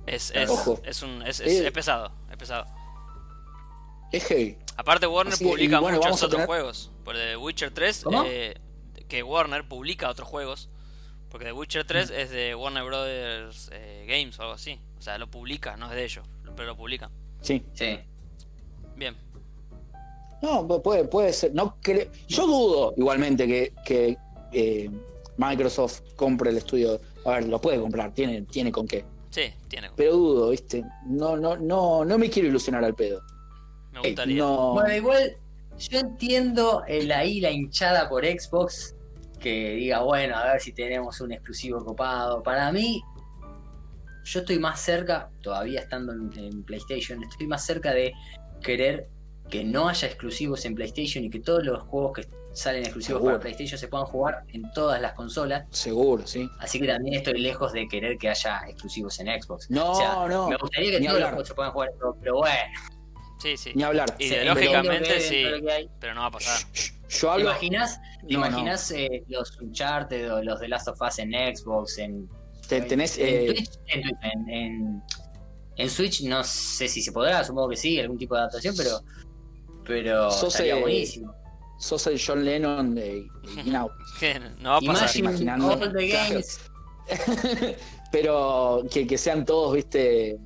Es, 0.06 0.32
es, 0.34 0.50
Ojo. 0.50 0.80
es, 0.84 1.02
un, 1.02 1.22
es, 1.22 1.38
es- 1.40 1.60
Eh. 1.60 1.66
es 1.66 1.72
pesado, 1.72 2.10
es 2.30 2.36
pesado. 2.36 2.64
Es 4.10 4.24
heavy. 4.24 4.58
Aparte 4.76 5.06
Warner 5.06 5.34
Así 5.34 5.44
publica 5.44 5.78
bueno, 5.80 5.98
muchos 5.98 6.16
otros 6.16 6.30
tener- 6.32 6.46
juegos. 6.46 6.90
Por 7.04 7.14
The 7.14 7.36
Witcher 7.36 7.70
3, 7.72 8.02
¿Cómo? 8.04 8.24
eh, 8.26 8.54
que 9.08 9.22
Warner 9.22 9.66
publica 9.68 10.08
otros 10.10 10.28
juegos. 10.28 10.68
Porque 11.30 11.46
The 11.46 11.52
Witcher 11.52 11.86
3 11.86 12.10
Mm. 12.10 12.14
es 12.14 12.30
de 12.30 12.54
Warner 12.54 12.84
Brothers 12.84 13.70
eh, 13.72 14.04
Games 14.08 14.38
o 14.38 14.42
algo 14.42 14.54
así. 14.54 14.78
O 14.98 15.02
sea, 15.02 15.16
lo 15.18 15.30
publica, 15.30 15.76
no 15.76 15.86
es 15.86 15.92
de 15.92 16.04
ellos, 16.04 16.26
pero 16.56 16.68
lo 16.68 16.76
publica. 16.76 17.10
Sí. 17.40 17.62
Sí. 17.74 17.98
Bien. 18.96 19.16
No, 20.42 20.66
pu- 20.68 20.82
puede, 20.82 21.04
puede 21.04 21.32
ser. 21.32 21.54
No 21.54 21.76
cre- 21.80 22.10
Yo 22.28 22.46
dudo 22.46 22.94
igualmente 22.96 23.46
que, 23.46 23.72
que 23.86 24.18
eh, 24.52 24.90
Microsoft 25.38 26.02
compre 26.16 26.50
el 26.50 26.58
estudio. 26.58 27.00
A 27.24 27.30
ver, 27.32 27.48
lo 27.48 27.60
puede 27.60 27.80
comprar, 27.80 28.12
tiene, 28.12 28.42
tiene 28.42 28.72
con 28.72 28.86
qué. 28.86 29.04
Sí, 29.30 29.52
tiene. 29.68 29.90
Pero 29.96 30.12
dudo, 30.12 30.50
¿viste? 30.50 30.84
No, 31.06 31.36
no, 31.36 31.56
no, 31.56 32.04
no 32.04 32.18
me 32.18 32.28
quiero 32.28 32.48
ilusionar 32.48 32.84
al 32.84 32.94
pedo. 32.94 33.22
Me 33.92 34.00
gustaría. 34.00 34.36
No. 34.36 34.72
Bueno, 34.74 34.94
igual 34.94 35.36
yo 35.78 35.98
entiendo 35.98 36.84
el 36.86 37.10
ahí 37.12 37.40
la 37.40 37.50
hinchada 37.50 38.08
por 38.08 38.24
Xbox 38.24 38.94
que 39.40 39.74
diga, 39.74 40.02
bueno, 40.02 40.36
a 40.36 40.52
ver 40.52 40.60
si 40.60 40.72
tenemos 40.72 41.20
un 41.20 41.32
exclusivo 41.32 41.84
copado. 41.84 42.42
Para 42.42 42.70
mí, 42.70 43.02
yo 44.24 44.40
estoy 44.40 44.58
más 44.58 44.80
cerca, 44.80 45.30
todavía 45.40 45.80
estando 45.80 46.12
en, 46.12 46.30
en 46.36 46.62
PlayStation, 46.62 47.22
estoy 47.24 47.46
más 47.46 47.64
cerca 47.64 47.92
de 47.92 48.12
querer 48.62 49.08
que 49.50 49.64
no 49.64 49.88
haya 49.88 50.08
exclusivos 50.08 50.64
en 50.64 50.74
PlayStation 50.74 51.24
y 51.24 51.30
que 51.30 51.40
todos 51.40 51.64
los 51.64 51.82
juegos 51.82 52.12
que 52.12 52.41
salen 52.54 52.82
exclusivos 52.82 53.18
Seguro. 53.20 53.34
para 53.34 53.40
PlayStation 53.42 53.78
se 53.78 53.88
puedan 53.88 54.06
jugar 54.06 54.44
en 54.48 54.70
todas 54.72 55.00
las 55.00 55.12
consolas. 55.14 55.66
Seguro, 55.70 56.26
sí. 56.26 56.48
Así 56.60 56.78
que 56.80 56.86
también 56.86 57.14
estoy 57.14 57.38
lejos 57.40 57.72
de 57.72 57.88
querer 57.88 58.18
que 58.18 58.28
haya 58.28 58.60
exclusivos 58.68 59.18
en 59.20 59.28
Xbox. 59.42 59.70
No, 59.70 59.92
O 59.92 59.94
sea, 59.94 60.26
no. 60.28 60.48
Me 60.48 60.56
gustaría 60.56 60.90
que 60.90 61.00
ni 61.00 61.06
todos 61.06 61.18
los 61.20 61.26
hablar. 61.26 61.30
juegos 61.34 61.48
se 61.48 61.54
puedan 61.54 61.72
jugar 61.72 61.88
en 61.92 61.98
todo, 61.98 62.16
pero 62.20 62.36
bueno. 62.36 62.56
Sí, 63.40 63.56
sí. 63.56 63.72
Ni 63.74 63.82
hablar. 63.82 64.14
Ideológicamente 64.18 65.20
sí. 65.20 65.44
Pero 65.98 66.14
no 66.14 66.20
va 66.20 66.26
a 66.26 66.30
pasar. 66.30 66.60
Yo 66.74 67.18
¿Te 67.20 67.26
hablo. 67.28 67.44
imaginas, 67.44 68.00
¿te 68.20 68.34
no. 68.34 68.46
imaginas 68.46 68.90
eh, 68.92 69.24
los 69.28 69.58
Uncharted 69.60 70.32
o 70.32 70.42
los 70.42 70.60
de 70.60 70.68
Last 70.68 70.88
of 70.88 71.00
Us 71.02 71.18
en 71.18 71.32
Xbox, 71.32 71.98
en, 71.98 72.28
Te- 72.68 72.80
tenés, 72.82 73.18
en 73.18 73.26
eh, 73.26 73.46
Twitch? 73.46 73.70
En, 73.88 74.02
Twitch, 74.02 74.14
en- 74.22 74.48
en- 74.50 75.02
en 75.76 75.90
Switch 75.90 76.22
no 76.24 76.42
sé 76.44 76.86
si 76.88 77.02
se 77.02 77.12
podrá, 77.12 77.42
supongo 77.44 77.68
que 77.70 77.76
sí, 77.76 77.98
algún 78.00 78.16
tipo 78.18 78.34
de 78.34 78.40
adaptación, 78.42 78.74
pero 78.76 79.00
pero 79.84 80.30
Sos, 80.30 80.54
estaría 80.54 80.76
eh, 80.76 80.80
buenísimo. 80.80 81.34
Sos 81.82 82.06
el 82.06 82.20
John 82.24 82.44
Lennon 82.44 82.94
de 82.94 83.26
Get 83.64 83.74
Out. 83.74 83.92
No 84.60 84.70
va 84.70 84.76
a 84.76 84.80
pasar. 84.80 85.16
Imagine 85.16 85.18
imaginando. 85.18 85.66
all 85.72 85.92
the 85.92 86.08
Claro. 86.10 86.34
games. 86.34 86.60
Pero 88.12 88.82
que, 88.90 89.06
que 89.06 89.18
sean 89.18 89.44
todos, 89.44 89.74
viste. 89.74 90.38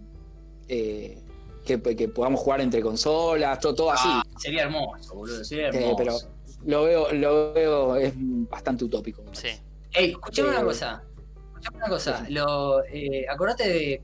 eh, 0.68 1.22
que, 1.64 1.80
que 1.96 2.08
podamos 2.08 2.40
jugar 2.40 2.60
entre 2.60 2.80
consolas, 2.80 3.58
todo, 3.58 3.74
todo 3.74 3.90
así. 3.90 4.08
Ah, 4.08 4.22
sería 4.38 4.62
hermoso, 4.62 5.14
boludo, 5.16 5.44
sería 5.44 5.68
Eh, 5.70 5.70
hermoso. 5.74 5.96
pero 5.96 6.16
lo 6.64 6.84
veo, 6.84 7.12
lo 7.12 7.52
veo, 7.52 7.96
es 7.96 8.12
bastante 8.16 8.84
utópico. 8.84 9.24
Sí. 9.32 9.48
Ey, 9.92 10.10
escuchame 10.12 10.48
Eh, 10.48 10.52
una 10.52 10.62
cosa. 10.64 11.02
Escuchame 11.48 11.76
una 11.78 11.88
cosa. 11.88 12.24
Lo, 12.30 12.84
eh, 12.84 13.26
acordate 13.28 13.68
de, 13.68 14.02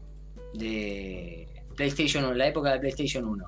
de 0.54 1.48
PlayStation 1.76 2.24
1, 2.24 2.34
la 2.34 2.48
época 2.48 2.72
de 2.72 2.80
PlayStation 2.80 3.24
1. 3.26 3.44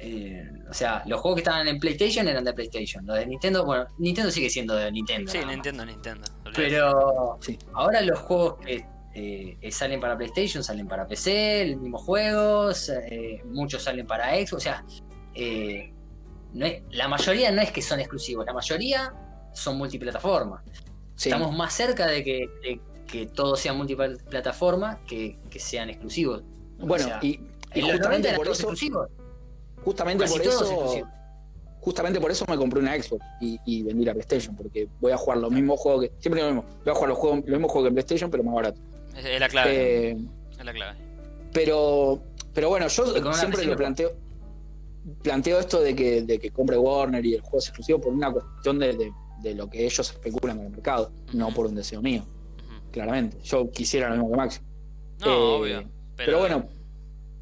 Eh, 0.00 0.48
o 0.70 0.72
sea, 0.74 1.02
los 1.06 1.20
juegos 1.20 1.36
que 1.36 1.40
estaban 1.40 1.66
en 1.68 1.78
PlayStation 1.80 2.28
eran 2.28 2.44
de 2.44 2.52
PlayStation. 2.52 3.04
Los 3.06 3.16
de 3.18 3.26
Nintendo, 3.26 3.64
bueno, 3.64 3.86
Nintendo 3.98 4.30
sigue 4.30 4.48
siendo 4.50 4.74
de 4.76 4.90
Nintendo. 4.92 5.30
Sí. 5.30 5.38
Nintendo, 5.46 5.84
Nintendo. 5.84 6.24
Pero 6.54 7.38
Sí. 7.40 7.58
ahora 7.72 8.00
los 8.02 8.18
juegos 8.20 8.56
que 8.64 8.84
eh, 9.14 9.58
eh, 9.60 9.72
salen 9.72 9.98
para 10.00 10.16
PlayStation 10.16 10.62
salen 10.62 10.86
para 10.86 11.04
PC, 11.06 11.62
el 11.62 11.76
mismo 11.78 11.98
juego, 11.98 12.70
eh, 13.10 13.42
muchos 13.46 13.82
salen 13.82 14.06
para 14.06 14.34
Xbox. 14.36 14.52
O 14.52 14.60
sea, 14.60 14.84
eh, 15.34 15.92
no 16.52 16.64
es- 16.66 16.82
la 16.90 17.08
mayoría 17.08 17.50
no 17.50 17.60
es 17.60 17.72
que 17.72 17.82
son 17.82 17.98
exclusivos, 17.98 18.46
la 18.46 18.52
mayoría 18.52 19.12
son 19.52 19.76
multiplataforma. 19.76 20.62
Sí. 21.16 21.30
Estamos 21.30 21.56
más 21.56 21.72
cerca 21.74 22.06
de 22.06 22.22
que, 22.22 22.48
de 22.62 22.80
que 23.08 23.26
todo 23.26 23.56
sea 23.56 23.72
multiplataforma 23.72 25.00
que, 25.04 25.38
que 25.50 25.58
sean 25.58 25.90
exclusivos. 25.90 26.44
Bueno, 26.78 27.06
o 27.06 27.08
sea, 27.08 27.18
y, 27.22 27.28
y 27.74 27.80
En 27.80 27.88
los 27.88 27.88
90 27.90 27.92
justamente 27.96 28.28
eran 28.28 28.36
por 28.36 28.46
todos 28.46 28.58
eso, 28.60 28.68
exclusivos. 28.68 29.08
Justamente 29.88 30.24
Casi 30.24 30.38
por 30.38 30.46
eso, 30.46 30.94
justamente 31.80 32.20
por 32.20 32.30
eso 32.30 32.44
me 32.48 32.56
compré 32.56 32.80
una 32.80 32.94
Xbox 33.00 33.24
y, 33.40 33.58
y 33.64 33.82
vendí 33.82 34.04
la 34.04 34.12
PlayStation, 34.12 34.54
porque 34.54 34.88
voy 35.00 35.12
a 35.12 35.16
jugar 35.16 35.38
los 35.38 35.50
mismos 35.50 35.80
juegos 35.80 36.02
que, 36.04 36.12
siempre 36.18 36.42
lo 36.42 36.48
mismo, 36.48 36.64
voy 36.84 36.92
a 36.92 36.94
jugar 36.94 37.08
los 37.08 37.18
juegos, 37.18 37.38
los 37.40 37.48
mismos 37.48 37.70
juegos 37.72 37.84
que 37.84 37.88
en 37.88 37.94
PlayStation, 37.94 38.30
pero 38.30 38.42
más 38.44 38.54
barato. 38.54 38.80
Es, 39.16 39.24
es 39.24 39.40
la 39.40 39.48
clave. 39.48 40.10
Eh, 40.10 40.16
Es 40.58 40.64
la 40.64 40.72
clave. 40.72 40.98
pero, 41.52 42.20
pero 42.52 42.68
bueno, 42.68 42.88
yo 42.88 43.32
siempre 43.34 43.64
lo 43.64 43.76
planteo, 43.76 44.12
planteo 45.22 45.58
esto 45.60 45.80
de 45.80 45.94
que, 45.94 46.22
de 46.22 46.38
que 46.38 46.50
compre 46.50 46.76
Warner 46.76 47.24
y 47.24 47.34
el 47.34 47.40
juego 47.40 47.58
es 47.58 47.66
exclusivo 47.68 48.00
por 48.00 48.12
una 48.12 48.30
cuestión 48.32 48.78
de, 48.78 48.92
de- 48.94 49.12
de 49.42 49.54
lo 49.54 49.70
que 49.70 49.84
ellos 49.86 50.00
especulan 50.10 50.56
con 50.56 50.66
el 50.66 50.72
mercado, 50.72 51.12
no 51.32 51.50
por 51.54 51.66
un 51.66 51.76
deseo 51.76 52.02
mío, 52.02 52.24
claramente. 52.90 53.38
Yo 53.44 53.70
quisiera 53.70 54.08
lo 54.08 54.16
mismo 54.16 54.30
que 54.32 54.36
Maxi. 54.36 54.60
No, 55.20 55.26
Eh, 55.26 55.58
obvio. 55.60 55.78
Pero, 55.80 55.92
Pero, 56.16 56.38
bueno, 56.40 56.68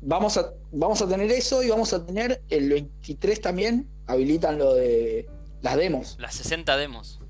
vamos 0.01 0.37
a, 0.37 0.53
vamos 0.73 1.01
a 1.03 1.09
tener 1.09 1.31
eso 1.31 1.63
y 1.63 1.69
vamos 1.71 1.93
a 1.93 2.05
tener 2.05 2.43
el 2.49 2.69
23 2.71 3.41
también, 3.41 3.89
habilitan 4.07 4.59
lo 4.59 4.75
de 4.75 5.29
las 5.63 5.77
demos, 5.77 6.17
Las 6.19 6.35
60 6.35 6.77
demos 6.77 7.21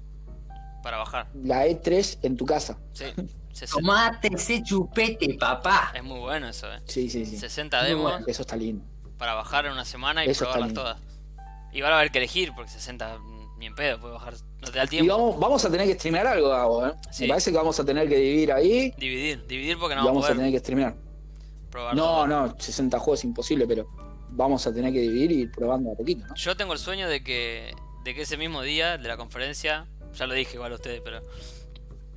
para 0.83 0.99
bajar. 0.99 1.29
la 1.43 1.67
E3 1.67 2.19
en 2.23 2.37
tu 2.37 2.45
casa. 2.47 2.79
Sí. 2.93 3.05
60. 3.53 3.81
Tomate 3.81 4.29
ese 4.35 4.63
chupete, 4.63 5.35
papá. 5.41 5.91
Es 5.95 6.05
muy 6.05 6.19
bueno 6.21 6.47
eso, 6.49 6.71
eh. 6.71 6.79
Sí, 6.85 7.09
sí, 7.09 7.25
sí. 7.25 7.39
60 7.39 7.79
Muy 7.81 7.89
demos 7.89 8.03
bueno. 8.13 8.27
Eso 8.29 8.43
está 8.43 8.55
lindo. 8.55 8.85
para 9.17 9.33
bajar 9.33 9.65
en 9.65 9.73
una 9.73 9.87
semana 9.87 10.27
y 10.27 10.29
Eso 10.29 10.45
probarlas 10.45 10.75
todas. 10.75 10.99
Y 11.73 11.81
van 11.81 11.93
a 11.93 11.99
haber 11.99 12.11
que 12.11 12.19
elegir, 12.19 12.53
porque 12.55 12.71
60 12.71 13.19
mm, 13.19 13.59
ni 13.59 13.65
en 13.67 13.75
pedo, 13.75 13.99
puede 13.99 14.13
bajar. 14.13 14.35
No 14.61 14.69
te 14.71 14.73
da 14.77 14.83
el 14.83 14.89
Y 14.89 14.91
tiempo. 14.91 15.17
vamos, 15.17 15.41
vamos 15.41 15.65
a 15.65 15.71
tener 15.71 15.87
que 15.87 15.95
streamear 15.95 16.27
algo, 16.27 16.51
Gabo, 16.51 16.87
¿eh? 16.87 16.93
Sí. 17.11 17.23
Me 17.23 17.29
parece 17.31 17.51
que 17.51 17.57
vamos 17.57 17.81
a 17.81 17.85
tener 17.87 18.07
que 18.11 18.17
dividir 18.17 18.53
ahí 18.53 18.93
Dividir, 18.99 19.47
dividir 19.47 19.79
porque 19.79 19.95
no 19.95 20.03
vamos 20.05 20.13
vamos 20.17 20.25
a 20.25 20.27
a 20.27 20.35
poder 20.35 20.37
tener 20.37 20.53
que 20.53 20.59
streamear. 20.59 20.95
Probar 21.77 21.95
No, 21.97 22.03
todo. 22.03 22.27
no, 22.27 22.57
60 22.59 22.99
juegos 22.99 23.21
es 23.21 23.25
imposible, 23.25 23.67
pero 23.67 23.87
vamos 24.31 24.67
a 24.67 24.73
tener 24.73 24.93
que 24.93 25.01
dividir 25.01 25.33
y 25.33 25.35
ir 25.43 25.51
probando 25.53 25.93
a 25.93 25.95
poquito, 25.95 26.27
¿no? 26.27 26.35
Yo 26.35 26.57
tengo 26.57 26.73
el 26.73 26.79
sueño 26.79 27.09
de 27.09 27.23
que, 27.23 27.75
de 28.05 28.15
que 28.15 28.23
ese 28.23 28.37
mismo 28.37 28.63
día 28.63 28.99
de 28.99 29.09
la 29.09 29.17
conferencia, 29.17 29.87
ya 30.15 30.27
lo 30.27 30.35
dije 30.35 30.55
igual 30.55 30.73
a 30.73 30.77
ustedes, 30.77 31.01
pero 31.05 31.21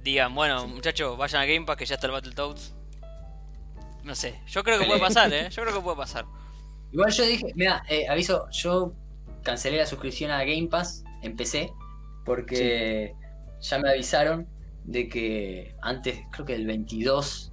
digan, 0.04 0.34
bueno, 0.34 0.68
muchachos, 0.68 1.18
vayan 1.18 1.42
a 1.42 1.46
Game 1.46 1.66
Pass 1.66 1.78
que 1.78 1.86
ya 1.86 1.96
está 1.96 2.08
el 2.08 2.14
Battletoads. 2.14 2.74
No 4.04 4.16
sé, 4.16 4.40
yo 4.48 4.64
creo 4.64 4.80
que 4.80 4.86
puede 4.86 5.00
pasar, 5.00 5.32
¿eh? 5.34 5.50
Yo 5.52 5.62
creo 5.64 5.76
que 5.76 5.82
puede 5.82 5.98
pasar. 5.98 6.26
Igual 6.92 7.12
yo 7.12 7.24
dije, 7.26 7.52
mira, 7.56 7.84
eh, 7.88 8.08
aviso, 8.08 8.50
yo 8.52 8.94
cancelé 9.44 9.78
la 9.78 9.86
suscripción 9.86 10.32
a 10.32 10.40
Game 10.44 10.68
Pass 10.68 11.04
en 11.22 11.36
PC 11.36 11.72
porque 12.26 13.14
ya 13.62 13.78
me 13.78 13.90
avisaron 13.90 14.48
de 14.86 15.08
que 15.10 15.76
antes, 15.82 16.18
creo 16.32 16.46
que 16.46 16.56
el 16.56 16.66
22, 16.66 17.52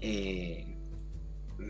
eh, 0.00 0.73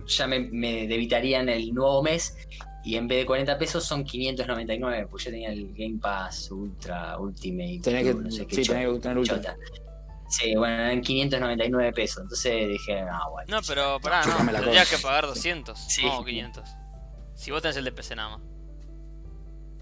ya 0.07 0.26
me, 0.26 0.41
me 0.41 0.87
debitarían 0.87 1.49
el 1.49 1.72
nuevo 1.74 2.03
mes 2.03 2.37
y 2.85 2.97
en 2.97 3.09
vez 3.09 3.18
de 3.20 3.26
40 3.26 3.57
pesos 3.59 3.85
son 3.85 4.05
599, 4.05 5.07
pues 5.11 5.24
yo 5.24 5.30
tenía 5.30 5.51
el 5.51 5.72
Game 5.74 5.99
Pass 6.01 6.51
Ultra 6.51 7.18
Ultimate. 7.18 7.80
Tenés 7.82 8.05
que, 8.05 8.14
no 8.14 8.30
sé 8.30 8.47
qué 8.47 8.57
sí, 8.57 8.62
chota- 8.62 8.78
tenés 8.78 8.95
que 8.95 9.01
tener 9.01 9.24
chota. 9.24 9.57
Sí, 10.28 10.55
bueno, 10.57 10.74
eran 10.82 11.01
599 11.01 11.93
pesos, 11.93 12.22
entonces 12.22 12.68
dije, 12.68 13.03
no, 13.03 13.30
bueno. 13.30 13.57
No, 13.57 13.62
pero 13.66 14.01
pará, 14.01 14.24
no, 14.26 14.37
tendrías 14.53 14.91
que 14.91 14.99
pagar 14.99 15.26
200, 15.26 15.78
Sí. 15.78 16.03
no 16.05 16.24
500. 16.24 16.68
Si 17.35 17.51
vos 17.51 17.62
tenés 17.62 17.76
el 17.76 17.85
de 17.85 17.93
PC 17.93 18.16
nada 18.16 18.39
más. 18.39 18.47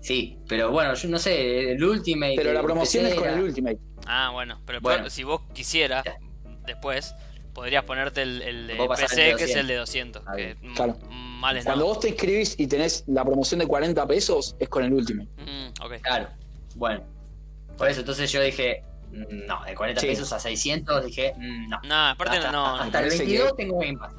Sí, 0.01 0.39
pero 0.49 0.71
bueno, 0.73 0.95
yo 0.95 1.09
no 1.09 1.19
sé, 1.19 1.73
el 1.73 1.83
Ultimate. 1.85 2.35
Pero 2.37 2.53
la 2.53 2.63
promoción 2.63 3.05
PC 3.05 3.15
es 3.15 3.19
con 3.21 3.29
era- 3.29 3.39
el 3.39 3.45
Ultimate. 3.45 3.79
Ah, 4.07 4.31
bueno, 4.33 4.61
pero 4.67 4.81
Bueno. 4.81 5.03
pro- 5.03 5.11
si 5.11 5.23
vos 5.23 5.43
quisieras, 5.55 6.05
después, 6.67 7.15
podrías 7.55 7.85
ponerte 7.85 8.23
el, 8.23 8.43
el 8.43 8.67
de 8.67 8.75
PC, 8.89 9.31
el 9.31 9.37
que 9.37 9.45
es 9.45 9.51
200. 9.55 9.57
el 9.61 9.67
de 9.67 9.77
200. 9.77 10.23
Ah, 10.27 10.33
que 10.37 10.57
Claro. 10.75 10.99
males 11.11 11.65
Cuando 11.65 11.85
no. 11.85 11.89
vos 11.91 12.01
te 12.01 12.09
inscribís 12.09 12.59
y 12.59 12.67
tenés 12.67 13.05
la 13.07 13.25
promoción 13.25 13.61
de 13.61 13.67
40 13.67 14.07
pesos, 14.07 14.57
es 14.59 14.69
con 14.69 14.85
el 14.85 14.93
Ultimate. 14.93 15.29
Mm, 15.39 15.85
ok. 15.85 15.93
Claro, 16.03 16.29
bueno. 16.77 17.03
Por 17.77 17.89
eso, 17.89 18.01
entonces 18.01 18.31
yo 18.31 18.41
dije, 18.43 18.85
no, 19.11 19.65
de 19.65 19.75
40 19.75 20.01
Sí. 20.01 20.07
pesos 20.07 20.33
a 20.33 20.39
600, 20.39 21.05
dije, 21.07 21.35
mm, 21.37 21.69
no. 21.69 21.81
No, 21.85 21.95
aparte 22.09 22.37
hasta, 22.39 22.53
no, 22.53 22.67
hasta 22.75 22.87
el 22.87 22.93
parece 22.93 23.19
22 23.19 23.51
que- 23.53 23.63
tengo 23.65 23.79
Game 23.81 23.99
Pass. 23.99 24.15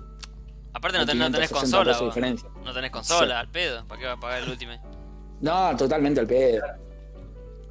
aparte 0.74 0.98
no, 0.98 1.06
ten- 1.06 1.18
no 1.20 1.26
560 1.26 1.38
tenés 1.38 1.52
consola. 1.52 2.52
No 2.64 2.74
tenés 2.74 2.92
consola, 2.92 3.36
Sí. 3.36 3.40
al 3.40 3.50
pedo. 3.50 3.86
¿Para 3.88 4.00
qué 4.02 4.08
va 4.08 4.14
a 4.14 4.20
pagar 4.20 4.44
el 4.44 4.50
Ultimate? 4.50 4.82
No, 5.42 5.76
totalmente 5.78 6.20
al 6.20 6.28
pedo. 6.28 6.64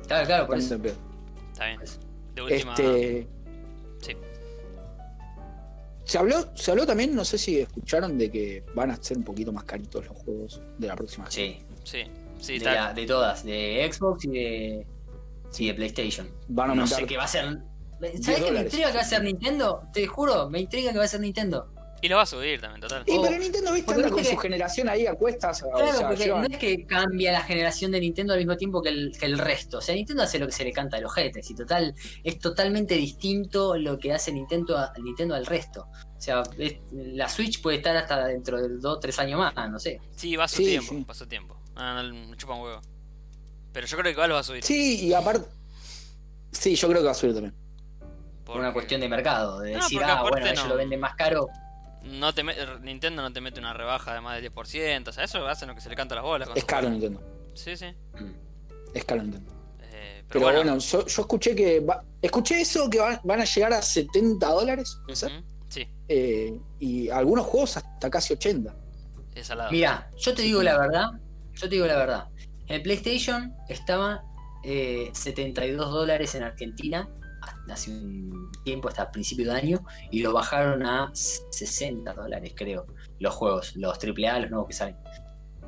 Claro, 0.07 0.27
claro, 0.27 0.47
por 0.47 0.59
eso. 0.59 0.75
Está 0.75 1.67
bien. 1.67 1.81
De 2.35 2.43
última. 2.43 2.73
Este, 2.73 3.29
Sí. 4.01 4.17
Se 6.13 6.19
habló, 6.19 6.55
se 6.55 6.71
habló 6.71 6.85
también, 6.87 7.15
no 7.15 7.25
sé 7.25 7.39
si 7.39 7.59
escucharon 7.61 8.19
de 8.19 8.31
que 8.31 8.63
van 8.75 8.91
a 8.91 8.97
ser 9.03 9.17
un 9.17 9.25
poquito 9.25 9.51
más 9.51 9.65
caritos 9.65 10.05
los 10.07 10.17
juegos 10.19 10.61
de 10.77 10.87
la 10.87 10.95
próxima. 10.95 11.31
Sí, 11.31 11.59
Sí, 11.85 12.03
sí, 12.39 12.53
de, 12.53 12.57
está. 12.59 12.75
la- 12.75 12.93
de 12.93 13.07
todas, 13.07 13.45
de 13.45 13.91
Xbox 13.91 14.25
y 14.27 14.29
de, 14.29 14.87
y 15.59 15.67
de 15.69 15.75
PlayStation. 15.75 16.29
Van 16.49 16.71
a 16.71 16.75
No 16.75 16.87
sé 16.87 17.07
qué 17.07 17.17
va 17.17 17.25
a 17.25 17.29
ser. 17.29 17.61
¿Sabes 18.21 18.43
qué 18.43 18.51
me 18.53 18.61
intriga 18.61 18.89
que 18.89 18.95
va 18.97 19.01
a 19.01 19.05
ser 19.05 19.23
Nintendo? 19.25 19.83
Te 19.93 20.07
juro, 20.07 20.51
me 20.51 20.61
intriga 20.61 20.93
que 20.93 20.99
va 20.99 21.05
a 21.05 21.09
ser 21.09 21.21
Nintendo. 21.21 21.73
Y 22.05 22.09
lo 22.09 22.17
va 22.17 22.23
a 22.23 22.27
subir 22.27 22.61
también, 22.61 22.81
total. 22.81 23.05
Y 23.07 23.17
Oh, 23.17 23.23
pero 23.23 23.39
Nintendo, 23.39 23.73
viste, 23.73 23.87
porque 23.87 24.03
anda 24.03 24.15
con 24.17 24.25
su 24.25 24.37
generación 24.37 24.89
ahí 24.89 25.07
a 25.07 25.15
cuestas. 25.15 25.63
o 25.63 25.71
Claro, 25.71 25.93
sea, 25.99 26.09
porque 26.09 26.25
llevan- 26.25 26.43
no 26.43 26.49
es 26.49 26.59
que 26.59 26.85
cambia 26.85 27.31
la 27.33 27.43
generación 27.43 27.93
de 27.93 28.01
Nintendo 28.01 28.33
al 28.33 28.41
mismo 28.41 28.57
tiempo 28.57 28.83
que 28.83 28.89
el, 28.89 29.13
que 29.17 29.25
el 29.27 29.39
resto. 29.39 29.79
O 29.79 29.81
sea, 29.81 29.95
Nintendo 29.95 30.25
hace 30.25 30.41
lo 30.41 30.47
que 30.47 30.53
se 30.53 30.65
le 30.65 30.73
canta 30.73 30.97
a 30.97 31.01
los 31.01 31.15
jetes 31.15 31.49
y 31.49 31.55
total, 31.55 31.95
es 32.25 32.39
totalmente 32.41 32.97
distinto 32.97 33.77
lo 33.77 33.99
que 34.01 34.13
hace 34.13 34.33
Nintendo, 34.33 34.77
a- 34.77 34.93
Nintendo 35.01 35.37
al 35.37 35.47
resto. 35.47 35.87
O 36.17 36.21
sea, 36.21 36.43
es- 36.59 36.79
la 36.91 37.29
Switch 37.29 37.63
puede 37.63 37.77
estar 37.77 37.97
hasta 37.97 38.27
dentro 38.27 38.61
de 38.61 38.69
dos 38.79 38.97
o 38.97 38.99
tres 38.99 39.17
años 39.21 39.39
más, 39.39 39.55
no 39.71 39.79
sé. 39.79 40.01
Sí, 40.17 40.35
va 40.35 40.45
a 40.45 40.49
su 40.49 40.57
Sí, 40.57 40.65
tiempo, 40.65 41.13
sí. 41.15 41.19
su 41.21 41.27
tiempo. 41.29 41.57
Ah, 41.77 42.03
no, 42.03 42.13
me 42.29 42.37
chupa 42.37 42.55
un 42.55 42.63
huevo. 42.63 42.81
Pero 43.73 43.87
yo 43.87 43.97
creo 43.97 44.05
que 44.05 44.11
igual 44.11 44.29
lo 44.29 44.35
va 44.35 44.41
a 44.41 44.45
subir. 44.45 44.65
Sí, 44.65 45.07
y 45.07 45.15
aparte. 45.15 45.47
Sí, 46.51 46.75
yo 46.75 46.89
creo 46.89 47.01
que 47.01 47.07
va 47.07 47.13
a 47.13 47.15
subir 47.15 47.33
también. 47.35 47.55
Por 48.45 48.59
una 48.59 48.73
cuestión 48.73 49.01
de 49.01 49.09
mercado, 49.09 49.61
de 49.61 49.71
No, 49.73 49.79
decir, 49.79 50.01
ah, 50.05 50.23
bueno, 50.29 50.45
ellos 50.47 50.65
no. 50.65 50.71
lo 50.71 50.77
venden 50.77 50.99
más 51.01 51.15
caro. 51.15 51.49
No 52.05 52.33
te 52.35 52.43
me- 52.43 52.55
Nintendo 52.81 53.23
no 53.23 53.33
te 53.33 53.41
mete 53.41 53.61
una 53.61 53.73
rebaja 53.73 54.15
de 54.15 54.21
más 54.21 54.35
del 54.41 54.53
10%. 54.53 55.09
O 55.09 55.13
sea, 55.13 55.25
eso 55.25 55.47
hacen 55.47 55.69
lo 55.69 55.75
que 55.75 55.81
se 55.81 55.89
le 55.89 55.95
canta 55.97 56.15
a 56.15 56.17
las 56.17 56.25
bolas. 56.25 56.49
con 56.49 56.59
Es 56.59 56.65
caro 56.65 56.89
juegos. 56.89 57.01
Nintendo. 57.01 57.53
Sí, 57.55 57.77
sí. 57.77 57.87
Mm. 58.21 58.33
Es 58.95 59.05
caro 59.05 59.23
Nintendo. 59.23 59.53
Eh, 59.81 60.25
pero, 60.27 60.29
Pero 60.29 60.41
bueno. 60.41 60.59
bueno, 60.61 60.79
yo, 60.79 61.07
yo 61.07 61.23
escuché 61.23 61.55
que. 61.55 61.81
va- 61.81 62.05
escuché 62.21 62.61
eso 62.61 62.89
que 62.91 62.99
van, 62.99 63.21
van 63.25 63.41
a 63.41 63.45
llegar 63.45 63.73
a 63.73 63.83
70 63.83 64.49
dólares. 64.49 64.99
¿puede 65.05 65.17
ser? 65.17 65.33
Ujú, 65.33 65.45
Sí, 65.69 65.87
Eh, 66.09 66.61
y 66.81 67.09
algunos 67.09 67.47
juegos 67.47 67.77
hasta 67.79 68.11
casi 68.11 68.35
80. 68.35 68.75
es 69.35 69.47
salado. 69.47 69.71
Mira, 69.71 70.11
yo 70.19 70.35
te 70.35 70.43
digo 70.43 70.63
la 70.63 70.79
verdad, 70.79 71.07
yo 71.55 71.61
te 71.63 71.69
digo 71.69 71.87
la 71.87 71.97
verdad. 71.97 72.29
El 72.67 72.83
PlayStation 72.83 73.55
estaba 73.69 74.23
eh, 74.65 75.11
72 75.15 75.91
dólares 75.91 76.35
en 76.35 76.43
Argentina 76.43 77.09
hace 77.71 77.91
un 77.91 78.51
tiempo, 78.65 78.89
hasta 78.89 79.11
principio 79.11 79.53
de 79.53 79.59
año, 79.59 79.85
y 80.11 80.21
lo 80.23 80.33
bajaron 80.33 80.85
a 80.87 81.11
60 81.15 82.13
dólares, 82.15 82.53
creo. 82.57 82.87
Los 83.19 83.35
juegos, 83.35 83.77
los 83.77 83.99
AAA, 83.99 84.41
los 84.41 84.51
nuevos 84.51 84.69
que 84.69 84.75
salen. 84.75 84.97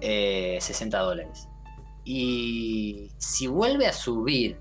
Eh, 0.01 0.59
60 0.61 0.99
dólares. 0.99 1.49
Y 2.05 3.11
si 3.19 3.47
vuelve 3.47 3.87
a 3.87 3.93
subir 3.93 4.59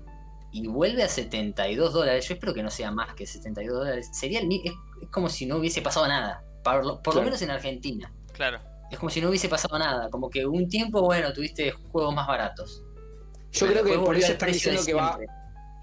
y 0.52 0.66
vuelve 0.66 1.02
a 1.02 1.08
72 1.08 1.92
dólares, 1.92 2.26
yo 2.26 2.34
espero 2.34 2.54
que 2.54 2.62
no 2.62 2.70
sea 2.70 2.90
más 2.90 3.14
que 3.14 3.26
72 3.26 3.78
dólares, 3.78 4.08
sería 4.12 4.40
el 4.40 4.50
es, 4.52 4.72
es 5.02 5.08
como 5.10 5.28
si 5.28 5.46
no 5.46 5.56
hubiese 5.56 5.82
pasado 5.82 6.08
nada. 6.08 6.42
Por 6.62 6.84
lo, 6.84 7.02
por 7.02 7.14
lo 7.14 7.20
Claro. 7.20 7.24
menos 7.26 7.42
en 7.42 7.50
Argentina. 7.50 8.12
Claro. 8.32 8.58
Es 8.90 8.98
como 8.98 9.10
si 9.10 9.20
no 9.20 9.28
hubiese 9.28 9.48
pasado 9.48 9.78
nada. 9.78 10.08
Como 10.08 10.30
que 10.30 10.46
un 10.46 10.68
tiempo, 10.68 11.02
bueno, 11.02 11.32
tuviste 11.32 11.72
juegos 11.72 12.14
más 12.14 12.26
baratos. 12.26 12.82
Yo 13.52 13.66
creo 13.66 13.84
que 13.84 13.98
por 13.98 14.16
eso 14.16 14.32
están 14.32 14.50
diciendo 14.52 14.82
que 14.84 14.94
va. 14.94 15.18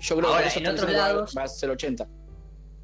Yo 0.01 0.15
creo 0.17 0.29
que 0.29 0.35
Ahora, 0.35 0.51
en 0.53 0.67
otros 0.67 0.89
va- 0.89 0.93
lados- 0.97 1.33
va 1.37 1.43
a 1.43 1.47
ser 1.47 1.69
80. 1.69 2.07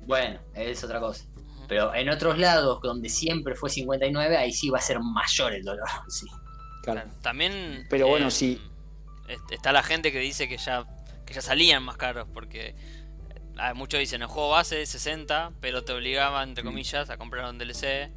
Bueno, 0.01 0.39
es 0.53 0.83
otra 0.83 0.99
cosa. 0.99 1.25
Pero 1.67 1.93
en 1.93 2.07
otros 2.09 2.37
lados, 2.37 2.79
donde 2.81 3.09
siempre 3.09 3.53
fue 3.55 3.69
59, 3.69 4.37
ahí 4.37 4.53
sí 4.53 4.69
va 4.69 4.77
a 4.77 4.81
ser 4.81 4.99
mayor 4.99 5.53
el 5.53 5.63
dolor. 5.63 5.87
Sí. 6.09 6.25
Claro. 6.83 7.09
También. 7.21 7.85
Pero 7.89 8.07
bueno, 8.07 8.27
eh, 8.27 8.31
sí. 8.31 8.61
est- 9.27 9.51
Está 9.51 9.71
la 9.73 9.83
gente 9.83 10.11
que 10.13 10.19
dice 10.19 10.47
que 10.47 10.57
ya, 10.57 10.85
que 11.25 11.33
ya 11.33 11.41
salían 11.41 11.83
más 11.83 11.97
caros. 11.97 12.27
Porque 12.33 12.67
eh, 13.59 13.73
muchos 13.75 13.99
dicen 13.99 14.21
el 14.21 14.27
juego 14.29 14.51
base 14.51 14.85
60, 14.85 15.51
pero 15.59 15.83
te 15.83 15.91
obligaban, 15.91 16.49
entre 16.49 16.63
Mm. 16.63 16.67
comillas, 16.67 17.09
a 17.09 17.17
comprar 17.17 17.49
un 17.49 17.57
DLC. 17.57 18.11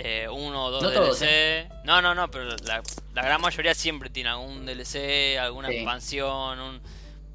eh, 0.00 0.28
uno 0.30 0.66
o 0.66 0.70
dos 0.70 0.80
No 0.82 0.90
DLC. 0.90 1.00
todos, 1.04 1.22
¿eh? 1.22 1.68
No, 1.84 2.00
no, 2.00 2.14
no, 2.14 2.30
pero 2.30 2.44
la, 2.44 2.82
la 3.14 3.22
gran 3.22 3.40
mayoría 3.40 3.74
siempre 3.74 4.08
tiene 4.10 4.28
algún 4.30 4.64
DLC, 4.64 5.36
alguna 5.38 5.68
Sí. 5.68 5.74
expansión. 5.76 6.60
Un... 6.60 6.80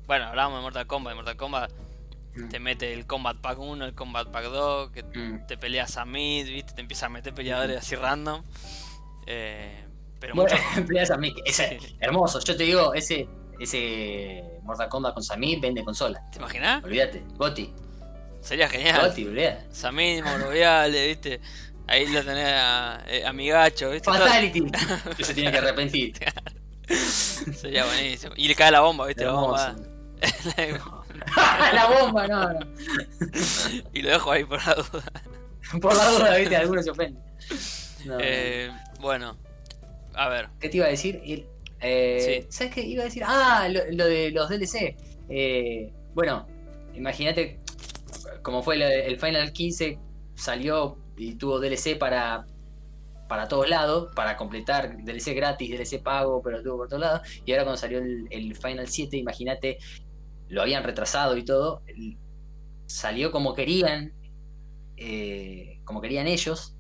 Bueno, 0.08 0.26
hablábamos 0.26 0.60
de 0.60 0.64
Mortal 0.64 0.88
Kombat. 0.88 1.12
De 1.12 1.16
Mortal 1.16 1.38
Kombat 1.38 1.72
Mm. 2.36 2.50
te 2.50 2.60
mete 2.60 2.92
el 2.94 3.06
Combat 3.06 3.38
Pack 3.38 3.60
1, 3.60 3.86
el 3.86 3.94
Combat 3.94 4.28
Pack 4.28 4.46
2, 4.46 4.90
que 4.92 5.04
Mm. 5.04 5.46
te 5.46 5.56
peleas 5.58 5.98
a 5.98 6.06
mid, 6.06 6.48
¿viste? 6.48 6.74
Te 6.74 6.82
empieza 6.82 7.06
a 7.06 7.10
meter 7.10 7.32
peleadores 7.34 7.78
así 7.78 7.96
random. 7.96 8.42
Eh, 9.28 9.86
pero 10.20 10.34
Bueno, 10.34 10.50
mucho- 10.56 10.64
peleas 10.88 11.12
a 11.12 11.18
mí, 11.18 11.34
ese, 11.46 11.78
hermoso. 12.00 12.40
Yo 12.40 12.56
te 12.58 12.64
digo, 12.64 12.94
ese, 12.96 13.28
ese 13.60 14.44
Mortal 14.64 14.90
Kombat 14.90 15.14
con 15.14 15.22
Samir 15.24 15.60
vende 15.60 15.84
consola. 15.84 16.22
¿Te 16.32 16.40
imaginas? 16.40 16.84
Olvídate. 16.84 17.24
Goti. 17.36 17.72
Sería 18.42 18.68
genial. 18.68 19.10
Goti, 19.10 19.28
olvídate. 19.28 19.68
Samid, 19.74 20.24
Moroviale, 20.24 21.08
¿viste? 21.08 21.40
Ahí 21.88 22.08
lo 22.08 22.24
tenés 22.24 22.48
a, 22.52 23.04
eh, 23.08 23.26
a 23.28 23.32
mi 23.32 23.48
gacho, 23.50 23.92
¿viste? 23.92 24.10
Fatality. 24.12 24.64
Que 25.18 25.24
se 25.24 25.34
tiene 25.36 25.52
que 25.52 25.58
arrepentir. 25.60 26.14
Sería 26.88 27.86
buenísimo. 27.86 28.34
Y 28.38 28.48
le 28.48 28.56
cae 28.56 28.72
la 28.72 28.80
bomba, 28.82 29.06
¿viste? 29.06 29.24
La 29.24 29.34
bomba. 29.34 29.76
La 31.74 31.88
bomba, 31.88 32.28
no, 32.28 32.54
no. 32.54 32.60
y 33.94 34.02
lo 34.02 34.10
dejo 34.10 34.32
ahí 34.32 34.44
por 34.46 34.66
la 34.66 34.76
duda. 34.76 35.12
Por 35.82 35.96
la 35.96 36.10
duda, 36.12 36.38
viste, 36.38 36.56
algunos 36.56 36.86
se 36.86 36.92
ofenden. 36.92 37.24
No. 38.06 38.18
Eh, 38.20 38.72
bueno, 39.00 39.38
a 40.14 40.30
ver. 40.30 40.50
¿Qué 40.60 40.70
te 40.70 40.78
iba 40.78 40.86
a 40.86 40.90
decir? 40.90 41.22
Eh, 41.80 42.46
¿Sabes 42.50 42.74
qué 42.74 42.82
iba 42.82 43.02
a 43.02 43.06
decir? 43.06 43.24
Ah, 43.26 43.68
lo, 43.70 43.82
lo 43.92 44.06
de 44.06 44.32
los 44.32 44.50
DLC. 44.50 44.96
Eh, 45.30 45.92
bueno, 46.14 46.48
imagínate 46.94 47.64
como 48.44 48.62
fue 48.62 48.76
el, 48.76 48.82
el 48.84 49.20
Final 49.20 49.52
15, 49.52 49.98
salió 50.36 50.98
y 51.18 51.36
tuvo 51.36 51.60
DLC 51.60 51.98
para, 51.98 52.46
para 53.28 53.48
todos 53.48 53.70
lados, 53.70 54.12
para 54.16 54.38
completar 54.38 54.98
DLC 55.04 55.34
gratis, 55.34 55.70
DLC 55.72 56.04
pago, 56.04 56.42
pero 56.44 56.62
tuvo 56.62 56.78
por 56.78 56.88
todos 56.90 57.02
lados. 57.02 57.22
Y 57.46 57.52
ahora 57.52 57.64
cuando 57.64 57.78
salió 57.78 58.00
el, 58.00 58.28
el 58.30 58.56
Final 58.56 58.88
7, 58.88 59.18
imagínate, 59.18 59.78
lo 60.54 60.62
habían 60.62 60.84
retrasado 60.84 61.36
y 61.38 61.44
todo, 61.44 61.82
salió 62.86 63.32
como 63.32 63.54
querían, 63.56 64.14
eh, 64.98 65.80
como 65.84 66.02
querían 66.02 66.28
ellos, 66.28 66.76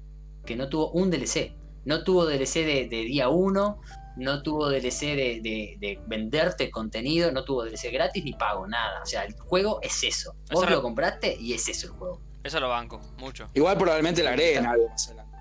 que 0.45 0.55
no 0.55 0.69
tuvo 0.69 0.91
un 0.91 1.09
DLC. 1.09 1.55
No 1.85 2.03
tuvo 2.03 2.25
DLC 2.25 2.65
de, 2.65 2.87
de 2.89 3.03
día 3.05 3.29
1, 3.29 3.81
no 4.17 4.43
tuvo 4.43 4.69
DLC 4.69 4.99
de, 5.15 5.39
de- 5.41 5.75
de 5.79 5.99
venderte 6.07 6.69
contenido, 6.69 7.31
no 7.31 7.43
tuvo 7.43 7.65
DLC 7.65 7.91
gratis 7.91 8.23
ni 8.23 8.33
pago, 8.33 8.67
nada. 8.67 9.01
O 9.01 9.05
sea, 9.05 9.23
el 9.23 9.33
juego 9.33 9.79
es 9.81 10.03
eso. 10.03 10.33
Vos 10.51 10.61
Eso 10.63 10.69
lo 10.69 10.75
lo- 10.77 10.81
compraste 10.81 11.35
y 11.39 11.53
es 11.53 11.67
eso 11.67 11.87
el 11.87 11.93
juego. 11.93 12.21
Eso 12.43 12.59
lo 12.59 12.69
banco, 12.69 12.99
mucho. 13.17 13.49
Igual 13.53 13.77
probablemente 13.77 14.21
le 14.21 14.29
agreguen 14.29 14.65
algo 14.65 14.87
más 14.89 15.07
adelante. 15.07 15.37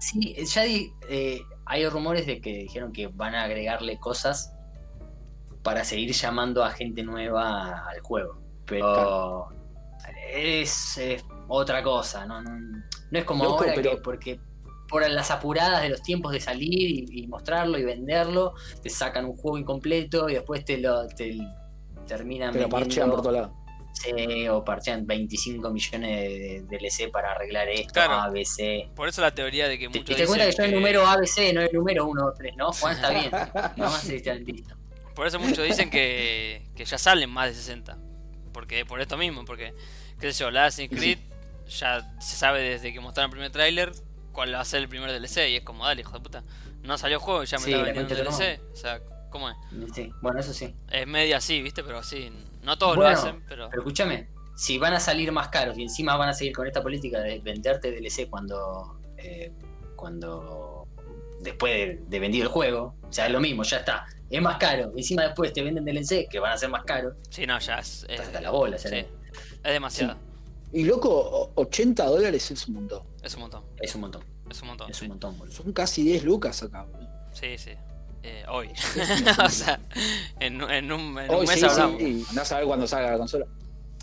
Sí, 0.00 0.36
ya 0.44 0.62
di- 0.64 0.92
eh, 1.08 1.40
hay 1.64 1.88
rumores 1.88 2.26
de 2.26 2.40
que 2.40 2.58
dijeron 2.58 2.92
que 2.92 3.06
van 3.06 3.34
a 3.34 3.44
agregarle 3.44 3.98
cosas 3.98 4.52
para 5.64 5.82
seguir 5.82 6.12
llamando 6.12 6.62
a 6.62 6.70
gente 6.70 7.02
nueva 7.02 7.88
al 7.88 8.00
juego. 8.00 8.38
Pero 8.66 9.48
es, 10.32 10.98
es 10.98 11.24
otra 11.48 11.82
cosa, 11.82 12.26
¿no? 12.26 12.40
No, 12.42 12.50
no 12.50 13.18
es 13.18 13.24
como 13.24 13.44
Loco, 13.44 13.64
ahora 13.64 13.72
pero- 13.74 13.90
que 13.92 13.96
porque 13.96 14.40
por 14.88 15.08
las 15.08 15.30
apuradas 15.30 15.82
de 15.82 15.88
los 15.88 16.02
tiempos 16.02 16.32
de 16.32 16.40
salir 16.40 17.10
y, 17.10 17.22
y 17.24 17.26
mostrarlo 17.26 17.78
y 17.78 17.82
venderlo, 17.82 18.54
te 18.82 18.90
sacan 18.90 19.24
un 19.24 19.36
juego 19.36 19.58
incompleto 19.58 20.28
y 20.28 20.34
después 20.34 20.64
te 20.64 20.78
lo 20.78 21.08
te 21.08 21.36
terminan 22.06 22.52
Pero 22.52 22.68
parchean 22.68 23.10
por 23.10 23.22
todos 23.22 23.32
lados. 23.34 23.50
Sí, 23.94 24.46
o 24.48 24.62
parchean 24.62 25.06
25 25.06 25.70
millones 25.70 26.10
de, 26.10 26.64
DLC 26.68 27.10
para 27.10 27.32
arreglar 27.32 27.68
esto, 27.68 27.92
Claro. 27.94 28.14
A, 28.14 28.28
B, 28.28 28.44
C. 28.44 28.90
Por 28.94 29.08
eso 29.08 29.22
la 29.22 29.30
teoría 29.30 29.68
de 29.68 29.78
que 29.78 29.88
Te, 29.88 29.98
muchos 30.00 30.16
te 30.16 30.22
das 30.22 30.28
cuenta 30.28 30.44
que 30.44 30.50
dicen 30.50 30.64
yo 30.64 30.68
el 30.68 30.74
número 30.74 31.06
ABC, 31.06 31.54
no 31.54 31.60
el 31.62 31.72
número 31.72 32.06
1, 32.06 32.22
2, 32.24 32.34
3, 32.36 32.56
¿no? 32.56 32.72
Juan 32.72 32.96
está 32.96 33.10
bien. 33.10 33.30
No 33.76 33.84
más 33.84 34.08
está 34.08 34.34
listo. 34.34 34.76
Por 35.14 35.26
eso 35.26 35.38
muchos 35.38 35.64
dicen 35.64 35.90
que, 35.90 36.66
que 36.74 36.84
ya 36.84 36.98
salen 36.98 37.30
más 37.30 37.48
de 37.48 37.54
60. 37.54 37.96
Porque 38.52 38.84
por 38.84 39.00
esto 39.00 39.16
mismo, 39.16 39.44
porque, 39.44 39.74
qué 40.20 40.32
sé 40.32 40.40
yo, 40.44 40.50
la 40.50 40.66
Assassin's 40.66 40.90
Creed 40.96 41.18
ya 41.68 42.14
se 42.20 42.36
sabe 42.36 42.60
desde 42.62 42.92
que 42.92 43.00
mostraron 43.00 43.30
el 43.30 43.32
primer 43.32 43.50
tráiler 43.50 43.92
cuál 44.32 44.54
va 44.54 44.60
a 44.60 44.64
ser 44.64 44.80
el 44.82 44.88
primer 44.88 45.10
DLC. 45.10 45.48
Y 45.50 45.56
es 45.56 45.62
como, 45.62 45.84
dale, 45.86 46.00
hijo 46.02 46.12
de 46.12 46.20
puta. 46.20 46.44
No 46.82 46.98
salió 46.98 47.18
juego 47.20 47.42
y 47.42 47.46
ya 47.46 47.58
me 47.58 47.64
Sí, 47.64 47.72
está 47.72 47.84
vendiendo 47.84 48.12
un 48.12 48.24
DLC. 48.26 48.60
O 48.72 48.76
sea, 48.76 49.00
¿cómo 49.30 49.48
es? 49.50 49.56
Sí, 49.94 50.12
bueno, 50.20 50.40
eso 50.40 50.52
sí. 50.52 50.74
Es 50.90 51.06
media 51.06 51.38
así, 51.38 51.62
¿viste? 51.62 51.82
Pero 51.82 52.02
sí, 52.02 52.30
no 52.62 52.76
todos 52.78 52.96
Bueno, 52.96 53.10
lo 53.10 53.16
hacen, 53.16 53.42
pero... 53.48 53.68
Pero 53.70 53.82
escúchame, 53.82 54.28
si 54.56 54.78
van 54.78 54.94
a 54.94 55.00
salir 55.00 55.32
más 55.32 55.48
caros 55.48 55.78
y 55.78 55.82
encima 55.82 56.16
van 56.16 56.28
a 56.28 56.34
seguir 56.34 56.52
con 56.54 56.66
esta 56.66 56.82
política 56.82 57.20
de 57.20 57.38
venderte 57.40 57.90
DLC 57.92 58.28
cuando. 58.28 59.00
eh, 59.16 59.52
cuando. 59.96 60.86
después 61.40 61.72
de, 61.72 62.02
de 62.06 62.20
vendido 62.20 62.44
el 62.44 62.50
juego, 62.50 62.94
o 63.02 63.12
sea, 63.12 63.26
es 63.26 63.32
lo 63.32 63.40
mismo, 63.40 63.62
ya 63.62 63.78
está. 63.78 64.06
Es 64.30 64.42
más 64.42 64.56
caro, 64.58 64.92
y 64.96 65.00
encima 65.00 65.22
después 65.22 65.52
te 65.52 65.62
venden 65.62 65.84
DLC 65.84 66.28
que 66.28 66.38
van 66.40 66.52
a 66.52 66.56
ser 66.58 66.68
más 66.70 66.84
caros. 66.84 67.14
Sí, 67.30 67.46
no, 67.46 67.58
ya 67.58 67.78
es... 67.78 68.04
es- 68.08 68.20
Hasta 68.20 68.40
la 68.40 68.50
bola, 68.50 68.78
sí, 68.78 68.88
ya 68.90 68.96
es 68.98 69.06
demasiado. 69.72 70.16
Y 70.72 70.84
loco, 70.84 71.10
o- 71.10 71.52
80 71.54 72.04
dólares 72.06 72.50
es 72.50 72.66
un 72.66 72.74
montón. 72.74 73.02
Es 73.22 73.34
un 73.34 73.40
montón, 73.42 73.62
Es 73.80 73.94
un 73.94 74.00
montón, 74.00 74.22
es 74.50 74.60
un 74.62 74.68
montón. 74.68 74.90
es 74.90 74.96
sí. 74.96 75.04
un 75.04 75.08
montón, 75.10 75.38
boludo. 75.38 75.54
Son 75.54 75.72
casi 75.72 76.02
10 76.02 76.24
lucas 76.24 76.62
acá. 76.62 76.82
boludo. 76.84 77.08
Sí, 77.32 77.56
sí. 77.58 77.70
Eh, 78.22 78.42
hoy. 78.50 78.70
o 79.44 79.48
sea, 79.50 79.78
en, 80.40 80.60
en 80.62 80.90
un, 80.92 81.18
en 81.18 81.30
un 81.30 81.36
Hoy 81.36 81.46
mes 81.46 81.60
sí, 81.60 81.66
hablamos. 81.66 81.98
sí, 82.00 82.24
no 82.34 82.44
saber 82.44 82.64
cuándo 82.66 82.86
salga 82.86 83.12
la 83.12 83.18
consola. 83.18 83.46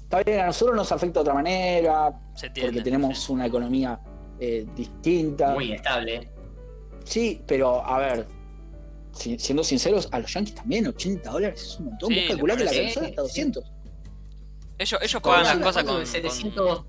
Está 0.03 0.23
bien, 0.23 0.39
a 0.41 0.45
nosotros 0.47 0.75
nos 0.75 0.91
afecta 0.91 1.19
de 1.19 1.21
otra 1.21 1.33
manera, 1.33 2.11
Se 2.35 2.47
entiende. 2.47 2.71
porque 2.73 2.83
tenemos 2.83 3.17
sí. 3.17 3.31
una 3.31 3.47
economía 3.47 3.99
eh, 4.39 4.65
distinta. 4.75 5.53
Muy 5.53 5.71
estable. 5.71 6.29
Sí, 7.03 7.41
pero 7.47 7.83
a 7.85 7.97
ver, 7.97 8.27
si- 9.13 9.37
siendo 9.39 9.63
sinceros, 9.63 10.07
a 10.11 10.19
los 10.19 10.33
Yankees 10.33 10.55
también 10.55 10.87
80 10.87 11.29
dólares 11.31 11.61
es 11.61 11.79
un 11.79 11.85
montón. 11.85 12.09
Sí, 12.09 12.15
Vos 12.19 12.27
calculás 12.29 12.57
que 12.57 12.63
la 12.63 12.71
consola 12.71 13.07
está 13.07 13.21
200. 13.21 13.63
Ellos, 14.77 14.99
ellos 15.03 15.21
pagan 15.21 15.43
las 15.43 15.57
cosas 15.57 15.83
con, 15.83 16.05
700, 16.05 16.83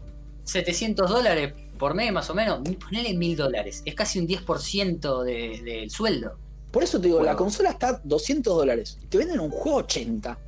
700 0.44 1.10
dólares 1.10 1.52
por 1.78 1.94
mes 1.94 2.12
más 2.12 2.28
o 2.30 2.34
menos. 2.34 2.60
Ponele 2.78 3.14
1000 3.14 3.36
dólares. 3.36 3.82
Es 3.84 3.94
casi 3.94 4.18
un 4.18 4.26
10% 4.26 5.22
de- 5.24 5.60
del 5.62 5.90
sueldo. 5.90 6.38
Por 6.70 6.82
eso 6.82 6.98
te 6.98 7.08
digo, 7.08 7.18
la 7.18 7.24
Bueno. 7.32 7.38
consola 7.38 7.70
está 7.70 8.00
200 8.02 8.56
dólares. 8.56 8.98
Te 9.10 9.18
venden 9.18 9.40
un 9.40 9.50
juego 9.50 9.78
80. 9.78 10.38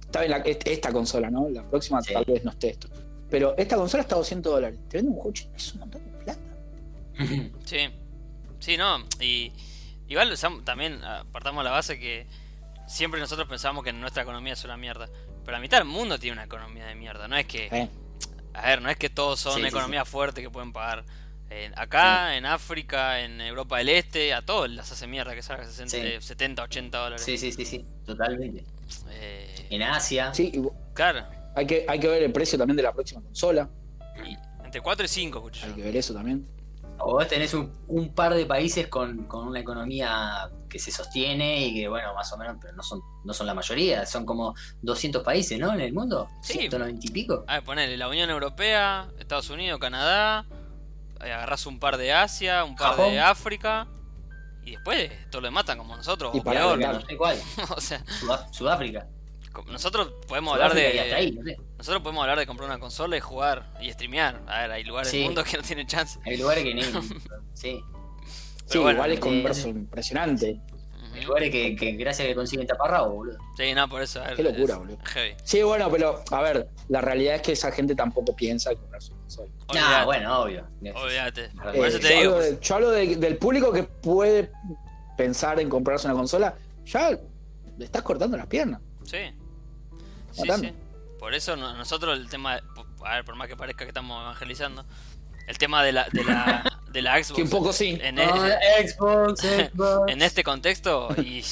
Está 0.00 0.20
bien, 0.20 0.30
la- 0.32 0.38
est- 0.38 0.66
esta 0.66 0.92
consola, 0.92 1.30
¿no? 1.30 1.48
La 1.48 1.62
próxima 1.68 2.02
Sí. 2.02 2.12
tal 2.12 2.24
vez 2.24 2.44
no 2.44 2.50
esté 2.50 2.70
esto. 2.70 2.88
Pero 3.30 3.54
esta 3.56 3.76
consola 3.76 4.02
está 4.02 4.16
200 4.16 4.52
dólares. 4.52 4.80
Te 4.88 4.96
venden 4.96 5.12
un 5.14 5.20
juego 5.20 5.30
80. 5.30 5.56
Es 5.56 5.72
un 5.74 5.80
montón 5.80 6.02
de 6.04 6.24
plata. 6.24 6.40
con... 7.16 7.16
Sí. 7.64 7.76
Sí, 8.58 8.76
no. 8.76 8.98
Y 9.20 9.52
igual 10.08 10.34
también 10.64 11.00
partamos 11.32 11.62
de 11.62 11.64
la 11.64 11.70
base 11.70 11.98
que 11.98 12.26
siempre 12.86 13.20
nosotros 13.20 13.46
pensamos 13.48 13.84
que 13.84 13.92
nuestra 13.92 14.22
economía 14.22 14.54
es 14.54 14.64
una 14.64 14.76
mierda. 14.76 15.08
Pero 15.44 15.52
la 15.56 15.60
mitad 15.60 15.78
del 15.78 15.86
mundo 15.86 16.18
tiene 16.18 16.34
una 16.34 16.44
economía 16.44 16.86
de 16.86 16.94
mierda. 16.94 17.28
No 17.28 17.36
es 17.36 17.46
que... 17.46 17.66
¿eh? 17.66 17.88
A 18.54 18.62
ver, 18.70 18.82
no 18.82 18.90
es 18.90 18.96
que 18.96 19.08
todos 19.08 19.38
son 19.38 19.54
Sí, 19.54 19.60
sí, 19.62 19.66
economías 19.68 20.08
fuertes 20.08 20.42
que 20.42 20.50
pueden 20.50 20.72
pagar. 20.72 21.04
Eh, 21.50 21.70
acá, 21.76 22.36
en 22.36 22.44
África, 22.44 23.20
en 23.20 23.40
Europa 23.40 23.78
del 23.78 23.88
Este, 23.88 24.34
a 24.34 24.42
todos 24.42 24.68
las 24.68 24.90
hace 24.90 25.06
mierda 25.06 25.34
que 25.34 25.42
salga 25.42 25.64
60, 25.64 25.90
Sí. 25.96 26.02
eh, 26.02 26.20
70, 26.20 26.64
80 26.64 26.98
dólares. 26.98 27.24
Sí, 27.24 27.38
sí, 27.38 27.52
sí, 27.52 27.64
sí. 27.64 27.86
Totalmente. 28.04 28.64
Eh, 29.10 29.66
En 29.70 29.82
Asia. 29.82 30.34
Sí, 30.34 30.50
y 30.54 30.62
claro. 30.92 31.24
hay 31.54 31.66
que, 31.66 31.86
hay 31.88 32.00
que 32.00 32.08
ver 32.08 32.22
el 32.22 32.32
precio 32.32 32.58
también 32.58 32.76
de 32.76 32.82
la 32.82 32.92
próxima 32.92 33.22
consola. 33.22 33.68
Entre 34.64 34.80
4 34.82 35.06
y 35.06 35.08
5, 35.08 35.38
escucho 35.38 35.66
Hay 35.66 35.72
que 35.72 35.82
ver 35.82 35.96
eso 35.96 36.12
también. 36.12 36.46
O 37.00 37.12
vos 37.12 37.28
tenés 37.28 37.54
un, 37.54 37.72
un 37.86 38.12
par 38.14 38.34
de 38.34 38.44
países 38.46 38.88
con, 38.88 39.24
con 39.26 39.46
una 39.46 39.60
economía 39.60 40.50
que 40.68 40.78
se 40.78 40.90
sostiene 40.90 41.66
y 41.68 41.74
que, 41.74 41.88
bueno, 41.88 42.12
más 42.14 42.32
o 42.32 42.36
menos, 42.36 42.56
pero 42.60 42.74
no 42.74 42.82
son, 42.82 43.00
no 43.24 43.32
son 43.32 43.46
la 43.46 43.54
mayoría. 43.54 44.04
Son 44.04 44.26
como 44.26 44.54
200 44.82 45.22
países, 45.22 45.58
¿no? 45.58 45.72
En 45.72 45.80
el 45.80 45.92
mundo. 45.92 46.28
Sí. 46.42 46.54
190 46.58 47.06
y 47.06 47.10
pico. 47.10 47.44
A 47.46 47.54
ver, 47.54 47.62
ponele 47.64 47.96
la 47.96 48.08
Unión 48.08 48.28
Europea, 48.30 49.08
Estados 49.18 49.48
Unidos, 49.50 49.78
Canadá. 49.78 50.44
eh, 51.22 51.32
agarrás 51.32 51.66
un 51.66 51.78
par 51.78 51.96
de 51.96 52.12
Asia, 52.12 52.64
un 52.64 52.74
par 52.76 52.90
Japón. 52.90 53.10
de 53.12 53.20
África. 53.20 53.86
Y 54.64 54.72
después 54.72 55.10
todos 55.30 55.42
lo 55.44 55.50
matan 55.50 55.78
como 55.78 55.96
nosotros. 55.96 56.34
Y 56.34 56.40
o 56.40 56.42
para 56.44 56.60
peor. 56.60 56.78
No 56.78 57.00
sé 57.00 57.16
cuál. 57.16 57.38
o 57.76 57.80
sea, 57.80 58.04
Sudá- 58.06 58.52
Sudáfrica. 58.52 59.06
Nosotros 59.66 60.12
podemos 60.26 60.54
hablar 60.54 60.74
de. 60.74 60.94
y 60.94 60.98
hasta 60.98 61.16
ahí, 61.16 61.32
no 61.32 61.42
sé. 61.44 61.56
Nosotros 61.78 62.02
podemos 62.02 62.22
hablar 62.22 62.38
de 62.38 62.46
comprar 62.46 62.68
una 62.68 62.78
consola 62.78 63.16
y 63.16 63.20
jugar 63.20 63.72
y 63.80 63.90
streamear. 63.92 64.42
A 64.46 64.62
ver, 64.62 64.72
hay 64.72 64.84
lugares 64.84 65.10
Sí. 65.10 65.18
del 65.18 65.26
mundo 65.26 65.44
que 65.44 65.56
no 65.56 65.62
tienen 65.62 65.86
chance. 65.86 66.18
Hay 66.24 66.36
lugares 66.36 66.64
que 66.64 66.74
ni. 66.74 66.82
sí. 67.54 67.80
Sí, 68.66 68.78
bueno, 68.78 68.98
igual 68.98 69.12
es 69.12 69.20
con 69.20 69.30
un 69.32 69.46
eh, 69.46 69.52
impresionante. 69.68 70.60
Hay 71.14 71.24
lugares 71.24 71.50
que, 71.50 71.74
que 71.74 71.92
gracias 71.92 72.26
a 72.26 72.28
que 72.28 72.34
consiguen 72.34 72.66
taparrabo, 72.66 73.14
boludo. 73.14 73.38
Sí, 73.56 73.72
no, 73.74 73.88
por 73.88 74.02
eso. 74.02 74.20
a 74.22 74.26
ver, 74.28 74.36
Qué 74.36 74.42
locura, 74.42 74.74
es 74.74 74.78
boludo. 74.78 74.98
Heavy. 75.04 75.34
Sí, 75.42 75.62
bueno, 75.62 75.90
pero 75.90 76.22
a 76.30 76.42
ver, 76.42 76.68
la 76.88 77.00
realidad 77.00 77.36
es 77.36 77.42
que 77.42 77.52
esa 77.52 77.72
gente 77.72 77.94
tampoco 77.94 78.36
piensa 78.36 78.70
en 78.70 78.76
comprarse 78.76 79.12
una 79.12 79.20
consola. 79.22 79.48
Ah, 79.70 80.04
bueno, 80.04 80.42
obvio. 80.42 80.66
Olvídate. 80.94 81.48
Por 81.50 81.62
Por 81.64 81.76
Eh, 81.76 81.88
eso 81.88 81.98
yo 81.98 82.08
te 82.08 82.14
digo. 82.14 82.34
hablo, 82.34 82.44
de- 82.44 82.58
yo 82.60 82.74
hablo 82.74 82.90
de- 82.90 83.16
del 83.16 83.36
público 83.38 83.72
que 83.72 83.82
puede 83.84 84.52
pensar 85.16 85.58
en 85.60 85.68
comprarse 85.70 86.06
una 86.06 86.14
consola. 86.14 86.54
Ya 86.84 87.10
le 87.78 87.84
estás 87.84 88.02
cortando 88.02 88.36
las 88.36 88.46
piernas. 88.46 88.80
Sí. 89.04 89.16
Sí, 90.42 90.48
Matando. 90.48 90.68
sí. 90.68 90.74
Por 91.18 91.34
eso 91.34 91.56
no- 91.56 91.76
nosotros 91.76 92.18
el 92.18 92.28
tema, 92.28 92.60
a 93.04 93.14
ver, 93.16 93.24
por 93.24 93.34
más 93.36 93.48
que 93.48 93.56
parezca 93.56 93.84
que 93.84 93.88
estamos 93.90 94.20
evangelizando, 94.22 94.84
el 95.46 95.58
tema 95.58 95.82
de 95.82 95.92
la, 95.92 96.06
de 96.12 96.24
la, 96.24 96.80
de 96.92 97.02
la 97.02 97.22
Xbox 97.22 97.36
Que 97.36 97.42
un 97.42 97.50
poco 97.50 97.72
sí. 97.72 97.98
en, 98.00 98.18
e- 98.18 98.88
Xbox, 98.88 99.40
Xbox. 99.72 100.12
en 100.12 100.22
este 100.22 100.44
contexto 100.44 101.08
y 101.18 101.42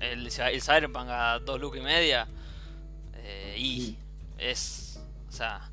el, 0.00 0.26
el 0.26 0.62
Cyberpunk 0.62 1.08
a 1.08 1.38
dos 1.38 1.60
lucas 1.60 1.80
y 1.80 1.84
media 1.84 2.26
eh, 3.14 3.54
y 3.58 3.96
es, 4.38 4.98
o 5.28 5.32
sea, 5.32 5.70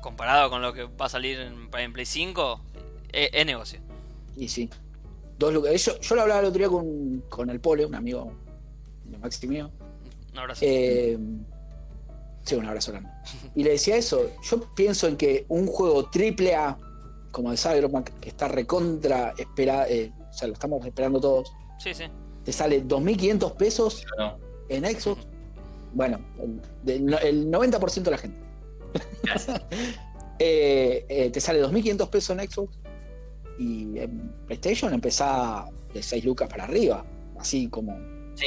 comparado 0.00 0.48
con 0.50 0.62
lo 0.62 0.72
que 0.72 0.84
va 0.84 1.06
a 1.06 1.08
salir 1.10 1.38
en, 1.40 1.68
en 1.76 1.92
Play 1.92 2.06
5, 2.06 2.60
es, 3.12 3.30
es 3.32 3.46
negocio. 3.46 3.80
Y 4.36 4.48
sí. 4.48 4.70
Dos 5.38 5.52
lucas. 5.52 5.84
Yo, 5.84 6.00
yo 6.00 6.14
lo 6.14 6.22
hablaba 6.22 6.40
el 6.40 6.46
otro 6.46 6.58
día 6.58 6.68
con, 6.68 7.20
con 7.28 7.50
el 7.50 7.60
Pole, 7.60 7.84
un 7.84 7.94
amigo 7.94 8.32
de 9.04 9.18
Maxi 9.18 9.46
mío. 9.46 9.70
Un 10.32 10.38
abrazo. 10.38 10.60
Eh, 10.64 11.18
Sí, 12.44 12.54
un 12.54 12.66
abrazo 12.66 12.92
grande. 12.92 13.10
Y 13.54 13.64
le 13.64 13.70
decía 13.70 13.96
eso. 13.96 14.30
Yo 14.42 14.74
pienso 14.74 15.08
en 15.08 15.16
que 15.16 15.46
un 15.48 15.66
juego 15.66 16.10
triple 16.10 16.54
A, 16.54 16.78
como 17.30 17.50
de 17.50 17.56
Cyberpunk, 17.56 18.10
que 18.20 18.28
está 18.28 18.48
recontra 18.48 19.34
esperado, 19.38 19.86
eh, 19.88 20.12
o 20.30 20.32
sea, 20.32 20.48
lo 20.48 20.54
estamos 20.54 20.84
esperando 20.84 21.20
todos. 21.20 21.52
Sí, 21.78 21.94
sí. 21.94 22.04
Te 22.44 22.52
sale 22.52 22.84
2.500 22.84 23.56
pesos 23.56 24.06
en 24.68 24.84
Xbox. 24.84 25.26
Bueno, 25.94 26.20
el, 26.86 27.50
90% 27.50 28.02
de 28.02 28.10
la 28.10 28.18
gente. 28.18 28.38
eh, 30.38 31.06
eh, 31.08 31.30
te 31.30 31.40
sale 31.40 31.62
2.500 31.62 32.10
pesos 32.10 32.38
en 32.38 32.50
Xbox 32.50 32.78
y 33.58 33.98
en 33.98 34.32
PlayStation 34.46 34.92
empezaba 34.92 35.70
de 35.94 36.02
6 36.02 36.24
lucas 36.24 36.48
para 36.48 36.64
arriba, 36.64 37.04
así 37.38 37.68
como 37.68 37.96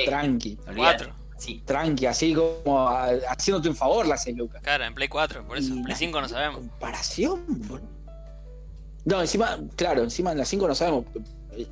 tranqui. 0.05 0.57
4. 0.75 1.16
Sí. 1.37 1.61
tranqui, 1.65 2.05
así 2.05 2.33
como 2.33 2.87
a- 2.89 3.09
haciéndote 3.29 3.69
un 3.69 3.75
favor 3.75 4.05
las 4.07 4.23
6 4.23 4.35
lucas. 4.37 4.61
Claro, 4.63 4.85
en 4.85 4.93
Play 4.93 5.07
4, 5.07 5.45
por 5.45 5.57
eso. 5.57 5.69
Y 5.73 5.77
En 5.77 5.83
Play 5.83 5.93
la 5.93 5.97
5 5.99 6.21
no 6.21 6.29
sabemos. 6.29 6.59
Comparación. 6.59 7.43
No, 9.05 9.21
encima, 9.21 9.57
claro, 9.75 10.03
encima 10.03 10.31
en 10.33 10.39
las 10.39 10.47
5 10.49 10.67
no 10.67 10.75
sabemos. 10.75 11.05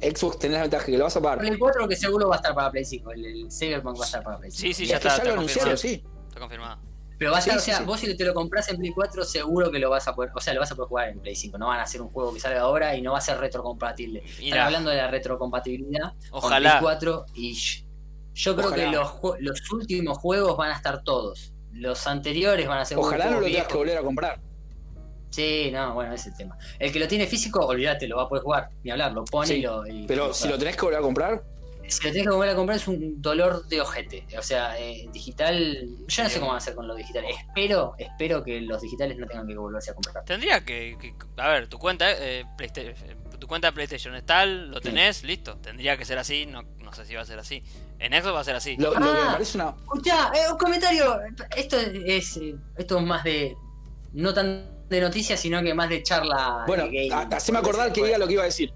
Xbox 0.02 0.40
tenés 0.40 0.56
la 0.58 0.62
ventaja 0.64 0.86
que 0.86 0.98
lo 0.98 1.04
vas 1.04 1.16
a 1.18 1.22
pagar. 1.22 1.40
Play 1.40 1.58
4 1.58 1.88
que 1.88 1.96
seguro 1.96 2.28
va 2.30 2.36
a 2.36 2.38
estar 2.38 2.56
para 2.56 2.72
Play 2.72 2.86
5. 2.86 3.12
El, 3.12 3.26
el 3.26 3.52
Cyberpunk 3.52 4.00
va 4.00 4.04
a 4.04 4.06
estar 4.06 4.24
para 4.24 4.38
Play 4.40 4.52
5. 4.52 4.62
Sí, 4.62 4.74
sí, 4.74 4.86
ya 4.88 4.96
está. 4.98 5.10
ya 5.10 5.16
está 5.16 5.26
lo 5.28 5.34
anunciaron, 5.34 5.72
confirmado. 5.72 5.78
sí. 5.78 6.26
Está 6.30 6.40
confirmado. 6.40 6.80
Pero 7.18 7.32
va 7.32 7.38
a 7.38 7.40
estar, 7.40 7.54
sí, 7.56 7.60
o 7.60 7.62
sea, 7.64 7.78
sí. 7.78 7.84
vos 7.86 8.00
si 8.00 8.18
te 8.18 8.26
lo 8.26 8.34
compras 8.34 8.68
en 8.70 8.78
Play 8.78 8.92
4, 8.92 9.24
seguro 9.24 9.72
que 9.72 9.80
lo 9.80 9.90
vas 9.90 10.06
a 10.08 10.16
poder, 10.16 10.32
o 10.36 10.42
sea, 10.42 10.54
lo 10.54 10.60
vas 10.60 10.72
a 10.72 10.76
poder 10.76 10.90
jugar 10.90 11.10
en 11.10 11.20
Play 11.20 11.36
5. 11.36 11.58
No 11.58 11.68
van 11.68 11.80
a 11.80 11.84
hacer 11.84 12.02
un 12.02 12.10
juego 12.10 12.34
que 12.34 12.40
salga 12.40 12.62
ahora 12.62 12.96
y 12.96 13.02
no 13.02 13.12
va 13.14 13.20
a 13.20 13.22
ser 13.22 13.38
retrocompatible. 13.38 14.20
Están 14.26 14.40
Mira, 14.44 14.66
hablando 14.66 14.90
de 14.90 14.98
la 14.98 15.08
retrocompatibilidad 15.10 16.14
con 16.30 16.44
ojalá. 16.44 16.72
Play 16.72 16.82
4 16.82 17.26
y 17.36 17.56
yo 18.36 18.56
creo 18.56 18.68
Ojalá. 18.68 18.84
que 18.86 18.92
los, 18.92 19.12
los 19.40 19.72
últimos 19.72 20.18
juegos 20.20 20.56
van 20.58 20.72
a 20.72 20.76
estar 20.76 21.02
todos. 21.04 21.54
Los 21.72 22.06
anteriores 22.08 22.68
van 22.68 22.78
a 22.80 22.86
ser 22.86 22.98
Ojalá 22.98 23.30
no 23.32 23.40
lo 23.40 23.46
tengas 23.48 23.68
que 23.68 23.78
volver 23.78 23.98
a 23.98 24.02
comprar. 24.02 24.40
Sí, 25.30 25.70
no, 25.74 25.94
bueno, 25.94 26.14
ese 26.14 26.30
es 26.30 26.34
el 26.34 26.38
tema. 26.38 26.58
El 26.80 26.92
que 26.94 27.00
lo 27.00 27.08
tiene 27.08 27.28
físico, 27.28 27.66
olvídate, 27.66 28.08
lo 28.08 28.18
va 28.18 28.24
a 28.24 28.30
poder 28.30 28.44
jugar, 28.44 28.70
ni 28.84 28.92
hablar, 28.92 29.12
lo 29.12 29.26
pone 29.26 29.48
Sí, 29.48 29.54
y 29.56 29.62
lo. 29.64 29.86
y- 29.86 30.06
Pero 30.08 30.34
si 30.34 30.48
lo 30.48 30.58
tenés 30.58 30.76
que 30.78 30.84
volver 30.84 31.00
a 31.00 31.02
comprar, 31.02 31.44
si 31.88 32.04
lo 32.08 32.12
tenés 32.14 32.28
que 32.28 32.34
volver 32.34 32.50
a 32.52 32.56
comprar 32.56 32.78
es 32.78 32.88
un 32.88 33.22
dolor 33.22 33.68
de 33.68 33.82
ojete. 33.82 34.26
O 34.40 34.42
sea, 34.42 34.80
eh, 34.80 35.08
digital. 35.12 35.90
Yo 36.08 36.24
no 36.24 36.30
sé 36.30 36.36
cómo 36.40 36.48
van 36.52 36.56
a 36.56 36.58
hacer 36.60 36.74
con 36.76 36.88
los 36.88 36.96
digitales. 36.96 37.36
Espero, 37.48 37.96
espero 37.98 38.44
que 38.44 38.62
los 38.62 38.82
digitales 38.82 39.18
no 39.18 39.28
tengan 39.28 39.46
que 39.46 39.58
volverse 39.58 39.92
a 39.92 39.94
comprar. 39.94 40.24
Tendría 40.24 40.64
que, 40.64 40.98
que- 41.00 41.14
A 41.38 41.50
ver, 41.50 41.68
tu 41.68 41.78
cuenta, 41.80 42.06
eh, 42.12 42.46
Playsta- 42.58 42.82
tu 43.46 43.50
cuenta 43.50 43.68
de 43.68 43.74
PlayStation 43.74 44.16
es 44.16 44.26
tal, 44.26 44.72
lo 44.72 44.82
tenés, 44.82 45.24
listo. 45.24 45.58
Tendría 45.58 45.96
que 45.98 46.04
ser 46.04 46.18
así, 46.18 46.48
no, 46.48 46.64
no 46.80 46.92
sé 46.94 47.06
si 47.06 47.14
va 47.14 47.22
a 47.22 47.26
ser 47.26 47.38
así. 47.38 47.62
En 48.00 48.12
Xbox 48.12 48.34
va 48.36 48.40
a 48.40 48.44
ser 48.44 48.56
así. 48.56 48.76
lo, 48.76 48.88
lo 48.88 48.94
que 48.94 49.00
me 49.02 49.06
Ah. 49.08 49.30
parece 49.34 49.58
una. 49.60 49.70
Escucha, 49.70 50.32
eh, 50.34 50.52
un 50.52 50.58
comentario. 50.58 51.20
Esto 51.56 51.78
es, 51.78 52.38
eh, 52.38 52.56
esto 52.76 52.98
es 52.98 53.04
más 53.06 53.24
de. 53.24 53.56
No 54.14 54.34
tan 54.34 54.88
de 54.90 55.00
noticias, 55.00 55.40
sino 55.40 55.62
que 55.62 55.76
más 55.76 55.90
de 55.90 56.02
charla. 56.02 56.64
Bueno, 56.66 56.88
de 56.88 57.08
ha- 57.12 57.18
gaming, 57.20 57.34
haceme 57.36 57.60
acordar 57.60 57.94
que 57.94 58.04
diga 58.04 58.18
lo 58.18 58.26
que 58.26 58.34
iba 58.34 58.42
a 58.42 58.46
decir. 58.46 58.74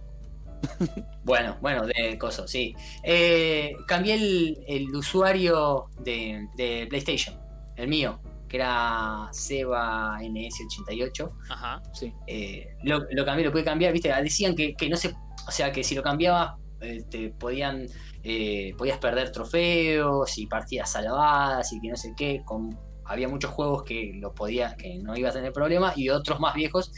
Bueno, 1.23 1.57
bueno, 1.61 1.85
de 1.87 2.17
cosas, 2.19 2.49
sí. 2.51 2.75
Eh, 3.03 3.71
cambié 3.87 4.13
el, 4.15 4.57
el 4.67 4.95
usuario 4.95 5.89
de, 5.99 6.47
de 6.57 6.85
PlayStation, 6.89 7.39
el 7.75 7.87
mío, 7.87 8.19
que 8.49 8.57
era 8.57 9.29
Seba 9.31 10.19
NS88. 10.19 11.31
Ajá. 11.49 11.81
Sí. 11.93 12.13
Eh, 12.27 12.75
lo, 12.83 13.05
lo 13.11 13.25
cambié, 13.25 13.45
lo 13.45 13.51
pude 13.51 13.63
cambiar, 13.63 13.93
viste, 13.93 14.11
decían 14.21 14.55
que, 14.55 14.75
que 14.75 14.89
no 14.89 14.97
se, 14.97 15.13
o 15.47 15.51
sea, 15.51 15.71
que 15.71 15.83
si 15.83 15.95
lo 15.95 16.01
cambiabas 16.01 16.55
eh, 16.81 17.03
te 17.09 17.29
podían, 17.29 17.87
eh, 18.23 18.73
podías 18.77 18.97
perder 18.97 19.31
trofeos 19.31 20.37
y 20.37 20.47
partidas 20.47 20.91
salvadas 20.91 21.71
y 21.73 21.79
que 21.79 21.89
no 21.89 21.95
sé 21.95 22.13
qué, 22.17 22.41
con, 22.45 22.77
había 23.05 23.27
muchos 23.27 23.51
juegos 23.51 23.83
que 23.83 24.13
lo 24.15 24.33
podía, 24.33 24.75
que 24.75 24.97
no 24.99 25.15
iba 25.15 25.29
a 25.29 25.33
tener 25.33 25.53
problemas 25.53 25.97
y 25.97 26.09
otros 26.09 26.39
más 26.39 26.55
viejos 26.55 26.91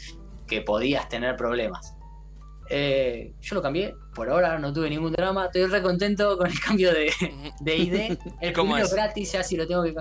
que 0.46 0.62
podías 0.62 1.08
tener 1.08 1.36
problemas. 1.36 1.94
Eh, 2.70 3.34
yo 3.40 3.54
lo 3.56 3.62
cambié, 3.62 3.94
por 4.14 4.30
ahora 4.30 4.58
no 4.58 4.72
tuve 4.72 4.88
ningún 4.88 5.12
drama, 5.12 5.46
estoy 5.46 5.66
re 5.66 5.82
contento 5.82 6.38
con 6.38 6.46
el 6.46 6.58
cambio 6.60 6.92
de, 6.92 7.12
de 7.60 7.76
ID. 7.76 8.18
El 8.40 8.52
¿Cómo 8.52 8.72
primero 8.72 8.86
es? 8.86 8.94
gratis, 8.94 9.32
ya 9.32 9.42
si 9.42 9.56
lo 9.56 9.66
tengo 9.66 9.82
que 9.82 9.94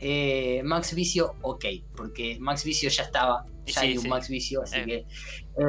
eh, 0.00 0.62
Max 0.64 0.94
Vicio, 0.94 1.34
ok, 1.42 1.64
porque 1.96 2.38
Max 2.40 2.64
Vicio 2.64 2.88
ya 2.88 3.02
estaba, 3.02 3.44
ya 3.66 3.80
sí, 3.80 3.86
hay 3.86 3.96
un 3.96 4.02
sí. 4.04 4.08
Max 4.08 4.28
Vicio, 4.28 4.62
así 4.62 4.76
Eh. 4.78 4.84
que 4.86 5.06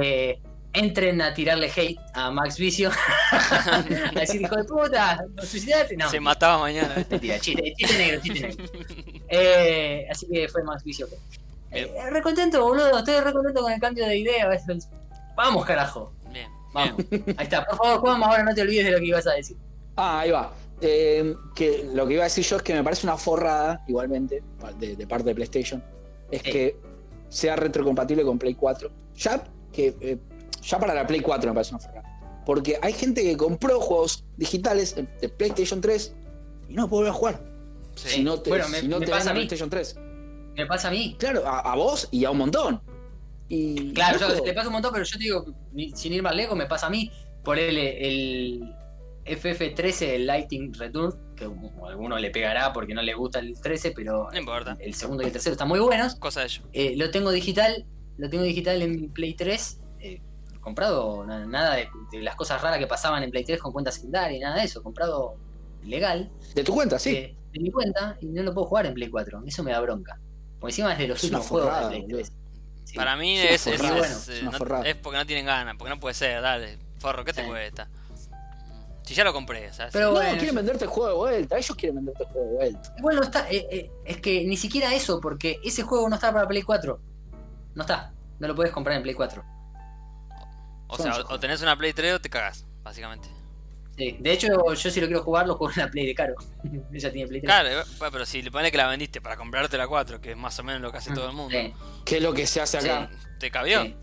eh, 0.02 0.42
entren 0.74 1.22
a 1.22 1.34
tirarle 1.34 1.70
hate 1.76 1.98
a 2.14 2.30
Max 2.32 2.58
Vicio. 2.58 2.92
a 3.32 3.82
decir, 4.20 4.42
hijo 4.42 4.56
de 4.56 4.64
puta, 4.64 5.24
¿no 5.34 5.44
suicidaste? 5.44 5.98
No. 5.98 6.10
Se 6.10 6.20
mataba 6.20 6.60
mañana. 6.60 6.94
Mentira, 7.10 7.40
chiste, 7.40 7.74
chiste 7.78 7.98
negro, 7.98 8.22
chiste 8.22 8.48
negro. 8.48 8.66
Eh, 9.32 10.08
así 10.10 10.26
que 10.28 10.48
fue 10.50 10.64
Max 10.64 10.84
Vicio. 10.84 11.08
Eh, 11.70 11.88
re 12.10 12.22
contento, 12.24 12.64
boludo. 12.64 12.98
Estoy 12.98 13.20
re 13.20 13.32
contento 13.32 13.62
con 13.62 13.72
el 13.72 13.80
cambio 13.80 14.08
de 14.08 14.18
idea. 14.18 14.50
Vamos, 15.36 15.66
carajo. 15.66 16.12
Bien. 16.32 16.50
Vamos. 16.74 17.06
Ahí 17.38 17.44
está. 17.44 17.64
Por 17.66 17.78
favor, 17.78 18.00
Juan, 18.00 18.24
ahora 18.24 18.44
no 18.44 18.56
te 18.56 18.64
olvides 18.64 18.86
de 18.86 18.92
lo 18.92 18.98
que 18.98 19.06
ibas 19.06 19.28
a 19.28 19.34
decir. 19.34 19.56
Ah, 19.96 20.22
ahí 20.22 20.32
va. 20.32 20.52
Eh, 20.82 21.36
que 21.56 21.90
lo 21.94 22.08
que 22.08 22.14
iba 22.14 22.24
a 22.24 22.26
decir 22.26 22.44
yo 22.46 22.56
es 22.58 22.62
que 22.64 22.74
me 22.74 22.84
parece 22.84 23.06
una 23.06 23.18
forrada, 23.18 23.84
igualmente, 23.88 24.42
de, 24.80 24.96
de 24.96 25.08
parte 25.08 25.26
de 25.30 25.36
PlayStation, 25.36 25.84
es 26.32 26.42
Sí. 26.42 26.52
que 26.52 26.78
sea 27.28 27.56
retrocompatible 27.56 28.24
con 28.24 28.40
Play 28.40 28.56
4. 28.56 28.90
Ya 29.18 29.44
que 29.74 29.96
eh, 30.00 30.18
ya 30.62 30.80
para 30.80 30.94
la 30.94 31.06
Play 31.06 31.20
4 31.22 31.50
me 31.50 31.54
parece 31.54 31.72
una 31.76 31.80
forrada. 31.80 32.44
Porque 32.46 32.80
hay 32.82 32.94
gente 32.94 33.22
que 33.24 33.36
compró 33.38 33.80
juegos 33.80 34.24
digitales 34.38 34.96
de- 34.96 35.30
PlayStation 35.30 35.82
3 35.82 36.16
y 36.70 36.74
no 36.74 36.88
puede 36.90 37.02
volver 37.04 37.12
a 37.12 37.14
jugar. 37.14 37.44
Sí. 37.96 38.10
Si 38.10 38.24
no 38.24 38.40
te, 38.42 38.50
Bueno, 38.50 38.70
me- 38.70 38.80
si 38.80 38.88
no 38.88 39.00
me 39.00 39.06
te 39.06 39.12
pasa 39.12 39.32
a 39.32 39.34
mí. 39.34 39.40
PlayStation 39.42 39.70
3. 39.70 39.96
Me 40.56 40.66
pasa 40.66 40.88
a 40.88 40.92
mí. 40.92 41.16
Claro, 41.20 41.46
a, 41.46 41.60
a 41.60 41.76
vos 41.76 42.08
y 42.12 42.26
a 42.26 42.32
un 42.32 42.38
montón. 42.38 42.82
Y, 43.50 43.94
Claro, 43.94 44.18
yo, 44.20 44.42
te 44.42 44.54
pasa 44.54 44.68
un 44.68 44.74
montón, 44.74 44.92
pero 44.94 45.04
yo 45.06 45.18
te 45.18 45.24
digo, 45.24 45.46
sin 45.96 46.14
ir 46.14 46.24
más 46.24 46.36
lejos, 46.36 46.58
me 46.58 46.66
pasa 46.68 46.88
a 46.88 46.90
mí. 46.90 47.12
Por 47.44 47.58
el, 47.60 47.78
el 47.78 48.76
FF13, 49.26 50.02
el 50.16 50.28
Lighting 50.28 50.74
Return, 50.74 51.14
que 51.36 51.46
a 51.46 51.88
alguno 51.88 52.18
le 52.18 52.32
pegará 52.32 52.74
porque 52.74 52.94
no 52.94 53.02
le 53.02 53.14
gusta 53.14 53.40
el 53.40 53.60
13, 53.60 53.92
pero 53.92 54.30
No 54.32 54.38
importa. 54.40 54.76
el 54.80 54.94
segundo 54.94 55.24
y 55.24 55.28
el 55.28 55.32
tercero 55.32 55.54
están 55.54 55.68
muy 55.68 55.80
buenos. 55.80 56.16
Cosa 56.16 56.42
de 56.42 56.48
ello. 56.48 56.64
Eh, 56.74 56.96
lo 56.98 57.12
tengo 57.12 57.32
digital, 57.32 57.86
lo 58.18 58.30
tengo 58.30 58.44
digital 58.44 58.82
en 58.82 59.10
Play 59.12 59.34
3. 59.36 59.80
eh, 60.02 60.22
comprado 60.62 61.26
na- 61.26 61.46
nada 61.46 61.76
de, 61.76 61.90
de 62.12 62.22
las 62.22 62.36
cosas 62.36 62.62
raras 62.62 62.80
que 62.80 62.88
pasaban 62.88 63.24
en 63.24 63.32
Play 63.32 63.44
3 63.46 63.60
con 63.60 63.72
cuenta 63.72 63.92
secundaria 63.92 64.38
y 64.38 64.40
nada 64.42 64.58
de 64.58 64.64
eso. 64.64 64.82
Comprado 64.84 65.36
legal 65.84 66.30
De 66.56 66.64
tu 66.64 66.74
cuenta, 66.74 67.00
sí. 67.00 67.16
eh, 67.16 67.36
de 67.54 67.60
mi 67.60 67.72
cuenta 67.72 68.18
y 68.22 68.28
no 68.28 68.44
lo 68.44 68.54
puedo 68.54 68.68
jugar 68.68 68.86
en 68.86 68.94
Play 68.94 69.10
4. 69.10 69.42
Eso 69.46 69.64
me 69.64 69.72
da 69.72 69.80
bronca. 69.80 70.20
Porque 70.60 70.72
encima 70.72 70.92
es 70.94 71.00
de 71.00 71.08
los 71.08 71.18
Es 71.20 71.24
últimos 71.26 71.48
juegos 71.48 71.80
de 71.82 71.88
Play 71.88 72.02
boludo. 72.02 72.18
3. 72.18 72.32
Sí. 72.86 72.96
Para 72.96 73.16
mí 73.16 73.38
Es 73.38 73.52
es, 73.52 73.68
es, 73.68 73.78
forrada, 73.78 73.96
es, 73.96 74.00
bueno, 74.00 74.16
es 74.38 74.42
una 74.42 74.52
no- 74.52 74.58
forrada. 74.58 74.86
es 74.90 74.96
porque 74.96 75.18
no 75.18 75.26
tienen 75.26 75.46
ganas, 75.46 75.76
porque 75.78 75.90
no 75.94 76.00
puede 76.00 76.14
ser, 76.16 76.42
dale. 76.42 76.78
Forro, 77.00 77.24
¿qué 77.24 77.32
te 77.34 77.46
cuesta? 77.46 77.88
Si 79.10 79.16
ya 79.16 79.24
lo 79.24 79.34
compré, 79.34 79.68
o 79.68 79.74
sea, 79.74 79.90
Pero 79.92 80.10
no, 80.10 80.12
bueno, 80.12 80.38
quieren 80.38 80.54
venderte 80.54 80.84
el 80.84 80.90
juego 80.92 81.10
de 81.10 81.16
vuelta. 81.16 81.58
Ellos 81.58 81.76
quieren 81.76 81.96
venderte 81.96 82.22
el 82.26 82.30
juego 82.30 82.48
de 82.48 82.56
vuelta. 82.58 82.94
Igual 82.96 83.16
no 83.16 83.24
está. 83.24 83.50
eh, 83.50 83.68
eh, 83.72 83.92
es 84.06 84.18
que 84.22 84.44
ni 84.46 84.56
siquiera 84.56 84.94
eso, 84.94 85.20
porque 85.20 85.60
ese 85.64 85.82
juego 85.82 86.08
no 86.08 86.14
está 86.14 86.32
para 86.32 86.48
Play 86.48 86.62
4. 86.62 87.02
No 87.74 87.82
está. 87.82 88.14
No 88.38 88.48
lo 88.48 88.54
puedes 88.54 88.72
comprar 88.72 88.98
en 88.98 89.02
Play 89.02 89.16
4. 89.16 89.44
o 90.90 90.98
sea, 90.98 91.22
o, 91.22 91.34
o 91.34 91.40
tenés 91.40 91.60
una 91.64 91.76
Play 91.76 91.92
3 91.92 92.14
o 92.14 92.22
te 92.22 92.30
cagas, 92.30 92.68
básicamente. 92.84 93.28
Sí. 93.98 94.16
De 94.20 94.32
hecho, 94.32 94.48
yo 94.76 94.92
si 94.92 95.02
lo 95.02 95.08
quiero 95.08 95.24
jugar, 95.24 95.48
lo 95.48 95.56
juego 95.56 95.74
en 95.74 95.80
la 95.86 95.90
Play 95.90 96.06
de 96.06 96.14
caro. 96.14 96.36
Ella 96.94 97.12
tiene 97.12 97.28
Play 97.28 97.42
3. 97.42 97.44
Claro, 97.52 97.70
eh, 97.70 97.84
bueno, 97.98 98.12
pero 98.12 98.26
si 98.28 98.44
le 98.44 98.52
pones 98.52 98.70
que 98.70 98.78
la 98.78 98.88
vendiste 98.90 99.22
para 99.22 99.38
comprarte 99.38 99.76
la 99.76 99.88
4, 99.88 100.22
que 100.22 100.32
es 100.34 100.38
más 100.38 100.60
o 100.60 100.64
menos 100.64 100.82
lo 100.84 100.92
que 100.92 101.00
hace 101.00 101.12
todo 101.16 101.28
el 101.30 101.36
mundo, 101.36 101.58
Sí. 101.60 101.74
¿Qué 102.06 102.18
es 102.18 102.22
lo 102.22 102.32
que 102.32 102.46
se 102.46 102.62
hace 102.62 102.78
acá? 102.78 103.10
te 103.40 103.50
cabió. 103.50 103.82
Sí. 103.82 103.96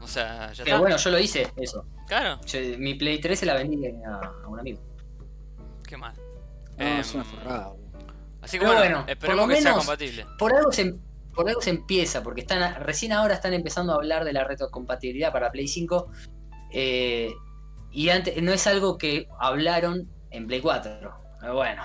O 0.00 0.08
sea, 0.08 0.50
ya 0.54 0.64
Pero 0.64 0.76
está. 0.76 0.78
bueno, 0.80 0.96
yo 0.96 1.10
lo 1.10 1.18
hice, 1.18 1.52
eso. 1.56 1.84
Claro, 2.06 2.40
Yo- 2.46 2.78
mi 2.78 2.94
Play 2.94 3.20
3 3.20 3.38
se 3.38 3.46
la 3.46 3.54
vendí 3.54 3.84
a, 3.86 4.20
a 4.44 4.48
un 4.48 4.58
amigo. 4.60 4.80
qué 5.86 5.96
mal. 5.96 6.14
No, 6.78 6.84
Em, 6.84 7.00
es 7.00 7.14
una 7.14 7.24
forrada. 7.24 7.72
Así 8.42 8.58
que 8.58 8.64
Pero 8.66 8.78
bueno, 8.78 9.06
por 9.20 9.34
lo 9.34 9.48
que 9.48 9.54
sea 9.56 9.70
menos- 9.72 9.86
compatible. 9.86 10.26
Por 10.38 10.54
algo 10.54 10.70
se, 10.72 10.94
por 11.34 11.48
algo 11.48 11.60
se 11.60 11.70
empieza, 11.70 12.22
porque 12.22 12.42
están 12.42 12.80
recién 12.84 13.12
ahora 13.12 13.34
están 13.34 13.54
empezando 13.54 13.92
a 13.92 13.96
hablar 13.96 14.24
de 14.24 14.32
la 14.32 14.44
retrocompatibilidad 14.44 15.32
para 15.32 15.50
Play 15.50 15.68
5. 15.68 16.08
eh, 16.72 17.32
y 17.92 18.08
antes 18.10 18.42
no 18.42 18.52
es 18.52 18.66
algo 18.66 18.98
que 18.98 19.28
hablaron 19.38 20.10
en 20.30 20.46
Play 20.46 20.60
4. 20.60 21.12
Pero 21.40 21.54
bueno, 21.54 21.82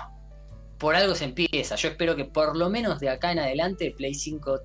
por 0.78 0.94
algo 0.96 1.14
se 1.14 1.24
empieza. 1.24 1.76
Yo 1.76 1.88
espero 1.88 2.16
que 2.16 2.24
por 2.26 2.56
lo 2.56 2.68
menos 2.68 2.98
de 3.00 3.08
acá 3.08 3.32
en 3.32 3.38
adelante 3.38 3.94
Play 3.96 4.12
5 4.14 4.60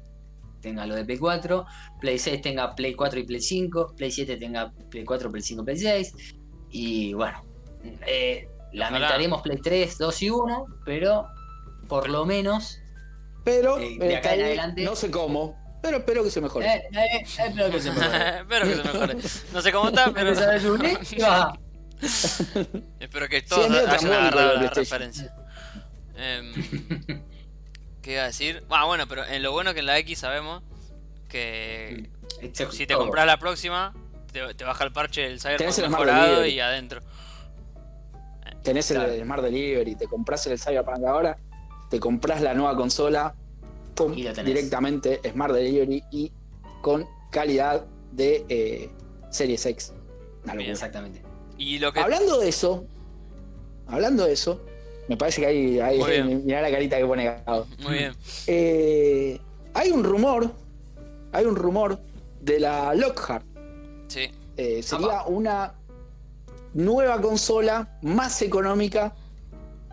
tenga 0.62 0.86
lo 0.86 0.96
de 0.96 1.06
Play 1.06 1.18
4, 1.18 1.66
Play 2.02 2.20
6 2.20 2.42
tenga 2.42 2.76
Play 2.76 2.94
4 2.94 3.20
y 3.20 3.24
Play 3.24 3.42
5, 3.42 3.94
Play 3.96 4.12
7 4.12 4.36
tenga 4.38 4.72
Play 4.90 5.04
4, 5.06 5.32
Play 5.32 5.42
5, 5.44 5.64
Play 5.66 5.78
6. 5.78 6.14
Y 6.72 7.14
bueno, 7.14 7.42
eh, 8.06 8.48
lamentaremos 8.74 9.42
Play 9.42 9.58
3, 9.58 9.98
2 9.98 10.22
y 10.24 10.30
1, 10.30 10.66
pero 10.86 11.28
por 11.88 12.10
lo 12.10 12.26
menos 12.26 12.80
Pero 13.44 13.78
Eh, 13.80 13.98
de 13.98 14.18
acá 14.18 14.34
en 14.36 14.42
adelante- 14.44 14.84
no 14.84 14.94
sé 14.96 15.10
cómo, 15.10 15.56
pero 15.82 15.98
espero 16.00 16.22
que 16.22 16.30
se 16.32 16.42
mejore. 16.42 16.68
Eh, 16.68 16.84
eh, 16.92 17.24
espero 17.24 17.72
que 17.72 17.80
se 17.80 17.92
mejore. 17.92 18.28
Espero 18.42 18.66
que 18.66 18.76
se 18.76 18.84
mejore. 18.84 19.16
No 19.54 19.62
sé 19.62 19.72
cómo 19.72 19.88
está, 19.88 20.12
pero 20.12 20.32
espero 23.00 23.30
que 23.30 23.42
todos 23.42 23.72
hayan 23.72 24.12
agarrado 24.12 24.56
la 24.62 24.70
referencia. 24.70 25.34
¿Qué 28.08 28.14
iba 28.14 28.24
a 28.24 28.28
decir? 28.28 28.64
Ah, 28.70 28.86
bueno, 28.86 29.06
pero 29.06 29.26
en 29.26 29.44
lo 29.44 29.52
bueno 29.52 29.74
que 29.74 29.82
en 29.82 29.86
la 29.86 29.98
X 30.00 30.20
sabemos 30.20 30.64
que 31.28 32.10
Se- 32.54 32.72
si 32.72 32.88
te 32.88 32.94
compras 32.94 33.26
la 33.26 33.38
próxima, 33.38 33.94
te, 34.32 34.54
te 34.54 34.64
baja 34.64 34.86
el 34.86 34.94
parche 34.94 35.24
del 35.24 35.42
Tenés 35.42 35.76
Cyberpunk 35.76 36.00
mejorado 36.00 36.46
y 36.46 36.58
adentro. 36.62 37.02
Tenés 38.64 38.90
el. 38.92 39.22
Smart 39.24 39.44
Delivery, 39.44 39.96
te 39.96 40.08
compras 40.08 40.48
el 40.48 40.58
Cyberpunk 40.58 41.04
ahora, 41.06 41.38
te 41.90 42.00
compras 42.00 42.42
la 42.42 42.54
nueva 42.54 42.78
consola, 42.78 43.36
pum, 43.94 44.14
Y 44.14 44.24
directamente 44.24 45.20
Smart 45.30 45.54
Delivery 45.54 46.02
y 46.10 46.32
con 46.82 47.06
calidad 47.30 47.86
de 48.14 48.46
eh, 48.48 48.90
Series 49.32 49.66
X. 49.66 49.94
Bien. 50.56 50.72
Exactamente. 50.72 51.22
Y 51.58 51.80
lo 51.80 51.92
que 51.92 52.00
Hablando 52.00 52.40
de 52.40 52.48
eso, 52.48 52.86
hablando 53.86 54.24
de 54.24 54.32
eso, 54.32 54.66
me 55.08 55.18
parece 55.18 55.42
que 55.42 55.48
hay, 55.48 55.80
hay 55.80 55.98
Muy 56.00 56.12
bien. 56.12 56.46
mirá 56.46 56.62
la 56.62 56.72
carita 56.72 56.98
que 56.98 57.06
pone 57.06 57.26
Gabo. 57.46 57.66
muy 57.84 57.94
bien. 57.98 58.14
Eh, 58.48 59.40
hay 59.74 59.92
un 59.92 60.04
rumor, 60.04 60.52
hay 61.32 61.46
un 61.46 61.56
rumor 61.56 62.00
de 62.42 62.60
la 62.60 62.94
Lockhart. 62.96 63.46
Sí. 64.08 64.30
Eh, 64.58 64.82
sería 64.84 65.24
una 65.28 65.74
nueva 66.74 67.20
consola 67.22 67.98
más 68.02 68.42
económica 68.42 69.16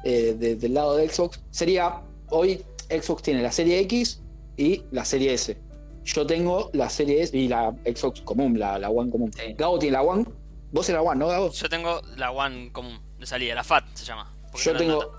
eh, 0.05 0.35
de- 0.39 0.57
del 0.57 0.74
lado 0.74 0.97
de 0.97 1.09
Xbox. 1.09 1.41
Sería, 1.51 2.01
hoy 2.31 2.62
Xbox 2.91 3.23
tiene 3.23 3.43
la 3.43 3.53
serie 3.53 3.78
X 3.81 4.20
y 4.57 4.82
la 4.91 5.05
serie 5.05 5.32
S. 5.35 5.57
Yo 6.05 6.27
tengo 6.27 6.70
la 6.74 6.91
serie 6.91 7.23
S 7.23 7.36
y 7.36 7.49
la 7.49 7.74
Xbox 7.85 8.20
común, 8.20 8.59
la, 8.59 8.78
la 8.78 8.91
One 8.91 9.11
común. 9.11 9.32
Sí. 9.32 9.55
Gabo 9.57 9.78
tiene 9.78 9.95
la 9.95 10.03
One. 10.03 10.24
Vos 10.73 10.86
tenés 10.86 11.03
la 11.03 11.09
One, 11.11 11.19
¿no, 11.19 11.28
Gabo? 11.28 11.51
Yo 11.51 11.69
tengo 11.69 12.03
la 12.16 12.31
One 12.32 12.70
común 12.73 13.01
de 13.19 13.27
salida, 13.27 13.55
la 13.55 13.65
FAT 13.65 13.85
se 13.95 14.05
llama. 14.05 14.34
Yo 14.56 14.76
tengo, 14.76 15.12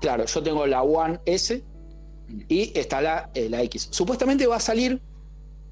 claro, 0.00 0.24
yo 0.24 0.42
tengo 0.42 0.66
la 0.66 0.82
One 0.82 1.20
S 1.26 1.64
y 2.48 2.78
está 2.78 3.00
la, 3.00 3.30
eh, 3.34 3.48
la 3.48 3.62
X. 3.62 3.88
Supuestamente 3.90 4.46
va 4.46 4.56
a 4.56 4.60
salir 4.60 5.00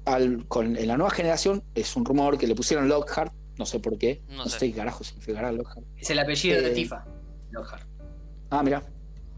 al, 0.05 0.45
con, 0.47 0.75
en 0.77 0.87
la 0.87 0.97
nueva 0.97 1.11
generación, 1.11 1.63
es 1.75 1.95
un 1.95 2.05
rumor 2.05 2.37
que 2.37 2.47
le 2.47 2.55
pusieron 2.55 2.87
Lockhart, 2.87 3.33
no 3.57 3.65
sé 3.65 3.79
por 3.79 3.97
qué, 3.97 4.21
No 4.29 4.37
no, 4.37 4.43
sé. 4.45 4.59
sé 4.59 4.69
qué 4.71 4.75
carajo 4.77 5.03
significará 5.03 5.51
Lockhart. 5.51 5.85
Es 5.97 6.09
el 6.09 6.19
apellido 6.19 6.61
de 6.61 6.71
Eh, 6.71 6.73
Tifa. 6.75 7.05
Lockhart. 7.51 7.87
Ah, 8.49 8.63
mira, 8.63 8.83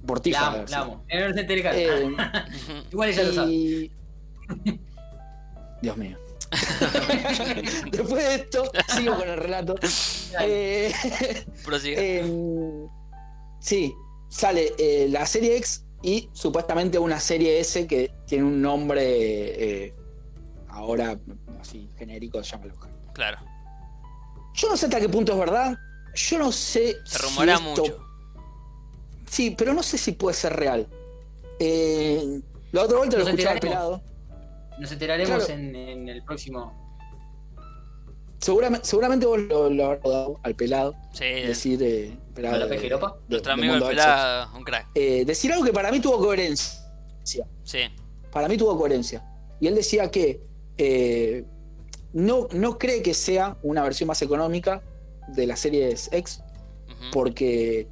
por 0.05 0.19
Tifa. 0.19 0.39
La 0.41 0.47
amo, 0.47 0.65
la 0.67 0.79
amo. 0.79 1.03
Eh, 1.09 2.11
Igual 2.91 3.09
ella 3.09 3.23
lo 3.23 3.33
sabe. 3.33 3.51
y- 3.51 3.91
Dios 5.81 5.97
mío. 5.97 6.17
Después 7.91 8.23
de 8.25 8.35
esto, 8.35 8.71
sigo 8.95 9.15
con 9.15 9.29
el 9.29 9.37
relato. 9.37 9.75
Eh, 10.41 10.91
Prosigue. 11.63 11.95
Eh, 12.25 12.87
sí, 13.59 13.93
sale 14.29 14.73
eh, 14.77 15.07
la 15.09 15.25
serie 15.25 15.57
X 15.57 15.85
y 16.01 16.29
supuestamente 16.33 16.97
una 16.99 17.19
serie 17.19 17.59
S 17.59 17.85
que 17.87 18.11
tiene 18.25 18.43
un 18.45 18.61
nombre 18.61 19.03
eh, 19.85 19.93
ahora 20.69 21.19
así 21.59 21.89
genérico, 21.97 22.43
se 22.43 22.51
llama 22.51 22.65
Lockhart. 22.67 22.93
Claro. 23.13 23.37
Yo 24.53 24.69
no 24.69 24.77
sé 24.77 24.85
hasta 24.85 24.99
qué 24.99 25.09
punto 25.09 25.33
es 25.33 25.39
verdad. 25.39 25.77
Yo 26.15 26.39
no 26.39 26.51
sé. 26.51 26.97
Se 27.05 27.17
si 27.17 27.23
rumora 27.27 27.53
esto- 27.55 27.63
mucho. 27.69 28.05
Sí, 29.25 29.51
pero 29.57 29.73
no 29.73 29.83
sé 29.83 29.97
si 29.97 30.13
puede 30.13 30.35
ser 30.35 30.55
real. 30.55 30.87
Eh, 31.59 32.41
la 32.71 32.83
otra 32.83 32.97
vuelta 32.97 33.17
lo 33.17 33.23
Nos 33.23 33.29
escuchaba 33.29 33.51
al 33.51 33.57
enteraremos. 33.57 33.99
pelado. 34.01 34.79
Nos 34.79 34.91
enteraremos 34.91 35.45
Claro. 35.45 35.61
en, 35.61 35.75
en 35.75 36.09
el 36.09 36.23
próximo. 36.23 36.88
Seguramente, 38.39 38.87
seguramente 38.87 39.25
vos 39.25 39.39
lo, 39.39 39.69
lo 39.69 39.85
habrás 39.85 40.03
dado 40.03 40.39
al 40.43 40.55
pelado. 40.55 40.95
Sí, 41.13 41.25
Decir, 41.25 41.81
eh, 41.83 42.17
pelado 42.33 42.55
¿A 42.55 42.59
la 42.59 42.65
de- 42.67 42.77
de- 42.79 42.89
nuestro 43.27 43.49
de 43.49 43.51
amigo 43.53 43.73
el 43.75 43.83
pelado, 43.83 44.57
un 44.57 44.63
crack. 44.63 44.87
Eh, 44.95 45.25
decir 45.25 45.51
algo 45.51 45.65
que 45.65 45.73
para 45.73 45.91
mí 45.91 45.99
tuvo 45.99 46.17
coherencia. 46.19 46.79
Sí. 47.63 47.81
para 48.31 48.47
mí 48.47 48.57
tuvo 48.57 48.77
coherencia. 48.77 49.23
Y 49.59 49.67
él 49.67 49.75
decía 49.75 50.09
que 50.09 50.39
eh, 50.77 51.43
no, 52.13 52.47
no 52.53 52.77
cree 52.79 53.01
que 53.03 53.13
sea 53.13 53.57
una 53.61 53.83
versión 53.83 54.07
más 54.07 54.21
económica 54.21 54.81
de 55.27 55.45
la 55.45 55.55
serie 55.55 55.89
X, 56.11 56.41
porque 57.11 57.87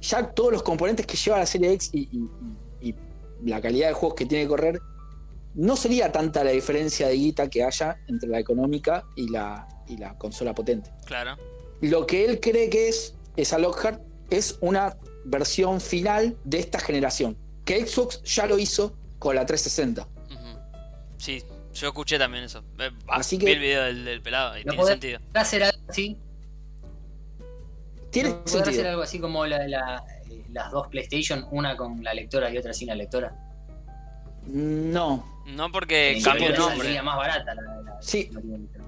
ya 0.00 0.28
todos 0.32 0.52
los 0.52 0.62
componentes 0.62 1.06
que 1.06 1.16
lleva 1.16 1.38
la 1.38 1.46
serie 1.46 1.72
X 1.72 1.90
y, 1.92 2.08
y- 2.12 2.28
y 2.90 2.94
la 3.44 3.60
calidad 3.60 3.88
de 3.88 3.94
juegos 3.94 4.14
que 4.16 4.26
tiene 4.26 4.44
que 4.44 4.48
correr, 4.48 4.80
no 5.54 5.76
sería 5.76 6.10
tanta 6.12 6.42
la 6.44 6.50
diferencia 6.50 7.08
de 7.08 7.14
guita 7.14 7.48
que 7.50 7.62
haya 7.64 7.98
entre 8.08 8.28
la 8.28 8.38
económica 8.38 9.04
y 9.16 9.28
la, 9.28 9.68
y 9.88 9.96
la 9.96 10.16
consola 10.18 10.54
potente. 10.54 10.90
Claro. 11.04 11.36
Lo 11.80 12.06
que 12.06 12.24
él 12.24 12.40
cree 12.40 12.70
que 12.70 12.88
es 12.88 13.14
esa 13.36 13.58
Lockhart 13.58 14.00
es 14.30 14.56
una 14.60 14.96
versión 15.24 15.80
final 15.80 16.36
de 16.44 16.58
esta 16.58 16.78
generación. 16.78 17.36
Que 17.64 17.86
Xbox 17.86 18.22
ya 18.24 18.46
lo 18.46 18.58
hizo 18.58 18.94
con 19.18 19.36
la 19.36 19.44
360. 19.46 20.02
Ujú. 20.02 20.58
Sí, 21.18 21.42
yo 21.74 21.88
escuché 21.88 22.18
también 22.18 22.44
eso. 22.44 22.62
Eh, 22.78 22.90
Así 23.08 23.36
vi 23.36 23.46
que- 23.46 23.52
el 23.52 23.58
video 23.60 23.82
del, 23.84 24.04
del 24.04 24.22
pelado 24.22 24.58
y 24.58 24.64
¿No 24.64 24.72
tiene 24.72 24.86
sentido. 24.88 25.20
hacer 25.34 25.62
algo 25.64 25.78
así? 25.88 26.16
Tiene 28.10 28.30
¿No 28.30 28.44
podrá 28.44 28.60
hacer 28.60 28.64
sentido. 28.74 28.88
algo 28.90 29.02
así 29.02 29.18
como 29.18 29.46
la- 29.46 29.66
la- 29.66 30.04
eh, 30.30 30.44
las 30.50 30.70
dos 30.70 30.88
PlayStation, 30.88 31.46
una 31.50 31.76
con 31.76 32.02
la 32.04 32.12
lectora 32.14 32.50
y 32.50 32.58
otra 32.58 32.72
sin 32.74 32.88
la 32.88 32.94
lectora? 32.94 33.34
No, 34.46 35.24
No 35.46 35.70
porque 35.72 36.16
En 36.16 36.22
cambió 36.22 36.48
el 36.48 36.56
nombre. 36.58 37.02
más 37.02 37.16
barata 37.16 37.54
la, 37.54 37.62
la- 37.62 37.98
Sí. 38.02 38.28
la 38.32 38.40
lectora. 38.40 38.84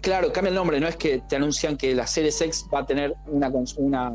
claro, 0.00 0.32
cambia 0.32 0.48
el 0.50 0.54
nombre. 0.54 0.80
No 0.80 0.86
es 0.88 0.96
que 0.96 1.22
te 1.28 1.36
anuncian 1.36 1.76
que 1.76 1.94
la 1.94 2.06
Series 2.06 2.40
X 2.40 2.66
va 2.72 2.80
a 2.80 2.86
tener 2.86 3.14
una, 3.26 3.50
una, 3.76 4.12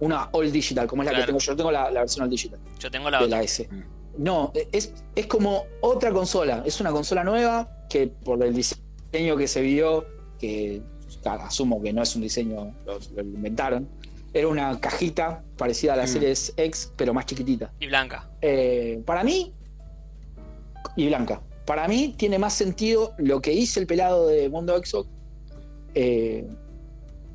una 0.00 0.28
All 0.32 0.50
Digital, 0.50 0.86
como 0.86 1.02
es 1.02 1.06
la 1.06 1.10
Claro. 1.12 1.22
que 1.24 1.26
tengo 1.28 1.38
yo. 1.40 1.56
tengo 1.56 1.70
la, 1.70 1.90
la 1.90 2.00
versión 2.00 2.24
All 2.24 2.30
Digital 2.30 2.58
Yo 2.78 2.90
tengo 2.90 3.10
la 3.10 3.18
de 3.18 3.24
otra. 3.26 3.38
la 3.38 3.42
S. 3.44 3.68
Mm. 3.70 3.82
No, 4.18 4.52
es, 4.72 4.92
es 5.14 5.26
como 5.26 5.64
otra 5.80 6.10
consola. 6.12 6.62
Es 6.66 6.80
una 6.80 6.90
consola 6.90 7.22
nueva 7.24 7.68
que 7.88 8.06
por 8.08 8.42
el 8.44 8.54
diseño 8.54 9.36
que 9.36 9.46
se 9.46 9.60
vio, 9.62 10.06
que 10.38 10.82
claro, 11.22 11.42
asumo 11.42 11.80
que 11.82 11.92
no 11.92 12.02
es 12.02 12.14
un 12.16 12.22
diseño, 12.22 12.74
lo, 12.86 12.98
lo 13.14 13.22
inventaron, 13.22 13.88
era 14.32 14.46
una 14.48 14.78
cajita 14.80 15.42
parecida 15.56 15.94
a 15.94 15.96
la 15.96 16.04
Mm. 16.04 16.08
Series 16.08 16.54
X, 16.56 16.92
pero 16.96 17.12
más 17.14 17.26
chiquitita. 17.26 17.72
Y 17.80 17.86
blanca. 17.86 18.28
Eh, 18.40 19.02
para 19.04 19.22
mí, 19.24 19.52
y 20.96 21.06
blanca, 21.08 21.42
para 21.66 21.86
mí 21.88 22.14
tiene 22.16 22.38
más 22.38 22.54
sentido 22.54 23.12
lo 23.18 23.40
que 23.40 23.52
hice 23.52 23.80
el 23.80 23.86
pelado 23.86 24.26
de 24.26 24.48
Mundo 24.48 24.76
Xbox. 24.76 25.08
eh, 25.94 26.46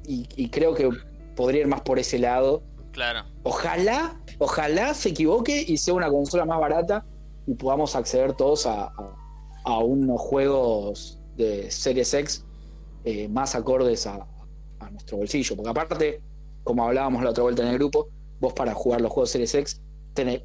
y, 0.07 0.27
y 0.35 0.49
creo 0.49 0.75
que 0.75 0.89
podría 1.35 1.61
ir 1.61 1.67
más 1.67 1.81
por 1.81 1.97
ese 1.99 2.19
lado. 2.19 2.61
Claro. 2.91 3.23
Ojalá, 3.43 4.21
ojalá 4.37 4.93
se 4.93 5.09
equivoque 5.09 5.63
y 5.67 5.77
sea 5.77 5.93
una 5.93 6.09
consola 6.09 6.45
más 6.45 6.59
barata 6.59 7.05
y 7.47 7.55
podamos 7.55 7.95
acceder 7.95 8.33
todos 8.33 8.65
a, 8.65 8.85
a- 8.85 9.15
a 9.63 9.79
unos 9.79 10.21
juegos 10.21 11.19
de 11.35 11.71
Series 11.71 12.13
X 12.13 12.45
eh, 13.03 13.27
más 13.27 13.55
acordes 13.55 14.05
a, 14.05 14.27
a 14.79 14.89
nuestro 14.91 15.17
bolsillo. 15.17 15.55
Porque 15.55 15.69
aparte, 15.71 16.21
como 16.63 16.83
hablábamos 16.85 17.23
la 17.23 17.31
otra 17.31 17.43
vuelta 17.43 17.63
en 17.63 17.69
el 17.69 17.75
grupo, 17.79 18.07
vos 18.39 18.53
para 18.53 18.73
jugar 18.75 19.01
los 19.01 19.11
juegos 19.11 19.31
Series 19.31 19.55
X 19.55 19.81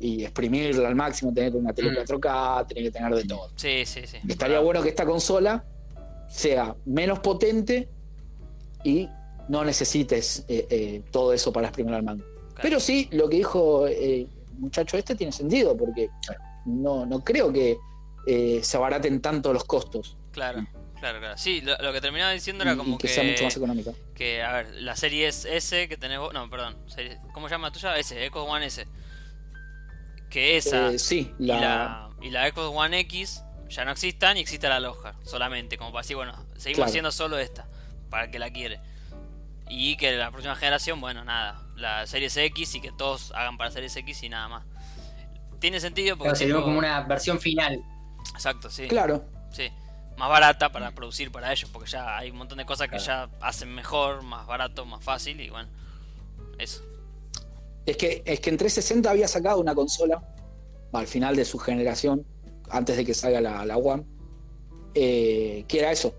y 0.01 0.24
exprimirla 0.24 0.88
al 0.88 0.94
máximo, 0.94 1.30
que 1.32 1.36
tener 1.42 1.56
una 1.56 1.72
tele 1.72 1.90
Mm. 1.92 1.94
4K, 1.97 2.66
tenés 2.66 2.84
que 2.84 2.90
tener 2.90 3.14
de 3.14 3.24
todo. 3.24 3.51
Sí, 3.56 3.84
sí, 3.86 4.06
sí. 4.06 4.18
Estaría 4.28 4.59
bueno 4.60 4.82
que 4.82 4.88
esta 4.88 5.05
consola 5.06 5.64
sea 6.28 6.74
menos 6.86 7.20
potente 7.20 7.88
y 8.84 9.09
no 9.48 9.64
necesites 9.64 10.44
eh, 10.48 10.66
eh, 10.70 11.02
todo 11.10 11.32
eso 11.32 11.52
para 11.52 11.68
exprimir 11.68 11.94
al 11.94 12.02
mango. 12.02 12.24
Claro. 12.24 12.60
Pero 12.62 12.80
sí, 12.80 13.09
lo 13.12 13.28
que 13.28 13.36
dijo 13.38 13.86
eh, 13.86 14.22
el 14.22 14.28
muchacho 14.59 14.97
este 14.97 15.14
tiene 15.14 15.32
sentido, 15.32 15.76
porque 15.76 16.09
no, 16.66 17.06
no 17.06 17.20
creo 17.24 17.52
que 17.52 17.76
eh, 18.26 18.60
se 18.62 18.76
abaraten 18.76 19.20
tanto 19.22 19.52
los 19.52 19.64
costos 19.64 20.16
Claro, 20.30 20.64
claro, 21.01 21.18
claro. 21.18 21.36
Sí, 21.38 21.60
lo, 21.62 21.76
lo 21.78 21.92
que 21.92 22.01
terminaba 22.01 22.30
diciendo 22.32 22.62
era 22.62 22.76
como 22.76 22.94
y 22.94 22.98
que, 22.98 23.09
sea 23.09 23.24
mucho 23.24 23.42
más 23.44 23.56
económica. 23.56 23.92
que, 24.14 24.42
a 24.42 24.52
ver, 24.52 24.74
la 24.76 24.94
serie 24.94 25.26
S 25.26 25.88
que 25.88 25.97
tenés 25.97 26.18
vos. 26.20 26.32
No, 26.32 26.48
perdón. 26.48 26.76
serie- 26.86 27.18
¿Cómo 27.32 27.48
se 27.48 27.55
llama 27.55 27.72
tuya? 27.72 27.97
S, 27.98 28.14
Xbox 28.28 28.48
One 28.48 28.66
S. 28.66 28.86
Que 30.31 30.57
esa 30.57 30.93
Eh, 30.93 30.98
sí, 30.98 31.35
y, 31.39 31.47
la, 31.47 31.61
la, 31.61 32.11
y 32.23 32.31
la 32.31 32.48
Xbox 32.48 32.74
One 32.77 33.01
X 33.01 33.43
ya 33.69 33.85
no 33.85 33.90
existan 33.93 34.36
y 34.36 34.40
exista 34.40 34.69
la 34.69 34.81
Loja 34.81 35.15
solamente. 35.24 35.77
Como 35.77 35.93
para 35.93 36.02
decir, 36.02 36.16
bueno, 36.16 36.32
seguimos 36.57 36.77
Claro. 36.77 36.89
haciendo 36.89 37.12
solo 37.12 37.39
esta. 37.39 37.66
Para 38.09 38.24
el 38.24 38.31
que 38.31 38.39
la 38.39 38.51
quiere. 38.51 38.81
Y 39.69 39.97
que 39.97 40.12
la 40.16 40.31
próxima 40.31 40.57
generación, 40.57 41.01
bueno, 41.01 41.24
nada. 41.24 41.62
La 41.77 42.07
Series 42.07 42.36
X 42.36 42.74
y 42.77 42.81
que 42.81 42.90
todos 42.93 43.32
hagan 43.32 43.57
para 43.59 43.70
Series 43.70 43.94
X 43.97 44.23
y 44.23 44.28
nada 44.28 44.48
más. 44.48 44.65
Tiene 45.61 45.78
sentido 45.81 46.16
porque. 46.16 46.28
Claro, 46.31 46.36
sería 46.39 46.55
tipo- 46.55 46.65
como 46.65 46.78
una 46.78 47.01
versión 47.02 47.39
final. 47.40 47.81
Exacto, 48.35 48.70
sí. 48.70 48.86
claro, 48.89 49.24
Sí, 49.52 49.69
más 50.16 50.28
barata 50.28 50.70
para 50.70 50.90
producir 50.93 51.31
para 51.32 51.52
ellos, 51.52 51.69
porque 51.73 51.90
ya 51.90 52.16
hay 52.19 52.31
un 52.31 52.36
montón 52.39 52.59
de 52.59 52.65
cosas 52.65 52.89
que 52.89 52.98
Claro. 52.98 53.31
ya 53.40 53.47
hacen 53.47 53.74
mejor, 53.74 54.23
más 54.23 54.47
barato, 54.47 54.85
más 54.86 55.02
fácil 55.02 55.40
y 55.40 55.51
bueno, 55.51 55.69
eso. 56.59 56.82
Es 57.86 57.97
que, 57.97 58.23
es 58.24 58.40
que 58.40 58.51
en 58.51 58.57
360 58.57 59.11
había 59.11 59.28
sacado 59.28 59.61
una 59.61 59.74
consola 59.74 60.23
al 60.93 61.07
final 61.07 61.36
de 61.36 61.44
su 61.44 61.59
generación, 61.59 62.24
antes 62.69 62.97
de 62.97 63.05
que 63.05 63.15
salga 63.15 63.40
la, 63.40 63.65
la 63.65 63.77
One, 63.77 64.05
eh, 64.94 65.65
que 65.69 65.78
era 65.78 65.93
eso. 65.93 66.15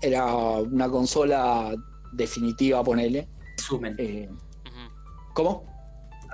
Era 0.00 0.26
una 0.58 0.88
consola 0.88 1.74
definitiva, 2.12 2.82
ponele. 2.84 3.28
Resumen. 3.56 3.94
Eh. 3.98 4.28
¿Cómo? 5.34 5.64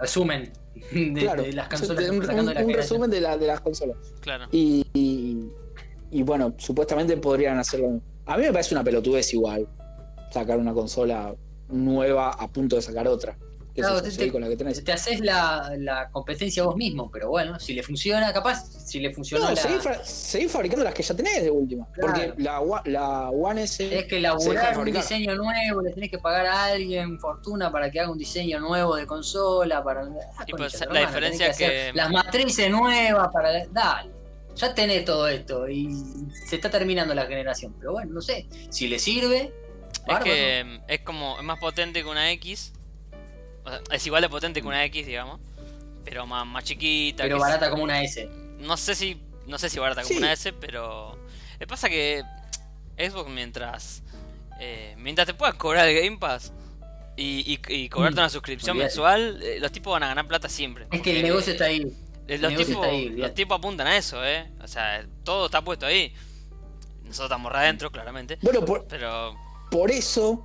Resumen 0.01 0.53
de, 0.93 1.13
claro, 1.21 1.43
de 1.43 1.53
las 1.53 1.69
consolas. 1.69 2.11
un, 2.11 2.21
resumen 2.75 3.11
de, 3.11 3.21
la- 3.21 3.37
de 3.39 3.47
las 3.47 3.61
consolas. 3.61 3.97
Claro. 4.21 4.47
Y, 4.51 4.85
y- 4.93 5.51
y 6.11 6.23
bueno, 6.23 6.55
supuestamente 6.59 7.17
podrían 7.17 7.59
hacerlo. 7.59 8.01
A 8.27 8.37
mí 8.37 8.45
me 8.45 8.53
parece 8.53 8.75
una 8.75 8.85
pelotudez 8.85 9.33
igual 9.35 9.67
sacar 10.31 10.59
una 10.59 10.73
consola 10.73 11.35
nueva 11.69 12.31
a 12.31 12.49
punto 12.49 12.77
de 12.77 12.83
sacar 12.83 13.09
otra. 13.09 13.37
Te- 13.83 14.11
seguí 14.11 14.27
te- 14.27 14.33
con 14.33 14.41
la 14.43 14.49
que 14.49 14.57
tenés. 14.57 14.85
Te 14.85 14.93
haces 14.93 15.21
la, 15.21 15.73
la 15.79 16.09
competencia 16.11 16.63
vos 16.63 16.77
mismo, 16.77 17.11
pero 17.11 17.29
bueno, 17.31 17.59
si 17.59 17.75
le 17.75 17.83
funciona, 17.83 18.33
capaz, 18.33 18.65
si 18.87 19.01
le 19.01 19.13
funcionó 19.13 19.45
No, 19.47 19.51
la... 19.51 19.57
seguí, 19.57 19.79
fa- 19.79 20.05
seguí 20.05 20.49
fabricando 20.49 20.85
las 20.85 20.95
que 20.95 21.03
ya 21.03 21.15
tenés 21.15 21.43
de 21.43 21.51
última. 21.51 21.87
Claro. 21.93 22.13
Porque 22.15 22.43
la, 22.43 22.61
la 22.85 23.31
One 23.31 23.65
S. 23.65 23.89
Tenés 23.89 24.05
que 24.07 24.19
elaborar 24.19 24.79
un 24.79 24.93
diseño 24.93 25.35
nuevo, 25.35 25.83
le 25.83 25.91
tenés 25.93 26.11
que 26.11 26.19
pagar 26.19 26.47
a 26.47 26.65
alguien 26.67 27.19
fortuna 27.19 27.73
para 27.73 27.91
que 27.91 27.99
haga 28.01 28.11
un 28.11 28.19
diseño 28.19 28.61
nuevo 28.61 28.95
de 28.97 29.07
consola, 29.07 29.83
para... 29.83 30.03
Ah, 30.03 30.45
Y 30.47 30.53
concha 30.53 30.57
pues, 30.57 30.81
la 30.81 30.85
hermana, 30.87 31.07
diferencia 31.07 31.51
hacer 31.51 31.71
que- 31.71 31.93
Las 31.99 32.11
matrices 32.11 32.71
nuevas 32.71 33.29
para... 33.33 33.67
Dale, 33.67 34.11
ya 34.55 34.73
tenés 34.73 35.05
todo 35.05 35.27
esto 35.27 35.69
y 35.69 35.89
se 36.49 36.57
está 36.57 36.71
terminando 36.71 37.13
la 37.13 37.27
generación, 37.27 37.75
pero 37.81 37.91
bueno, 37.93 38.13
no 38.15 38.21
sé, 38.23 38.47
si 38.71 38.87
le 38.87 39.01
sirve... 39.01 39.53
Es 39.95 40.01
bárbaro. 40.07 40.25
que 40.25 40.65
mm, 40.65 40.83
es 40.91 41.01
como, 41.01 41.39
es 41.39 41.45
más 41.45 41.59
potente 41.59 42.03
que 42.03 42.09
una 42.09 42.31
X, 42.33 42.73
o 43.65 43.70
sea, 43.70 43.81
es 43.91 44.07
igual 44.07 44.23
de 44.23 44.28
potente 44.28 44.61
que 44.61 44.66
una 44.66 44.85
X, 44.85 45.07
digamos, 45.07 45.41
pero 46.05 46.27
más, 46.27 46.47
más 46.47 46.65
chiquita. 46.65 47.24
Pero 47.24 47.39
barata 47.39 47.70
como 47.70 47.82
una 47.82 48.03
S. 48.03 48.28
No 48.59 48.77
sé 48.77 48.95
si, 48.95 49.20
no 49.47 49.59
sé 49.59 49.69
si 49.69 49.78
barata 49.78 50.03
como 50.03 50.19
una 50.19 50.32
S, 50.32 50.53
pero... 50.53 51.19
Me 51.59 51.66
pasa 51.66 51.89
que 51.89 52.23
Xbox 52.99 53.31
mientras, 53.31 54.03
eh, 54.61 54.95
mientras 54.99 55.27
te 55.27 55.35
puedas 55.35 55.55
cobrar 55.55 55.89
el 55.89 56.01
Game 56.01 56.19
Pass... 56.19 56.53
Y, 57.16 57.61
y, 57.69 57.73
y 57.73 57.89
cobrarte 57.89 58.16
Mm, 58.16 58.24
una 58.24 58.28
suscripción 58.28 58.77
mensual, 58.77 59.41
eh, 59.41 59.61
los 59.61 59.70
tipos 59.70 59.93
van 59.93 60.03
a 60.03 60.09
ganar 60.09 60.27
plata 60.27 60.49
siempre. 60.49 60.89
Es 60.91 61.01
que 61.01 61.15
el 61.16 61.23
negocio 61.23 61.53
está 61.53 61.66
ahí. 61.66 61.82
Eh, 61.82 61.95
El 62.27 62.43
Los 62.43 62.51
negocio 62.51 62.66
tipos, 62.74 62.85
está 62.86 62.97
ahí, 62.97 63.09
los 63.11 63.35
tipos 63.35 63.57
apuntan 63.57 63.86
a 63.86 63.97
eso, 63.97 64.24
¿eh? 64.27 64.51
O 64.61 64.66
sea, 64.66 65.07
todo 65.23 65.47
está 65.47 65.62
puesto 65.62 65.86
ahí. 65.86 66.12
Nosotros 67.05 67.27
estamos 67.27 67.53
re 67.53 67.59
adentro, 67.59 67.93
claramente. 67.93 68.36
Bueno, 68.43 68.65
por, 68.65 68.89
Pero, 68.89 69.36
por 69.70 69.93
eso. 69.93 70.45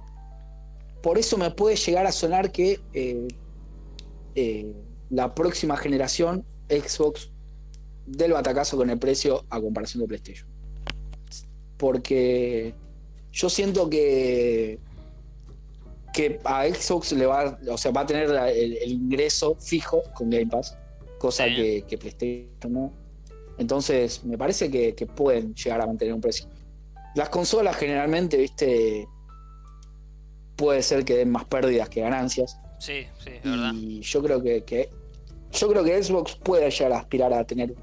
Por 1.02 1.18
eso 1.18 1.38
me 1.38 1.52
puede 1.52 1.76
llegar 1.76 2.06
a 2.06 2.12
sonar 2.12 2.52
que 2.52 2.80
eh, 2.94 3.28
eh, 4.36 4.74
la 5.10 5.34
próxima 5.34 5.78
generación 5.78 6.46
Xbox 6.70 7.32
del 8.06 8.34
batacazo 8.34 8.76
con 8.78 8.90
el 8.90 9.00
precio 9.00 9.46
a 9.50 9.62
comparación 9.62 10.02
de 10.02 10.08
PlayStation. 10.08 10.48
Porque 11.78 12.74
yo 13.32 13.50
siento 13.50 13.90
que 13.90 14.80
que 16.12 16.40
a 16.44 16.66
Xbox 16.68 17.12
le 17.14 17.28
va, 17.28 17.60
o 17.70 17.78
sea, 17.78 17.92
va 17.92 18.02
a 18.02 18.06
tener 18.06 18.30
la- 18.30 18.50
el, 18.52 18.78
el 18.78 18.92
ingreso 18.92 19.56
fijo 19.60 20.02
con 20.16 20.32
Game 20.32 20.48
Pass, 20.48 20.76
cosa 21.20 21.46
Sí. 21.46 21.56
que, 21.56 21.84
que 21.88 21.98
PlayStation 22.00 22.74
no. 22.74 22.92
Entonces, 23.60 24.24
me 24.26 24.36
parece 24.38 24.72
que, 24.72 24.96
que 24.96 25.06
pueden 25.06 25.54
llegar 25.54 25.82
a 25.82 25.86
mantener 25.86 26.16
un 26.16 26.20
precio. 26.22 26.48
Las 27.16 27.30
consolas 27.30 27.76
generalmente, 27.78 28.38
viste, 28.38 29.08
puede 30.60 30.84
ser 30.84 31.06
que 31.06 31.15
den 31.15 31.31
más 31.31 31.45
pérdidas 31.45 31.88
que 31.90 32.02
ganancias. 32.02 32.60
sí, 32.80 33.07
sí, 33.23 33.30
es 33.31 33.44
verdad. 33.44 33.72
Y 33.73 34.02
yo 34.02 34.22
creo 34.22 34.44
que, 34.44 34.64
que- 34.65 34.90
yo 35.52 35.69
creo 35.69 35.84
que 35.84 36.03
Xbox 36.03 36.36
puede 36.36 36.69
llegar 36.69 36.91
a 36.94 36.99
aspirar 36.99 37.31
a 37.34 37.44
tener 37.45 37.73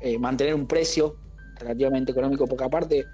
eh, 0.00 0.18
mantener 0.18 0.54
un 0.54 0.66
precio 0.66 1.16
relativamente 1.58 2.12
económico, 2.12 2.46
porque 2.46 2.64
aparte 2.64 3.04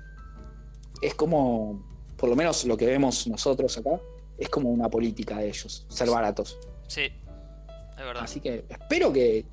es 1.00 1.14
como, 1.14 1.84
por 2.16 2.28
lo 2.28 2.36
menos 2.36 2.64
lo 2.64 2.76
que 2.76 2.86
vemos 2.86 3.26
nosotros 3.26 3.76
acá, 3.78 4.00
es 4.38 4.48
como 4.48 4.70
una 4.70 4.88
política 4.88 5.38
de 5.38 5.48
ellos, 5.48 5.84
ser 5.88 6.08
baratos. 6.10 6.58
Sí, 6.88 7.02
es 7.02 7.96
verdad. 7.96 8.22
Así 8.24 8.40
que 8.40 8.64
espero 8.68 9.12
que, 9.12 9.44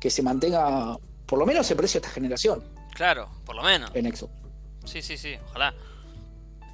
que 0.00 0.10
se 0.10 0.22
mantenga 0.22 0.96
por 1.26 1.38
lo 1.38 1.46
menos 1.46 1.70
el 1.70 1.76
precio 1.76 2.00
de 2.00 2.06
esta 2.06 2.14
generación 2.14 2.62
Claro, 2.94 3.28
por 3.46 3.54
lo 3.56 3.62
menos. 3.62 3.90
en 3.94 4.14
Xbox. 4.14 4.32
Sí, 4.84 5.00
sí, 5.02 5.16
sí, 5.16 5.34
ojalá. 5.46 5.72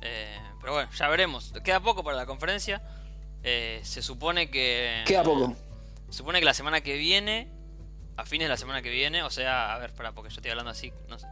Eh, 0.02 0.36
pero 0.66 0.74
bueno, 0.74 0.90
ya 0.98 1.06
veremos. 1.06 1.52
Queda 1.62 1.78
poco 1.78 2.02
para 2.02 2.16
la 2.16 2.26
conferencia. 2.26 2.82
Eh, 3.44 3.80
se 3.84 4.02
supone 4.02 4.50
que. 4.50 5.04
Queda 5.06 5.22
poco. 5.22 5.54
Se 6.10 6.18
supone 6.18 6.40
que 6.40 6.44
la 6.44 6.54
semana 6.54 6.80
que 6.80 6.96
viene, 6.96 7.46
a 8.16 8.26
fines 8.26 8.46
de 8.46 8.48
la 8.48 8.56
semana 8.56 8.82
que 8.82 8.90
viene, 8.90 9.22
o 9.22 9.30
sea, 9.30 9.72
a 9.76 9.78
ver, 9.78 9.90
espera, 9.90 10.10
porque 10.10 10.30
yo 10.30 10.36
estoy 10.38 10.50
hablando 10.50 10.72
así, 10.72 10.92
no 11.08 11.20
sé. 11.20 11.28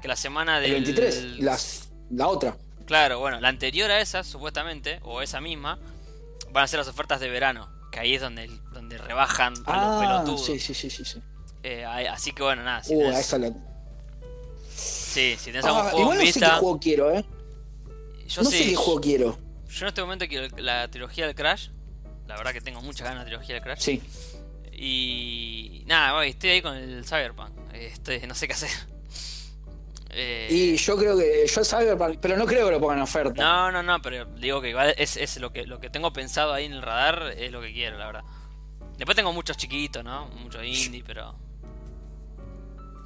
Que 0.00 0.08
la 0.08 0.16
semana 0.16 0.58
del. 0.58 0.72
El 0.72 0.82
23, 0.82 1.38
las, 1.38 1.90
la 2.10 2.26
otra. 2.26 2.56
Claro, 2.84 3.20
bueno, 3.20 3.38
la 3.38 3.46
anterior 3.50 3.88
a 3.88 4.00
esa, 4.00 4.24
supuestamente, 4.24 4.98
o 5.04 5.22
esa 5.22 5.40
misma, 5.40 5.78
van 6.50 6.64
a 6.64 6.66
ser 6.66 6.80
las 6.80 6.88
ofertas 6.88 7.20
de 7.20 7.28
verano. 7.30 7.68
Que 7.92 8.00
ahí 8.00 8.14
es 8.16 8.20
donde, 8.20 8.48
donde 8.72 8.98
rebajan 8.98 9.52
a 9.52 9.58
los 9.58 9.66
Ah, 9.68 9.98
pelotudos. 10.00 10.44
sí, 10.44 10.58
sí, 10.58 10.74
sí, 10.74 10.90
sí. 10.90 11.04
sí. 11.04 11.22
Eh, 11.62 11.84
así 11.86 12.32
que 12.32 12.42
bueno, 12.42 12.64
nada. 12.64 12.82
Si 12.82 12.96
Uh, 12.96 12.98
tenés, 13.02 13.20
esa 13.20 13.38
la... 13.38 13.52
sí, 14.74 15.36
si 15.38 15.52
tenés 15.52 15.64
algún 15.66 15.82
Ah, 15.82 15.90
juego 15.90 15.98
igual 16.00 16.18
no 16.18 16.24
sé 16.24 16.32
qué 16.32 16.40
vista. 16.40 16.56
juego 16.56 16.80
quiero, 16.80 17.12
¿eh? 17.12 17.24
Yo 18.32 18.42
no 18.42 18.50
sí, 18.50 18.58
sé 18.58 18.70
qué 18.70 18.76
juego 18.76 19.00
quiero. 19.00 19.38
Yo 19.68 19.84
en 19.84 19.88
este 19.88 20.00
momento 20.02 20.26
quiero 20.26 20.56
la 20.58 20.88
trilogía 20.88 21.26
del 21.26 21.34
Crash. 21.34 21.68
La 22.26 22.36
verdad 22.36 22.52
que 22.52 22.60
tengo 22.60 22.80
muchas 22.82 23.06
ganas 23.08 23.24
de 23.24 23.30
la 23.30 23.36
trilogía 23.36 23.54
del 23.56 23.64
Crash. 23.64 23.80
Sí. 23.80 24.02
Y 24.72 25.84
nada, 25.86 26.24
estoy 26.24 26.50
ahí 26.50 26.62
con 26.62 26.76
el 26.76 27.04
Cyberpunk. 27.04 27.52
Este, 27.72 28.26
no 28.26 28.34
sé 28.34 28.46
qué 28.46 28.54
hacer. 28.54 28.70
Eh, 30.14 30.48
Y 30.50 30.76
yo 30.76 30.94
creo 30.98 31.16
que. 31.16 31.46
Yo 31.46 31.64
Cyberpunk, 31.64 32.18
pero 32.20 32.36
no 32.36 32.44
creo 32.44 32.66
que 32.66 32.72
lo 32.72 32.80
pongan 32.80 32.98
en 32.98 33.04
oferta. 33.04 33.42
No, 33.42 33.72
no, 33.72 33.82
no, 33.82 34.02
pero 34.02 34.26
digo 34.26 34.60
que 34.60 34.68
igual 34.68 34.94
es, 34.98 35.16
es 35.16 35.38
lo 35.38 35.54
que 35.54 35.64
lo 35.66 35.80
que 35.80 35.88
tengo 35.88 36.12
pensado 36.12 36.52
ahí 36.52 36.66
en 36.66 36.74
el 36.74 36.82
radar, 36.82 37.32
es 37.34 37.50
lo 37.50 37.62
que 37.62 37.72
quiero, 37.72 37.96
la 37.96 38.04
verdad. 38.04 38.24
Después 38.98 39.16
tengo 39.16 39.32
muchos 39.32 39.56
chiquitos, 39.56 40.04
¿no? 40.04 40.26
Muchos 40.42 40.62
indie, 40.64 41.02
pero. 41.02 41.34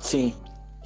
Sí. 0.01 0.35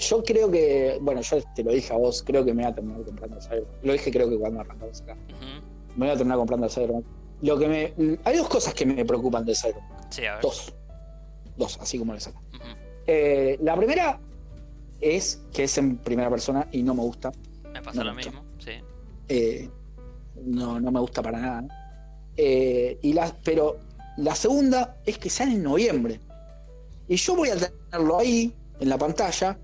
Yo 0.01 0.23
creo 0.25 0.51
que. 0.51 0.99
Bueno, 1.01 1.21
yo 1.21 1.39
te 1.55 1.63
lo 1.63 1.73
dije 1.73 1.93
a 1.93 1.97
vos, 1.97 2.23
creo 2.23 2.45
que 2.45 2.53
me 2.55 2.63
voy 2.63 2.73
a 2.73 2.75
terminar 2.75 3.03
comprando 3.05 3.37
el 3.37 3.43
Cyberpunk. 3.43 3.85
Lo 3.85 3.93
dije, 3.93 4.11
creo 4.11 4.31
que 4.31 4.39
cuando 4.39 4.61
arrancamos 4.61 5.01
acá. 5.03 5.13
ujú. 5.15 5.97
Me 5.97 6.07
voy 6.07 6.09
a 6.11 6.17
terminar 6.17 6.39
comprando 6.39 6.67
el 6.67 6.73
Cyberpunk. 6.73 7.05
Lo 7.43 7.59
que 7.59 7.69
me. 7.69 8.19
Hay 8.25 8.37
dos 8.37 8.49
cosas 8.49 8.73
que 8.75 8.87
me 8.87 9.05
preocupan 9.05 9.45
del 9.45 9.57
Cyberpunk. 9.57 9.85
Sí, 10.11 10.25
a 10.27 10.35
ver. 10.35 10.43
Dos. 10.43 10.75
Dos, 11.57 11.79
así 11.81 11.99
como 11.99 12.15
le 12.15 12.21
saca. 12.21 12.41
Eh, 13.07 13.59
la 13.63 13.77
primera 13.77 14.19
es 15.01 15.43
que 15.53 15.65
es 15.65 15.77
en 15.79 15.97
primera 15.99 16.31
persona 16.31 16.67
y 16.73 16.83
no 16.83 16.95
me 16.95 17.03
gusta. 17.03 17.31
Me 17.73 17.83
pasa 17.83 17.99
No 17.99 18.05
lo 18.05 18.15
mucho. 18.15 18.31
mismo, 18.31 18.45
sí. 18.59 18.71
Eh, 19.29 19.69
no, 20.45 20.81
no 20.81 20.91
me 20.91 21.01
gusta 21.01 21.23
para 21.23 21.39
nada. 21.39 21.65
Eh, 22.37 22.99
y 23.03 23.13
la, 23.13 23.35
pero 23.45 23.79
la 24.17 24.35
segunda 24.35 24.97
es 25.05 25.19
que 25.19 25.29
sale 25.29 25.53
en 25.53 25.63
noviembre. 25.63 26.21
Y 27.09 27.17
yo 27.17 27.35
voy 27.37 27.51
a 27.51 27.57
tenerlo 27.57 28.19
ahí, 28.19 28.55
en 28.79 28.89
la 28.89 28.97
pantalla, 28.97 29.59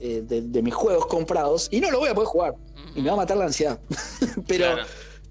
eh, 0.00 0.22
de, 0.24 0.42
de 0.42 0.62
mis 0.62 0.74
juegos 0.74 1.06
comprados, 1.06 1.68
y 1.70 1.80
no 1.80 1.90
lo 1.90 1.98
voy 1.98 2.08
a 2.10 2.14
poder 2.14 2.28
jugar. 2.28 2.54
Y 2.94 3.00
me 3.02 3.08
va 3.08 3.14
a 3.14 3.16
matar 3.18 3.36
la 3.36 3.44
ansiedad. 3.46 3.78
pero, 4.46 4.64
Claro. 4.74 4.82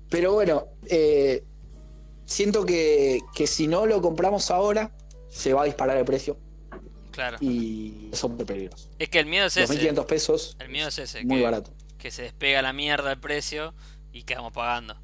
pero 0.10 0.34
bueno, 0.34 0.68
eh, 0.88 1.44
siento 2.26 2.66
que, 2.66 3.20
que 3.34 3.48
si 3.48 3.68
no 3.68 3.86
lo 3.86 4.02
compramos 4.02 4.52
ahora, 4.52 4.92
se 5.30 5.54
va 5.54 5.64
a 5.64 5.66
disparar 5.66 5.98
el 5.98 6.06
precio. 6.06 6.38
Claro. 7.12 7.38
Y 7.40 8.10
eso 8.12 8.34
es 8.38 8.46
peligroso. 8.46 8.90
Es 9.00 9.10
que 9.10 9.20
el 9.20 9.26
miedo 9.26 9.46
es 9.48 9.56
ese. 9.58 9.74
2.500 9.74 10.06
pesos, 10.06 10.58
El 10.60 10.70
miedo 10.70 10.90
es 10.90 11.00
ese. 11.00 11.24
muy 11.24 11.38
que, 11.38 11.44
barato. 11.44 11.72
que 11.98 12.12
se 12.12 12.24
despega 12.24 12.62
la 12.62 12.74
mierda 12.74 13.12
el 13.12 13.20
precio 13.20 13.74
y 14.12 14.24
quedamos 14.24 14.52
pagando. 14.52 14.96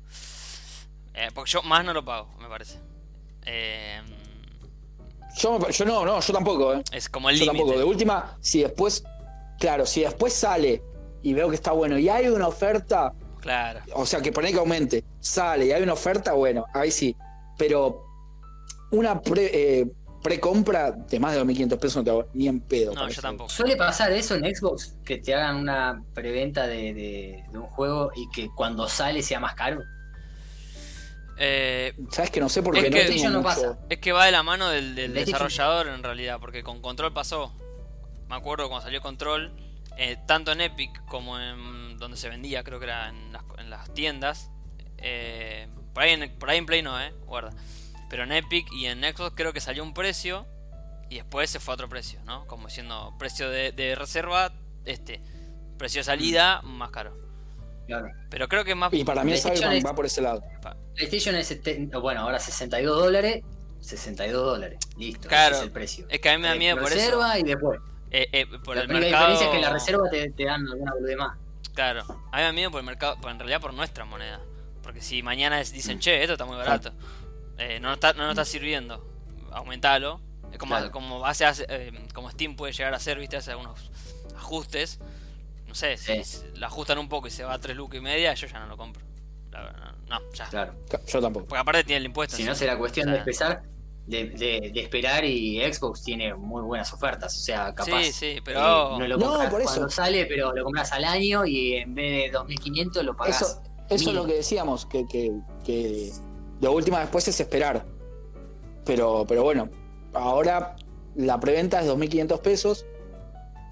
Eh, 1.14 1.30
porque 1.34 1.52
yo 1.52 1.62
más 1.64 1.84
no 1.86 1.94
lo 1.94 2.04
pago, 2.06 2.30
me 2.40 2.48
parece. 2.50 2.80
Eh, 3.46 4.02
Yo, 5.38 5.58
yo 5.70 5.86
no, 5.86 6.06
no, 6.06 6.20
yo 6.20 6.34
tampoco, 6.34 6.74
¿eh? 6.74 6.84
es 6.92 7.08
como 7.10 7.30
el 7.30 7.38
Yo 7.40 7.46
tampoco. 7.46 7.70
De 7.72 7.78
límite. 7.78 7.90
última, 7.90 8.38
si 8.42 8.62
después, 8.62 9.04
claro, 9.62 9.86
si 9.86 10.02
después 10.02 10.34
sale 10.34 10.84
y 11.24 11.34
veo 11.34 11.48
que 11.50 11.56
está 11.56 11.72
bueno 11.72 11.98
y 11.98 12.10
hay 12.10 12.28
una 12.28 12.48
oferta, 12.50 13.14
Claro. 13.40 13.80
o 13.94 14.06
sea, 14.06 14.20
que 14.22 14.32
pone 14.34 14.52
que 14.52 14.58
aumente, 14.60 15.06
sale 15.22 15.68
y 15.68 15.72
hay 15.72 15.82
una 15.84 15.94
oferta, 15.94 16.34
bueno, 16.34 16.66
ahí 16.74 16.92
sí. 16.92 17.16
Pero 17.58 18.04
una 18.92 19.22
pre, 19.22 19.80
eh, 19.82 19.88
precompra 20.24 20.92
de 20.92 21.20
más 21.20 21.34
de 21.34 21.40
2.500 21.40 21.78
pesos 21.80 21.96
no 21.98 22.04
te 22.04 22.10
hago 22.10 22.26
ni 22.34 22.48
en 22.48 22.60
pedo. 22.60 22.94
No, 22.94 23.08
yo 23.10 23.22
tampoco. 23.22 23.50
¿Suele 23.50 23.76
pasar 23.76 24.12
eso 24.12 24.36
en 24.36 24.44
Xbox? 24.56 24.96
Que 25.06 25.18
te 25.20 25.34
hagan 25.34 25.56
una 25.58 26.04
preventa 26.14 26.68
de, 26.68 26.94
de- 26.94 27.44
de 27.52 27.58
un 27.58 27.66
juego 27.68 28.12
y 28.16 28.30
que 28.30 28.50
cuando 28.56 28.88
sale 28.90 29.22
sea 29.24 29.40
más 29.40 29.56
caro. 29.56 29.82
Eh, 31.38 31.94
Sabes 32.12 32.30
que 32.30 32.40
no 32.40 32.50
sé 32.50 32.62
porque 32.62 32.80
Es 32.82 32.86
no 32.86 32.92
que- 32.92 33.00
tengo 33.06 33.14
Sí, 33.14 33.24
yo 33.24 33.30
no 33.32 33.42
mucho- 33.42 33.50
pasa. 33.50 33.80
Es 33.90 33.98
que 34.00 34.12
va 34.12 34.26
de 34.26 34.32
la 34.32 34.44
mano 34.44 34.70
del, 34.70 34.94
desarrollador 35.14 35.88
en 35.88 36.04
realidad, 36.04 36.38
porque 36.40 36.62
con 36.64 36.82
Control 36.82 37.14
pasó. 37.14 37.52
Me 38.32 38.38
acuerdo 38.38 38.68
cuando 38.70 38.84
salió 38.86 39.02
Control, 39.02 39.52
eh, 39.98 40.18
tanto 40.26 40.52
en 40.54 40.62
Epic 40.62 41.06
como 41.06 41.38
en 41.40 41.98
donde 41.98 42.16
se 42.18 42.30
vendía, 42.30 42.64
creo 42.64 42.80
que 42.80 42.86
era 42.86 43.10
en 43.10 43.32
las, 43.34 43.44
en 43.58 43.70
las 43.70 43.94
tiendas. 43.94 44.50
eh, 44.98 45.68
por, 45.94 46.04
ahí 46.04 46.12
en, 46.14 46.40
por 46.40 46.50
ahí 46.50 46.58
en 46.58 46.66
Play 46.66 46.82
no, 46.82 47.00
eh, 47.02 47.12
guarda. 47.26 47.52
Pero 48.10 48.24
en 48.24 48.32
Epic 48.32 48.72
y 48.72 48.86
en 48.86 49.02
Xbox 49.04 49.34
creo 49.36 49.52
que 49.54 49.60
salió 49.62 49.84
un 49.84 49.94
precio 49.94 50.46
y 51.10 51.16
después 51.16 51.50
se 51.50 51.60
fue 51.60 51.74
a 51.74 51.76
otro 51.76 51.90
precio, 51.90 52.22
¿no? 52.24 52.46
Como 52.48 52.68
diciendo 52.68 53.14
precio 53.20 53.50
de, 53.50 53.72
de 53.74 53.96
reserva, 53.96 54.54
este. 54.86 55.22
Precio 55.78 56.00
de 56.00 56.04
salida, 56.06 56.62
más 56.62 56.92
caro. 56.92 57.18
Claro. 57.88 58.10
Pero 58.30 58.48
creo 58.48 58.64
que 58.64 58.72
es 58.72 58.78
más. 58.78 58.94
Y 58.94 59.04
para 59.04 59.24
mí 59.26 59.36
Cyberpunk 59.38 59.72
es- 59.74 59.86
va 59.86 59.94
por 59.96 60.06
ese 60.06 60.22
lado. 60.22 60.42
PlayStation 60.96 61.36
es 61.36 61.48
70, 61.48 61.98
bueno, 61.98 62.22
ahora 62.22 62.40
62 62.40 62.98
dólares. 62.98 63.44
62 63.82 64.46
dólares. 64.46 64.78
Listo. 64.98 65.28
Claro. 65.28 65.56
Ese 65.56 65.62
es 65.64 65.68
el 65.68 65.72
precio. 65.74 66.06
Es 66.10 66.20
que 66.22 66.30
a 66.30 66.36
mí 66.38 66.42
me 66.44 66.48
da 66.50 66.56
Eh, 66.56 66.60
miedo 66.60 66.78
por 66.78 66.86
eso. 66.88 66.96
reserva 66.96 67.40
y 67.40 67.44
después. 67.44 67.80
Eh, 68.12 68.28
eh, 68.34 68.46
por 68.64 68.76
la 68.76 68.82
el 68.84 68.88
mercado. 68.90 69.30
diferencia 69.30 69.46
es 69.48 69.52
que 69.54 69.60
la 69.62 69.70
reserva 69.72 70.10
te, 70.10 70.30
te 70.32 70.46
dan 70.46 70.68
alguna 70.68 70.94
boludez 70.94 71.18
más. 71.18 71.38
Claro, 71.74 72.02
a 72.02 72.14
mí 72.14 72.20
me 72.38 72.42
da 72.44 72.52
miedo 72.52 72.72
por 72.72 72.80
el 72.82 72.86
mercado, 72.86 73.18
por- 73.22 73.32
en 73.32 73.40
realidad 73.40 73.62
por 73.62 73.74
nuestra 73.74 74.04
moneda. 74.06 74.40
Porque 74.84 75.02
si 75.02 75.24
mañana 75.24 75.62
es- 75.62 75.72
dicen, 75.72 76.00
che, 76.00 76.22
esto 76.22 76.34
está 76.34 76.44
muy 76.46 76.58
barato, 76.58 76.92
eh, 77.58 77.80
no, 77.80 77.88
nos 77.90 77.96
está, 77.98 78.14
no 78.14 78.24
nos 78.24 78.32
está 78.32 78.44
sirviendo, 78.46 79.08
aumentalo. 79.52 80.20
Es 80.52 80.58
como, 80.58 80.76
Claro. 80.76 80.92
como, 80.92 81.26
hace, 81.26 81.46
hace, 81.46 81.66
eh, 81.70 81.94
como 82.14 82.30
Steam 82.30 82.56
puede 82.58 82.74
llegar 82.74 82.94
a 82.94 82.98
hacer, 82.98 83.18
viste, 83.18 83.38
hace 83.38 83.52
algunos 83.52 83.90
ajustes. 84.36 85.00
No 85.68 85.74
sé, 85.76 85.96
si 85.96 86.22
Sí. 86.26 86.44
la 86.56 86.68
ajustan 86.68 86.98
un 86.98 87.08
poco 87.08 87.28
y 87.28 87.32
se 87.32 87.46
va 87.46 87.54
a 87.54 87.60
3 87.60 87.78
lucas 87.78 88.00
y 88.00 88.02
media, 88.02 88.34
yo 88.34 88.48
ya 88.48 88.60
no 88.60 88.66
lo 88.68 88.76
compro. 88.76 89.02
La 89.52 89.62
verdad, 89.62 89.94
no, 90.10 90.20
no, 90.20 90.32
ya. 90.34 90.48
Claro. 90.50 90.74
Yo 91.08 91.22
tampoco. 91.22 91.46
Porque 91.48 91.62
aparte 91.62 91.84
tiene 91.86 92.00
el 92.00 92.06
impuesto. 92.06 92.36
Si 92.36 92.44
no, 92.44 92.54
será 92.56 92.78
cuestión 92.78 93.08
O 93.08 93.12
de 93.14 93.20
empezar. 93.20 93.64
De, 94.12 94.26
de- 94.26 94.72
de 94.74 94.80
esperar 94.82 95.24
y 95.26 95.60
Xbox 95.74 96.04
tiene 96.04 96.34
muy 96.36 96.62
buenas 96.62 96.92
ofertas. 96.94 97.36
O 97.38 97.40
sea, 97.40 97.74
capaz. 97.74 98.04
Sí, 98.04 98.12
sí, 98.12 98.36
pero. 98.44 98.60
eh, 98.60 99.00
no 99.00 99.08
lo 99.08 99.18
No, 99.18 99.30
compras 99.30 99.50
por 99.52 99.62
eso. 99.62 99.70
cuando 99.72 99.90
sale, 99.90 100.26
pero 100.26 100.54
lo 100.54 100.64
compras 100.66 100.92
al 100.92 101.06
año 101.06 101.46
y 101.46 101.76
en 101.76 101.96
vez 101.96 102.32
de 102.32 102.38
2.500 102.38 103.04
lo 103.04 103.16
pagás. 103.16 103.42
Eso, 103.42 103.62
eso 103.90 104.10
es 104.10 104.16
lo 104.16 104.26
que 104.26 104.34
decíamos, 104.34 104.86
que, 104.86 105.06
que, 105.08 105.32
que 105.66 106.12
de 106.60 106.68
última 106.68 107.00
después 107.00 107.28
es 107.28 107.40
esperar. 107.40 107.86
Pero, 108.86 109.26
pero 109.28 109.44
bueno, 109.44 109.70
ahora 110.14 110.76
la 111.16 111.40
preventa 111.40 111.82
es 111.82 111.88
2.500 111.88 112.40
pesos 112.42 112.86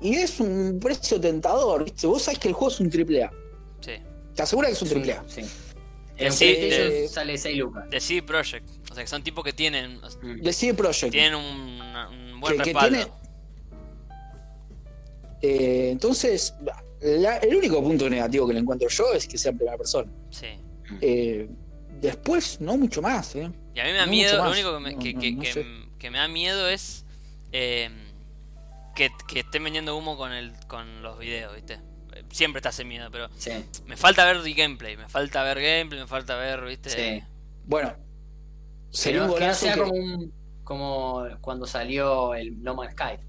y 0.02 0.16
es 0.16 0.40
un 0.40 0.80
precio 0.82 1.20
tentador, 1.20 1.84
¿viste? 1.84 2.08
Vos 2.08 2.22
sabés 2.22 2.40
que 2.40 2.48
el 2.48 2.54
juego 2.54 2.72
es 2.74 2.80
un 2.80 2.90
triple 2.90 3.24
A. 3.24 3.32
Sí. 3.82 3.94
Te 4.36 4.44
asegura 4.44 4.68
que 4.68 4.74
es 4.74 4.82
un 4.82 4.90
triple 4.90 5.14
A. 5.14 5.24
Sí. 5.28 5.42
En 6.26 6.34
sí, 6.34 7.08
sale 7.08 7.38
6 7.38 7.58
lucas. 7.58 7.90
De 7.90 8.00
CD 8.02 8.22
Projekt. 8.24 8.70
O 8.92 8.94
sea, 8.94 9.04
que 9.04 9.08
son 9.10 9.24
tipos 9.24 9.44
que 9.44 9.54
tienen, 9.54 10.00
Mm. 10.22 10.42
De 10.42 10.54
CD 10.54 10.74
Projekt. 10.74 11.12
tienen 11.12 11.36
un, 11.36 11.82
un 12.34 12.40
buen 12.40 12.58
que, 12.58 12.64
que 12.64 12.74
respaldo. 12.74 12.96
tiene. 12.98 13.12
Eh, 15.42 15.90
entonces, 15.92 16.54
la- 17.02 17.38
el 17.38 17.56
único 17.56 17.82
punto 17.82 18.10
negativo 18.10 18.48
que 18.48 18.54
le 18.54 18.60
encuentro 18.60 18.90
yo 18.90 19.14
es 19.14 19.28
que 19.28 19.38
sea 19.38 19.52
en 19.52 19.58
primera 19.58 19.78
persona. 19.78 20.12
Sí. 20.30 20.48
Eh, 21.02 21.48
después, 22.02 22.60
no 22.60 22.78
mucho 22.78 23.02
más, 23.02 23.36
¿eh? 23.36 23.50
Y 23.74 23.80
a 23.80 23.84
mí 23.86 23.92
me 23.92 23.98
da 23.98 24.06
No 24.06 24.12
miedo, 24.12 24.44
lo 24.44 24.52
único 24.52 24.74
que 24.74 24.80
me, 24.80 24.98
que, 25.00 25.14
no, 25.14 25.20
que- 25.22 25.32
no 25.32 25.42
que- 25.42 25.54
sé. 25.54 25.66
que 25.98 26.10
me 26.12 26.18
da 26.18 26.28
miedo 26.28 26.68
es 26.68 27.06
eh, 27.52 27.90
que, 28.96 29.10
que 29.28 29.40
estén 29.40 29.64
vendiendo 29.64 29.96
humo 29.98 30.18
con 30.18 30.32
el 30.34 30.52
con 30.68 31.02
los 31.02 31.18
videos, 31.20 31.56
¿viste? 31.56 31.80
Siempre 32.32 32.60
está 32.60 32.70
ese 32.70 32.86
miedo, 32.86 33.10
pero 33.12 33.28
Sí. 33.38 33.52
me 33.86 33.98
falta 33.98 34.24
ver 34.26 34.44
the 34.44 34.54
gameplay, 34.54 34.96
me 34.98 35.08
falta 35.10 35.44
ver 35.44 35.60
gameplay, 35.62 36.02
me 36.02 36.08
falta 36.08 36.36
ver, 36.36 36.64
¿viste? 36.66 36.90
Sí. 36.90 37.24
Bueno, 37.66 37.94
sería 38.92 39.22
un 39.24 39.28
que 39.28 39.34
no 39.34 39.40
golazo 39.40 39.60
sea 39.66 39.74
que- 39.74 39.80
como, 39.82 39.94
un- 39.94 40.34
como 40.64 41.24
cuando 41.42 41.66
salió 41.66 42.34
el 42.36 42.62
No 42.64 42.76
Man's 42.76 42.92
Sky. 42.94 43.20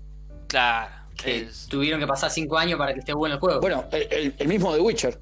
Claro, 0.47 0.91
Que 1.17 1.43
es- 1.43 1.67
tuvieron 1.69 2.01
que 2.01 2.07
pasar 2.07 2.31
5 2.31 2.59
años 2.59 2.79
para 2.79 2.93
que 2.93 3.01
esté 3.01 3.13
bueno 3.15 3.35
el 3.37 3.41
juego. 3.41 3.61
Bueno, 3.61 3.85
el, 3.93 4.03
el- 4.11 4.35
el 4.39 4.49
mismo 4.49 4.73
de 4.75 4.81
Witcher, 4.81 5.19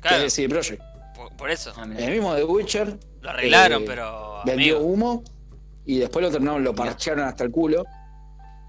claro, 0.00 0.18
que 0.18 0.26
es 0.26 0.32
CD 0.34 0.48
Projekt. 0.48 0.82
por, 1.14 1.36
por 1.36 1.50
eso. 1.50 1.72
Ah. 1.76 1.84
El 1.96 2.10
mismo 2.10 2.34
de 2.34 2.44
Witcher 2.44 2.98
Lo 3.20 3.30
arreglaron, 3.30 3.82
eh, 3.82 3.86
pero 3.86 4.42
vendió 4.44 4.76
amigo, 4.78 4.90
humo 4.92 5.24
y 5.86 5.98
después 5.98 6.24
lo 6.24 6.30
terminaron, 6.30 6.64
lo 6.64 6.74
parchearon 6.74 7.24
hasta 7.24 7.44
el 7.44 7.50
culo 7.50 7.84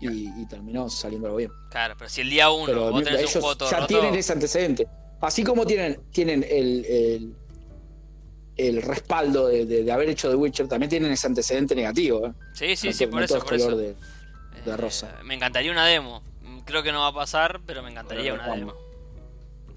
y, 0.02 0.42
y 0.42 0.46
terminó 0.48 0.90
saliéndolo 0.90 1.36
bien. 1.38 1.52
claro, 1.72 1.96
pero 1.98 2.10
si 2.10 2.22
el 2.22 2.30
día 2.30 2.50
uno 2.52 2.66
Pero 2.66 2.92
vos 2.92 3.04
tenés 3.04 3.14
un 3.14 3.20
ellos 3.22 3.32
juego 3.34 3.56
todo 3.56 3.72
ya 3.72 3.78
roto, 3.80 3.88
tienen 3.88 4.16
ese 4.16 4.34
antecedente. 4.34 4.88
Así 5.22 5.44
como 5.44 5.66
tienen, 5.66 6.00
tienen 6.12 6.44
el, 6.48 6.86
el, 6.86 7.36
el 8.58 8.82
respaldo 8.82 9.48
de, 9.48 9.66
de- 9.66 9.84
de 9.84 9.92
haber 9.92 10.10
hecho 10.10 10.30
The 10.30 10.36
Witcher, 10.36 10.68
también 10.68 10.90
tienen 10.90 11.12
ese 11.12 11.28
antecedente 11.28 11.74
negativo. 11.76 12.28
¿eh? 12.28 12.34
Sí, 12.54 12.76
sí, 12.76 12.88
No 12.88 12.94
sí, 12.94 13.06
por 13.08 13.20
no 13.20 13.26
eso, 13.26 13.38
es 13.38 13.44
por 13.44 13.50
color 13.54 13.68
eso. 13.70 13.78
de- 13.78 13.96
de 14.66 14.72
Eh, 14.72 14.78
rosa. 14.78 15.18
me 15.24 15.34
encantaría 15.36 15.72
una 15.72 15.86
demo. 15.86 16.22
Creo 16.66 16.82
que 16.84 16.92
no 16.92 17.02
va 17.02 17.08
a 17.08 17.14
pasar, 17.14 17.62
pero 17.66 17.82
me 17.84 17.92
encantaría 17.92 18.34
una 18.34 18.54
demo. 18.56 18.74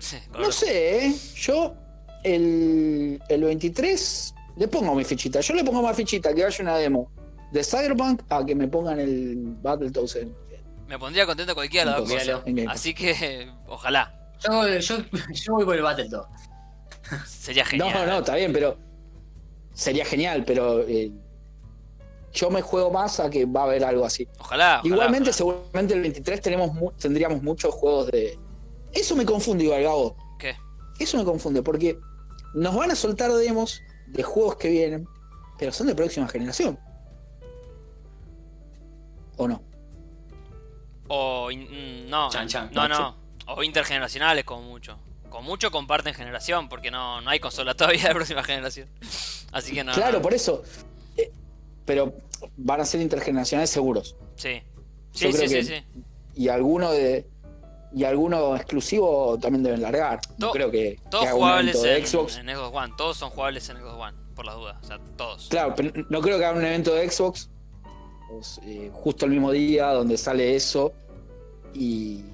Sí, 0.00 0.16
No 0.38 0.52
sé, 0.52 1.06
¿eh? 1.06 1.14
yo 1.36 1.74
el, 2.22 3.20
el 3.28 3.42
23 3.42 4.34
le 4.56 4.68
pongo 4.68 4.94
mi 4.94 5.04
fichita. 5.04 5.40
Yo 5.40 5.54
le 5.54 5.64
pongo 5.64 5.82
más 5.82 5.96
fichita 5.96 6.32
que 6.32 6.44
haya 6.44 6.62
una 6.62 6.76
demo 6.76 7.10
de 7.52 7.64
Cyberpunk 7.64 8.22
a 8.28 8.44
que 8.44 8.54
me 8.54 8.68
pongan 8.68 9.00
el 9.00 9.56
Battletoads 9.62 10.16
en, 10.16 10.34
Me 10.86 10.98
pondría 10.98 11.26
contento 11.26 11.54
cualquiera 11.54 11.92
de 11.94 12.00
las 12.00 12.00
dos 12.00 12.10
en 12.10 12.16
Míralo. 12.18 12.32
cosas. 12.38 12.48
en 12.48 12.56
Game 12.56 12.66
Pass. 12.68 12.74
Así 12.80 12.94
que, 12.94 13.50
ojalá. 13.68 14.14
Yo, 14.40 14.68
yo, 14.78 14.96
yo 15.32 15.52
voy 15.54 15.64
por 15.64 15.76
el 15.76 15.82
Battletoads. 15.82 16.28
Sería 17.26 17.64
genial. 17.64 17.92
No, 17.94 18.06
no, 18.06 18.18
está 18.18 18.34
bien, 18.36 18.52
pero 18.52 18.76
sería 19.72 20.04
genial, 20.04 20.44
pero 20.46 20.80
eh, 20.86 21.10
yo 22.32 22.50
me 22.50 22.60
juego 22.60 22.90
más 22.90 23.18
a 23.20 23.30
que 23.30 23.46
va 23.46 23.62
a 23.62 23.64
haber 23.64 23.84
algo 23.84 24.04
así. 24.04 24.28
Ojalá. 24.38 24.78
ojalá, 24.80 24.80
Igualmente, 24.84 25.30
ojalá. 25.30 25.36
seguramente 25.36 25.94
el 25.94 26.02
23 26.02 26.40
tenemos 26.42 26.72
mu- 26.74 26.92
tendríamos 26.92 27.42
muchos 27.42 27.74
juegos 27.74 28.10
de. 28.10 28.38
Eso 28.92 29.16
me 29.16 29.24
confunde, 29.24 29.64
igual, 29.64 29.82
Gabo. 29.82 30.16
¿Qué? 30.38 30.54
Eso 30.98 31.16
me 31.18 31.24
confunde, 31.24 31.62
porque 31.62 31.98
nos 32.54 32.74
van 32.74 32.90
a 32.90 32.94
soltar 32.94 33.32
demos 33.32 33.80
de 34.08 34.22
juegos 34.22 34.56
que 34.56 34.68
vienen, 34.68 35.06
pero 35.58 35.72
son 35.72 35.86
de 35.86 35.94
próxima 35.94 36.28
generación. 36.28 36.78
¿O 39.38 39.48
no? 39.48 39.62
O. 41.08 41.50
in- 41.50 42.04
mm, 42.06 42.10
no. 42.10 42.28
Chan, 42.30 42.48
chan. 42.48 42.70
no, 42.72 42.86
no. 42.88 43.16
O 43.46 43.62
intergeneracionales, 43.62 44.44
como 44.44 44.62
mucho. 44.62 44.98
Con 45.30 45.44
mucho 45.44 45.70
comparten 45.70 46.14
generación, 46.14 46.68
porque 46.68 46.90
no, 46.90 47.20
no 47.20 47.30
hay 47.30 47.38
consola 47.40 47.74
todavía 47.74 48.08
de 48.08 48.14
próxima 48.14 48.42
generación. 48.42 48.88
Así 49.52 49.72
que 49.74 49.84
no. 49.84 49.92
claro, 49.92 50.18
no. 50.18 50.22
por 50.22 50.34
eso. 50.34 50.62
Eh, 51.16 51.30
pero 51.84 52.14
van 52.56 52.80
a 52.80 52.84
ser 52.84 53.00
intergeneracionales 53.00 53.70
seguros. 53.70 54.16
Sí. 54.36 54.62
Yo 55.14 55.30
Sí, 55.30 55.32
sí, 55.32 55.38
creo 55.38 55.48
sí, 55.48 55.54
que- 55.54 55.64
sí. 55.64 55.84
Y 56.34 56.48
alguno 56.48 56.90
de. 56.92 57.26
Y 57.94 58.04
alguno 58.04 58.54
exclusivo 58.54 59.38
también 59.40 59.62
deben 59.62 59.80
largar. 59.80 60.20
No 60.36 60.48
To- 60.48 60.52
creo 60.52 60.70
que, 60.70 61.00
Todos 61.10 61.22
que 61.24 61.28
haga 61.28 61.36
un 61.36 61.40
jugables 61.42 61.82
de 61.82 61.96
en, 61.98 62.06
Xbox. 62.06 62.36
en 62.36 62.48
Xbox 62.48 62.70
One. 62.76 62.94
Todos 62.98 63.16
son 63.16 63.30
jugables 63.30 63.68
en 63.70 63.78
Xbox 63.78 63.94
One, 63.94 64.18
por 64.34 64.44
las 64.44 64.54
dudas. 64.56 64.76
O 64.82 64.86
sea, 64.86 64.98
todos. 65.16 65.48
Claro, 65.48 65.74
pero 65.74 65.90
no 66.10 66.20
creo 66.20 66.38
que 66.38 66.44
haga 66.44 66.58
un 66.58 66.64
evento 66.66 66.94
de 66.94 67.08
Xbox 67.10 67.48
eh, 68.62 68.90
justo 68.92 69.24
el 69.26 69.32
mismo 69.32 69.50
día 69.52 69.88
donde 69.92 70.16
sale 70.16 70.54
eso 70.54 70.92
y, 71.74 72.24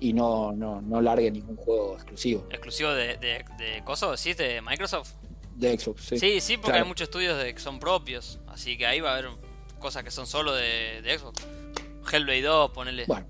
y 0.00 0.12
no, 0.12 0.52
no, 0.52 0.80
no 0.80 1.00
largue 1.00 1.30
ningún 1.30 1.56
juego 1.56 1.94
exclusivo 1.94 2.46
Exclusivo 2.50 2.90
de, 2.90 3.16
de, 3.16 3.44
de 3.58 3.82
¿coso? 3.84 4.16
¿Sí? 4.16 4.34
¿De 4.34 4.60
Microsoft? 4.62 5.12
de 5.56 5.78
Xbox. 5.78 6.02
Sí, 6.02 6.18
Sí, 6.18 6.40
sí, 6.40 6.56
porque 6.56 6.72
claro. 6.72 6.84
hay 6.84 6.88
muchos 6.88 7.06
estudios 7.06 7.38
de, 7.38 7.54
que 7.54 7.60
son 7.60 7.78
propios. 7.78 8.40
Así 8.48 8.76
que 8.76 8.86
ahí 8.86 9.00
va 9.00 9.10
a 9.10 9.18
haber 9.18 9.30
cosas 9.78 10.02
que 10.02 10.10
son 10.10 10.26
solo 10.26 10.52
de, 10.52 11.00
de 11.02 11.18
Xbox. 11.18 11.46
Hellblade 12.12 12.42
2, 12.42 12.70
ponele. 12.72 13.04
Bueno, 13.06 13.26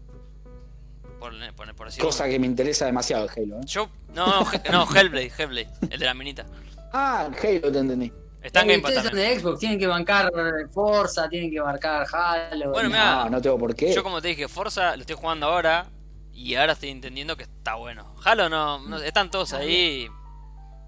Por, 1.19 1.35
por, 1.75 1.99
cosa 1.99 2.29
que 2.29 2.39
me 2.39 2.47
interesa 2.47 2.87
demasiado 2.87 3.25
el 3.27 3.31
Halo. 3.31 3.57
¿eh? 3.61 3.65
Yo. 3.67 3.89
No, 4.15 4.27
no, 4.27 4.47
no, 4.73 4.87
Hellblade, 4.97 5.33
Hellblade. 5.37 5.69
El 5.91 6.01
de 6.01 6.07
la 6.07 6.15
minita. 6.15 6.47
Ah, 6.93 7.29
Halo 7.43 7.73
te 7.73 7.79
entendí. 7.79 8.13
Está 8.45 8.61
en 8.63 8.71
Eh, 8.71 8.81
Game 8.81 8.95
Pass 8.95 9.11
de 9.13 9.41
Xbox, 9.41 9.59
tienen 9.59 9.79
que 9.79 9.87
bancar 9.87 10.31
Forza, 10.73 11.29
tienen 11.29 11.51
que 11.51 11.61
marcar 11.61 12.07
Halo. 12.13 12.71
Bueno, 12.73 12.89
mirá, 12.91 13.25
No, 13.25 13.31
no 13.31 13.43
tengo 13.43 13.59
por 13.59 13.75
qué. 13.75 13.93
Yo 13.95 14.03
como 14.03 14.21
te 14.21 14.29
dije, 14.29 14.47
Forza 14.49 14.95
lo 14.97 15.01
estoy 15.03 15.17
jugando 15.17 15.47
ahora. 15.47 15.87
Y 16.33 16.55
ahora 16.57 16.73
estoy 16.73 16.91
entendiendo 16.91 17.37
que 17.37 17.45
está 17.45 17.77
bueno. 17.77 18.15
Halo 18.25 18.49
no, 18.49 18.81
no- 18.87 18.99
están 18.99 19.31
todos 19.31 19.53
ahí. 19.53 20.09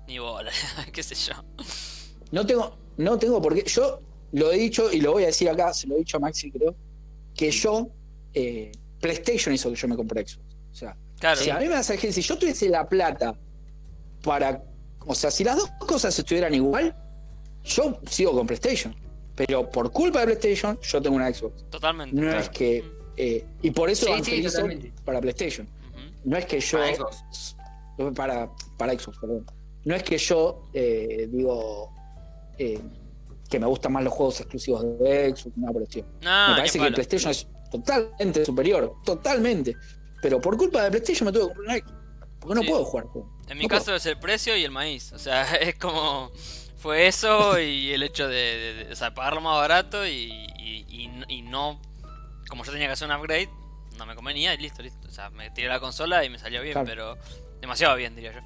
Ni 0.06 0.18
bola, 0.18 0.50
qué 0.92 1.02
sé 1.02 1.14
yo. 1.14 1.34
No 2.30 2.44
tengo, 2.44 2.76
no 2.96 3.18
tengo 3.18 3.40
por 3.40 3.54
qué. 3.54 3.62
Yo 3.64 4.00
lo 4.32 4.52
he 4.52 4.58
dicho 4.58 4.92
y 4.92 5.00
lo 5.00 5.12
voy 5.12 5.22
a 5.22 5.26
decir 5.26 5.48
acá, 5.48 5.72
se 5.72 5.86
lo 5.86 5.94
he 5.94 5.98
dicho 5.98 6.16
a 6.16 6.20
Maxi, 6.20 6.50
creo, 6.50 6.74
que 7.34 7.50
yo, 7.50 7.88
eh, 8.34 8.70
PlayStation 9.00 9.54
hizo 9.54 9.70
que 9.70 9.76
yo 9.76 9.88
me 9.88 9.96
compré 9.96 10.26
Xbox. 10.26 10.46
O 10.72 10.74
sea, 10.74 10.96
Claro, 11.20 11.40
si 11.40 11.48
a 11.48 11.58
mí 11.58 11.66
me 11.68 11.74
vas 11.76 11.88
a 11.88 11.94
decir, 11.94 12.12
si 12.12 12.20
yo 12.22 12.36
tuviese 12.36 12.68
la 12.68 12.86
plata 12.88 13.34
para. 14.22 14.62
O 15.06 15.14
sea, 15.14 15.30
si 15.30 15.44
las 15.44 15.56
dos 15.56 15.70
cosas 15.78 16.18
estuvieran 16.18 16.52
igual, 16.54 16.94
yo 17.66 18.00
sigo 18.08 18.32
con 18.32 18.46
PlayStation. 18.46 18.94
Pero 19.34 19.68
por 19.70 19.92
culpa 19.92 20.20
de 20.20 20.26
PlayStation, 20.36 20.78
yo 20.80 21.02
tengo 21.02 21.16
una 21.16 21.32
Xbox. 21.32 21.68
totalmente. 21.70 22.16
No 22.16 22.22
Claro. 22.22 22.38
es 22.40 22.48
que. 22.48 22.84
eh, 23.18 23.44
y 23.62 23.70
por 23.70 23.90
eso 23.90 24.06
Sí, 24.24 24.92
para 25.04 25.20
PlayStation. 25.20 25.68
No 26.24 26.36
es 26.36 26.46
que 26.46 26.58
yo. 26.60 26.78
Para 26.78 26.94
Xbox. 26.96 27.56
Para, 28.14 28.50
para 28.76 28.92
Xbox, 28.98 29.18
perdón. 29.18 29.46
No 29.84 29.94
es 29.94 30.02
que 30.02 30.18
yo 30.18 30.68
eh, 30.72 31.28
digo 31.30 31.92
eh, 32.58 32.80
que 33.48 33.60
me 33.60 33.66
gustan 33.66 33.92
más 33.92 34.02
los 34.02 34.12
juegos 34.12 34.40
exclusivos 34.40 34.82
de 34.98 35.30
Xbox, 35.36 35.56
nada 35.56 35.72
por 35.72 35.82
el 35.82 35.88
estilo. 35.88 36.06
No, 36.22 36.48
me 36.48 36.56
parece 36.56 36.78
que 36.78 36.84
palo. 36.84 36.94
PlayStation 36.94 37.30
es 37.30 37.46
totalmente 37.70 38.44
superior, 38.44 38.94
totalmente. 39.04 39.76
Pero 40.22 40.40
por 40.40 40.56
culpa 40.56 40.82
de 40.82 40.90
PlayStation 40.90 41.26
me 41.26 41.32
tuve 41.32 41.42
que 41.48 41.54
comprar 41.54 41.66
una 41.66 41.78
Xbox. 41.86 41.92
Porque 42.40 42.54
no 42.54 42.62
puedo 42.66 42.84
jugar. 42.84 43.06
En 43.48 43.58
mi 43.58 43.64
No 43.64 43.68
caso 43.68 43.94
es 43.94 44.06
el 44.06 44.18
precio 44.18 44.56
y 44.56 44.64
el 44.64 44.70
maíz. 44.70 45.12
O 45.12 45.18
sea, 45.18 45.54
es 45.56 45.74
como. 45.76 46.32
Fue 46.78 47.06
eso 47.06 47.58
y 47.58 47.92
el 47.92 48.02
hecho 48.02 48.28
de, 48.28 48.34
de- 48.34 48.84
de- 48.84 48.92
o 48.92 48.96
sea, 48.96 49.12
pagarlo 49.14 49.40
más 49.40 49.56
barato 49.56 50.06
y, 50.06 50.46
y, 50.58 50.84
y 50.88 51.08
no- 51.08 51.24
y 51.28 51.42
no. 51.42 51.80
Como 52.48 52.64
yo 52.64 52.72
tenía 52.72 52.86
que 52.86 52.92
hacer 52.92 53.08
un 53.10 53.16
upgrade, 53.16 53.48
no 53.98 54.06
me 54.06 54.14
convenía 54.14 54.54
y 54.54 54.58
listo, 54.58 54.82
listo. 54.82 55.08
O 55.08 55.10
sea, 55.10 55.30
me 55.30 55.50
tiré 55.50 55.68
la 55.68 55.80
consola 55.80 56.24
y 56.24 56.30
me 56.30 56.38
salió 56.38 56.60
bien, 56.62 56.74
Claro. 56.74 56.86
pero. 56.86 57.18
Demasiado 57.60 57.96
bien, 57.96 58.14
diría 58.14 58.32
yo. 58.32 58.40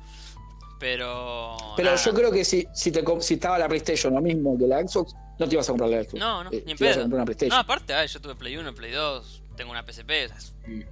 Pero. 0.78 1.57
Pero 1.77 1.90
nada. 1.90 2.02
yo 2.02 2.15
creo 2.15 2.31
que 2.32 2.44
si, 2.44 2.66
si, 2.73 2.90
te, 2.90 3.05
si 3.20 3.35
estaba 3.35 3.59
la 3.59 3.69
PlayStation 3.69 4.15
lo 4.15 4.20
mismo 4.20 4.57
que 4.59 4.66
la 4.66 4.81
Xbox, 4.86 5.15
no 5.39 5.47
te 5.48 5.55
ibas 5.55 5.69
a 5.69 5.73
comprar 5.73 5.90
la 5.90 6.02
Xbox. 6.05 6.15
No, 6.15 6.44
no, 6.44 6.51
Eh, 6.52 6.62
ni 6.65 6.73
en 6.73 6.78
pedo. 6.78 7.05
una 7.05 7.24
No, 7.24 7.57
aparte, 7.57 7.93
ah, 7.94 8.05
yo 8.07 8.20
tuve 8.20 8.35
Play 8.36 8.57
1, 8.57 8.74
Play 8.74 8.93
2, 8.93 9.43
tengo 9.57 9.70
una 9.73 9.82
PSP. 9.82 10.27
o 10.27 10.28
sea, 10.28 10.36
Mm. 10.66 10.82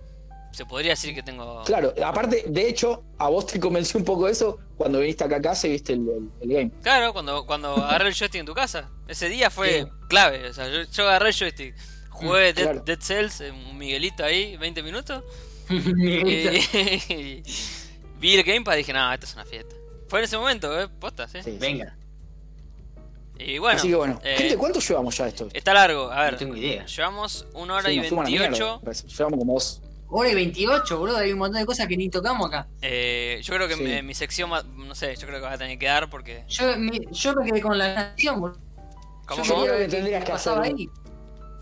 Se 0.59 0.67
podría 0.67 0.91
decir 0.93 1.15
que 1.15 1.23
tengo. 1.23 1.63
Claro, 1.65 1.95
aparte, 2.05 2.45
de 2.49 2.69
hecho, 2.69 3.05
a 3.19 3.29
vos 3.29 3.47
te 3.47 3.59
convenció 3.59 3.99
un 3.99 4.05
poco 4.05 4.29
eso 4.29 4.59
cuando 4.77 4.99
viniste 5.01 5.25
acá 5.25 5.37
a 5.37 5.41
casa 5.43 5.67
y 5.67 5.71
viste 5.71 5.93
el, 5.95 6.01
el- 6.09 6.31
el 6.43 6.49
game. 6.53 6.71
Claro, 6.83 7.13
cuando, 7.13 7.47
cuando 7.47 7.75
agarré 7.77 8.09
el 8.09 8.15
joystick 8.15 8.41
en 8.41 8.47
tu 8.47 8.55
casa. 8.55 8.91
Ese 9.09 9.29
día 9.29 9.51
fue 9.51 9.85
Sí. 9.85 9.89
clave. 10.09 10.49
O 10.49 10.53
sea, 10.53 10.69
yo, 10.69 10.83
yo 10.91 11.09
agarré 11.09 11.29
el 11.31 11.35
joystick, 11.35 11.75
jugué 12.11 12.53
Dead, 12.53 12.65
claro. 12.65 12.83
Dead 12.85 13.01
Cells, 13.01 13.41
un 13.41 13.79
Miguelito 13.79 14.25
ahí, 14.25 14.57
20 14.57 14.83
minutos. 14.83 15.23
Y, 15.71 17.43
vi 18.21 18.35
el 18.35 18.43
Gamepad 18.43 18.75
y 18.75 18.79
dije, 18.79 18.93
no, 18.93 19.13
esto 19.13 19.27
es 19.27 19.35
una 19.35 19.45
fiesta. 19.45 19.75
Fue 20.09 20.19
en 20.21 20.25
ese 20.25 20.37
momento, 20.39 20.81
¿eh? 20.81 20.89
Posta, 20.89 21.29
sí. 21.29 21.39
Sí. 21.45 21.57
Venga, 21.61 21.95
Y 23.39 23.59
bueno, 23.59 23.79
Así 23.79 23.89
que 23.89 23.95
bueno, 23.95 24.19
eh, 24.25 24.35
gente, 24.39 24.57
¿cuánto 24.57 24.81
llevamos 24.81 25.17
ya 25.17 25.29
esto? 25.29 25.49
está 25.53 25.73
largo. 25.75 26.11
A 26.11 26.23
ver, 26.25 26.33
no 26.33 26.39
tengo 26.39 26.57
idea. 26.57 26.85
llevamos 26.87 27.47
una 27.55 27.75
hora 27.75 27.89
Sí, 27.91 27.95
y 27.95 27.99
nos 27.99 28.09
fuimos 28.09 28.23
a 28.23 28.25
la 28.25 28.31
mierda, 28.31 28.49
28. 28.49 28.81
parece. 28.83 29.07
Llevamos 29.09 29.39
como 29.39 29.53
dos. 29.55 29.83
Hora 30.11 30.31
y 30.31 30.35
28, 30.35 30.99
boludo, 30.99 31.19
hay 31.19 31.33
un 31.33 31.39
montón 31.39 31.61
de 31.61 31.67
cosas 31.67 31.87
que 31.87 31.97
ni 31.97 32.09
tocamos 32.09 32.49
acá. 32.49 32.67
Eh, 32.81 33.41
yo 33.43 33.55
creo 33.55 33.69
que 33.69 33.75
Sí. 33.75 33.83
mi, 33.83 34.03
mi 34.03 34.15
sección, 34.15 34.51
va- 34.51 34.63
no 34.63 34.95
sé, 34.95 35.15
yo 35.17 35.27
creo 35.27 35.39
que 35.41 35.47
va 35.47 35.53
a 35.53 35.59
tener 35.59 35.79
que 35.79 35.87
dar 35.87 36.09
porque. 36.09 36.45
Yo, 36.49 36.77
mi- 36.79 37.07
yo 37.11 37.35
me 37.35 37.45
quedé 37.51 37.61
con 37.61 37.77
la 37.77 37.95
canción, 37.95 38.41
boludo. 38.41 38.59
¿Cómo, 39.27 39.43
yo 39.45 39.55
cómo? 39.55 39.67
creo 39.67 39.79
que 39.79 39.89
tendrías 39.89 40.25
que 40.25 40.33
hacer 40.33 40.59
ahí. 40.59 40.89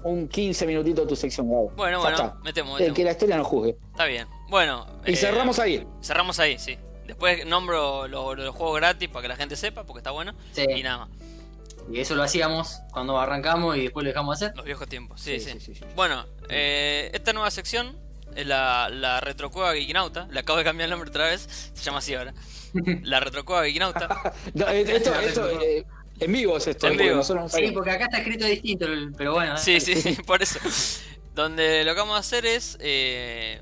Un 0.05 0.29
15 0.29 0.65
minutitos 0.67 1.05
de 1.05 1.09
tu 1.09 1.17
sección, 1.17 1.49
Gabo. 1.51 1.73
Bueno, 1.77 2.01
bueno, 2.01 2.17
metemos, 2.45 2.79
El 2.81 2.85
metemos. 2.93 2.97
que 2.97 3.05
la 3.05 3.11
historia 3.11 3.37
no 3.37 3.45
juzgue. 3.45 3.77
Está 3.91 4.05
bien. 4.05 4.29
Bueno. 4.49 4.87
Y 5.05 5.15
eh, 5.15 5.17
cerramos 5.17 5.59
ahí. 5.59 5.85
Cerramos 6.01 6.39
ahí, 6.39 6.59
sí. 6.61 6.79
Después 7.09 7.45
nombro 7.47 8.07
lo- 8.07 8.35
lo- 8.37 8.45
los 8.45 8.55
juegos 8.55 8.77
gratis 8.77 9.09
para 9.09 9.23
que 9.23 9.29
la 9.29 9.37
gente 9.37 9.57
sepa, 9.57 9.83
porque 9.83 9.99
está 9.99 10.13
bueno. 10.13 10.35
Sí. 10.53 10.65
Y 10.77 10.83
nada 10.85 10.99
más. 11.07 11.09
Y 11.91 11.99
eso 12.01 12.15
lo 12.15 12.23
hacíamos 12.23 12.81
cuando 12.93 13.19
arrancamos 13.19 13.77
y 13.77 13.83
después 13.83 14.05
lo 14.05 14.11
dejamos 14.11 14.39
de 14.39 14.47
hacer. 14.47 14.57
Los 14.57 14.65
viejos 14.65 14.89
tiempos, 14.89 15.21
sí, 15.21 15.41
sí. 15.41 15.51
Sí, 15.51 15.61
sí, 15.61 15.61
sí, 15.61 15.75
sí. 15.77 15.85
Bueno, 15.97 16.25
eh, 16.49 17.11
esta 17.13 17.33
nueva 17.33 17.51
sección 17.51 17.97
la, 18.45 18.89
la 18.91 19.21
Retrocueva 19.21 19.73
Geekinauta. 19.73 20.29
Le 20.31 20.41
acabo 20.41 20.59
de 20.59 20.65
cambiar 20.65 20.87
el 20.87 20.91
nombre 20.91 21.11
otra 21.11 21.27
vez. 21.27 21.73
Se 21.75 21.83
llama 21.83 21.99
así 21.99 22.15
ahora. 22.15 22.35
La 23.03 23.21
Retrocueva 23.21 23.65
Geekinauta. 23.65 24.35
No, 24.55 24.69
eh, 24.69 24.81
esto, 24.87 25.15
esto, 25.15 25.61
eh, 25.61 25.87
en 26.19 26.33
vivo 26.33 26.57
es 26.57 26.67
esto. 26.67 26.89
En 26.89 26.97
vivo. 26.97 27.17
no 27.17 27.49
Sí, 27.49 27.71
porque 27.73 27.91
acá 27.91 28.05
está 28.05 28.19
escrito 28.19 28.47
distinto, 28.47 28.87
pero 29.17 29.35
bueno. 29.35 29.57
Sí, 29.59 29.79
dale. 29.79 30.03
sí, 30.03 30.17
por 30.27 30.43
eso. 30.43 30.59
Donde 31.35 31.85
lo 31.85 31.95
que 31.95 32.01
vamos 32.01 32.17
a 32.17 32.21
hacer 32.21 32.47
es, 32.47 32.79
eh, 32.81 33.61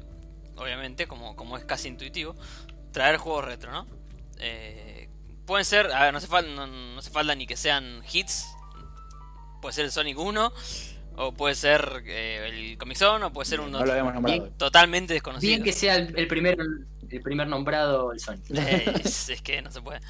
obviamente, 0.57 1.07
como, 1.07 1.35
como 1.35 1.57
es 1.57 1.65
casi 1.65 1.89
intuitivo, 1.89 2.37
traer 2.93 3.17
juegos 3.17 3.45
retro, 3.45 3.73
¿no? 3.73 3.87
Eh, 4.39 5.09
pueden 5.47 5.65
ser, 5.65 5.91
a 5.93 6.05
ver, 6.05 6.13
no 6.13 6.19
hace, 6.19 6.29
falta, 6.29 6.51
no, 6.51 6.67
no 6.67 6.99
hace 6.99 7.11
falta 7.11 7.35
ni 7.35 7.47
que 7.47 7.57
sean 7.57 8.03
hits. 8.13 8.47
Puede 9.61 9.75
ser 9.75 9.87
el 9.87 9.93
Sonic 9.93 10.19
1, 10.19 10.53
o 11.17 11.33
puede 11.33 11.55
ser 11.55 12.03
eh, 12.07 12.49
el 12.71 12.79
Comic 12.79 12.97
Zone, 12.97 13.25
o 13.25 13.33
puede 13.33 13.49
ser 13.49 13.61
un 13.61 13.71
No 13.71 13.85
lo 13.85 14.51
totalmente 14.57 15.15
desconocido. 15.15 15.49
Bien 15.51 15.63
que 15.63 15.73
sea 15.73 15.97
el, 15.97 16.17
el 16.19 16.27
primer 16.27 16.57
el 17.11 17.21
primer 17.23 17.47
nombrado 17.47 18.13
el 18.13 18.19
Sonic 18.19 18.43
es, 19.05 19.29
es 19.29 19.41
que 19.43 19.63
no 19.63 19.71
se 19.71 19.81
puede. 19.81 20.01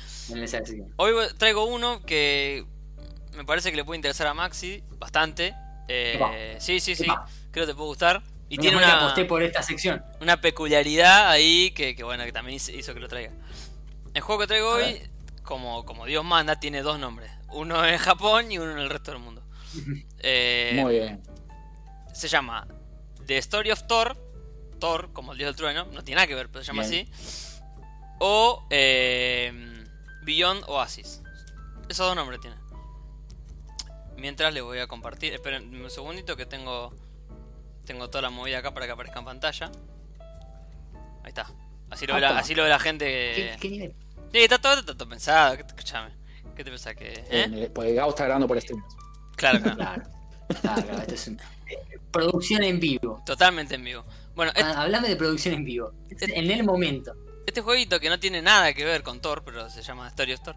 Hoy 0.96 1.12
traigo 1.36 1.64
uno 1.64 2.00
que 2.02 2.64
me 3.36 3.44
parece 3.44 3.70
que 3.70 3.76
le 3.76 3.84
puede 3.84 3.96
interesar 3.98 4.26
a 4.26 4.34
Maxi 4.34 4.82
bastante. 4.98 5.54
Eh, 5.88 6.56
sí, 6.60 6.80
sí, 6.80 6.94
sí. 6.96 7.04
Creo 7.50 7.66
que 7.66 7.72
te 7.72 7.76
puede 7.76 7.88
gustar. 7.88 8.22
Y 8.48 8.58
tiene 8.58 8.76
una, 8.76 9.00
aposté 9.00 9.24
por 9.24 9.42
esta 9.42 9.62
sección. 9.62 10.02
una 10.20 10.40
peculiaridad 10.40 11.28
ahí 11.30 11.72
que, 11.72 11.96
que, 11.96 12.04
bueno, 12.04 12.24
que 12.24 12.32
también 12.32 12.56
hizo- 12.56 12.94
que 12.94 13.00
lo 13.00 13.08
traiga. 13.08 13.32
El 14.12 14.20
juego 14.22 14.42
que 14.42 14.46
traigo 14.46 14.70
hoy, 14.70 15.00
como, 15.42 15.84
como 15.84 16.06
Dios 16.06 16.24
manda, 16.24 16.60
tiene 16.60 16.82
dos 16.82 16.98
nombres. 16.98 17.30
Uno 17.48 17.84
en 17.84 17.98
Japón 17.98 18.50
y 18.52 18.58
uno 18.58 18.72
en 18.72 18.78
el 18.78 18.90
resto 18.90 19.10
del 19.10 19.20
mundo. 19.20 19.42
Eh, 20.20 20.78
Muy 20.80 20.94
bien. 20.94 21.22
Se 22.12 22.28
llama 22.28 22.66
The 23.26 23.38
Story 23.38 23.70
of 23.70 23.86
Thor. 23.86 24.16
Thor, 24.78 25.12
como 25.12 25.32
el 25.32 25.38
dios 25.38 25.48
del 25.48 25.56
trueno. 25.56 25.84
No 25.86 26.02
tiene 26.02 26.16
nada 26.16 26.26
que 26.26 26.34
ver, 26.34 26.48
pero 26.48 26.64
se 26.64 26.68
llama 26.68 26.86
Bien. 26.86 27.08
así. 27.12 27.60
O 28.20 28.66
eh, 28.70 29.84
Beyond 30.22 30.64
Oasis. 30.68 31.22
Esos 31.88 32.06
dos 32.06 32.16
nombres 32.16 32.40
tiene. 32.40 32.56
Mientras 34.16 34.52
les 34.54 34.62
voy 34.62 34.78
a 34.78 34.86
compartir. 34.86 35.32
Esperen 35.34 35.74
un 35.82 35.90
segundito 35.90 36.36
que 36.36 36.46
tengo. 36.46 36.94
Tengo 37.84 38.08
toda 38.08 38.22
la 38.22 38.30
movida 38.30 38.58
acá 38.58 38.72
para 38.72 38.86
que 38.86 38.92
aparezca 38.92 39.18
en 39.18 39.24
pantalla. 39.26 39.70
Ahí 41.22 41.28
está. 41.28 41.50
Así 41.90 42.06
lo 42.06 42.14
ve 42.14 42.20
la, 42.20 42.30
Apa. 42.30 42.38
así 42.40 42.54
lo 42.54 42.62
ve 42.62 42.68
la 42.70 42.78
¿Qué, 42.78 42.84
gente 42.84 43.56
qué 43.60 43.68
nivel? 43.70 43.94
Sí, 44.32 44.38
está 44.38 44.58
todo, 44.58 44.80
está 44.80 44.94
todo 44.94 45.08
pensado. 45.08 45.56
¿Qué 45.56 45.64
te, 45.64 45.68
escuchame. 45.68 46.10
¿Qué 46.56 46.64
te 46.64 46.70
pensás 46.70 46.94
que.? 46.96 47.12
¿eh? 47.12 47.24
Eh, 47.30 47.70
Porque 47.74 47.92
Gabo 47.94 48.10
está 48.10 48.24
grabando 48.24 48.48
por 48.48 48.60
stream. 48.60 48.82
Claro, 49.36 49.60
claro. 49.60 49.76
Claro. 49.76 50.02
Claro, 50.60 50.82
claro, 50.82 50.98
esto 51.00 51.14
es 51.14 51.28
un- 51.28 51.40
eh, 51.68 51.98
producción 52.10 52.62
en 52.62 52.78
vivo. 52.80 53.22
Totalmente 53.26 53.74
en 53.74 53.84
vivo. 53.84 54.04
Bueno, 54.34 54.52
este, 54.54 54.62
Ah, 54.62 54.82
hablame 54.82 55.08
de 55.08 55.16
producción 55.16 55.54
en 55.54 55.64
vivo. 55.64 55.92
En 56.20 56.50
el 56.50 56.64
momento. 56.64 57.14
este 57.46 57.60
jueguito 57.62 57.98
que 58.00 58.08
no 58.08 58.18
tiene 58.20 58.42
nada 58.42 58.72
que 58.74 58.84
ver 58.84 59.02
con 59.02 59.20
Thor, 59.20 59.42
pero 59.44 59.68
se 59.70 59.82
llama 59.82 60.08
Story 60.08 60.32
of 60.34 60.40
Thor. 60.42 60.56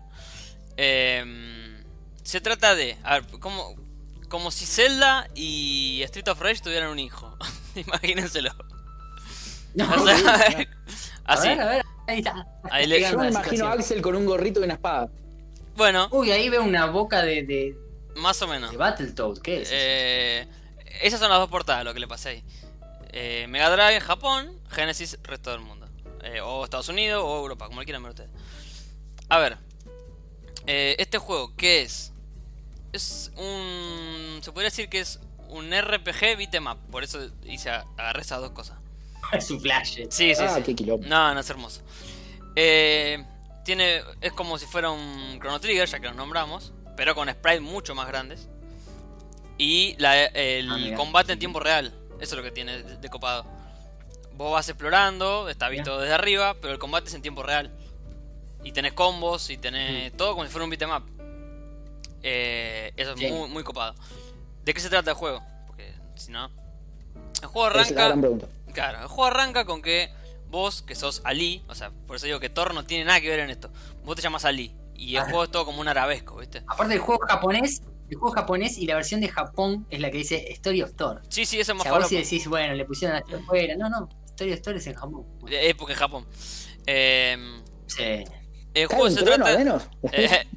eh, 0.77 1.83
se 2.23 2.41
trata 2.41 2.75
de. 2.75 2.97
A 3.03 3.19
ver, 3.19 3.39
como, 3.39 3.75
como 4.29 4.51
si 4.51 4.65
Zelda 4.65 5.27
y 5.33 6.01
Street 6.03 6.27
of 6.27 6.41
Rage 6.41 6.61
tuvieran 6.61 6.89
un 6.89 6.99
hijo. 6.99 7.35
Imagínenselo. 7.75 8.51
No, 9.75 9.89
O 9.93 10.05
sea, 10.05 10.15
a 11.25 11.33
así. 11.33 11.47
ver, 11.49 11.61
a 11.61 11.65
ver, 11.69 11.85
ahí 12.07 12.17
está. 12.19 12.45
Ahí 12.69 12.87
le- 12.87 13.01
Yo 13.01 13.17
me 13.17 13.29
imagino 13.29 13.67
a. 13.67 13.71
Axel 13.73 14.01
con 14.01 14.15
un 14.15 14.25
gorrito 14.25 14.59
y 14.59 14.63
una 14.63 14.73
espada. 14.73 15.09
Bueno, 15.75 16.09
Uy, 16.11 16.31
ahí 16.31 16.49
veo 16.49 16.63
una 16.63 16.87
boca 16.87 17.21
de, 17.21 17.43
de, 17.43 17.77
más 18.17 18.41
o 18.41 18.47
menos. 18.47 18.71
de 18.71 18.77
Battletoad. 18.77 19.37
¿Qué 19.39 19.61
es? 19.61 19.69
Eh, 19.71 20.47
esas 21.01 21.19
son 21.19 21.29
las 21.29 21.39
dos 21.39 21.49
portadas, 21.49 21.83
lo 21.83 21.93
que 21.93 21.99
le 21.99 22.07
pasé 22.07 22.29
ahí. 22.29 22.43
Eh, 23.09 23.45
Mega 23.49 23.69
Drive, 23.69 24.01
Japón, 24.01 24.59
Genesis, 24.69 25.17
resto 25.23 25.51
del 25.51 25.61
mundo. 25.61 25.87
Eh, 26.23 26.41
o 26.41 26.63
Estados 26.63 26.89
Unidos 26.89 27.23
o 27.25 27.37
Europa, 27.39 27.67
como 27.67 27.81
quieran 27.83 28.03
ver 28.03 28.11
ustedes. 28.11 28.31
A 29.29 29.39
ver, 29.39 29.57
eh, 30.65 30.95
este 30.99 31.17
juego, 31.17 31.55
¿qué 31.55 31.81
es? 31.81 32.11
Es 32.91 33.31
un. 33.37 34.39
Se 34.41 34.51
podría 34.51 34.69
decir 34.69 34.89
que 34.89 34.99
es 34.99 35.19
un 35.49 35.71
RPG 35.71 36.37
beat'em 36.37 36.67
up. 36.67 36.77
Por 36.91 37.03
eso 37.03 37.19
hice, 37.45 37.69
agarré 37.69 38.21
esas 38.21 38.41
dos 38.41 38.51
cosas. 38.51 38.77
Es 39.33 39.51
un 39.51 39.59
flash. 39.59 39.99
Sí, 40.09 40.33
sí, 40.33 40.41
ah, 40.41 40.61
sí. 40.63 40.73
qué. 40.73 40.85
No, 40.85 41.33
no 41.33 41.39
es 41.39 41.49
hermoso. 41.49 41.81
Eh, 42.55 43.25
tiene, 43.65 44.01
es 44.21 44.31
como 44.31 44.57
si 44.57 44.65
fuera 44.65 44.89
un 44.89 45.37
Chrono 45.39 45.59
Trigger, 45.59 45.87
ya 45.87 45.99
que 45.99 46.07
lo 46.07 46.13
nombramos, 46.13 46.71
pero 46.97 47.15
con 47.15 47.29
sprites 47.29 47.61
mucho 47.61 47.95
más 47.95 48.07
grandes. 48.07 48.49
Y 49.57 49.95
la- 49.97 50.25
el 50.25 50.69
Ah, 50.69 50.95
combate 50.97 51.31
en 51.31 51.39
tiempo 51.39 51.59
real, 51.61 51.93
eso 52.19 52.35
es 52.35 52.37
lo 52.37 52.43
que 52.43 52.51
tiene 52.51 52.83
de, 52.83 52.97
de 52.97 53.09
copado. 53.09 53.45
Vos 54.35 54.51
vas 54.51 54.67
explorando, 54.69 55.47
está 55.49 55.69
visto 55.69 55.99
desde 55.99 56.13
arriba, 56.13 56.55
pero 56.61 56.73
el 56.73 56.79
combate 56.79 57.07
es 57.07 57.13
en 57.13 57.21
tiempo 57.21 57.41
real. 57.41 57.71
Y 58.63 58.71
tenés 58.73 58.91
combos 58.93 59.49
y 59.49 59.57
tenés 59.57 60.11
todo 60.17 60.33
como 60.33 60.43
si 60.45 60.51
fuera 60.51 60.65
un 60.65 60.69
beat'em 60.69 60.91
up. 60.91 61.03
Eh, 62.23 62.91
eso 62.97 63.11
es 63.13 63.17
muy, 63.31 63.49
muy 63.49 63.63
copado. 63.63 63.95
¿De 64.63 64.73
qué 64.73 64.79
se 64.81 64.89
trata 64.89 65.11
el 65.11 65.17
juego? 65.17 65.41
Porque 65.65 65.93
si 66.15 66.31
no... 66.31 66.51
El 67.41 67.47
juego 67.47 67.69
arranca... 67.95 68.07
Claro, 68.73 69.01
el 69.01 69.07
juego 69.07 69.25
arranca 69.25 69.65
con 69.65 69.81
que 69.81 70.11
vos, 70.49 70.81
que 70.81 70.95
sos 70.95 71.21
Ali, 71.23 71.63
o 71.67 71.75
sea, 71.75 71.91
por 72.05 72.15
eso 72.17 72.25
digo 72.25 72.39
que 72.39 72.49
Thor 72.49 72.73
no 72.73 72.83
tiene 72.85 73.05
nada 73.05 73.21
que 73.21 73.29
ver 73.29 73.39
en 73.39 73.49
esto. 73.49 73.69
Vos 74.03 74.15
te 74.15 74.21
llamas 74.21 74.45
Ali. 74.45 74.71
Y 74.97 75.15
el 75.15 75.23
juego 75.23 75.43
es 75.45 75.51
todo 75.51 75.65
como 75.65 75.79
un 75.79 75.87
arabesco, 75.87 76.37
¿viste? 76.37 76.63
Aparte 76.67 76.93
del 76.93 76.99
juego 77.01 77.21
japonés, 77.27 77.81
el 78.09 78.17
juego 78.17 78.33
japonés 78.35 78.77
y 78.77 78.85
la 78.87 78.95
versión 78.95 79.21
de 79.21 79.27
Japón 79.29 79.85
es 79.89 79.99
la 79.99 80.09
que 80.11 80.17
dice 80.17 80.51
Story 80.53 80.81
of 80.81 80.93
Thor. 80.95 81.21
Sí, 81.29 81.45
sí, 81.45 81.59
eso 81.59 81.71
es 81.71 81.75
O 81.75 81.75
más 81.75 81.83
sea, 81.83 81.91
vos 81.93 82.03
fácil. 82.03 82.25
si 82.25 82.35
decís, 82.37 82.47
bueno, 82.49 82.73
le 82.73 82.85
pusieron 82.85 83.17
hasta 83.17 83.35
afuera. 83.37 83.75
No, 83.77 83.89
no, 83.89 84.09
Story 84.29 84.53
of 84.53 84.61
Thor 84.61 84.75
es 84.75 84.87
en 84.87 84.95
Japón. 84.95 85.25
Es 85.49 85.75
porque 85.75 85.93
en 85.93 85.99
Japón. 85.99 86.27
Eh, 86.89 87.37
Sí. 87.85 88.01
el 88.01 88.25
¿Cae 88.73 88.85
juego 88.87 89.09
se 89.09 89.23
trata. 89.23 89.57
menos? 89.57 89.83
Eh, 90.13 90.47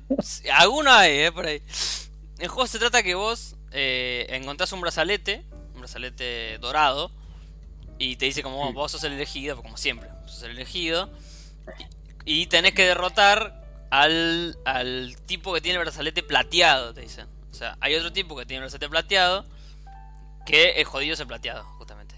alguno 0.52 0.92
hay, 0.92 1.18
eh, 1.22 1.32
por 1.32 1.44
ahí. 1.46 1.60
El 2.38 2.46
juego 2.48 2.68
se 2.68 2.78
trata 2.78 3.02
que 3.02 3.14
vos 3.16 3.56
eh, 3.72 4.26
encontrás 4.30 4.72
un 4.72 4.80
brazalete, 4.80 5.44
un 5.74 5.80
brazalete 5.80 6.58
dorado, 6.58 7.10
y 7.98 8.14
te 8.16 8.26
dice 8.26 8.42
como 8.44 8.56
"Bueno, 8.58 8.72
vos 8.74 8.92
sos 8.92 9.02
el 9.04 9.12
elegido, 9.14 9.56
pues 9.56 9.64
como 9.64 9.76
siempre, 9.76 10.08
sos 10.26 10.44
el 10.44 10.52
elegido, 10.52 11.10
y 12.24 12.46
tenés 12.46 12.74
que 12.74 12.84
derrotar 12.86 13.59
al, 13.90 14.56
al 14.64 15.16
tipo 15.26 15.52
que 15.52 15.60
tiene 15.60 15.78
el 15.78 15.84
brazalete 15.84 16.22
plateado, 16.22 16.94
te 16.94 17.00
dicen. 17.02 17.26
O 17.50 17.54
sea, 17.54 17.76
hay 17.80 17.94
otro 17.94 18.12
tipo 18.12 18.36
que 18.36 18.46
tiene 18.46 18.58
el 18.58 18.62
brazalete 18.64 18.88
plateado, 18.88 19.44
que 20.46 20.70
el 20.72 20.84
jodido 20.84 21.14
es 21.14 21.20
el 21.20 21.26
plateado, 21.26 21.64
justamente. 21.78 22.14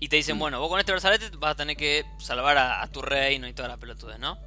Y 0.00 0.08
te 0.08 0.16
dicen, 0.16 0.38
bueno, 0.38 0.60
vos 0.60 0.68
con 0.68 0.80
este 0.80 0.92
brazalete 0.92 1.30
vas 1.36 1.52
a 1.52 1.54
tener 1.56 1.76
que 1.76 2.04
salvar 2.18 2.56
a, 2.58 2.82
a 2.82 2.86
tu 2.88 3.02
reino 3.02 3.46
y 3.46 3.52
toda 3.52 3.68
la 3.68 3.76
pelotudez, 3.76 4.18
¿no? 4.18 4.38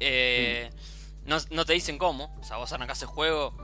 Eh, 0.00 0.70
no, 1.24 1.38
no 1.50 1.64
te 1.64 1.72
dicen 1.72 1.98
cómo. 1.98 2.34
O 2.40 2.44
sea, 2.44 2.56
vos 2.56 2.72
arrancás 2.72 3.00
el 3.02 3.08
juego, 3.08 3.54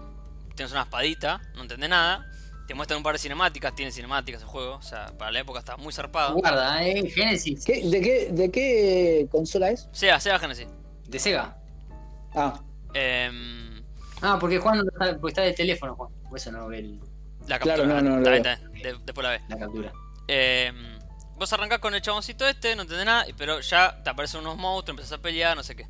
tienes 0.54 0.72
una 0.72 0.82
espadita, 0.82 1.40
no 1.54 1.62
entendés 1.62 1.90
nada. 1.90 2.24
Te 2.66 2.74
muestran 2.74 2.98
un 2.98 3.02
par 3.02 3.14
de 3.14 3.18
cinemáticas, 3.18 3.74
tiene 3.74 3.90
cinemáticas 3.92 4.42
el 4.42 4.46
juego. 4.48 4.74
O 4.76 4.82
sea, 4.82 5.06
para 5.18 5.30
la 5.32 5.40
época 5.40 5.58
estaba 5.60 5.78
muy 5.82 5.92
zarpado. 5.92 6.34
Guarda, 6.34 6.86
eh, 6.86 7.08
Genesis. 7.10 7.64
¿Qué- 7.64 7.82
de, 7.88 8.00
qué, 8.00 8.28
¿De 8.30 8.50
qué 8.50 9.26
consola 9.30 9.70
es? 9.70 9.88
Sea, 9.92 10.20
sea 10.20 10.38
Genesis. 10.38 10.68
De 11.08 11.18
Sega. 11.18 11.56
Ah, 12.34 12.60
Em, 12.94 13.82
Ah, 14.20 14.36
porque 14.40 14.58
Juan 14.58 14.78
no 14.78 14.84
está, 14.84 15.18
porque 15.20 15.28
está 15.28 15.42
de 15.42 15.52
teléfono, 15.52 15.94
Juan. 15.94 16.10
Por 16.28 16.38
eso 16.38 16.50
no 16.52 16.66
ve 16.68 16.78
el- 16.80 17.00
la 17.46 17.58
Claro, 17.58 17.82
captura. 17.84 18.02
no, 18.02 18.10
no, 18.20 18.32
Está 18.32 18.36
está 18.54 18.68
bien. 18.70 18.82
De- 18.82 18.98
después 19.04 19.22
la 19.24 19.30
ve. 19.30 19.40
la 19.48 19.58
captura. 19.58 19.92
Em, 20.26 20.98
vos 21.36 21.52
arrancás 21.52 21.78
con 21.78 21.94
el 21.94 22.02
chaboncito 22.02 22.46
este, 22.48 22.74
no 22.76 22.82
entendés 22.82 23.06
nada, 23.06 23.24
pero 23.36 23.60
ya 23.60 24.02
te 24.02 24.10
aparecen 24.10 24.40
unos 24.40 24.56
monstruos, 24.56 24.98
empezás 24.98 25.18
a 25.18 25.22
pelear, 25.22 25.56
no 25.56 25.62
sé 25.62 25.76
qué. 25.76 25.86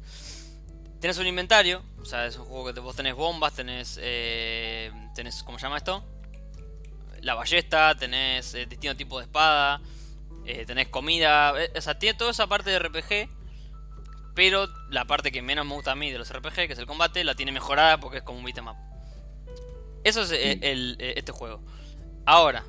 Tenés 1.01 1.16
un 1.19 1.27
inventario, 1.27 1.82
o 2.01 2.05
sea, 2.05 2.27
es 2.27 2.36
un 2.36 2.45
juego 2.45 2.66
que 2.66 2.73
te- 2.74 2.81
vos 2.81 2.95
tenés 2.95 3.15
bombas, 3.15 3.55
tenés. 3.55 3.99
Eh, 4.03 4.93
tenés 5.15 5.43
¿Cómo 5.43 5.59
se 5.59 5.62
llama 5.65 5.78
esto? 5.78 6.05
La 7.23 7.35
ballesta, 7.35 7.95
tenés 7.97 8.53
eh, 8.55 8.66
distintos 8.66 8.97
tipos 8.99 9.20
de 9.20 9.24
espada, 9.27 9.81
eh, 10.45 10.65
tenés 10.66 10.89
comida. 10.89 11.53
eh, 11.61 11.73
o 11.77 11.81
sea, 11.81 11.99
tiene 11.99 12.16
toda 12.19 12.31
esa 12.32 12.47
parte 12.47 12.70
de 12.70 12.78
RPG. 12.78 13.28
Pero 14.39 14.69
la 14.90 15.05
parte 15.05 15.32
que 15.32 15.43
menos 15.43 15.66
me 15.66 15.74
gusta 15.74 15.90
a 15.90 15.94
mí 15.97 16.12
de 16.12 16.19
los 16.19 16.32
RPG, 16.32 16.55
que 16.69 16.73
es 16.74 16.78
el 16.78 16.86
combate, 16.86 17.24
la 17.24 17.35
tiene 17.35 17.51
mejorada 17.51 17.98
porque 17.98 18.19
es 18.19 18.23
como 18.23 18.39
un 18.39 18.44
beat'em 18.44 18.69
up. 18.69 18.77
Eso 20.05 20.23
es 20.23 20.31
eh, 20.31 20.60
el, 20.62 20.97
eh, 21.01 21.15
este 21.16 21.32
juego. 21.32 21.60
Ahora, 22.24 22.65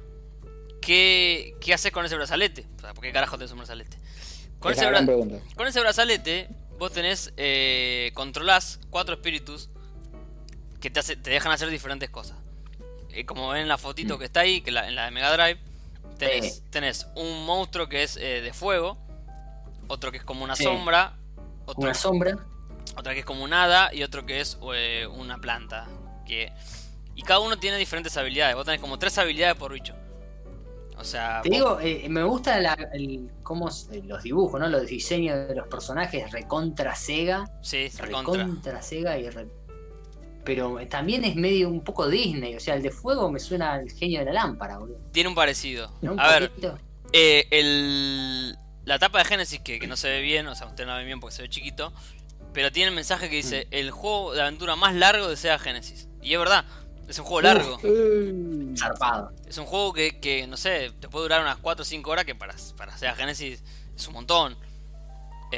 ¿qué, 0.82 1.54
¿qué 1.62 1.76
haces 1.76 1.92
con 1.92 2.04
ese 2.04 2.16
brazalete? 2.16 2.66
O 2.78 2.82
sea, 2.82 2.96
¿por 2.96 3.04
qué 3.04 3.12
carajo 3.12 3.38
tenés 3.38 3.52
un 3.52 3.60
brazalete? 3.60 4.00
Con 4.58 4.72
es 4.72 4.80
ese, 4.80 4.88
bra- 4.90 5.06
con 5.56 5.68
brazalete, 5.84 6.50
vos 6.80 6.92
tenés. 6.92 7.32
Eh, 7.38 8.10
controlás 8.16 8.80
cuatro 8.90 9.14
espíritus 9.14 9.70
que 10.82 10.90
te, 10.90 11.00
hace- 11.02 11.18
te 11.18 11.30
dejan 11.30 11.52
hacer 11.52 11.70
diferentes 11.70 12.10
cosas. 12.10 12.38
Eh, 13.12 13.26
como 13.28 13.48
ven 13.50 13.62
en 13.62 13.68
la 13.68 13.78
fotito 13.78 14.18
que 14.18 14.26
está 14.26 14.40
ahí, 14.40 14.62
que 14.62 14.72
la- 14.72 14.88
en 14.88 14.96
la 14.96 15.06
de 15.06 15.12
Mega 15.12 15.32
Drive, 15.38 15.60
tenés, 16.18 16.64
tenés 16.72 17.06
un 17.16 17.46
monstruo 17.46 17.88
que 17.88 18.02
es 18.02 18.18
eh, 18.18 18.42
de 18.42 18.54
fuego, 18.54 18.98
otro 19.88 20.12
que 20.12 20.18
es 20.18 20.24
como 20.24 20.44
una 20.44 20.56
Sí. 20.56 20.64
sombra, 20.64 21.14
otro, 21.70 21.82
Una 21.84 21.94
sombra. 21.94 22.38
otra 22.98 23.14
que 23.14 23.20
es 23.22 23.26
como 23.26 23.44
un 23.44 23.54
hada 23.54 23.94
y 23.94 24.04
otro 24.04 24.26
que 24.26 24.40
es 24.42 24.58
eh, 24.74 25.08
una 25.08 25.38
planta. 25.40 25.88
Que, 26.26 26.52
y 27.16 27.22
cada 27.24 27.40
uno 27.40 27.58
tiene 27.58 27.78
diferentes 27.78 28.16
habilidades. 28.18 28.56
Vos 28.56 28.66
tenés 28.66 28.80
como 28.82 28.98
tres 29.00 29.18
habilidades 29.18 29.56
por 29.56 29.74
bicho. 29.74 29.94
O 30.98 31.04
sea, 31.04 31.42
Te 31.42 31.50
vos- 31.50 31.58
digo, 31.58 31.80
eh, 31.80 32.08
me 32.10 32.24
gusta 32.24 32.60
la, 32.60 32.74
el, 32.94 33.32
cómo, 33.42 33.70
eh, 33.92 34.02
los 34.06 34.22
dibujos, 34.24 34.60
¿no? 34.60 34.68
Los 34.68 34.86
diseños 34.88 35.48
de 35.48 35.56
los 35.56 35.68
personajes 35.68 36.30
recontra 36.32 36.94
Sega. 36.96 37.50
sí, 37.62 37.88
recontra. 37.98 38.44
Recontra 38.44 38.82
Sega 38.82 39.18
y 39.18 39.30
re- 39.30 39.48
Pero 40.44 40.78
también 40.90 41.24
es 41.24 41.36
medio 41.38 41.70
un 41.70 41.82
poco 41.86 42.08
Disney. 42.10 42.56
O 42.56 42.60
sea, 42.60 42.76
el 42.76 42.82
de 42.82 42.92
fuego 42.92 43.32
me 43.32 43.40
suena 43.40 43.74
al 43.76 43.90
genio 43.92 44.20
de 44.20 44.26
la 44.26 44.34
lámpara, 44.34 44.78
boludo. 44.78 45.00
Tiene 45.14 45.30
un 45.30 45.36
parecido. 45.36 45.90
¿No? 46.02 46.14
Un 46.14 46.20
A 46.20 46.28
ver. 46.38 46.52
Eh, 47.14 47.48
el, 47.50 48.58
la 48.90 49.00
tapa 49.00 49.20
de 49.20 49.26
Genesis, 49.26 49.60
que, 49.62 49.80
que 49.80 49.88
no 49.88 49.96
se 49.96 50.10
ve 50.10 50.22
bien, 50.22 50.48
o 50.48 50.56
sea, 50.56 50.68
usted 50.68 50.86
no 50.86 50.92
la 50.94 50.98
ve 50.98 51.06
bien 51.06 51.20
porque 51.20 51.36
se 51.36 51.42
ve 51.44 51.50
chiquito, 51.50 51.94
pero 52.54 52.72
tiene 52.72 52.90
el 52.90 52.96
mensaje 52.96 53.30
que 53.30 53.38
dice: 53.38 53.66
Mm. 53.70 53.74
el 53.76 53.92
juego 53.92 54.34
de 54.34 54.42
aventura 54.42 54.76
más 54.76 54.96
largo 54.96 55.28
de 55.30 55.38
Sega 55.38 55.60
Genesis. 55.60 56.08
Y 56.22 56.34
es 56.34 56.40
verdad, 56.40 56.66
es 57.08 57.18
un 57.20 57.26
juego 57.26 57.42
largo. 57.42 57.78
Uh, 57.84 58.76
Zarpado. 58.78 59.32
Es 59.48 59.58
un 59.58 59.66
juego 59.66 59.94
que, 59.94 60.20
que, 60.20 60.48
no 60.48 60.58
sé, 60.58 60.92
te 61.00 61.08
puede 61.08 61.24
durar 61.26 61.42
unas 61.42 61.58
4 61.58 61.84
o 61.84 61.86
5 61.86 62.10
horas, 62.12 62.26
que 62.26 62.36
para, 62.36 62.56
para 62.78 62.98
Sega 62.98 63.16
Genesis 63.16 63.64
es 63.96 64.08
un 64.08 64.14
montón. 64.16 64.58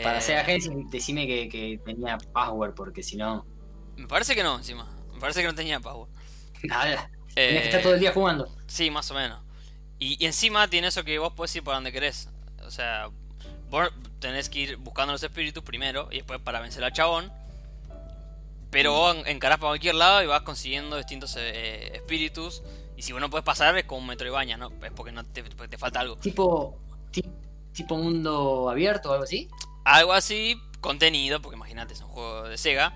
Para 0.03 0.17
Eh, 0.19 0.21
Sega 0.21 0.43
Genesis, 0.43 0.71
decime 0.91 1.25
que, 1.27 1.49
que 1.49 1.79
tenía 1.85 2.17
password, 2.33 2.73
porque 2.75 3.01
si 3.03 3.15
no. 3.17 3.45
Me 3.97 4.07
parece 4.07 4.35
que 4.35 4.43
no, 4.43 4.57
encima. 4.57 4.87
Me 5.13 5.19
parece 5.19 5.41
que 5.41 5.47
no 5.47 5.55
tenía 5.55 5.79
power. 5.79 6.09
Nada. 6.63 7.09
Eh, 7.35 7.59
que 7.61 7.65
estar 7.65 7.81
todo 7.81 7.93
el 7.93 7.99
día 7.99 8.11
jugando. 8.11 8.53
Sí, 8.67 8.89
más 8.91 9.09
o 9.11 9.13
menos. 9.13 9.41
Y, 9.99 10.21
y 10.21 10.25
encima 10.25 10.67
tiene 10.67 10.87
eso 10.87 11.03
que 11.03 11.17
vos 11.19 11.33
podés 11.33 11.55
ir 11.55 11.63
por 11.63 11.73
donde 11.73 11.91
querés. 11.91 12.29
O 12.65 12.71
sea, 12.71 13.09
vos 13.71 13.89
tenés 14.19 14.49
que 14.49 14.59
ir 14.59 14.75
buscando 14.77 15.13
los 15.13 15.23
espíritus 15.23 15.63
primero 15.63 16.07
y 16.11 16.17
después 16.17 16.39
para 16.39 16.59
vencer 16.59 16.83
al 16.83 16.93
chabón. 16.93 17.31
Pero 18.69 18.93
vos 18.93 19.15
en- 19.15 19.27
encarás 19.27 19.57
para 19.57 19.71
cualquier 19.71 19.95
lado 19.95 20.21
y 20.23 20.27
vas 20.27 20.41
consiguiendo 20.43 20.95
distintos 20.97 21.35
eh, 21.37 21.91
espíritus. 21.95 22.61
Y 22.95 23.01
si 23.01 23.11
vos 23.11 23.19
no 23.21 23.29
puedes 23.29 23.43
pasar 23.43 23.75
es 23.77 23.85
como 23.85 24.01
un 24.01 24.07
Metroidvania, 24.07 24.57
¿no? 24.57 24.71
Es 24.83 24.91
porque 24.95 25.11
no 25.11 25.23
te, 25.25 25.43
falta 25.77 25.99
algo. 26.01 26.15
Tipo. 26.17 26.77
ti- 27.11 27.23
tipo 27.73 27.97
mundo 27.97 28.69
abierto 28.69 29.09
o 29.09 29.13
algo 29.13 29.23
así. 29.23 29.49
Algo 29.83 30.13
así, 30.13 30.61
contenido, 30.81 31.41
porque 31.41 31.55
imagínate, 31.57 31.93
es 31.93 32.01
un 32.01 32.09
juego 32.09 32.43
de 32.47 32.57
Sega. 32.57 32.95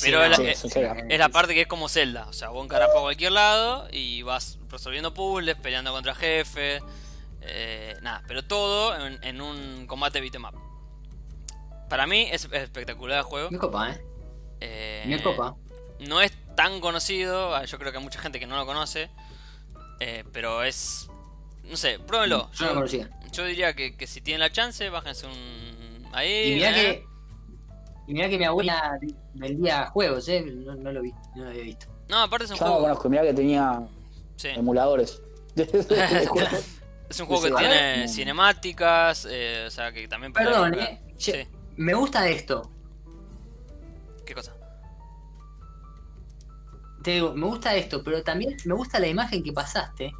Pero 0.00 0.18
Sí, 0.20 0.24
es, 0.24 0.30
la, 0.30 0.36
sí, 0.36 0.46
es- 0.46 0.72
Sega. 0.72 0.96
es 1.08 1.18
la 1.18 1.28
parte 1.28 1.52
que 1.54 1.62
es 1.62 1.66
como 1.66 1.88
Zelda. 1.88 2.26
O 2.28 2.32
sea, 2.32 2.48
vos 2.48 2.64
encarás 2.64 2.88
para 2.88 3.00
cualquier 3.00 3.32
lado 3.32 3.88
y 3.92 4.22
vas 4.22 4.58
resolviendo 4.70 5.12
puzzles, 5.12 5.56
peleando 5.56 5.92
contra 5.92 6.14
jefes. 6.14 6.82
Eh, 7.44 7.96
nada, 8.02 8.22
pero 8.26 8.44
todo 8.44 8.94
en, 9.06 9.22
en 9.22 9.40
un 9.40 9.86
combate 9.86 10.20
beat'em 10.20 10.44
up. 10.44 10.54
Para 11.88 12.06
mí 12.06 12.28
es 12.30 12.48
espectacular 12.52 13.18
el 13.18 13.24
juego. 13.24 13.50
Me 13.50 13.58
copa, 13.58 13.90
¿eh? 13.92 14.00
Eh, 14.60 15.04
Me 15.06 15.22
copa. 15.22 15.54
No 16.00 16.20
es 16.20 16.32
tan 16.56 16.80
conocido, 16.80 17.54
ah, 17.54 17.64
yo 17.64 17.78
creo 17.78 17.92
que 17.92 17.98
hay 17.98 18.04
mucha 18.04 18.20
gente 18.20 18.38
que 18.40 18.46
no 18.46 18.56
lo 18.56 18.64
conoce. 18.66 19.08
eh, 20.00 20.24
pero 20.32 20.62
es. 20.64 21.08
No 21.64 21.76
sé, 21.76 21.98
pruébenlo. 22.00 22.50
Yo 22.52 22.64
no 22.66 22.68
lo 22.70 22.74
conocía. 22.76 23.08
Yo 23.32 23.44
diría 23.44 23.74
que, 23.74 23.96
que 23.96 24.06
si 24.06 24.20
tienen 24.20 24.40
la 24.40 24.50
chance, 24.50 24.88
bájense 24.90 25.26
un. 25.26 26.08
Ahí. 26.12 26.52
Y 26.52 26.54
mirá 26.56 26.70
eh. 26.70 26.74
que. 26.74 27.06
Y 28.08 28.14
mirá 28.14 28.28
que 28.28 28.38
mi 28.38 28.44
abuela 28.44 28.98
vendía 29.34 29.86
juegos, 29.90 30.28
¿eh? 30.28 30.42
No, 30.44 30.74
no 30.74 30.92
lo 30.92 31.02
vi, 31.02 31.12
no 31.36 31.44
lo 31.44 31.50
había 31.50 31.62
visto. 31.62 31.86
No, 32.08 32.18
aparte 32.22 32.46
es 32.46 32.50
un 32.50 32.56
Yo 32.56 32.64
no 32.64 32.68
lo 32.70 32.72
juego. 32.74 32.88
conozco, 32.88 33.08
mirá 33.08 33.22
que 33.22 33.32
tenía 33.34 33.80
Sí. 34.36 34.48
emuladores. 34.48 35.22
Es 37.12 37.20
un 37.20 37.26
juego 37.26 37.42
que 37.42 37.52
tiene 37.62 38.08
cinemáticas, 38.08 39.26
eh, 39.30 39.64
o 39.66 39.70
sea 39.70 39.92
que 39.92 40.08
también 40.08 40.32
Perdón, 40.32 40.74
¿eh? 40.74 41.00
Che, 41.16 41.44
Sí, 41.44 41.48
Me 41.76 41.94
gusta 41.94 42.26
esto. 42.28 42.70
¿qué 44.26 44.34
cosa? 44.34 44.54
Te 47.02 47.12
digo, 47.12 47.34
me 47.34 47.46
gusta 47.46 47.74
esto, 47.74 48.02
pero 48.02 48.22
también 48.22 48.56
me 48.64 48.74
gusta 48.74 48.98
la 48.98 49.08
imagen 49.08 49.42
que 49.42 49.52
pasaste 49.52 50.12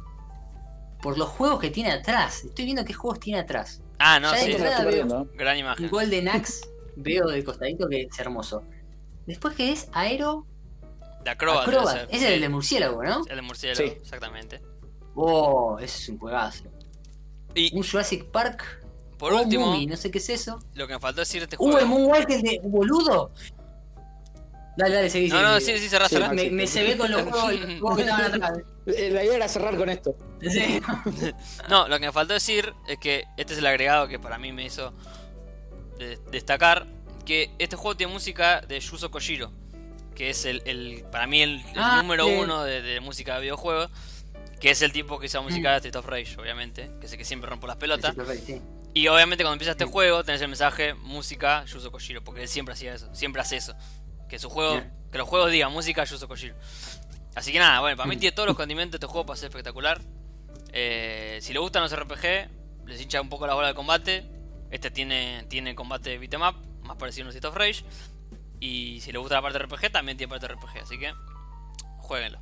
por 1.01 1.17
los 1.17 1.29
juegos 1.29 1.59
que 1.59 1.69
tiene 1.71 1.91
atrás. 1.91 2.43
Estoy 2.43 2.65
viendo 2.65 2.85
qué 2.85 2.93
juegos 2.93 3.19
tiene 3.19 3.39
atrás. 3.39 3.81
Ah, 3.99 4.19
no, 4.19 4.31
Ya 4.31 4.37
sí, 4.37 4.53
gran 5.35 5.57
imagen. 5.57 5.89
Golden 5.89 6.27
Axe 6.27 6.65
veo 6.95 7.27
de 7.27 7.43
costadito 7.43 7.87
que 7.87 8.03
es 8.03 8.19
hermoso. 8.19 8.63
Después 9.25 9.55
que 9.55 9.71
es 9.71 9.87
Aero 9.93 10.45
De 11.23 11.31
Acrobat. 11.31 11.67
Acrobat. 11.67 11.95
Ese 12.09 12.19
sí. 12.19 12.25
es 12.25 12.31
el 12.31 12.41
de 12.41 12.49
murciélago, 12.49 13.03
¿no? 13.03 13.21
El 13.27 13.35
de 13.37 13.41
murciélago, 13.41 13.87
Sí. 13.87 13.97
exactamente. 13.99 14.61
Oh, 15.15 15.77
ese 15.79 15.97
es 16.03 16.09
un 16.09 16.17
juegazo. 16.17 16.65
Y 17.55 17.75
Un 17.77 17.83
Jurassic 17.83 18.25
Park. 18.25 18.81
por 19.17 19.33
último, 19.33 19.67
Mummy, 19.67 19.85
no 19.87 19.95
sé 19.95 20.09
qué 20.11 20.17
es 20.17 20.29
eso. 20.29 20.59
lo 20.73 20.87
que 20.87 20.93
me 20.93 20.99
faltó 20.99 21.21
decir 21.21 21.39
de 21.41 21.45
este 21.45 21.55
Uh, 21.59 21.63
juego. 21.71 21.79
el 21.79 21.85
Moonwalker 21.85 22.41
de 22.41 22.59
boludo. 22.63 23.31
Dale, 24.75 24.95
dale, 24.95 25.09
seguí. 25.09 25.27
no, 25.29 25.35
seguí, 25.37 25.43
no, 25.51 25.59
seguí. 25.59 25.77
sí, 25.77 25.83
sí, 25.83 25.89
cerrá, 25.89 26.09
Sí, 26.09 26.15
cerrá. 26.15 26.29
Me, 26.33 26.49
me 26.49 26.65
se 26.65 26.81
ve 26.83 26.97
con 26.97 27.11
los 27.11 27.21
juegos, 27.23 27.53
los 27.53 27.79
juegos 27.79 27.95
que 27.95 28.01
estaban 28.03 28.25
atrás. 28.43 28.59
Eh, 28.87 29.09
La 29.11 29.23
idea 29.23 29.35
era 29.35 29.47
cerrar 29.47 29.77
con 29.77 29.89
esto. 29.89 30.15
Sí. 30.41 30.81
No, 31.69 31.87
lo 31.87 31.99
que 31.99 32.07
me 32.07 32.11
faltó 32.11 32.33
decir 32.33 32.73
es 32.87 32.97
que 32.97 33.25
este 33.37 33.53
es 33.53 33.59
el 33.59 33.65
agregado 33.67 34.07
que 34.07 34.17
para 34.19 34.37
mí 34.39 34.51
me 34.51 34.65
hizo 34.65 34.91
de- 35.99 36.17
destacar 36.31 36.87
que 37.23 37.51
este 37.59 37.75
juego 37.75 37.95
tiene 37.95 38.11
música 38.11 38.61
de 38.61 38.79
Yuzo 38.79 39.11
Koshiro, 39.11 39.51
que 40.15 40.31
es 40.31 40.43
el, 40.45 40.61
el- 40.65 41.05
para 41.11 41.27
mí 41.27 41.41
el, 41.43 41.59
el 41.59 41.65
Ah, 41.77 42.01
número 42.01 42.25
sí. 42.25 42.33
uno 42.33 42.63
de, 42.63 42.81
de 42.81 42.99
música 42.99 43.35
de 43.35 43.41
videojuegos, 43.41 43.91
que 44.63 44.69
es 44.71 44.81
el 44.81 44.93
tipo 44.93 45.19
que 45.19 45.25
hizo 45.25 45.39
la 45.39 45.43
música 45.43 45.71
de 45.71 45.75
Street 45.75 45.95
of 45.97 46.05
Rage, 46.05 46.39
obviamente, 46.39 46.89
que 47.01 47.07
es 47.07 47.11
el 47.11 47.17
que 47.17 47.25
siempre 47.25 47.49
rompo 47.49 47.67
las 47.67 47.75
pelotas. 47.75 48.15
Sí. 48.45 48.61
Y 48.93 49.07
obviamente 49.09 49.43
cuando 49.43 49.55
empieza 49.55 49.71
este 49.71 49.83
juego 49.83 50.23
tenés 50.23 50.39
el 50.41 50.47
mensaje 50.47 50.93
música 50.93 51.65
Yuzo 51.65 51.91
Koshiro, 51.91 52.23
porque 52.23 52.43
él 52.43 52.47
siempre 52.47 52.71
hacía 52.71 52.93
eso, 52.93 53.13
siempre 53.13 53.41
hace 53.41 53.57
eso. 53.57 53.75
Que 54.29 54.39
su 54.39 54.49
juego, 54.49 54.75
Bien. 54.75 54.93
que 55.11 55.17
los 55.17 55.27
juegos 55.27 55.51
digan 55.51 55.69
música 55.73 56.05
Yuzo 56.05 56.29
Koshiro. 56.29 56.55
Así 57.35 57.51
que 57.51 57.59
nada, 57.59 57.81
bueno, 57.81 57.97
para 57.97 58.07
mí 58.07 58.15
Mm. 58.15 58.19
tiene 58.19 58.35
todos 58.35 58.47
los 58.47 58.55
condimentos 58.55 58.95
este 58.99 59.07
juego 59.07 59.25
para 59.25 59.35
ser 59.37 59.49
espectacular. 59.49 59.99
Eh, 60.71 61.39
si 61.41 61.51
le 61.51 61.59
gustan 61.59 61.81
los 61.83 61.91
RPG, 61.91 62.49
les 62.87 63.01
hincha 63.01 63.19
un 63.19 63.27
poco 63.27 63.45
la 63.45 63.55
bola 63.55 63.67
de 63.67 63.73
combate. 63.75 64.23
Este 64.71 64.89
tiene, 64.91 65.45
tiene 65.49 65.75
combate 65.75 66.17
beat'em 66.17 66.41
up, 66.41 66.55
más 66.83 66.95
parecido 66.95 67.25
a 67.25 67.29
un 67.31 67.35
Street 67.35 67.49
of 67.51 67.57
Rage. 67.57 67.83
Y 68.61 69.01
si 69.01 69.11
le 69.11 69.17
gusta 69.19 69.35
la 69.35 69.41
parte 69.41 69.59
RPG, 69.59 69.91
también 69.91 70.17
tiene 70.17 70.29
parte 70.31 70.47
RPG, 70.47 70.83
así 70.83 70.97
que 70.97 71.13
jueguenlo. 71.97 72.39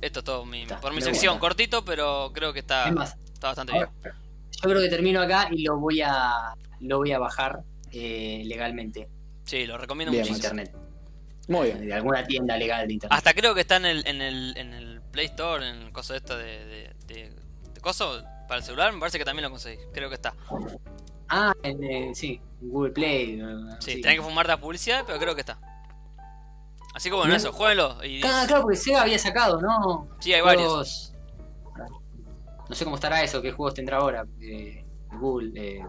Esto 0.00 0.20
es 0.20 0.24
todo 0.24 0.44
mi- 0.44 0.62
Está, 0.62 0.80
por 0.80 0.94
mi 0.94 1.00
sección, 1.02 1.34
gusta. 1.34 1.40
cortito, 1.40 1.84
pero 1.84 2.30
creo 2.32 2.52
que 2.52 2.60
está, 2.60 2.88
Es 2.88 2.94
más, 2.94 3.16
está 3.32 3.48
bastante 3.48 3.72
bien. 3.72 3.86
yo 4.04 4.60
creo 4.70 4.80
que 4.80 4.88
termino 4.88 5.20
acá 5.20 5.48
y 5.50 5.62
lo 5.62 5.76
voy 5.78 6.00
a 6.02 6.54
lo 6.80 6.98
voy 6.98 7.10
a 7.12 7.18
bajar 7.18 7.62
eh, 7.92 8.42
legalmente 8.44 9.08
Sí, 9.44 9.66
lo 9.66 9.76
recomiendo 9.78 10.12
muchísimo. 10.12 10.36
internet. 10.36 10.76
Muy 11.48 11.68
bien. 11.68 11.86
De 11.86 11.94
alguna 11.94 12.22
tienda 12.26 12.56
legal 12.58 12.86
de 12.86 12.92
internet. 12.94 13.16
Hasta 13.16 13.32
creo 13.32 13.54
que 13.54 13.62
está 13.62 13.76
en 13.76 13.86
el, 13.86 14.06
en 14.06 14.20
el, 14.20 14.54
en 14.58 14.74
el 14.74 15.00
Play 15.10 15.26
Store, 15.26 15.66
en 15.66 15.76
el 15.82 15.92
coso 15.92 16.14
esto 16.14 16.36
de, 16.36 16.44
de, 16.66 16.94
de- 17.06 17.32
de 17.74 17.80
coso 17.80 18.22
para 18.46 18.58
el 18.58 18.64
celular, 18.64 18.92
me 18.92 19.00
parece 19.00 19.18
que 19.18 19.24
también 19.24 19.44
lo 19.44 19.50
conseguís. 19.50 19.80
Creo 19.94 20.08
que 20.10 20.16
está. 20.16 20.34
Ah, 21.30 21.54
en, 21.62 21.82
eh, 21.82 22.10
sí, 22.14 22.40
en 22.60 22.68
Google 22.68 22.92
Play. 22.92 23.40
eh, 23.40 23.76
Sí, 23.80 24.00
tenés 24.02 24.18
que 24.18 24.22
fumarte 24.22 24.52
la 24.52 24.60
publicidad, 24.60 25.04
pero 25.06 25.18
creo 25.18 25.34
que 25.34 25.40
está. 25.40 25.58
Así 26.94 27.10
que 27.10 27.16
bueno, 27.16 27.34
eso, 27.34 27.52
jueguenlo. 27.52 28.02
Y... 28.04 28.20
Claro, 28.20 28.46
claro, 28.48 28.62
porque 28.62 28.76
Sega 28.76 29.02
había 29.02 29.18
sacado, 29.18 29.60
¿no? 29.60 30.08
Sí, 30.20 30.32
hay 30.32 30.40
varios. 30.40 30.66
Juegos- 30.68 31.12
No 32.68 32.74
sé 32.74 32.84
cómo 32.84 32.96
estará 32.96 33.22
eso, 33.22 33.40
qué 33.40 33.52
juegos 33.52 33.74
tendrá 33.74 33.98
ahora. 33.98 34.24
eh, 34.40 34.84
Google, 35.12 35.52
eh, 35.54 35.84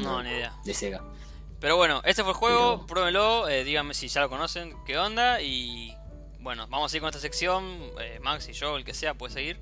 No, 0.00 0.22
ni 0.22 0.30
idea. 0.30 0.52
de 0.64 0.74
Sega. 0.74 1.02
Pero 1.60 1.76
bueno, 1.76 2.00
este 2.04 2.22
fue 2.22 2.32
el 2.32 2.38
juego, 2.38 2.74
Pero- 2.76 2.86
pruébenlo, 2.86 3.48
eh, 3.48 3.64
díganme 3.64 3.94
si 3.94 4.06
ya 4.08 4.20
lo 4.20 4.28
conocen, 4.28 4.74
qué 4.86 4.96
onda. 4.98 5.40
Y 5.40 5.96
bueno, 6.40 6.66
vamos 6.68 6.92
a 6.92 6.96
ir 6.96 7.00
con 7.02 7.08
esta 7.08 7.20
sección. 7.20 7.64
eh, 8.00 8.20
Max 8.22 8.48
y 8.48 8.52
yo, 8.52 8.76
el 8.76 8.84
que 8.84 8.94
sea, 8.94 9.14
puede 9.14 9.32
seguir. 9.32 9.58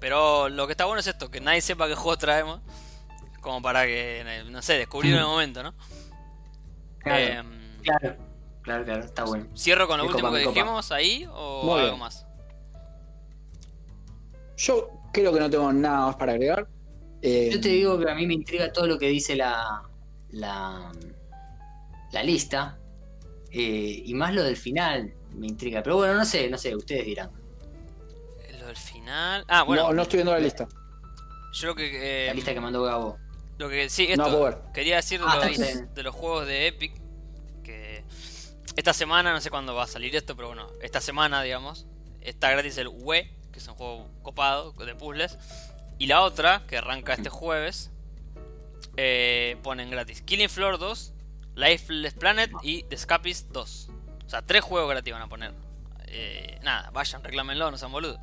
Pero 0.00 0.48
lo 0.48 0.66
que 0.66 0.72
está 0.72 0.84
bueno 0.84 1.00
es 1.00 1.06
esto, 1.06 1.30
que 1.30 1.40
nadie 1.40 1.60
sepa 1.60 1.86
qué 1.86 1.94
juego 1.94 2.18
traemos. 2.18 2.60
Como 3.40 3.62
para 3.62 3.86
que, 3.86 4.42
no 4.50 4.60
sé, 4.62 4.74
descubrirlo 4.74 5.16
en 5.18 5.22
el 5.22 5.28
momento, 5.28 5.62
¿no? 5.62 5.74
Claro, 6.98 7.18
Em, 7.24 7.78
claro, 7.82 8.16
claro, 8.62 8.84
claro, 8.84 9.04
está 9.04 9.24
bueno. 9.24 9.46
¿Cierro 9.56 9.86
con 9.88 9.98
lo 9.98 10.04
Me 10.04 10.10
último 10.10 10.28
copa, 10.28 10.38
que 10.38 10.44
copa. 10.44 10.54
dijimos 10.60 10.92
ahí 10.92 11.26
o 11.32 11.62
Muy 11.64 11.74
algo 11.80 11.86
bien. 11.92 11.98
más? 12.00 12.26
Yo 14.56 14.90
creo 15.12 15.32
que 15.32 15.40
no 15.40 15.50
tengo 15.50 15.72
nada 15.72 16.06
más 16.06 16.16
para 16.16 16.32
agregar. 16.32 16.68
Eh, 17.20 17.50
Yo 17.52 17.60
te 17.60 17.68
digo 17.68 17.98
que 17.98 18.10
a 18.10 18.14
mí 18.14 18.26
me 18.26 18.34
intriga 18.34 18.72
todo 18.72 18.86
lo 18.86 18.98
que 18.98 19.08
dice 19.08 19.36
la, 19.36 19.82
la, 20.30 20.92
la 22.12 22.22
lista. 22.22 22.78
eh, 23.50 24.02
y 24.06 24.14
más 24.14 24.34
lo 24.34 24.42
del 24.42 24.56
final 24.56 25.12
me 25.34 25.46
intriga. 25.46 25.82
Pero 25.82 25.96
bueno, 25.96 26.14
no 26.14 26.24
sé, 26.24 26.48
no 26.48 26.58
sé, 26.58 26.74
ustedes 26.76 27.04
dirán. 27.04 27.30
Lo 28.60 28.66
del 28.66 28.76
final. 28.76 29.44
Ah, 29.48 29.62
bueno, 29.62 29.84
no, 29.88 29.92
no 29.94 30.02
estoy 30.02 30.18
viendo 30.18 30.32
la 30.32 30.38
lista. 30.38 30.68
yo 31.54 31.68
lo 31.68 31.74
que. 31.74 32.24
eh, 32.24 32.26
La 32.28 32.34
lista 32.34 32.54
que 32.54 32.60
mandó 32.60 32.82
Gabo. 32.82 33.18
Lo 33.58 33.68
que 33.68 33.88
sí, 33.88 34.08
No 34.16 34.26
esto. 34.26 34.62
quería 34.72 34.96
decir 34.96 35.20
de, 35.20 35.26
Ah, 35.28 35.36
los, 35.46 35.94
de 35.94 36.02
los 36.02 36.14
juegos 36.14 36.46
de 36.46 36.68
Epic. 36.68 36.94
Esta 38.76 38.92
semana, 38.94 39.32
no 39.32 39.40
sé 39.40 39.50
cuándo 39.50 39.74
va 39.74 39.84
a 39.84 39.86
salir 39.86 40.14
esto, 40.16 40.34
pero 40.34 40.48
bueno, 40.48 40.66
esta 40.80 41.00
semana, 41.00 41.42
digamos, 41.42 41.86
está 42.20 42.50
gratis 42.50 42.78
el 42.78 42.88
UE, 42.88 43.30
que 43.52 43.58
es 43.58 43.68
un 43.68 43.74
juego 43.74 44.08
copado 44.22 44.72
de 44.72 44.94
puzzles. 44.94 45.38
Y 45.98 46.06
la 46.06 46.22
otra, 46.22 46.62
que 46.66 46.78
arranca 46.78 47.12
este 47.14 47.28
jueves, 47.28 47.90
eh, 48.96 49.56
ponen 49.62 49.90
gratis 49.90 50.22
Killing 50.22 50.48
Floor 50.48 50.78
2, 50.78 51.12
Lifeless 51.54 52.14
Planet 52.14 52.50
y 52.62 52.84
The 52.84 52.94
Escapist 52.94 53.50
2. 53.50 53.88
O 54.26 54.28
sea, 54.30 54.42
tres 54.42 54.62
juegos 54.64 54.88
gratis 54.90 55.12
van 55.12 55.22
a 55.22 55.28
poner. 55.28 55.52
Eh, 56.06 56.58
nada, 56.62 56.90
vayan, 56.92 57.22
reclámenlo, 57.22 57.70
no 57.70 57.76
sean 57.76 57.92
boludos. 57.92 58.18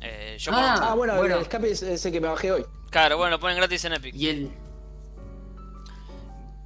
Eh, 0.00 0.36
yo 0.38 0.52
Ah, 0.54 0.90
Ah, 0.90 0.94
bueno, 0.94 1.16
bueno. 1.16 1.36
el 1.36 1.42
escape 1.42 1.70
es 1.70 1.82
ese 1.82 2.12
que 2.12 2.20
me 2.20 2.28
bajé 2.28 2.52
hoy. 2.52 2.64
Claro, 2.90 3.16
bueno, 3.16 3.32
lo 3.32 3.40
ponen 3.40 3.56
gratis 3.56 3.84
en 3.84 3.94
Epic. 3.94 4.14
Y 4.14 4.28
el. 4.28 4.52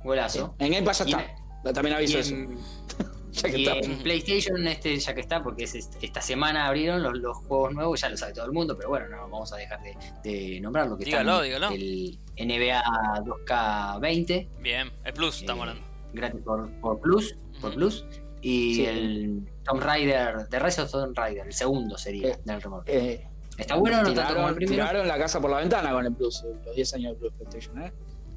Golazo. 0.05 0.55
En 0.59 0.73
Game 0.73 0.83
Pass 0.85 0.99
ya 0.99 1.05
está. 1.19 1.42
También 1.73 1.97
aviso 1.97 2.19
Y 2.19 2.21
eso. 2.21 2.35
Ya 3.35 3.49
que 3.49 3.59
y 3.61 3.67
está. 3.67 3.79
en 3.91 3.99
PlayStation, 4.03 4.67
este, 4.67 4.95
ya 4.99 5.15
que 5.15 5.23
está, 5.23 5.43
porque 5.43 5.65
es 5.65 5.75
est- 5.75 5.95
esta 6.03 6.21
semana 6.21 6.67
abrieron 6.67 7.03
los, 7.03 7.17
los 7.17 7.35
juegos 7.39 7.73
nuevos, 7.73 7.99
ya 7.99 8.11
lo 8.11 8.17
sabe 8.19 8.35
todo 8.35 8.45
el 8.45 8.53
mundo, 8.53 8.77
pero 8.77 8.91
bueno, 8.91 9.09
no 9.09 9.23
vamos 9.23 9.51
a 9.55 9.57
dejar 9.57 9.81
de, 9.83 9.97
de 10.23 10.61
nombrarlo. 10.61 10.99
Que 10.99 11.07
Dígalo, 11.07 11.41
dígalo. 11.41 11.71
El 11.71 12.19
NBA 12.37 12.83
2K20, 13.25 14.49
Bien, 14.61 14.91
el 15.03 15.13
Plus, 15.15 15.41
estamos 15.41 15.67
Eh, 15.67 15.71
hablando. 15.71 15.91
gratis 16.13 16.41
por, 16.43 16.71
por 16.81 17.01
Plus, 17.01 17.35
por. 17.63 17.73
Plus. 17.73 18.05
Y 18.43 18.75
Sí. 18.75 18.85
el 18.85 19.49
Tomb 19.65 19.81
Raider, 19.83 20.49
The 20.51 20.59
Rise 20.59 20.83
of 20.83 20.91
Tomb 20.91 21.17
Raider, 21.17 21.47
el 21.47 21.53
segundo 21.55 21.97
sería 21.97 22.33
Eh, 22.33 22.39
del 22.45 22.61
remolque. 22.61 22.99
Eh, 23.15 23.29
¿Está 23.57 23.77
bueno 23.77 24.01
o 24.01 24.03
no 24.03 24.13
tanto 24.13 24.35
como 24.35 24.49
el 24.49 24.55
tiraron, 24.55 24.57
primero? 24.57 24.85
tiraron 24.89 25.09
la 25.09 25.17
casa 25.19 25.41
por 25.41 25.51
la 25.51 25.57
ventana 25.59 25.91
con 25.93 26.05
el 26.05 26.13
Plus, 26.15 26.43
eh, 26.45 26.55
los 26.67 26.75
10 26.77 26.95
años 26.95 27.13
de 27.15 27.19
Plus 27.19 27.33
PlayStation, 27.35 27.83
¿eh? 27.83 27.93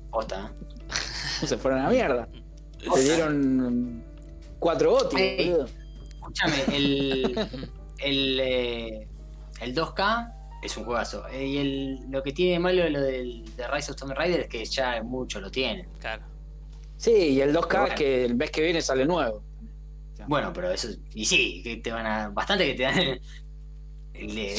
Posta, 0.10 0.54
¿eh? 0.58 1.46
Se 1.48 1.58
fueron 1.58 1.82
a 1.82 1.84
la 1.86 1.90
mierda. 1.90 2.30
Te 2.94 3.02
dieron 3.04 4.04
cuatro 4.60 4.92
gotis, 4.92 5.48
boludo. 5.48 5.66
Escúchame, 6.14 6.56
el, 6.76 7.50
el, 8.00 8.40
eh, 8.42 9.08
el 9.62 9.76
2K 9.76 10.34
es 10.64 10.76
un 10.78 10.86
juegazo. 10.86 11.28
Eh, 11.30 11.46
Y 11.46 11.58
el, 11.60 12.00
lo 12.10 12.24
que 12.24 12.32
tiene 12.32 12.54
de 12.54 12.60
malo 12.60 12.90
lo 12.90 13.02
del 13.02 13.44
de 13.56 13.68
Rise 13.68 13.92
of 13.92 13.98
Tomb 13.98 14.14
Raider 14.14 14.42
es 14.42 14.48
que 14.48 14.66
ya 14.66 15.02
mucho 15.04 15.40
lo 15.40 15.52
tienen. 15.52 15.88
Claro. 16.00 16.24
Sí, 16.98 17.12
y 17.12 17.42
el 17.42 17.54
2K 17.54 17.68
Pero 17.68 17.80
bueno. 17.82 17.96
que 17.96 18.26
el 18.26 18.36
mes 18.36 18.52
que 18.52 18.62
viene 18.62 18.82
sale 18.82 19.06
nuevo. 19.06 19.44
Bueno, 20.28 20.52
pero 20.54 20.72
eso. 20.72 20.88
Y 21.14 21.26
sí, 21.26 21.62
que 21.64 21.76
te 21.78 21.92
van 21.92 22.08
a. 22.08 22.30
Bastante 22.30 22.66
que 22.66 22.74
te 22.74 22.84
dan. 22.84 22.98
el- 23.00 23.22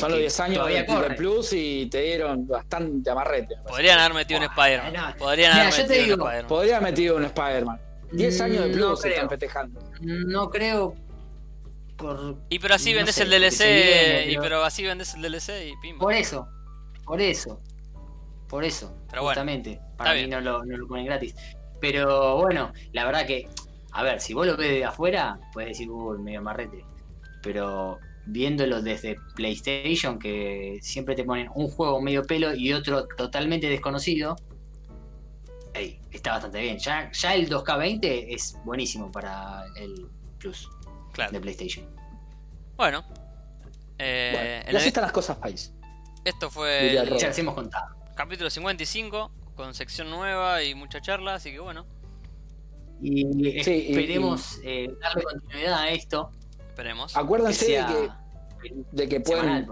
los 0.01 0.19
10 0.19 0.41
años 0.41 0.67
de, 0.69 0.85
corre. 0.85 1.15
Plus 1.17 1.53
y 1.55 1.87
te 1.87 2.03
dieron 2.03 2.47
bastante 2.47 3.09
amarrete. 3.11 3.57
Podrían 3.67 3.99
haber 3.99 4.13
metido 4.15 4.39
un 4.41 4.45
Spider-Man. 4.47 4.93
no. 4.93 5.17
Podrían 5.17 5.53
Mira, 5.55 5.67
haber 5.69 5.75
un 5.75 5.91
Spider-Man. 5.93 6.47
Podría 6.47 6.77
haber 6.77 6.91
metido 6.91 7.17
un 7.17 7.25
Spider-Man. 7.25 7.81
10 8.13 8.41
años 8.41 8.65
de 8.65 8.69
Mm, 8.69 8.73
Plus 8.73 8.87
no 8.91 8.97
se 8.97 9.09
están 9.09 9.27
creo. 9.27 9.31
festejando. 9.39 9.81
No 10.01 10.51
creo. 10.51 10.95
Por, 11.97 12.37
Y 12.51 12.59
pero 12.59 12.75
así 12.75 12.91
no 12.91 12.97
vendes 12.99 13.15
sé, 13.15 13.23
el 13.23 13.31
DLC. 13.31 13.65
viene, 13.65 14.33
y 14.33 14.37
pero- 14.39 14.63
así 14.65 14.85
vendes 14.85 15.15
el 15.15 15.23
DLC 15.23 15.69
y 15.69 15.73
pim. 15.81 15.99
por 15.99 16.13
eso. 16.13 16.47
Por 17.05 17.21
eso. 17.21 17.61
Por 18.49 18.65
eso. 18.65 18.95
Pero 19.11 19.23
bueno, 19.23 19.35
justamente. 19.41 19.81
Para 19.97 20.13
bien. 20.13 20.27
mí 20.29 20.31
no 20.35 20.41
lo, 20.41 20.65
no 20.65 20.77
lo 20.77 20.87
ponen 20.87 21.07
gratis. 21.07 21.35
Pero 21.81 22.37
bueno, 22.39 22.73
la 22.93 23.05
verdad 23.07 23.27
que, 23.27 23.49
a 23.93 24.03
ver, 24.03 24.21
si 24.21 24.35
vos 24.35 24.47
lo 24.47 24.57
ves 24.57 24.71
de 24.71 24.85
afuera, 24.85 25.39
puedes 25.53 25.71
decir, 25.71 25.89
uy, 25.91 26.19
medio 26.19 26.43
marrete. 26.43 26.85
Pero 27.43 27.99
viéndolo 28.27 28.83
desde 28.83 29.17
PlayStation, 29.35 30.19
que 30.19 30.79
siempre 30.83 31.15
te 31.15 31.25
ponen 31.25 31.49
un 31.55 31.69
juego 31.69 32.01
medio 32.01 32.25
pelo 32.25 32.55
y 32.55 32.73
otro 32.73 33.07
totalmente 33.17 33.69
desconocido, 33.69 34.37
está 36.11 36.33
bastante 36.33 36.61
bien. 36.61 36.79
Ya, 36.79 37.11
ya 37.13 37.35
el 37.35 37.49
2K20 37.49 38.27
es 38.29 38.57
buenísimo 38.65 39.11
para 39.13 39.65
el 39.77 40.07
Plus 40.39 40.69
Claro. 41.13 41.33
de 41.33 41.41
PlayStation. 41.41 41.87
Bueno. 42.77 43.05
Eh, 43.99 44.61
Bueno, 44.65 44.79
así 44.79 44.89
están 44.89 45.03
las 45.03 45.13
cosas, 45.13 45.39
país. 45.39 45.73
esto 46.25 46.51
fue 46.51 46.91
el. 46.99 47.19
Ya 47.19 47.29
les 47.29 47.39
hemos 47.39 47.55
contado. 47.55 47.95
capítulo 48.15 48.51
55 48.51 49.31
con 49.55 49.73
sección 49.75 50.11
nueva 50.11 50.63
y 50.63 50.75
mucha 50.75 51.01
charla, 51.01 51.35
así 51.35 51.51
que 51.53 51.61
bueno, 51.61 51.87
Y 53.01 53.23
Sí, 53.63 53.71
y- 53.71 53.91
esperemos 53.91 54.59
eh, 54.65 54.91
darle 55.01 55.23
continuidad 55.23 55.79
a 55.81 55.89
esto. 55.91 56.31
esperemos. 56.69 57.17
Acuérdense 57.17 57.67
que 57.67 57.73
de 57.73 58.09
que, 58.63 58.75
de 58.93 59.09
que 59.09 59.21
pueden 59.21 59.67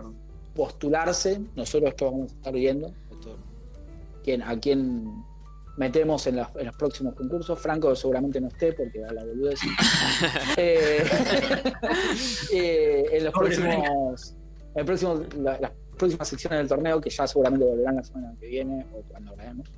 postularse. 0.55 1.41
Nosotros 1.57 1.91
esto 1.91 2.11
vamos 2.11 2.33
a 2.33 2.35
estar 2.37 2.53
viendo. 2.55 2.89
Esto, 3.11 3.37
quién, 4.23 4.43
a 4.43 4.59
quién 4.61 5.25
metemos 5.77 6.27
en, 6.27 6.37
las- 6.37 6.55
en 6.57 6.67
los 6.67 6.77
próximos 6.77 7.15
concursos. 7.15 7.59
Franco 7.59 7.95
seguramente 7.97 8.41
no 8.41 8.49
esté 8.49 8.73
porque 8.73 9.05
a 9.05 9.13
la 9.13 9.25
boludez. 9.25 9.61
Eh, 10.57 11.05
eh, 12.53 13.05
en 13.13 13.25
los 13.25 13.33
Pobre 13.33 13.57
próximos. 13.57 14.35
En 14.75 14.87
próximo, 14.87 15.23
la- 15.39 15.59
las 15.61 15.73
próximas 15.97 16.29
secciones 16.29 16.59
del 16.59 16.69
torneo, 16.69 17.01
que 17.01 17.11
ya 17.11 17.27
seguramente 17.27 17.65
volverán 17.65 17.97
la 17.97 18.03
semana 18.05 18.35
que 18.41 18.47
viene 18.47 18.87
o 18.93 19.03
cuando 19.03 19.35
grabemos. 19.35 19.69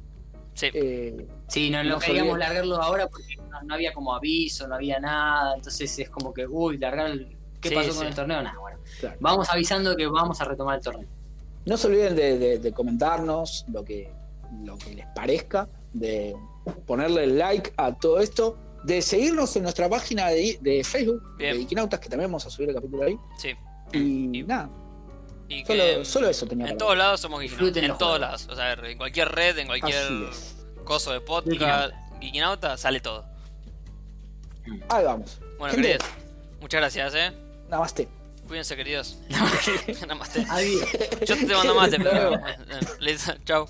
Sí, 0.55 0.69
Eh, 0.73 1.27
Sí, 1.49 1.71
no, 1.71 1.85
No 1.85 1.99
queríamos 1.99 2.39
largarlo 2.39 2.77
ahora 2.81 3.07
porque 3.09 3.37
no, 3.37 3.63
no 3.63 3.75
había 3.75 3.93
como 3.93 4.15
aviso, 4.15 4.67
no 4.67 4.75
había 4.75 4.99
nada. 4.99 5.55
Entonces 5.55 5.99
es 5.99 6.09
como 6.09 6.33
que, 6.33 6.47
uy, 6.47 6.79
largar 6.79 7.11
el. 7.11 7.37
¿Qué 7.61 7.69
Sí, 7.71 7.75
pasó 7.75 7.93
sí. 7.93 7.99
con 7.99 8.07
el 8.07 8.15
torneo? 8.15 8.43
Nada, 8.43 8.59
bueno. 8.59 8.79
claro. 9.01 9.17
Vamos 9.21 9.49
avisando 9.51 9.97
que 9.97 10.07
vamos 10.07 10.41
a 10.41 10.45
retomar 10.45 10.77
el 10.79 10.85
torneo. 10.85 11.09
No 11.67 11.77
se 11.77 11.89
olviden 11.89 12.15
de, 12.17 12.39
de- 12.39 12.59
de 12.59 12.73
comentarnos 12.73 13.67
lo 13.71 13.85
que, 13.85 14.11
lo 14.65 14.79
que 14.79 14.95
les 14.95 15.07
parezca, 15.15 15.69
de 15.99 16.37
ponerle 16.87 17.27
like 17.27 17.73
a 17.77 17.95
todo 17.95 18.21
esto, 18.21 18.59
de 18.85 19.03
seguirnos 19.03 19.55
en 19.57 19.63
nuestra 19.65 19.89
página 19.89 20.29
de, 20.29 20.59
de 20.61 20.83
Facebook, 20.85 21.23
Bien. 21.39 21.57
de 21.57 21.63
Iquinautas, 21.63 22.01
que 22.01 22.09
también 22.09 22.31
vamos 22.31 22.47
a 22.47 22.51
subir 22.51 22.69
el 22.71 22.75
capítulo 22.75 23.03
ahí. 23.05 23.19
sí. 23.39 23.51
Y, 23.93 24.41
Y- 24.41 24.43
nada, 24.43 24.69
Y 25.49 25.65
solo, 25.65 25.85
que 25.85 26.05
solo 26.05 26.29
eso 26.29 26.47
tenía 26.47 26.67
en 26.67 26.71
para 26.73 26.79
todos 26.79 26.99
lados 26.99 27.21
somos 27.21 27.41
Geekinautas. 27.41 27.83
En 27.85 27.99
todos 27.99 28.19
lados. 28.21 28.49
O 28.51 28.57
sea, 28.57 28.73
en 28.73 28.99
cualquier 28.99 29.29
red, 29.29 29.57
en 29.59 29.69
cualquier 29.69 30.05
coso 30.85 31.13
de 31.13 31.21
podcast, 31.21 31.95
Geekinauta, 32.21 32.77
sale 32.77 32.99
todo. 33.01 33.25
Ahí 34.89 35.05
vamos. 35.05 35.39
Bueno, 35.59 35.75
Gente. 35.75 35.89
queridos, 35.91 36.09
muchas 36.61 36.81
gracias, 36.81 37.15
eh. 37.15 37.33
Namaste. 37.71 38.09
Cuídense, 38.49 38.75
queridos. 38.77 39.19
Namaste. 40.09 40.45
Adiós. 40.51 40.89
Yo 41.27 41.37
te 41.37 41.47
mando 41.47 41.75
mate, 41.77 41.99
pero. 41.99 42.41
Chao. 43.45 43.69